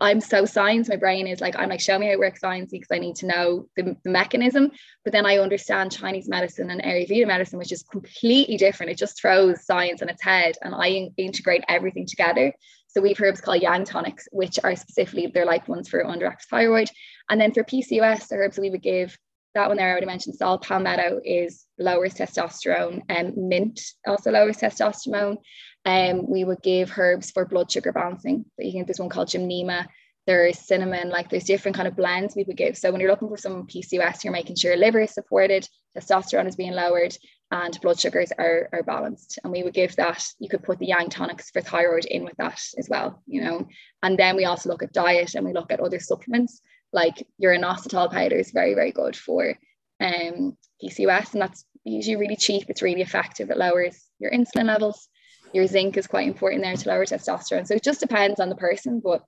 i'm 0.00 0.20
so 0.20 0.44
science. 0.44 0.88
My 0.88 0.96
brain 0.96 1.26
is 1.26 1.40
like 1.40 1.56
i'm 1.56 1.68
like 1.68 1.80
show 1.80 1.98
me 1.98 2.06
how 2.06 2.12
it 2.12 2.18
works 2.18 2.40
science 2.40 2.70
because 2.70 2.88
i 2.92 2.98
need 2.98 3.16
to 3.16 3.26
know 3.26 3.66
the, 3.76 3.96
the 4.04 4.10
mechanism. 4.10 4.70
But 5.04 5.12
then 5.12 5.26
i 5.26 5.38
understand 5.38 5.92
chinese 5.92 6.28
medicine 6.28 6.70
and 6.70 6.82
ayurveda 6.82 7.26
medicine 7.26 7.58
which 7.58 7.72
is 7.72 7.84
completely 7.84 8.56
different. 8.56 8.92
It 8.92 8.98
just 8.98 9.20
throws 9.20 9.64
science 9.64 10.02
on 10.02 10.08
its 10.08 10.22
head 10.22 10.56
and 10.62 10.74
i 10.74 10.88
in- 10.88 11.14
integrate 11.16 11.64
everything 11.68 12.06
together. 12.06 12.52
So 12.88 13.00
we've 13.00 13.20
herbs 13.20 13.40
called 13.40 13.62
yang 13.62 13.84
tonics 13.84 14.28
which 14.32 14.58
are 14.64 14.74
specifically 14.74 15.28
they're 15.32 15.46
like 15.46 15.68
ones 15.68 15.88
for 15.88 16.02
underactive 16.02 16.48
thyroid 16.50 16.90
and 17.28 17.40
then 17.40 17.52
for 17.52 17.62
pcos 17.62 18.26
the 18.26 18.34
herbs 18.34 18.58
we 18.58 18.70
would 18.70 18.82
give 18.82 19.16
that 19.54 19.68
one 19.68 19.76
there 19.76 19.88
I 19.88 19.90
already 19.90 20.06
mentioned 20.06 20.36
saw 20.36 20.56
palmetto 20.58 21.20
is 21.24 21.66
lowers 21.78 22.14
testosterone 22.14 23.02
and 23.08 23.36
mint 23.36 23.80
also 24.06 24.30
lowers 24.30 24.58
testosterone. 24.58 25.38
Um, 25.84 26.28
we 26.28 26.44
would 26.44 26.62
give 26.62 26.92
herbs 26.96 27.30
for 27.30 27.46
blood 27.46 27.70
sugar 27.70 27.92
balancing. 27.92 28.44
You 28.58 28.72
can 28.72 28.84
there's 28.86 29.00
one 29.00 29.08
called 29.08 29.28
gymnema. 29.28 29.86
There's 30.26 30.58
cinnamon, 30.58 31.08
like 31.08 31.30
there's 31.30 31.44
different 31.44 31.76
kind 31.76 31.88
of 31.88 31.96
blends 31.96 32.36
we 32.36 32.44
would 32.44 32.56
give. 32.56 32.76
So 32.76 32.92
when 32.92 33.00
you're 33.00 33.10
looking 33.10 33.28
for 33.28 33.38
some 33.38 33.66
PCOS, 33.66 34.22
you're 34.22 34.32
making 34.32 34.56
sure 34.56 34.76
liver 34.76 35.00
is 35.00 35.14
supported, 35.14 35.66
testosterone 35.96 36.46
is 36.46 36.56
being 36.56 36.72
lowered, 36.72 37.16
and 37.50 37.76
blood 37.80 37.98
sugars 37.98 38.30
are, 38.38 38.68
are 38.72 38.82
balanced. 38.82 39.40
And 39.42 39.52
we 39.52 39.62
would 39.62 39.74
give 39.74 39.96
that, 39.96 40.24
you 40.38 40.48
could 40.48 40.62
put 40.62 40.78
the 40.78 40.86
yang 40.86 41.08
tonics 41.08 41.50
for 41.50 41.62
thyroid 41.62 42.04
in 42.04 42.22
with 42.22 42.36
that 42.36 42.60
as 42.78 42.88
well, 42.88 43.22
you 43.26 43.42
know. 43.42 43.66
And 44.02 44.18
then 44.18 44.36
we 44.36 44.44
also 44.44 44.68
look 44.68 44.82
at 44.82 44.92
diet 44.92 45.34
and 45.34 45.44
we 45.44 45.52
look 45.52 45.72
at 45.72 45.80
other 45.80 45.98
supplements 45.98 46.60
like 46.92 47.26
your 47.38 47.56
inositol 47.56 48.10
powder 48.10 48.36
is 48.36 48.50
very, 48.50 48.74
very 48.74 48.92
good 48.92 49.16
for 49.16 49.54
um, 50.00 50.56
PCOS, 50.82 51.32
and 51.32 51.42
that's 51.42 51.64
usually 51.84 52.16
really 52.16 52.36
cheap. 52.36 52.68
It's 52.68 52.82
really 52.82 53.02
effective. 53.02 53.50
It 53.50 53.56
lowers 53.56 54.08
your 54.18 54.30
insulin 54.30 54.66
levels. 54.66 55.08
Your 55.52 55.66
zinc 55.66 55.96
is 55.96 56.06
quite 56.06 56.28
important 56.28 56.62
there 56.62 56.76
to 56.76 56.88
lower 56.88 57.04
testosterone. 57.04 57.66
So 57.66 57.74
it 57.74 57.82
just 57.82 58.00
depends 58.00 58.40
on 58.40 58.48
the 58.48 58.56
person, 58.56 59.00
but 59.02 59.22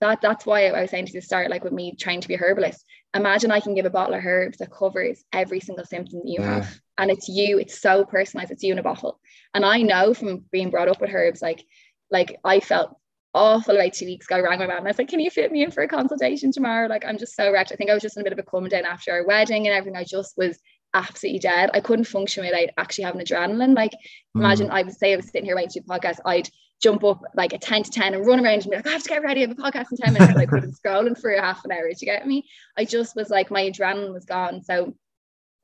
that 0.00 0.20
that's 0.20 0.44
why 0.44 0.66
I 0.66 0.82
was 0.82 0.90
saying 0.90 1.06
to 1.06 1.12
the 1.12 1.22
start, 1.22 1.50
like 1.50 1.64
with 1.64 1.72
me 1.72 1.96
trying 1.98 2.20
to 2.20 2.28
be 2.28 2.34
a 2.34 2.38
herbalist. 2.38 2.84
Imagine 3.14 3.50
I 3.50 3.60
can 3.60 3.74
give 3.74 3.86
a 3.86 3.90
bottle 3.90 4.14
of 4.14 4.24
herbs 4.24 4.58
that 4.58 4.72
covers 4.72 5.24
every 5.32 5.60
single 5.60 5.84
symptom 5.84 6.20
that 6.20 6.28
you 6.28 6.40
yeah. 6.40 6.54
have, 6.54 6.80
and 6.98 7.10
it's 7.10 7.28
you. 7.28 7.58
It's 7.58 7.80
so 7.80 8.04
personalized. 8.04 8.50
It's 8.50 8.62
you 8.62 8.72
in 8.72 8.78
a 8.78 8.82
bottle, 8.82 9.20
and 9.54 9.64
I 9.64 9.82
know 9.82 10.12
from 10.14 10.44
being 10.50 10.70
brought 10.70 10.88
up 10.88 11.00
with 11.00 11.10
herbs, 11.12 11.40
like 11.40 11.64
like 12.10 12.38
I 12.44 12.60
felt 12.60 12.96
awful 13.34 13.74
about 13.74 13.92
two 13.92 14.06
weeks 14.06 14.26
ago. 14.26 14.36
I 14.36 14.40
rang 14.40 14.58
my 14.58 14.66
mom 14.66 14.78
and 14.78 14.86
I 14.86 14.90
was 14.90 14.98
like, 14.98 15.08
Can 15.08 15.20
you 15.20 15.30
fit 15.30 15.52
me 15.52 15.62
in 15.62 15.70
for 15.70 15.82
a 15.82 15.88
consultation 15.88 16.52
tomorrow? 16.52 16.88
Like, 16.88 17.04
I'm 17.04 17.18
just 17.18 17.36
so 17.36 17.52
wrecked. 17.52 17.72
I 17.72 17.76
think 17.76 17.90
I 17.90 17.94
was 17.94 18.02
just 18.02 18.16
in 18.16 18.20
a 18.20 18.24
bit 18.24 18.32
of 18.32 18.38
a 18.38 18.42
come 18.42 18.68
down 18.68 18.84
after 18.84 19.12
our 19.12 19.26
wedding 19.26 19.66
and 19.66 19.76
everything. 19.76 19.96
I 19.96 20.04
just 20.04 20.36
was 20.36 20.58
absolutely 20.94 21.40
dead. 21.40 21.70
I 21.74 21.80
couldn't 21.80 22.06
function 22.06 22.44
without 22.44 22.68
actually 22.78 23.04
having 23.04 23.20
adrenaline. 23.20 23.76
Like, 23.76 23.92
mm. 23.92 24.40
imagine 24.40 24.70
I 24.70 24.82
would 24.82 24.96
say 24.96 25.12
I 25.12 25.16
was 25.16 25.26
sitting 25.26 25.44
here 25.44 25.56
waiting 25.56 25.70
to 25.70 25.80
do 25.80 25.86
a 25.88 25.98
podcast, 25.98 26.20
I'd 26.24 26.48
jump 26.82 27.04
up 27.04 27.22
like 27.34 27.52
a 27.52 27.58
10 27.58 27.84
to 27.84 27.90
10 27.90 28.14
and 28.14 28.26
run 28.26 28.44
around 28.44 28.62
and 28.62 28.70
be 28.70 28.76
like, 28.76 28.86
I 28.86 28.90
have 28.90 29.02
to 29.02 29.08
get 29.08 29.22
ready. 29.22 29.42
I 29.42 29.48
have 29.48 29.58
a 29.58 29.62
podcast 29.62 29.86
in 29.90 29.96
10 29.96 30.12
minutes. 30.12 30.36
I 30.36 30.46
couldn't 30.46 30.76
scrolling 30.84 31.18
for 31.18 31.30
half 31.32 31.64
an 31.64 31.72
hour 31.72 31.90
to 31.90 32.06
get 32.06 32.26
me. 32.26 32.46
I 32.76 32.84
just 32.84 33.16
was 33.16 33.30
like, 33.30 33.50
my 33.50 33.62
adrenaline 33.62 34.12
was 34.12 34.24
gone. 34.24 34.62
So 34.62 34.94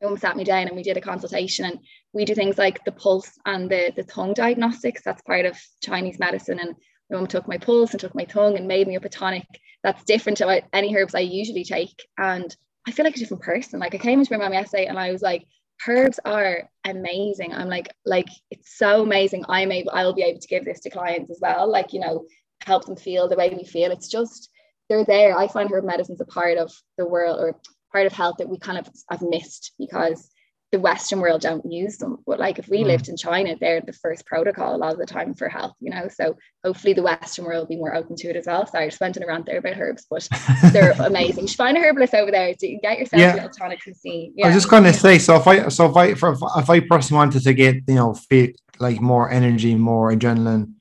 mum 0.03 0.17
sat 0.17 0.37
me 0.37 0.45
down 0.45 0.67
and 0.67 0.77
we 0.77 0.83
did 0.83 0.97
a 0.97 1.01
consultation 1.01 1.67
and 1.67 1.79
we 2.13 2.25
do 2.25 2.35
things 2.35 2.59
like 2.59 2.85
the 2.85 2.93
pulse 2.93 3.39
and 3.45 3.71
the, 3.71 3.93
the 3.95 4.05
tongue 4.05 4.35
diagnostics. 4.35 5.03
That's 5.03 5.23
part 5.23 5.47
of 5.47 5.59
Chinese 5.83 6.19
medicine. 6.19 6.59
And 6.59 6.75
my 7.11 7.17
mum 7.17 7.27
took 7.27 7.49
my 7.49 7.59
pulse 7.59 7.93
and 7.93 8.01
took 8.01 8.15
my 8.15 8.25
tongue 8.25 8.57
and 8.57 8.69
made 8.69 8.87
me 8.87 8.97
up 8.97 9.05
a 9.05 9.09
tonic 9.09 9.47
that's 9.83 10.05
different 10.05 10.39
to 10.39 10.63
any 10.73 10.95
herbs 10.95 11.15
I 11.15 11.21
usually 11.21 11.65
take. 11.65 12.07
And 12.19 12.55
I 12.87 12.93
feel 12.93 13.05
like 13.05 13.17
a 13.17 13.19
different 13.19 13.43
person. 13.43 13.81
Like 13.81 13.95
I 13.95 13.99
came 13.99 14.21
into 14.21 14.33
my 14.33 14.45
mom 14.45 14.53
yesterday 14.53 14.87
and 14.87 14.99
I 14.99 15.13
was 15.13 15.23
like, 15.23 15.47
herbs 15.89 16.21
are 16.25 16.69
amazing. 16.85 17.55
I'm 17.55 17.69
like, 17.69 17.93
like 18.05 18.29
it's 18.51 18.77
so 18.77 19.03
amazing. 19.03 19.45
I'm 19.49 19.73
able, 19.73 19.93
I'll 19.93 20.13
be 20.13 20.23
able 20.23 20.41
to 20.41 20.49
give 20.49 20.65
this 20.65 20.81
to 20.81 20.91
clients 20.91 21.31
as 21.31 21.39
well. 21.41 21.71
Like, 21.71 21.93
you 21.93 22.01
know, 22.01 22.27
help 22.63 22.85
them 22.85 22.97
feel 22.97 23.29
the 23.29 23.37
way 23.37 23.51
we 23.51 23.65
feel. 23.65 23.91
It's 23.91 24.09
just 24.09 24.51
they're 24.89 25.05
there. 25.05 25.37
I 25.37 25.49
find 25.49 25.71
herb 25.71 25.85
medicine's 25.85 26.21
a 26.21 26.27
part 26.27 26.59
of 26.59 26.73
the 26.99 27.07
world 27.07 27.41
or 27.41 27.59
part 27.93 28.07
of 28.07 28.13
health 28.13 28.37
that 28.39 28.49
we 28.49 28.59
kind 28.59 28.79
of 28.79 28.89
have 29.11 29.23
missed 29.23 29.73
because 29.79 30.31
the 30.73 30.79
Western 30.79 31.21
world 31.21 31.41
don't 31.41 31.71
use 31.71 31.99
them. 31.99 32.19
But 32.27 32.39
like 32.39 32.59
if 32.59 32.69
we 32.69 32.83
mm. 32.83 32.87
lived 32.87 33.09
in 33.09 33.17
China, 33.17 33.57
they're 33.61 33.81
the 33.81 33.93
first 33.93 34.25
protocol 34.25 34.75
a 34.75 34.79
lot 34.79 34.93
of 34.93 34.99
the 34.99 35.07
time 35.07 35.35
for 35.35 35.49
health, 35.49 35.75
you 35.81 35.91
know. 35.91 36.09
So 36.09 36.37
hopefully 36.65 36.93
the 36.93 37.03
Western 37.03 37.45
world 37.45 37.63
will 37.63 37.77
be 37.77 37.81
more 37.81 37.95
open 37.95 38.15
to 38.17 38.29
it 38.29 38.37
as 38.37 38.47
well. 38.47 38.67
Sorry, 38.67 38.85
I 38.85 38.89
just 38.89 39.01
went 39.01 39.17
in 39.17 39.23
a 39.25 39.27
rant 39.27 39.47
there 39.47 39.59
about 39.59 39.79
herbs, 39.79 40.07
but 40.09 40.29
they're 40.73 40.93
amazing. 41.01 41.45
You 41.45 41.49
should 41.49 41.57
find 41.57 41.77
a 41.77 41.81
herbalist 41.81 42.15
over 42.15 42.31
there 42.31 42.55
to 42.55 42.77
get 42.83 42.99
yourself 42.99 43.21
yeah. 43.21 43.33
a 43.33 43.37
little 43.37 43.51
tonic 43.51 43.81
and 43.87 43.97
see. 43.97 44.33
Yeah. 44.37 44.47
I 44.47 44.49
was 44.49 44.57
just 44.57 44.71
gonna 44.71 44.93
say, 44.93 45.19
so 45.19 45.37
if 45.37 45.47
I 45.47 45.69
so 45.69 45.91
if 45.91 45.97
I 45.97 46.15
for, 46.15 46.37
if 46.57 46.71
I 46.71 46.81
personally 46.81 47.19
wanted 47.19 47.43
to 47.43 47.55
get, 47.55 47.77
you 47.89 47.95
know, 47.95 48.15
feel 48.15 48.51
like 48.79 49.01
more 49.01 49.31
energy, 49.31 49.75
more 49.75 50.13
adrenaline, 50.13 50.75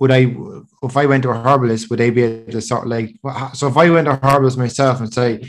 would 0.00 0.10
I, 0.10 0.34
if 0.82 0.96
I 0.96 1.06
went 1.06 1.22
to 1.22 1.30
a 1.30 1.40
herbalist, 1.40 1.88
would 1.88 2.00
they 2.00 2.10
be 2.10 2.22
able 2.22 2.52
to 2.52 2.60
sort 2.60 2.84
of 2.84 2.88
like, 2.88 3.14
so 3.54 3.68
if 3.68 3.76
I 3.76 3.90
went 3.90 4.06
to 4.06 4.12
a 4.12 4.26
herbalist 4.26 4.58
myself 4.58 5.00
and 5.00 5.12
say, 5.12 5.42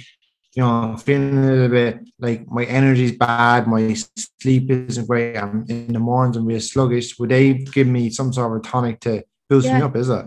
you 0.56 0.64
know, 0.64 0.95
feeling 0.97 1.38
a 1.38 1.51
little 1.51 1.70
bit 1.70 1.99
like 2.18 2.49
my 2.49 2.64
energy's 2.64 3.12
bad, 3.12 3.68
my 3.68 3.93
sleep 4.41 4.72
isn't 4.72 5.08
great, 5.08 5.36
I'm 5.38 5.66
in 5.68 5.91
the 5.91 5.99
mornings 5.99 6.38
I'm 6.38 6.45
real 6.45 6.62
sluggish, 6.62 7.20
would 7.20 7.30
they 7.30 7.53
give 7.53 7.88
me 7.88 8.10
some 8.10 8.32
sort 8.32 8.56
of 8.56 8.64
tonic 8.64 9.01
to 9.01 9.24
boost 9.49 9.68
yeah. 9.68 9.78
me 9.78 9.84
up, 9.84 9.95
is 9.95 10.10
it? 10.10 10.26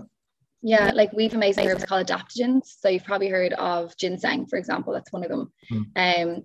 Yeah, 0.61 0.91
like 0.95 1.13
we've 1.13 1.35
amazing 1.35 1.67
herbs 1.69 1.85
called 1.85 2.07
adaptogens. 2.07 2.75
So 2.81 2.89
you've 2.89 3.05
probably 3.05 3.29
heard 3.29 3.53
of 3.55 3.97
ginseng, 3.97 4.47
for 4.47 4.59
example. 4.59 4.93
That's 4.93 5.13
one 5.13 5.23
of 5.23 5.31
them. 5.31 5.53
Mm. 5.71 5.87
Um, 5.97 6.45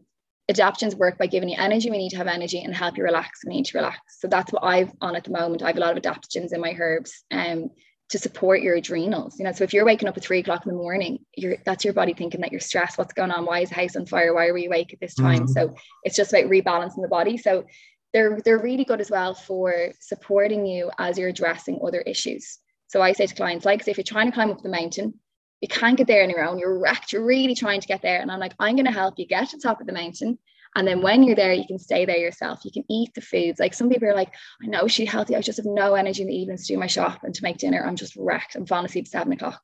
adaptogens 0.49 0.95
work 0.95 1.17
by 1.17 1.27
giving 1.27 1.49
you 1.49 1.55
energy 1.57 1.89
when 1.89 1.99
you 1.99 2.05
need 2.05 2.11
to 2.11 2.17
have 2.17 2.27
energy 2.27 2.61
and 2.61 2.75
help 2.75 2.97
you 2.97 3.03
relax 3.03 3.43
when 3.43 3.53
you 3.53 3.59
need 3.59 3.65
to 3.65 3.77
relax. 3.77 3.99
So 4.19 4.27
that's 4.27 4.51
what 4.53 4.63
I've 4.63 4.91
on 5.01 5.15
at 5.15 5.23
the 5.23 5.31
moment. 5.31 5.63
I 5.63 5.67
have 5.67 5.77
a 5.77 5.79
lot 5.79 5.97
of 5.97 6.03
adaptogens 6.03 6.53
in 6.53 6.61
my 6.61 6.75
herbs 6.79 7.23
um, 7.31 7.69
to 8.13 8.19
support 8.19 8.61
your 8.61 8.75
adrenals. 8.75 9.39
You 9.39 9.45
know, 9.45 9.51
so 9.53 9.63
if 9.63 9.73
you're 9.73 9.85
waking 9.85 10.07
up 10.07 10.15
at 10.15 10.23
three 10.23 10.37
o'clock 10.37 10.67
in 10.67 10.71
the 10.71 10.77
morning, 10.77 11.25
you're 11.35 11.57
that's 11.65 11.83
your 11.83 11.95
body 11.95 12.13
thinking 12.13 12.41
that 12.41 12.51
you're 12.51 12.61
stressed. 12.61 12.99
What's 12.99 13.15
going 13.15 13.31
on? 13.31 13.47
Why 13.47 13.61
is 13.61 13.69
the 13.69 13.75
house 13.75 13.95
on 13.95 14.05
fire? 14.05 14.35
Why 14.35 14.45
are 14.45 14.53
we 14.53 14.67
awake 14.67 14.93
at 14.93 14.99
this 14.99 15.15
time? 15.15 15.47
Mm-hmm. 15.47 15.51
So 15.51 15.73
it's 16.03 16.15
just 16.15 16.31
about 16.31 16.45
rebalancing 16.51 17.01
the 17.01 17.07
body. 17.07 17.37
So 17.37 17.65
they're 18.13 18.39
they're 18.45 18.61
really 18.61 18.85
good 18.85 19.01
as 19.01 19.09
well 19.09 19.33
for 19.33 19.89
supporting 19.99 20.63
you 20.63 20.91
as 20.99 21.17
you're 21.17 21.29
addressing 21.29 21.79
other 21.83 22.01
issues. 22.01 22.59
So 22.85 23.01
I 23.01 23.13
say 23.13 23.25
to 23.25 23.33
clients, 23.33 23.65
like, 23.65 23.87
if 23.87 23.97
you're 23.97 24.03
trying 24.03 24.27
to 24.27 24.31
climb 24.31 24.51
up 24.51 24.61
the 24.61 24.69
mountain, 24.69 25.15
you 25.61 25.67
can't 25.67 25.97
get 25.97 26.05
there 26.05 26.21
on 26.21 26.29
your 26.29 26.47
own. 26.47 26.59
You're 26.59 26.77
wrecked. 26.77 27.13
You're 27.13 27.25
really 27.25 27.55
trying 27.55 27.81
to 27.81 27.87
get 27.87 28.03
there. 28.03 28.21
And 28.21 28.29
I'm 28.29 28.39
like, 28.39 28.53
I'm 28.59 28.75
going 28.75 28.85
to 28.85 28.91
help 28.91 29.17
you 29.17 29.25
get 29.25 29.49
to 29.49 29.57
the 29.57 29.63
top 29.63 29.81
of 29.81 29.87
the 29.87 29.93
mountain. 29.93 30.37
And 30.75 30.87
then 30.87 31.01
when 31.01 31.23
you're 31.23 31.35
there, 31.35 31.53
you 31.53 31.67
can 31.67 31.77
stay 31.79 32.05
there 32.05 32.17
yourself. 32.17 32.65
You 32.65 32.71
can 32.71 32.83
eat 32.89 33.13
the 33.13 33.21
foods. 33.21 33.59
Like 33.59 33.73
some 33.73 33.89
people 33.89 34.07
are 34.07 34.15
like, 34.15 34.33
I 34.61 34.67
know 34.67 34.87
she's 34.87 35.09
healthy. 35.09 35.35
I 35.35 35.41
just 35.41 35.57
have 35.57 35.65
no 35.65 35.93
energy 35.93 36.23
in 36.23 36.27
the 36.27 36.35
evenings 36.35 36.67
to 36.67 36.73
do 36.73 36.79
my 36.79 36.87
shop 36.87 37.19
and 37.23 37.33
to 37.35 37.43
make 37.43 37.57
dinner. 37.57 37.85
I'm 37.85 37.95
just 37.95 38.15
wrecked. 38.15 38.55
I'm 38.55 38.65
falling 38.65 38.85
asleep 38.85 39.05
at 39.05 39.11
seven 39.11 39.33
o'clock. 39.33 39.61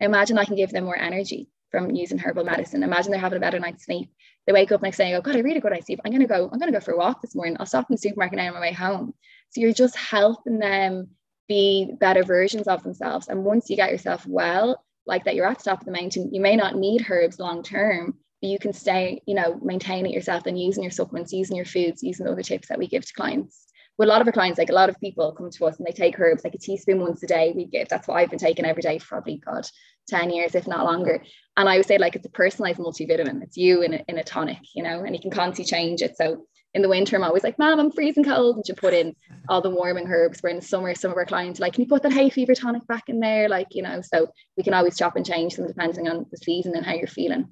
Imagine 0.00 0.38
I 0.38 0.44
can 0.44 0.56
give 0.56 0.70
them 0.70 0.84
more 0.84 0.98
energy 0.98 1.48
from 1.70 1.90
using 1.90 2.18
herbal 2.18 2.44
medicine. 2.44 2.82
Imagine 2.82 3.12
they're 3.12 3.20
having 3.20 3.36
a 3.36 3.40
better 3.40 3.58
night's 3.58 3.84
sleep. 3.84 4.10
They 4.46 4.52
wake 4.52 4.72
up 4.72 4.82
next 4.82 4.96
day 4.96 5.12
and 5.12 5.22
go, 5.22 5.30
God, 5.30 5.36
I 5.36 5.40
really 5.40 5.60
good 5.60 5.72
night's 5.72 5.86
sleep. 5.86 6.00
I'm 6.04 6.12
gonna 6.12 6.26
go, 6.26 6.48
I'm 6.50 6.58
gonna 6.58 6.72
go 6.72 6.80
for 6.80 6.92
a 6.92 6.96
walk 6.96 7.20
this 7.20 7.34
morning. 7.34 7.56
I'll 7.60 7.66
stop 7.66 7.90
in 7.90 7.94
the 7.94 7.98
supermarket 7.98 8.38
on 8.38 8.54
my 8.54 8.60
way 8.60 8.72
home. 8.72 9.12
So 9.50 9.60
you're 9.60 9.72
just 9.72 9.96
helping 9.96 10.58
them 10.58 11.08
be 11.48 11.92
better 11.98 12.22
versions 12.22 12.68
of 12.68 12.82
themselves. 12.82 13.28
And 13.28 13.44
once 13.44 13.68
you 13.68 13.76
get 13.76 13.90
yourself 13.90 14.26
well, 14.26 14.84
like 15.06 15.24
that 15.24 15.34
you're 15.34 15.46
at 15.46 15.58
the 15.58 15.64
top 15.64 15.80
of 15.80 15.86
the 15.86 15.92
mountain, 15.92 16.32
you 16.32 16.40
may 16.40 16.56
not 16.56 16.76
need 16.76 17.06
herbs 17.08 17.38
long 17.38 17.62
term, 17.62 18.14
you 18.40 18.58
can 18.58 18.72
stay, 18.72 19.20
you 19.26 19.34
know, 19.34 19.58
maintain 19.62 20.06
it 20.06 20.12
yourself 20.12 20.46
and 20.46 20.58
using 20.58 20.82
your 20.82 20.92
supplements, 20.92 21.32
using 21.32 21.56
your 21.56 21.64
foods, 21.64 22.02
using 22.02 22.26
the 22.26 22.32
other 22.32 22.42
tips 22.42 22.68
that 22.68 22.78
we 22.78 22.86
give 22.86 23.04
to 23.04 23.12
clients. 23.12 23.66
But 23.96 24.06
a 24.06 24.10
lot 24.10 24.20
of 24.20 24.28
our 24.28 24.32
clients, 24.32 24.58
like 24.58 24.70
a 24.70 24.74
lot 24.74 24.88
of 24.88 25.00
people 25.00 25.32
come 25.32 25.50
to 25.50 25.64
us 25.66 25.76
and 25.76 25.86
they 25.86 25.90
take 25.90 26.18
herbs 26.20 26.44
like 26.44 26.54
a 26.54 26.58
teaspoon 26.58 27.00
once 27.00 27.22
a 27.24 27.26
day. 27.26 27.52
We 27.54 27.66
give 27.66 27.88
that's 27.88 28.06
what 28.06 28.14
I've 28.14 28.30
been 28.30 28.38
taking 28.38 28.64
every 28.64 28.82
day 28.82 28.98
for 28.98 29.08
probably 29.08 29.38
God 29.38 29.66
10 30.08 30.30
years, 30.30 30.54
if 30.54 30.68
not 30.68 30.84
longer. 30.84 31.22
And 31.56 31.68
I 31.68 31.76
would 31.76 31.86
say 31.86 31.98
like 31.98 32.14
it's 32.14 32.26
a 32.26 32.30
personalized 32.30 32.78
multivitamin. 32.78 33.42
It's 33.42 33.56
you 33.56 33.82
in 33.82 33.94
a, 33.94 34.04
in 34.06 34.18
a 34.18 34.22
tonic, 34.22 34.58
you 34.72 34.84
know, 34.84 35.02
and 35.02 35.16
you 35.16 35.20
can 35.20 35.32
constantly 35.32 35.68
change 35.68 36.00
it. 36.02 36.16
So 36.16 36.46
in 36.74 36.82
the 36.82 36.88
winter, 36.88 37.16
I'm 37.16 37.24
always 37.24 37.42
like, 37.42 37.58
Mom, 37.58 37.80
I'm 37.80 37.90
freezing 37.90 38.22
cold. 38.22 38.56
And 38.56 38.68
you 38.68 38.74
put 38.74 38.94
in 38.94 39.16
all 39.48 39.60
the 39.60 39.70
warming 39.70 40.06
herbs. 40.06 40.40
Where 40.40 40.50
in 40.50 40.60
the 40.60 40.64
summer, 40.64 40.94
some 40.94 41.10
of 41.10 41.16
our 41.16 41.26
clients 41.26 41.58
like, 41.58 41.72
Can 41.72 41.82
you 41.82 41.88
put 41.88 42.02
that 42.02 42.12
hay 42.12 42.30
fever 42.30 42.54
tonic 42.54 42.86
back 42.86 43.08
in 43.08 43.18
there? 43.18 43.48
Like, 43.48 43.68
you 43.72 43.82
know, 43.82 44.00
so 44.00 44.28
we 44.56 44.62
can 44.62 44.74
always 44.74 44.96
chop 44.96 45.16
and 45.16 45.26
change 45.26 45.56
them 45.56 45.66
depending 45.66 46.08
on 46.08 46.26
the 46.30 46.36
season 46.36 46.76
and 46.76 46.86
how 46.86 46.94
you're 46.94 47.08
feeling. 47.08 47.48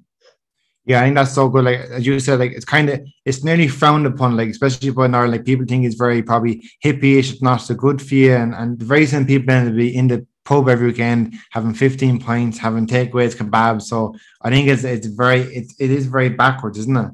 Yeah, 0.87 1.01
I 1.01 1.03
think 1.03 1.15
that's 1.15 1.33
so 1.33 1.49
good. 1.49 1.65
Like 1.65 1.79
as 1.79 2.05
you 2.05 2.17
said, 2.21 2.39
like 2.39 2.53
it's 2.53 2.63
kind 2.63 2.89
of 2.89 3.05
it's 3.25 3.43
nearly 3.43 3.67
frowned 3.67 4.07
upon, 4.07 4.37
like 4.37 4.47
especially 4.47 4.87
in 4.87 5.15
Ireland. 5.15 5.33
Like 5.33 5.45
people 5.45 5.65
think 5.65 5.85
it's 5.85 5.95
very 5.95 6.23
probably 6.23 6.63
hippie-ish, 6.83 7.33
it's 7.33 7.41
not 7.41 7.57
so 7.57 7.75
good 7.75 8.01
for 8.01 8.15
you. 8.15 8.33
And 8.33 8.55
and 8.55 8.81
very 8.81 9.05
same 9.05 9.25
people 9.25 9.53
end 9.53 9.67
to 9.67 9.75
be 9.75 9.93
in 9.93 10.07
the 10.07 10.25
pub 10.45 10.69
every 10.69 10.87
weekend, 10.87 11.35
having 11.51 11.73
15 11.73 12.21
pints, 12.21 12.57
having 12.57 12.87
takeaways, 12.87 13.35
kebabs. 13.35 13.81
So 13.81 14.15
I 14.41 14.49
think 14.49 14.69
it's 14.69 14.85
it's 14.85 15.07
very 15.07 15.41
it's 15.41 15.75
it 15.77 15.91
is 15.91 16.05
very 16.05 16.29
backwards, 16.29 16.77
isn't 16.77 16.95
it? 16.95 17.11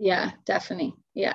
Yeah, 0.00 0.32
definitely. 0.44 0.92
Yeah. 1.14 1.34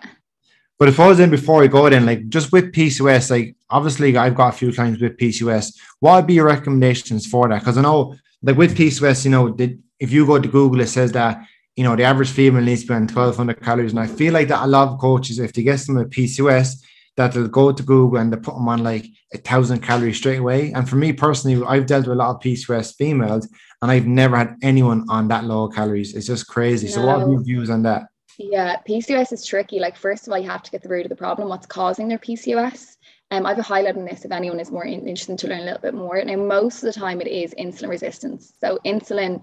But 0.78 0.90
if 0.90 1.00
I 1.00 1.08
was 1.08 1.22
in 1.22 1.30
before 1.30 1.64
I 1.64 1.68
go 1.68 1.90
then, 1.90 2.06
like 2.06 2.28
just 2.28 2.52
with 2.52 2.74
PCOS, 2.74 3.32
like 3.32 3.56
obviously 3.70 4.18
I've 4.18 4.36
got 4.36 4.54
a 4.54 4.58
few 4.58 4.74
clients 4.74 5.00
with 5.00 5.16
PCOS. 5.16 5.74
What 6.02 6.18
would 6.18 6.28
be 6.28 6.34
your 6.34 6.48
recommendations 6.48 7.26
for 7.26 7.48
that? 7.48 7.60
Because 7.60 7.78
I 7.78 7.82
know, 7.82 8.16
like 8.42 8.58
with 8.58 8.76
PCOS, 8.76 9.24
you 9.24 9.32
know, 9.32 9.50
did, 9.52 9.82
if 10.00 10.12
you 10.12 10.26
go 10.26 10.38
to 10.38 10.50
Google, 10.50 10.82
it 10.82 10.88
says 10.88 11.14
that 11.14 11.46
you 11.82 11.88
know 11.88 11.96
the 11.96 12.04
average 12.04 12.30
female 12.30 12.62
needs 12.62 12.86
to 12.86 12.94
on 12.94 13.08
1200 13.08 13.60
calories, 13.60 13.90
and 13.90 14.00
I 14.00 14.06
feel 14.06 14.34
like 14.34 14.50
that 14.50 14.64
a 14.64 14.68
lot 14.68 14.90
of 14.90 15.00
coaches, 15.00 15.40
if 15.40 15.52
they 15.52 15.64
get 15.64 15.80
them 15.80 15.96
with 15.96 16.12
PCOS, 16.12 16.76
that 17.18 17.34
they'll 17.34 17.48
go 17.48 17.72
to 17.72 17.82
Google 17.82 18.20
and 18.20 18.32
they 18.32 18.38
put 18.38 18.54
them 18.54 18.70
on 18.70 18.84
like 18.84 19.08
a 19.34 19.40
thousand 19.40 19.82
calories 19.82 20.18
straight 20.18 20.38
away. 20.38 20.72
And 20.74 20.88
for 20.88 20.96
me 20.98 21.12
personally, 21.12 21.66
I've 21.66 21.88
dealt 21.88 22.06
with 22.06 22.14
a 22.14 22.20
lot 22.20 22.36
of 22.36 22.40
PCOS 22.40 22.96
females, 22.96 23.50
and 23.82 23.90
I've 23.90 24.06
never 24.06 24.38
had 24.38 24.58
anyone 24.62 25.08
on 25.10 25.28
that 25.30 25.46
low 25.46 25.70
calories. 25.70 26.14
It's 26.14 26.28
just 26.28 26.46
crazy. 26.46 26.86
No. 26.86 26.94
So, 26.94 27.06
what 27.08 27.24
are 27.24 27.32
your 27.32 27.42
views 27.42 27.72
on 27.72 27.82
that? 27.82 28.04
Yeah, 28.38 28.78
PCOS 28.88 29.34
is 29.34 29.44
tricky. 29.44 29.80
Like, 29.80 29.98
first 29.98 30.28
of 30.28 30.34
all, 30.34 30.38
you 30.38 30.52
have 30.52 30.62
to 30.62 30.70
get 30.70 30.84
the 30.84 30.90
root 30.90 31.08
of 31.08 31.10
the 31.10 31.16
problem, 31.16 31.50
what's 31.50 31.66
causing 31.66 32.10
their 32.10 32.20
PCOS. 32.20 32.98
Um, 33.32 33.48
I 33.48 33.50
have 33.50 33.58
a 33.58 33.64
highlight 33.64 33.98
on 33.98 34.06
this 34.06 34.24
if 34.24 34.32
anyone 34.32 34.60
is 34.60 34.70
more 34.70 34.86
interested 34.86 35.40
to 35.40 35.48
learn 35.48 35.62
a 35.62 35.66
little 35.66 35.80
bit 35.80 35.96
more. 35.96 36.24
Now, 36.24 36.36
most 36.36 36.84
of 36.84 36.94
the 36.94 37.00
time, 37.00 37.22
it 37.22 37.28
is 37.28 37.56
insulin 37.56 37.90
resistance. 37.90 38.54
So, 38.62 38.78
insulin, 38.86 39.42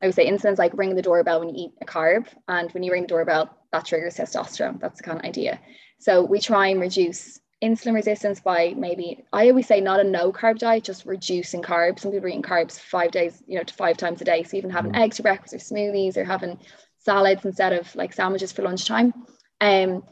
I 0.00 0.06
would 0.06 0.14
say 0.14 0.30
insulin's 0.30 0.58
like 0.58 0.76
ringing 0.76 0.96
the 0.96 1.02
doorbell 1.02 1.40
when 1.40 1.48
you 1.48 1.64
eat 1.64 1.72
a 1.80 1.84
carb. 1.84 2.26
And 2.46 2.70
when 2.72 2.82
you 2.82 2.92
ring 2.92 3.02
the 3.02 3.08
doorbell, 3.08 3.50
that 3.72 3.84
triggers 3.84 4.16
testosterone. 4.16 4.80
That's 4.80 4.98
the 4.98 5.04
kind 5.04 5.18
of 5.18 5.24
idea. 5.24 5.60
So, 5.98 6.22
we 6.22 6.40
try 6.40 6.68
and 6.68 6.80
reduce 6.80 7.40
insulin 7.62 7.94
resistance 7.94 8.40
by 8.40 8.74
maybe 8.76 9.24
I 9.32 9.48
always 9.48 9.66
say 9.66 9.80
not 9.80 10.00
a 10.00 10.04
no 10.04 10.32
carb 10.32 10.58
diet, 10.58 10.84
just 10.84 11.04
reducing 11.04 11.62
carbs. 11.62 12.00
Some 12.00 12.12
people 12.12 12.26
are 12.26 12.28
eating 12.28 12.42
carbs 12.42 12.78
five 12.78 13.10
days, 13.10 13.42
you 13.46 13.58
know, 13.58 13.64
to 13.64 13.74
five 13.74 13.96
times 13.96 14.20
a 14.20 14.24
day. 14.24 14.42
So 14.44 14.56
even 14.56 14.70
having 14.70 14.92
mm. 14.92 14.98
eggs 14.98 15.16
for 15.16 15.24
breakfast 15.24 15.54
or 15.54 15.58
smoothies 15.58 16.16
or 16.16 16.24
having 16.24 16.58
salads 16.98 17.44
instead 17.44 17.72
of 17.72 17.94
like 17.96 18.12
sandwiches 18.12 18.52
for 18.52 18.62
lunchtime. 18.62 19.12
Um, 19.60 20.04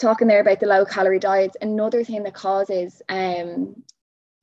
talking 0.00 0.26
there 0.26 0.40
about 0.40 0.58
the 0.58 0.66
low 0.66 0.84
calorie 0.84 1.20
diets, 1.20 1.56
another 1.60 2.02
thing 2.02 2.24
that 2.24 2.34
causes 2.34 3.00
um, 3.08 3.82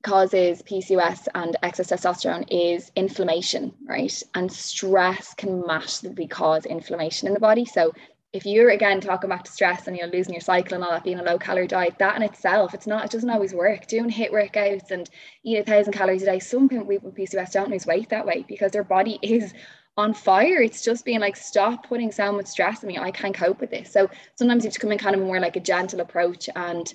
causes 0.04 0.62
PCOS 0.62 1.28
and 1.36 1.58
excess 1.62 1.91
testosterone 1.91 2.45
is 2.50 2.91
inflammation, 2.95 3.74
right? 3.86 4.24
And 4.34 4.52
stress 4.52 5.34
can 5.34 5.66
massively 5.66 6.28
cause 6.28 6.66
inflammation 6.66 7.28
in 7.28 7.34
the 7.34 7.39
body. 7.39 7.66
So 7.66 7.93
if 8.32 8.45
you're 8.45 8.70
again 8.70 9.02
talking 9.02 9.30
back 9.30 9.43
to 9.43 9.52
stress 9.52 9.88
and 9.88 9.97
you're 9.97 10.08
losing 10.08 10.34
your 10.34 10.41
cycle 10.41 10.76
and 10.76 10.84
all 10.84 10.91
that 10.91 11.04
being 11.04 11.20
a 11.20 11.24
low 11.24 11.38
calorie 11.38 11.68
diet, 11.68 11.97
that 11.97 12.16
in 12.16 12.22
itself, 12.22 12.74
it's 12.74 12.88
not, 12.88 13.06
it 13.06 13.12
doesn't 13.12 13.30
always 13.30 13.54
work. 13.54 13.88
Doing 13.88 14.10
HIIT 14.10 14.32
workouts 14.32 14.91
and 14.91 15.10
eat 15.43 15.58
a 15.58 15.64
thousand 15.64 15.93
calories 15.93 16.22
a 16.24 16.26
day, 16.26 16.39
some 16.39 16.70
people 16.70 16.86
with 16.86 17.16
PCOS 17.16 17.52
don't 17.52 17.72
lose 17.72 17.88
weight 17.88 18.10
that 18.10 18.26
way 18.26 18.45
because 18.47 18.72
their 18.72 18.84
body 18.84 19.20
is 19.24 19.54
on 19.97 20.14
fire. 20.14 20.62
It's 20.62 20.84
just 20.84 21.04
being 21.04 21.20
like, 21.20 21.36
stop 21.36 21.88
putting 21.88 22.12
so 22.12 22.32
much 22.32 22.45
stress 22.45 22.84
on 22.84 22.88
me. 22.88 22.97
I 22.97 23.12
can't 23.12 23.36
cope 23.36 23.60
with 23.60 23.72
this. 23.72 23.91
So 23.91 24.10
sometimes 24.36 24.64
you 24.64 24.68
have 24.68 24.76
to 24.76 24.80
come 24.80 24.91
in 24.91 24.97
kind 24.97 25.16
of 25.16 25.22
more 25.22 25.39
like 25.39 25.58
a 25.58 25.60
gentle 25.60 26.00
approach 26.00 26.50
and 26.56 26.93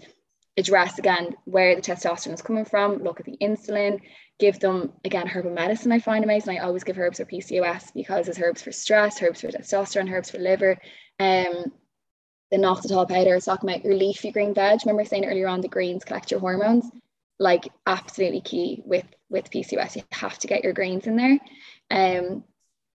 address 0.57 0.99
again 0.99 1.35
where 1.45 1.75
the 1.75 1.83
testosterone 1.83 2.35
is 2.35 2.43
coming 2.43 2.65
from, 2.65 2.99
look 2.99 3.21
at 3.21 3.27
the 3.27 3.37
insulin, 3.41 4.01
give 4.39 4.61
them 4.61 4.93
again 5.05 5.27
herbal 5.27 5.53
medicine. 5.53 5.93
I 5.93 5.99
find 5.99 6.25
amazing. 6.25 6.59
I 6.59 6.63
always 6.63 6.85
give 6.85 6.99
herbs 6.99 7.19
for 7.19 7.25
PCOS 7.25 7.93
because 7.95 8.27
there's 8.27 8.41
herbs 8.41 8.63
for 8.63 8.73
stress, 8.73 9.23
herbs 9.23 9.41
for 9.41 9.49
testosterone, 9.49 10.11
herbs 10.13 10.31
for 10.31 10.39
liver. 10.39 10.79
Um, 11.19 11.73
the 12.51 12.59
inositol 12.59 13.09
powder 13.09 13.35
is 13.35 13.47
talking 13.47 13.69
about 13.69 13.85
your 13.85 13.95
leafy 13.95 14.31
green 14.31 14.55
veg. 14.55 14.81
Remember 14.85 15.05
saying 15.05 15.25
earlier 15.25 15.49
on 15.49 15.61
the 15.61 15.69
greens 15.69 16.05
collect 16.05 16.31
your 16.31 16.41
hormones? 16.41 16.91
Like 17.39 17.69
absolutely 17.87 18.43
key 18.43 18.83
with 18.85 19.07
with 19.29 19.51
PCOS. 19.51 19.97
You 19.97 20.03
have 20.13 20.39
to 20.39 20.47
get 20.47 20.63
your 20.63 20.73
greens 20.73 21.07
in 21.07 21.17
there. 21.17 21.39
Um, 21.91 22.45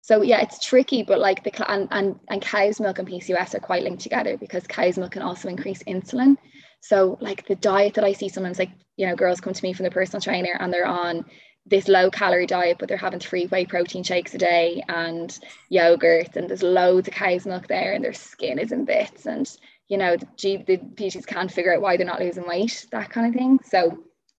so 0.01 0.21
yeah, 0.21 0.41
it's 0.41 0.63
tricky, 0.63 1.03
but 1.03 1.19
like 1.19 1.43
the 1.43 1.71
and, 1.71 1.87
and 1.91 2.19
and 2.29 2.41
cow's 2.41 2.79
milk 2.79 2.99
and 2.99 3.07
PCOS 3.07 3.55
are 3.55 3.59
quite 3.59 3.83
linked 3.83 4.03
together 4.03 4.37
because 4.37 4.67
cow's 4.67 4.97
milk 4.97 5.11
can 5.11 5.21
also 5.21 5.49
increase 5.49 5.81
insulin. 5.83 6.37
So 6.81 7.17
like 7.21 7.47
the 7.47 7.55
diet 7.55 7.95
that 7.95 8.03
I 8.03 8.13
see 8.13 8.29
sometimes 8.29 8.59
like 8.59 8.71
you 8.95 9.07
know 9.07 9.15
girls 9.15 9.41
come 9.41 9.53
to 9.53 9.63
me 9.63 9.73
from 9.73 9.83
the 9.83 9.91
personal 9.91 10.21
trainer 10.21 10.55
and 10.59 10.71
they're 10.71 10.87
on 10.87 11.25
this 11.69 11.87
low 11.87 12.09
calorie 12.09 12.47
diet, 12.47 12.77
but 12.79 12.87
they're 12.87 12.97
having 12.97 13.19
three 13.19 13.45
whey 13.47 13.65
protein 13.65 14.03
shakes 14.03 14.33
a 14.33 14.37
day 14.37 14.81
and 14.87 15.37
yogurt, 15.69 16.35
and 16.35 16.49
there's 16.49 16.63
loads 16.63 17.07
of 17.07 17.13
cow's 17.13 17.45
milk 17.45 17.67
there, 17.67 17.91
and 17.93 18.03
their 18.03 18.13
skin 18.13 18.57
is 18.57 18.71
in 18.71 18.85
bits, 18.85 19.25
and 19.25 19.49
you 19.89 19.97
know 19.97 20.15
the, 20.15 20.27
G, 20.37 20.57
the 20.65 20.77
PTs 20.77 21.25
can't 21.25 21.51
figure 21.51 21.73
out 21.73 21.81
why 21.81 21.97
they're 21.97 22.05
not 22.05 22.21
losing 22.21 22.47
weight, 22.47 22.85
that 22.91 23.09
kind 23.09 23.27
of 23.27 23.33
thing. 23.33 23.59
So, 23.65 23.87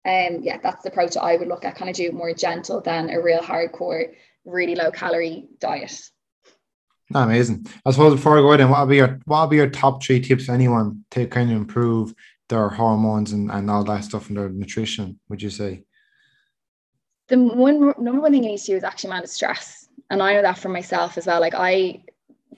um, 0.06 0.40
yeah, 0.42 0.58
that's 0.62 0.82
the 0.82 0.90
approach 0.90 1.16
I 1.16 1.36
would 1.36 1.48
look 1.48 1.64
at, 1.64 1.76
kind 1.76 1.90
of 1.90 1.96
do 1.96 2.12
more 2.12 2.32
gentle 2.32 2.80
than 2.80 3.10
a 3.10 3.20
real 3.20 3.40
hardcore 3.40 4.14
really 4.44 4.74
low 4.74 4.90
calorie 4.90 5.48
diet. 5.60 6.10
Amazing. 7.14 7.66
I 7.86 7.90
suppose 7.90 8.14
before 8.14 8.38
I 8.38 8.42
go 8.42 8.52
in, 8.52 8.68
what 8.68 8.84
be 8.86 8.96
your 8.96 9.18
what 9.24 9.42
would 9.42 9.50
be 9.50 9.56
your 9.56 9.70
top 9.70 10.02
three 10.02 10.20
tips 10.20 10.46
for 10.46 10.52
anyone 10.52 11.04
to 11.12 11.26
kind 11.26 11.50
of 11.50 11.56
improve 11.56 12.14
their 12.48 12.68
hormones 12.68 13.32
and, 13.32 13.50
and 13.50 13.70
all 13.70 13.84
that 13.84 14.04
stuff 14.04 14.28
and 14.28 14.36
their 14.36 14.48
nutrition, 14.48 15.18
would 15.28 15.42
you 15.42 15.50
say? 15.50 15.84
The 17.28 17.38
one 17.38 17.94
number 17.98 18.20
one 18.20 18.32
thing 18.32 18.42
you 18.42 18.50
need 18.50 18.58
to 18.58 18.66
do 18.66 18.76
is 18.76 18.84
actually 18.84 19.10
manage 19.10 19.30
stress. 19.30 19.88
And 20.10 20.22
I 20.22 20.34
know 20.34 20.42
that 20.42 20.58
for 20.58 20.68
myself 20.68 21.18
as 21.18 21.26
well. 21.26 21.40
Like 21.40 21.54
I 21.54 22.02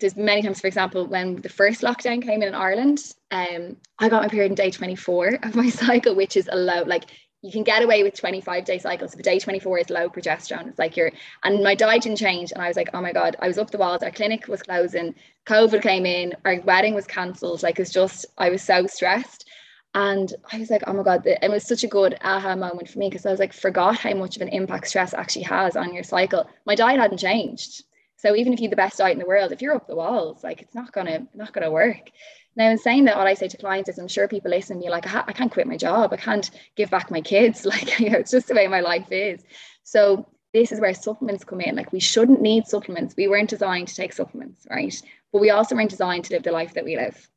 there's 0.01 0.17
many 0.17 0.43
times, 0.43 0.61
for 0.61 0.67
example, 0.67 1.07
when 1.07 1.37
the 1.37 1.49
first 1.49 1.83
lockdown 1.83 2.23
came 2.23 2.43
in 2.43 2.49
in 2.49 2.55
Ireland, 2.55 3.13
um, 3.31 3.77
I 3.99 4.09
got 4.09 4.23
my 4.23 4.29
period 4.29 4.51
in 4.51 4.55
day 4.55 4.71
24 4.71 5.39
of 5.43 5.55
my 5.55 5.69
cycle, 5.71 6.15
which 6.15 6.37
is 6.37 6.49
a 6.51 6.57
low, 6.57 6.83
like 6.85 7.05
you 7.43 7.51
can 7.51 7.63
get 7.63 7.83
away 7.83 8.03
with 8.03 8.15
25 8.15 8.65
day 8.65 8.79
cycles 8.79 9.15
but 9.15 9.25
day 9.25 9.39
24 9.39 9.79
is 9.79 9.91
low 9.91 10.09
progesterone. 10.09 10.69
It's 10.69 10.79
like 10.79 10.97
you're 10.97 11.11
and 11.43 11.63
my 11.63 11.75
diet 11.75 12.03
didn't 12.03 12.19
change 12.19 12.53
and 12.53 12.63
i 12.63 12.69
was 12.69 12.77
like 12.77 12.91
oh 12.93 13.01
my 13.01 13.13
god. 13.13 13.37
I 13.41 13.49
was 13.49 13.59
up 13.59 13.71
the 13.71 13.79
walls 13.79 14.03
our 14.03 14.11
clinic 14.11 14.47
was 14.49 14.63
closing 14.63 15.15
covid 15.47 15.83
came 15.83 16.07
in 16.07 16.35
our 16.45 16.61
wedding 16.61 16.95
was 16.95 17.07
cancelled 17.07 17.63
like 17.63 17.79
it's 17.79 17.93
just 17.93 18.27
i 18.39 18.51
was 18.51 18.63
so 18.63 18.87
stressed. 18.87 19.49
And 19.95 20.33
i 20.53 20.59
was 20.59 20.71
like 20.71 20.83
oh 20.87 20.93
my 20.93 21.03
god 21.03 21.23
it 21.25 21.51
was 21.51 21.67
such 21.67 21.85
a 21.85 21.89
good 21.89 22.19
aha 22.23 22.57
moment 22.57 22.89
for 22.89 22.99
me 22.99 23.09
because 23.09 23.25
i 23.27 23.31
was 23.31 23.41
like 23.41 23.53
forgot 23.53 23.99
how 23.99 24.15
much 24.15 24.37
of 24.37 24.43
an 24.43 24.49
impact 24.49 24.89
stress 24.89 25.15
actually 25.15 25.45
has 25.45 25.77
on 25.77 25.95
your 25.95 26.05
cycle. 26.05 26.49
My 26.67 26.75
diet 26.75 27.01
hadn't 27.01 27.19
changed. 27.19 27.85
So 28.17 28.37
even 28.37 28.53
if 28.53 28.61
you're 28.61 28.69
the 28.69 28.77
best 28.77 28.99
diet 28.99 29.15
in 29.15 29.19
the 29.19 29.27
world 29.27 29.51
if 29.51 29.63
you're 29.63 29.75
up 29.75 29.87
the 29.87 29.97
walls 29.97 30.45
like 30.45 30.61
it's 30.61 30.75
not 30.75 30.93
gonna 30.93 31.27
not 31.35 31.55
gonna 31.55 31.71
work 31.71 32.11
now, 32.57 32.69
in 32.71 32.79
saying 32.79 33.05
that, 33.05 33.17
what 33.17 33.27
I 33.27 33.35
say 33.35 33.49
to 33.49 33.57
clients 33.57 33.89
is, 33.89 33.99
I'm 33.99 34.09
sure 34.09 34.27
people 34.27 34.51
listen 34.51 34.77
to 34.77 34.85
me 34.85 34.91
like, 34.91 35.07
I, 35.13 35.25
I 35.27 35.33
can't 35.33 35.53
quit 35.53 35.67
my 35.67 35.77
job. 35.77 36.13
I 36.13 36.17
can't 36.17 36.51
give 36.77 36.91
back 36.91 37.11
my 37.11 37.21
kids. 37.21 37.65
Like, 37.71 38.01
you 38.01 38.11
know, 38.11 38.19
it's 38.19 38.33
just 38.33 38.49
the 38.49 38.55
way 38.55 38.67
my 38.67 38.81
life 38.81 39.07
is. 39.11 39.43
So 39.85 40.29
this 40.53 40.73
is 40.73 40.81
where 40.81 40.93
supplements 40.95 41.45
come 41.45 41.61
in. 41.61 41.77
Like, 41.77 41.93
we 41.93 42.01
shouldn't 42.01 42.43
need 42.43 42.67
supplements. 42.67 43.15
We 43.17 43.29
weren't 43.29 43.51
designed 43.51 43.89
to 43.89 43.95
take 43.95 44.13
supplements, 44.13 44.67
right? 44.69 45.01
But 45.33 45.41
we 45.41 45.51
also 45.51 45.77
weren't 45.77 45.91
designed 45.91 46.25
to 46.25 46.35
live 46.35 46.43
the 46.43 46.51
life 46.51 46.75
that 46.75 46.85
we 46.85 46.97
live. 46.97 47.31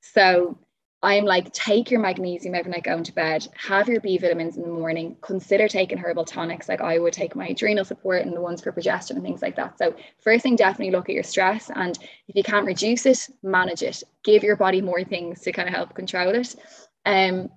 So 0.00 0.58
I'm 1.06 1.24
like, 1.24 1.52
take 1.52 1.88
your 1.88 2.00
magnesium 2.00 2.56
every 2.56 2.72
night 2.72 2.82
going 2.82 3.04
to 3.04 3.14
bed, 3.14 3.46
have 3.54 3.88
your 3.88 4.00
B 4.00 4.18
vitamins 4.18 4.56
in 4.56 4.62
the 4.62 4.68
morning, 4.68 5.16
consider 5.20 5.68
taking 5.68 5.98
herbal 5.98 6.24
tonics. 6.24 6.68
Like 6.68 6.80
I 6.80 6.98
would 6.98 7.12
take 7.12 7.36
my 7.36 7.46
adrenal 7.46 7.84
support 7.84 8.26
and 8.26 8.34
the 8.34 8.40
ones 8.40 8.60
for 8.60 8.72
progesterone 8.72 9.12
and 9.12 9.22
things 9.22 9.40
like 9.40 9.54
that. 9.54 9.78
So, 9.78 9.94
first 10.18 10.42
thing, 10.42 10.56
definitely 10.56 10.90
look 10.90 11.08
at 11.08 11.14
your 11.14 11.22
stress. 11.22 11.70
And 11.72 11.96
if 12.26 12.34
you 12.34 12.42
can't 12.42 12.66
reduce 12.66 13.06
it, 13.06 13.28
manage 13.44 13.84
it. 13.84 14.02
Give 14.24 14.42
your 14.42 14.56
body 14.56 14.80
more 14.80 15.04
things 15.04 15.42
to 15.42 15.52
kind 15.52 15.68
of 15.68 15.74
help 15.76 15.94
control 15.94 16.34
it. 16.34 16.56
Um, 17.04 17.50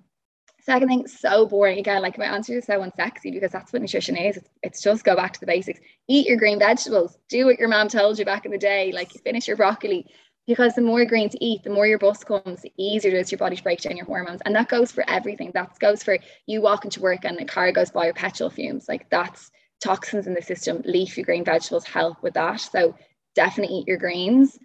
second 0.60 0.86
thing, 0.86 1.08
so 1.08 1.44
boring. 1.44 1.80
Again, 1.80 2.02
like 2.02 2.18
my 2.18 2.26
answer 2.26 2.56
is 2.56 2.66
so 2.66 2.78
unsexy 2.78 3.32
because 3.32 3.50
that's 3.50 3.72
what 3.72 3.82
nutrition 3.82 4.16
is. 4.16 4.36
It's, 4.36 4.48
it's 4.62 4.80
just 4.80 5.02
go 5.02 5.16
back 5.16 5.32
to 5.32 5.40
the 5.40 5.46
basics. 5.46 5.80
Eat 6.06 6.28
your 6.28 6.36
green 6.36 6.60
vegetables. 6.60 7.18
Do 7.28 7.46
what 7.46 7.58
your 7.58 7.68
mom 7.68 7.88
told 7.88 8.16
you 8.16 8.24
back 8.24 8.44
in 8.44 8.52
the 8.52 8.58
day. 8.58 8.92
Like 8.92 9.10
finish 9.10 9.48
your 9.48 9.56
broccoli 9.56 10.06
because 10.50 10.74
the 10.74 10.80
more 10.80 11.04
greens 11.04 11.36
eat, 11.40 11.62
the 11.62 11.70
more 11.70 11.86
your 11.86 12.00
bus 12.00 12.24
comes, 12.24 12.62
the 12.62 12.72
easier 12.76 13.12
it 13.12 13.20
is 13.20 13.30
your 13.30 13.38
body 13.38 13.54
to 13.54 13.62
break 13.62 13.80
down 13.82 13.96
your 13.96 14.04
hormones. 14.04 14.40
And 14.44 14.52
that 14.56 14.68
goes 14.68 14.90
for 14.90 15.08
everything. 15.08 15.52
That 15.54 15.78
goes 15.78 16.02
for 16.02 16.18
you 16.46 16.60
walking 16.60 16.90
to 16.90 17.00
work 17.00 17.24
and 17.24 17.38
the 17.38 17.44
car 17.44 17.70
goes 17.70 17.92
by 17.92 18.06
your 18.06 18.14
petrol 18.14 18.50
fumes. 18.50 18.88
Like 18.88 19.08
that's 19.10 19.52
toxins 19.80 20.26
in 20.26 20.34
the 20.34 20.42
system. 20.42 20.82
Leafy 20.84 21.22
green 21.22 21.44
vegetables 21.44 21.84
help 21.84 22.20
with 22.20 22.34
that. 22.34 22.56
So 22.56 22.96
definitely 23.36 23.76
eat 23.76 23.86
your 23.86 23.98
greens. 23.98 24.58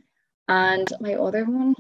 And 0.48 0.92
my 1.00 1.14
other 1.14 1.46
one, 1.46 1.76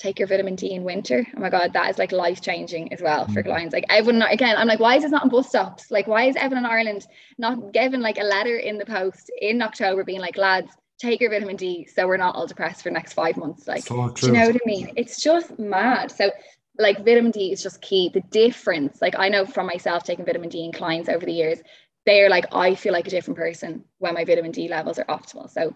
take 0.00 0.18
your 0.18 0.26
vitamin 0.26 0.56
D 0.56 0.72
in 0.72 0.82
winter. 0.82 1.24
Oh 1.36 1.38
my 1.38 1.48
God, 1.48 1.74
that 1.74 1.90
is 1.90 1.96
like 1.96 2.10
life 2.10 2.42
changing 2.42 2.92
as 2.92 3.00
well 3.00 3.28
for 3.28 3.40
mm. 3.40 3.46
clients. 3.46 3.72
Like 3.72 3.86
everyone, 3.88 4.22
again, 4.22 4.56
I'm 4.56 4.66
like, 4.66 4.80
why 4.80 4.96
is 4.96 5.02
this 5.02 5.12
not 5.12 5.22
on 5.22 5.28
bus 5.28 5.46
stops? 5.46 5.92
Like, 5.92 6.08
why 6.08 6.24
is 6.24 6.34
everyone 6.34 6.64
in 6.64 6.70
Ireland 6.72 7.06
not 7.38 7.72
given 7.72 8.02
like 8.02 8.18
a 8.18 8.24
letter 8.24 8.56
in 8.56 8.78
the 8.78 8.86
post 8.86 9.30
in 9.40 9.62
October 9.62 10.02
being 10.02 10.18
like, 10.18 10.36
lads, 10.36 10.72
take 11.04 11.20
your 11.20 11.30
vitamin 11.30 11.56
D 11.56 11.86
so 11.86 12.06
we're 12.06 12.16
not 12.16 12.34
all 12.34 12.46
depressed 12.46 12.82
for 12.82 12.88
the 12.88 12.94
next 12.94 13.12
five 13.12 13.36
months. 13.36 13.68
Like, 13.68 13.84
so 13.84 14.08
do 14.08 14.26
you 14.26 14.32
know 14.32 14.46
what 14.46 14.56
I 14.56 14.66
mean? 14.66 14.92
It's 14.96 15.20
just 15.20 15.58
mad. 15.58 16.10
So, 16.10 16.30
like, 16.78 17.04
vitamin 17.04 17.30
D 17.30 17.52
is 17.52 17.62
just 17.62 17.80
key. 17.80 18.10
The 18.12 18.22
difference, 18.30 19.00
like, 19.00 19.14
I 19.18 19.28
know 19.28 19.46
from 19.46 19.66
myself 19.66 20.04
taking 20.04 20.24
vitamin 20.24 20.48
D 20.48 20.64
in 20.64 20.72
clients 20.72 21.08
over 21.08 21.24
the 21.24 21.32
years, 21.32 21.60
they're 22.06 22.28
like, 22.28 22.46
I 22.52 22.74
feel 22.74 22.92
like 22.92 23.06
a 23.06 23.10
different 23.10 23.38
person 23.38 23.84
when 23.98 24.14
my 24.14 24.24
vitamin 24.24 24.50
D 24.50 24.68
levels 24.68 24.98
are 24.98 25.04
optimal. 25.04 25.50
So, 25.50 25.74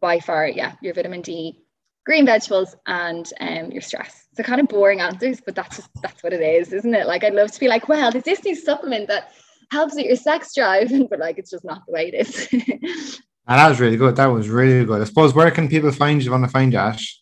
by 0.00 0.20
far, 0.20 0.48
yeah, 0.48 0.74
your 0.80 0.94
vitamin 0.94 1.20
D, 1.20 1.60
green 2.06 2.24
vegetables, 2.24 2.74
and 2.86 3.30
um, 3.40 3.70
your 3.70 3.82
stress. 3.82 4.26
So, 4.34 4.42
kind 4.42 4.60
of 4.60 4.68
boring 4.68 5.00
answers, 5.00 5.40
but 5.40 5.54
that's 5.54 5.76
just 5.76 5.90
that's 6.02 6.22
what 6.22 6.32
it 6.32 6.40
is, 6.40 6.72
isn't 6.72 6.94
it? 6.94 7.06
Like, 7.06 7.24
I'd 7.24 7.34
love 7.34 7.52
to 7.52 7.60
be 7.60 7.68
like, 7.68 7.88
well, 7.88 8.10
there's 8.10 8.24
this 8.24 8.44
new 8.44 8.54
supplement 8.54 9.08
that 9.08 9.32
helps 9.70 9.94
with 9.94 10.06
your 10.06 10.16
sex 10.16 10.54
drive, 10.54 10.90
but 11.10 11.18
like, 11.18 11.38
it's 11.38 11.50
just 11.50 11.64
not 11.64 11.84
the 11.86 11.92
way 11.92 12.10
it 12.12 12.26
is. 12.26 13.20
And 13.52 13.58
that 13.58 13.68
was 13.68 13.80
really 13.80 13.98
good. 13.98 14.16
That 14.16 14.28
was 14.28 14.48
really 14.48 14.82
good. 14.86 15.02
I 15.02 15.04
suppose 15.04 15.34
where 15.34 15.50
can 15.50 15.68
people 15.68 15.92
find 15.92 16.22
you 16.24 16.30
want 16.30 16.42
to 16.42 16.50
find 16.50 16.72
you, 16.72 16.78
Ash? 16.78 17.20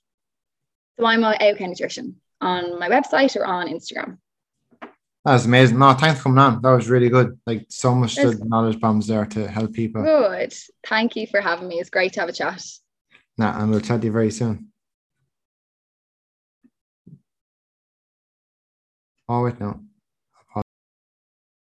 So 0.97 1.05
I'm 1.05 1.23
AOK 1.23 1.59
Nutrition 1.59 2.21
on 2.41 2.79
my 2.79 2.89
website 2.89 3.35
or 3.35 3.45
on 3.45 3.67
Instagram. 3.67 4.19
That 4.81 5.33
was 5.33 5.47
amazing. 5.47 5.81
No, 5.81 5.93
thanks 5.93 6.21
for 6.21 6.23
coming 6.29 6.39
on. 6.39 6.63
That 6.63 6.71
was 6.71 6.89
really 6.89 7.09
good. 7.09 7.37
Like 7.49 7.67
so 7.69 7.97
much 7.97 8.17
knowledge 8.17 8.79
bombs 8.79 9.09
there 9.09 9.27
to 9.27 9.49
help 9.49 9.73
people. 9.73 10.05
Good. 10.05 10.55
Thank 10.87 11.17
you 11.17 11.27
for 11.27 11.41
having 11.41 11.67
me. 11.67 11.81
It's 11.81 11.91
great 11.91 12.13
to 12.13 12.21
have 12.21 12.29
a 12.29 12.33
chat. 12.33 12.65
Nah, 13.37 13.61
and 13.61 13.69
we'll 13.69 13.81
chat 13.81 14.01
to 14.01 14.07
you 14.07 14.13
very 14.13 14.31
soon. 14.31 14.69
Oh 19.29 19.43
wait, 19.43 19.59
no. 19.59 19.81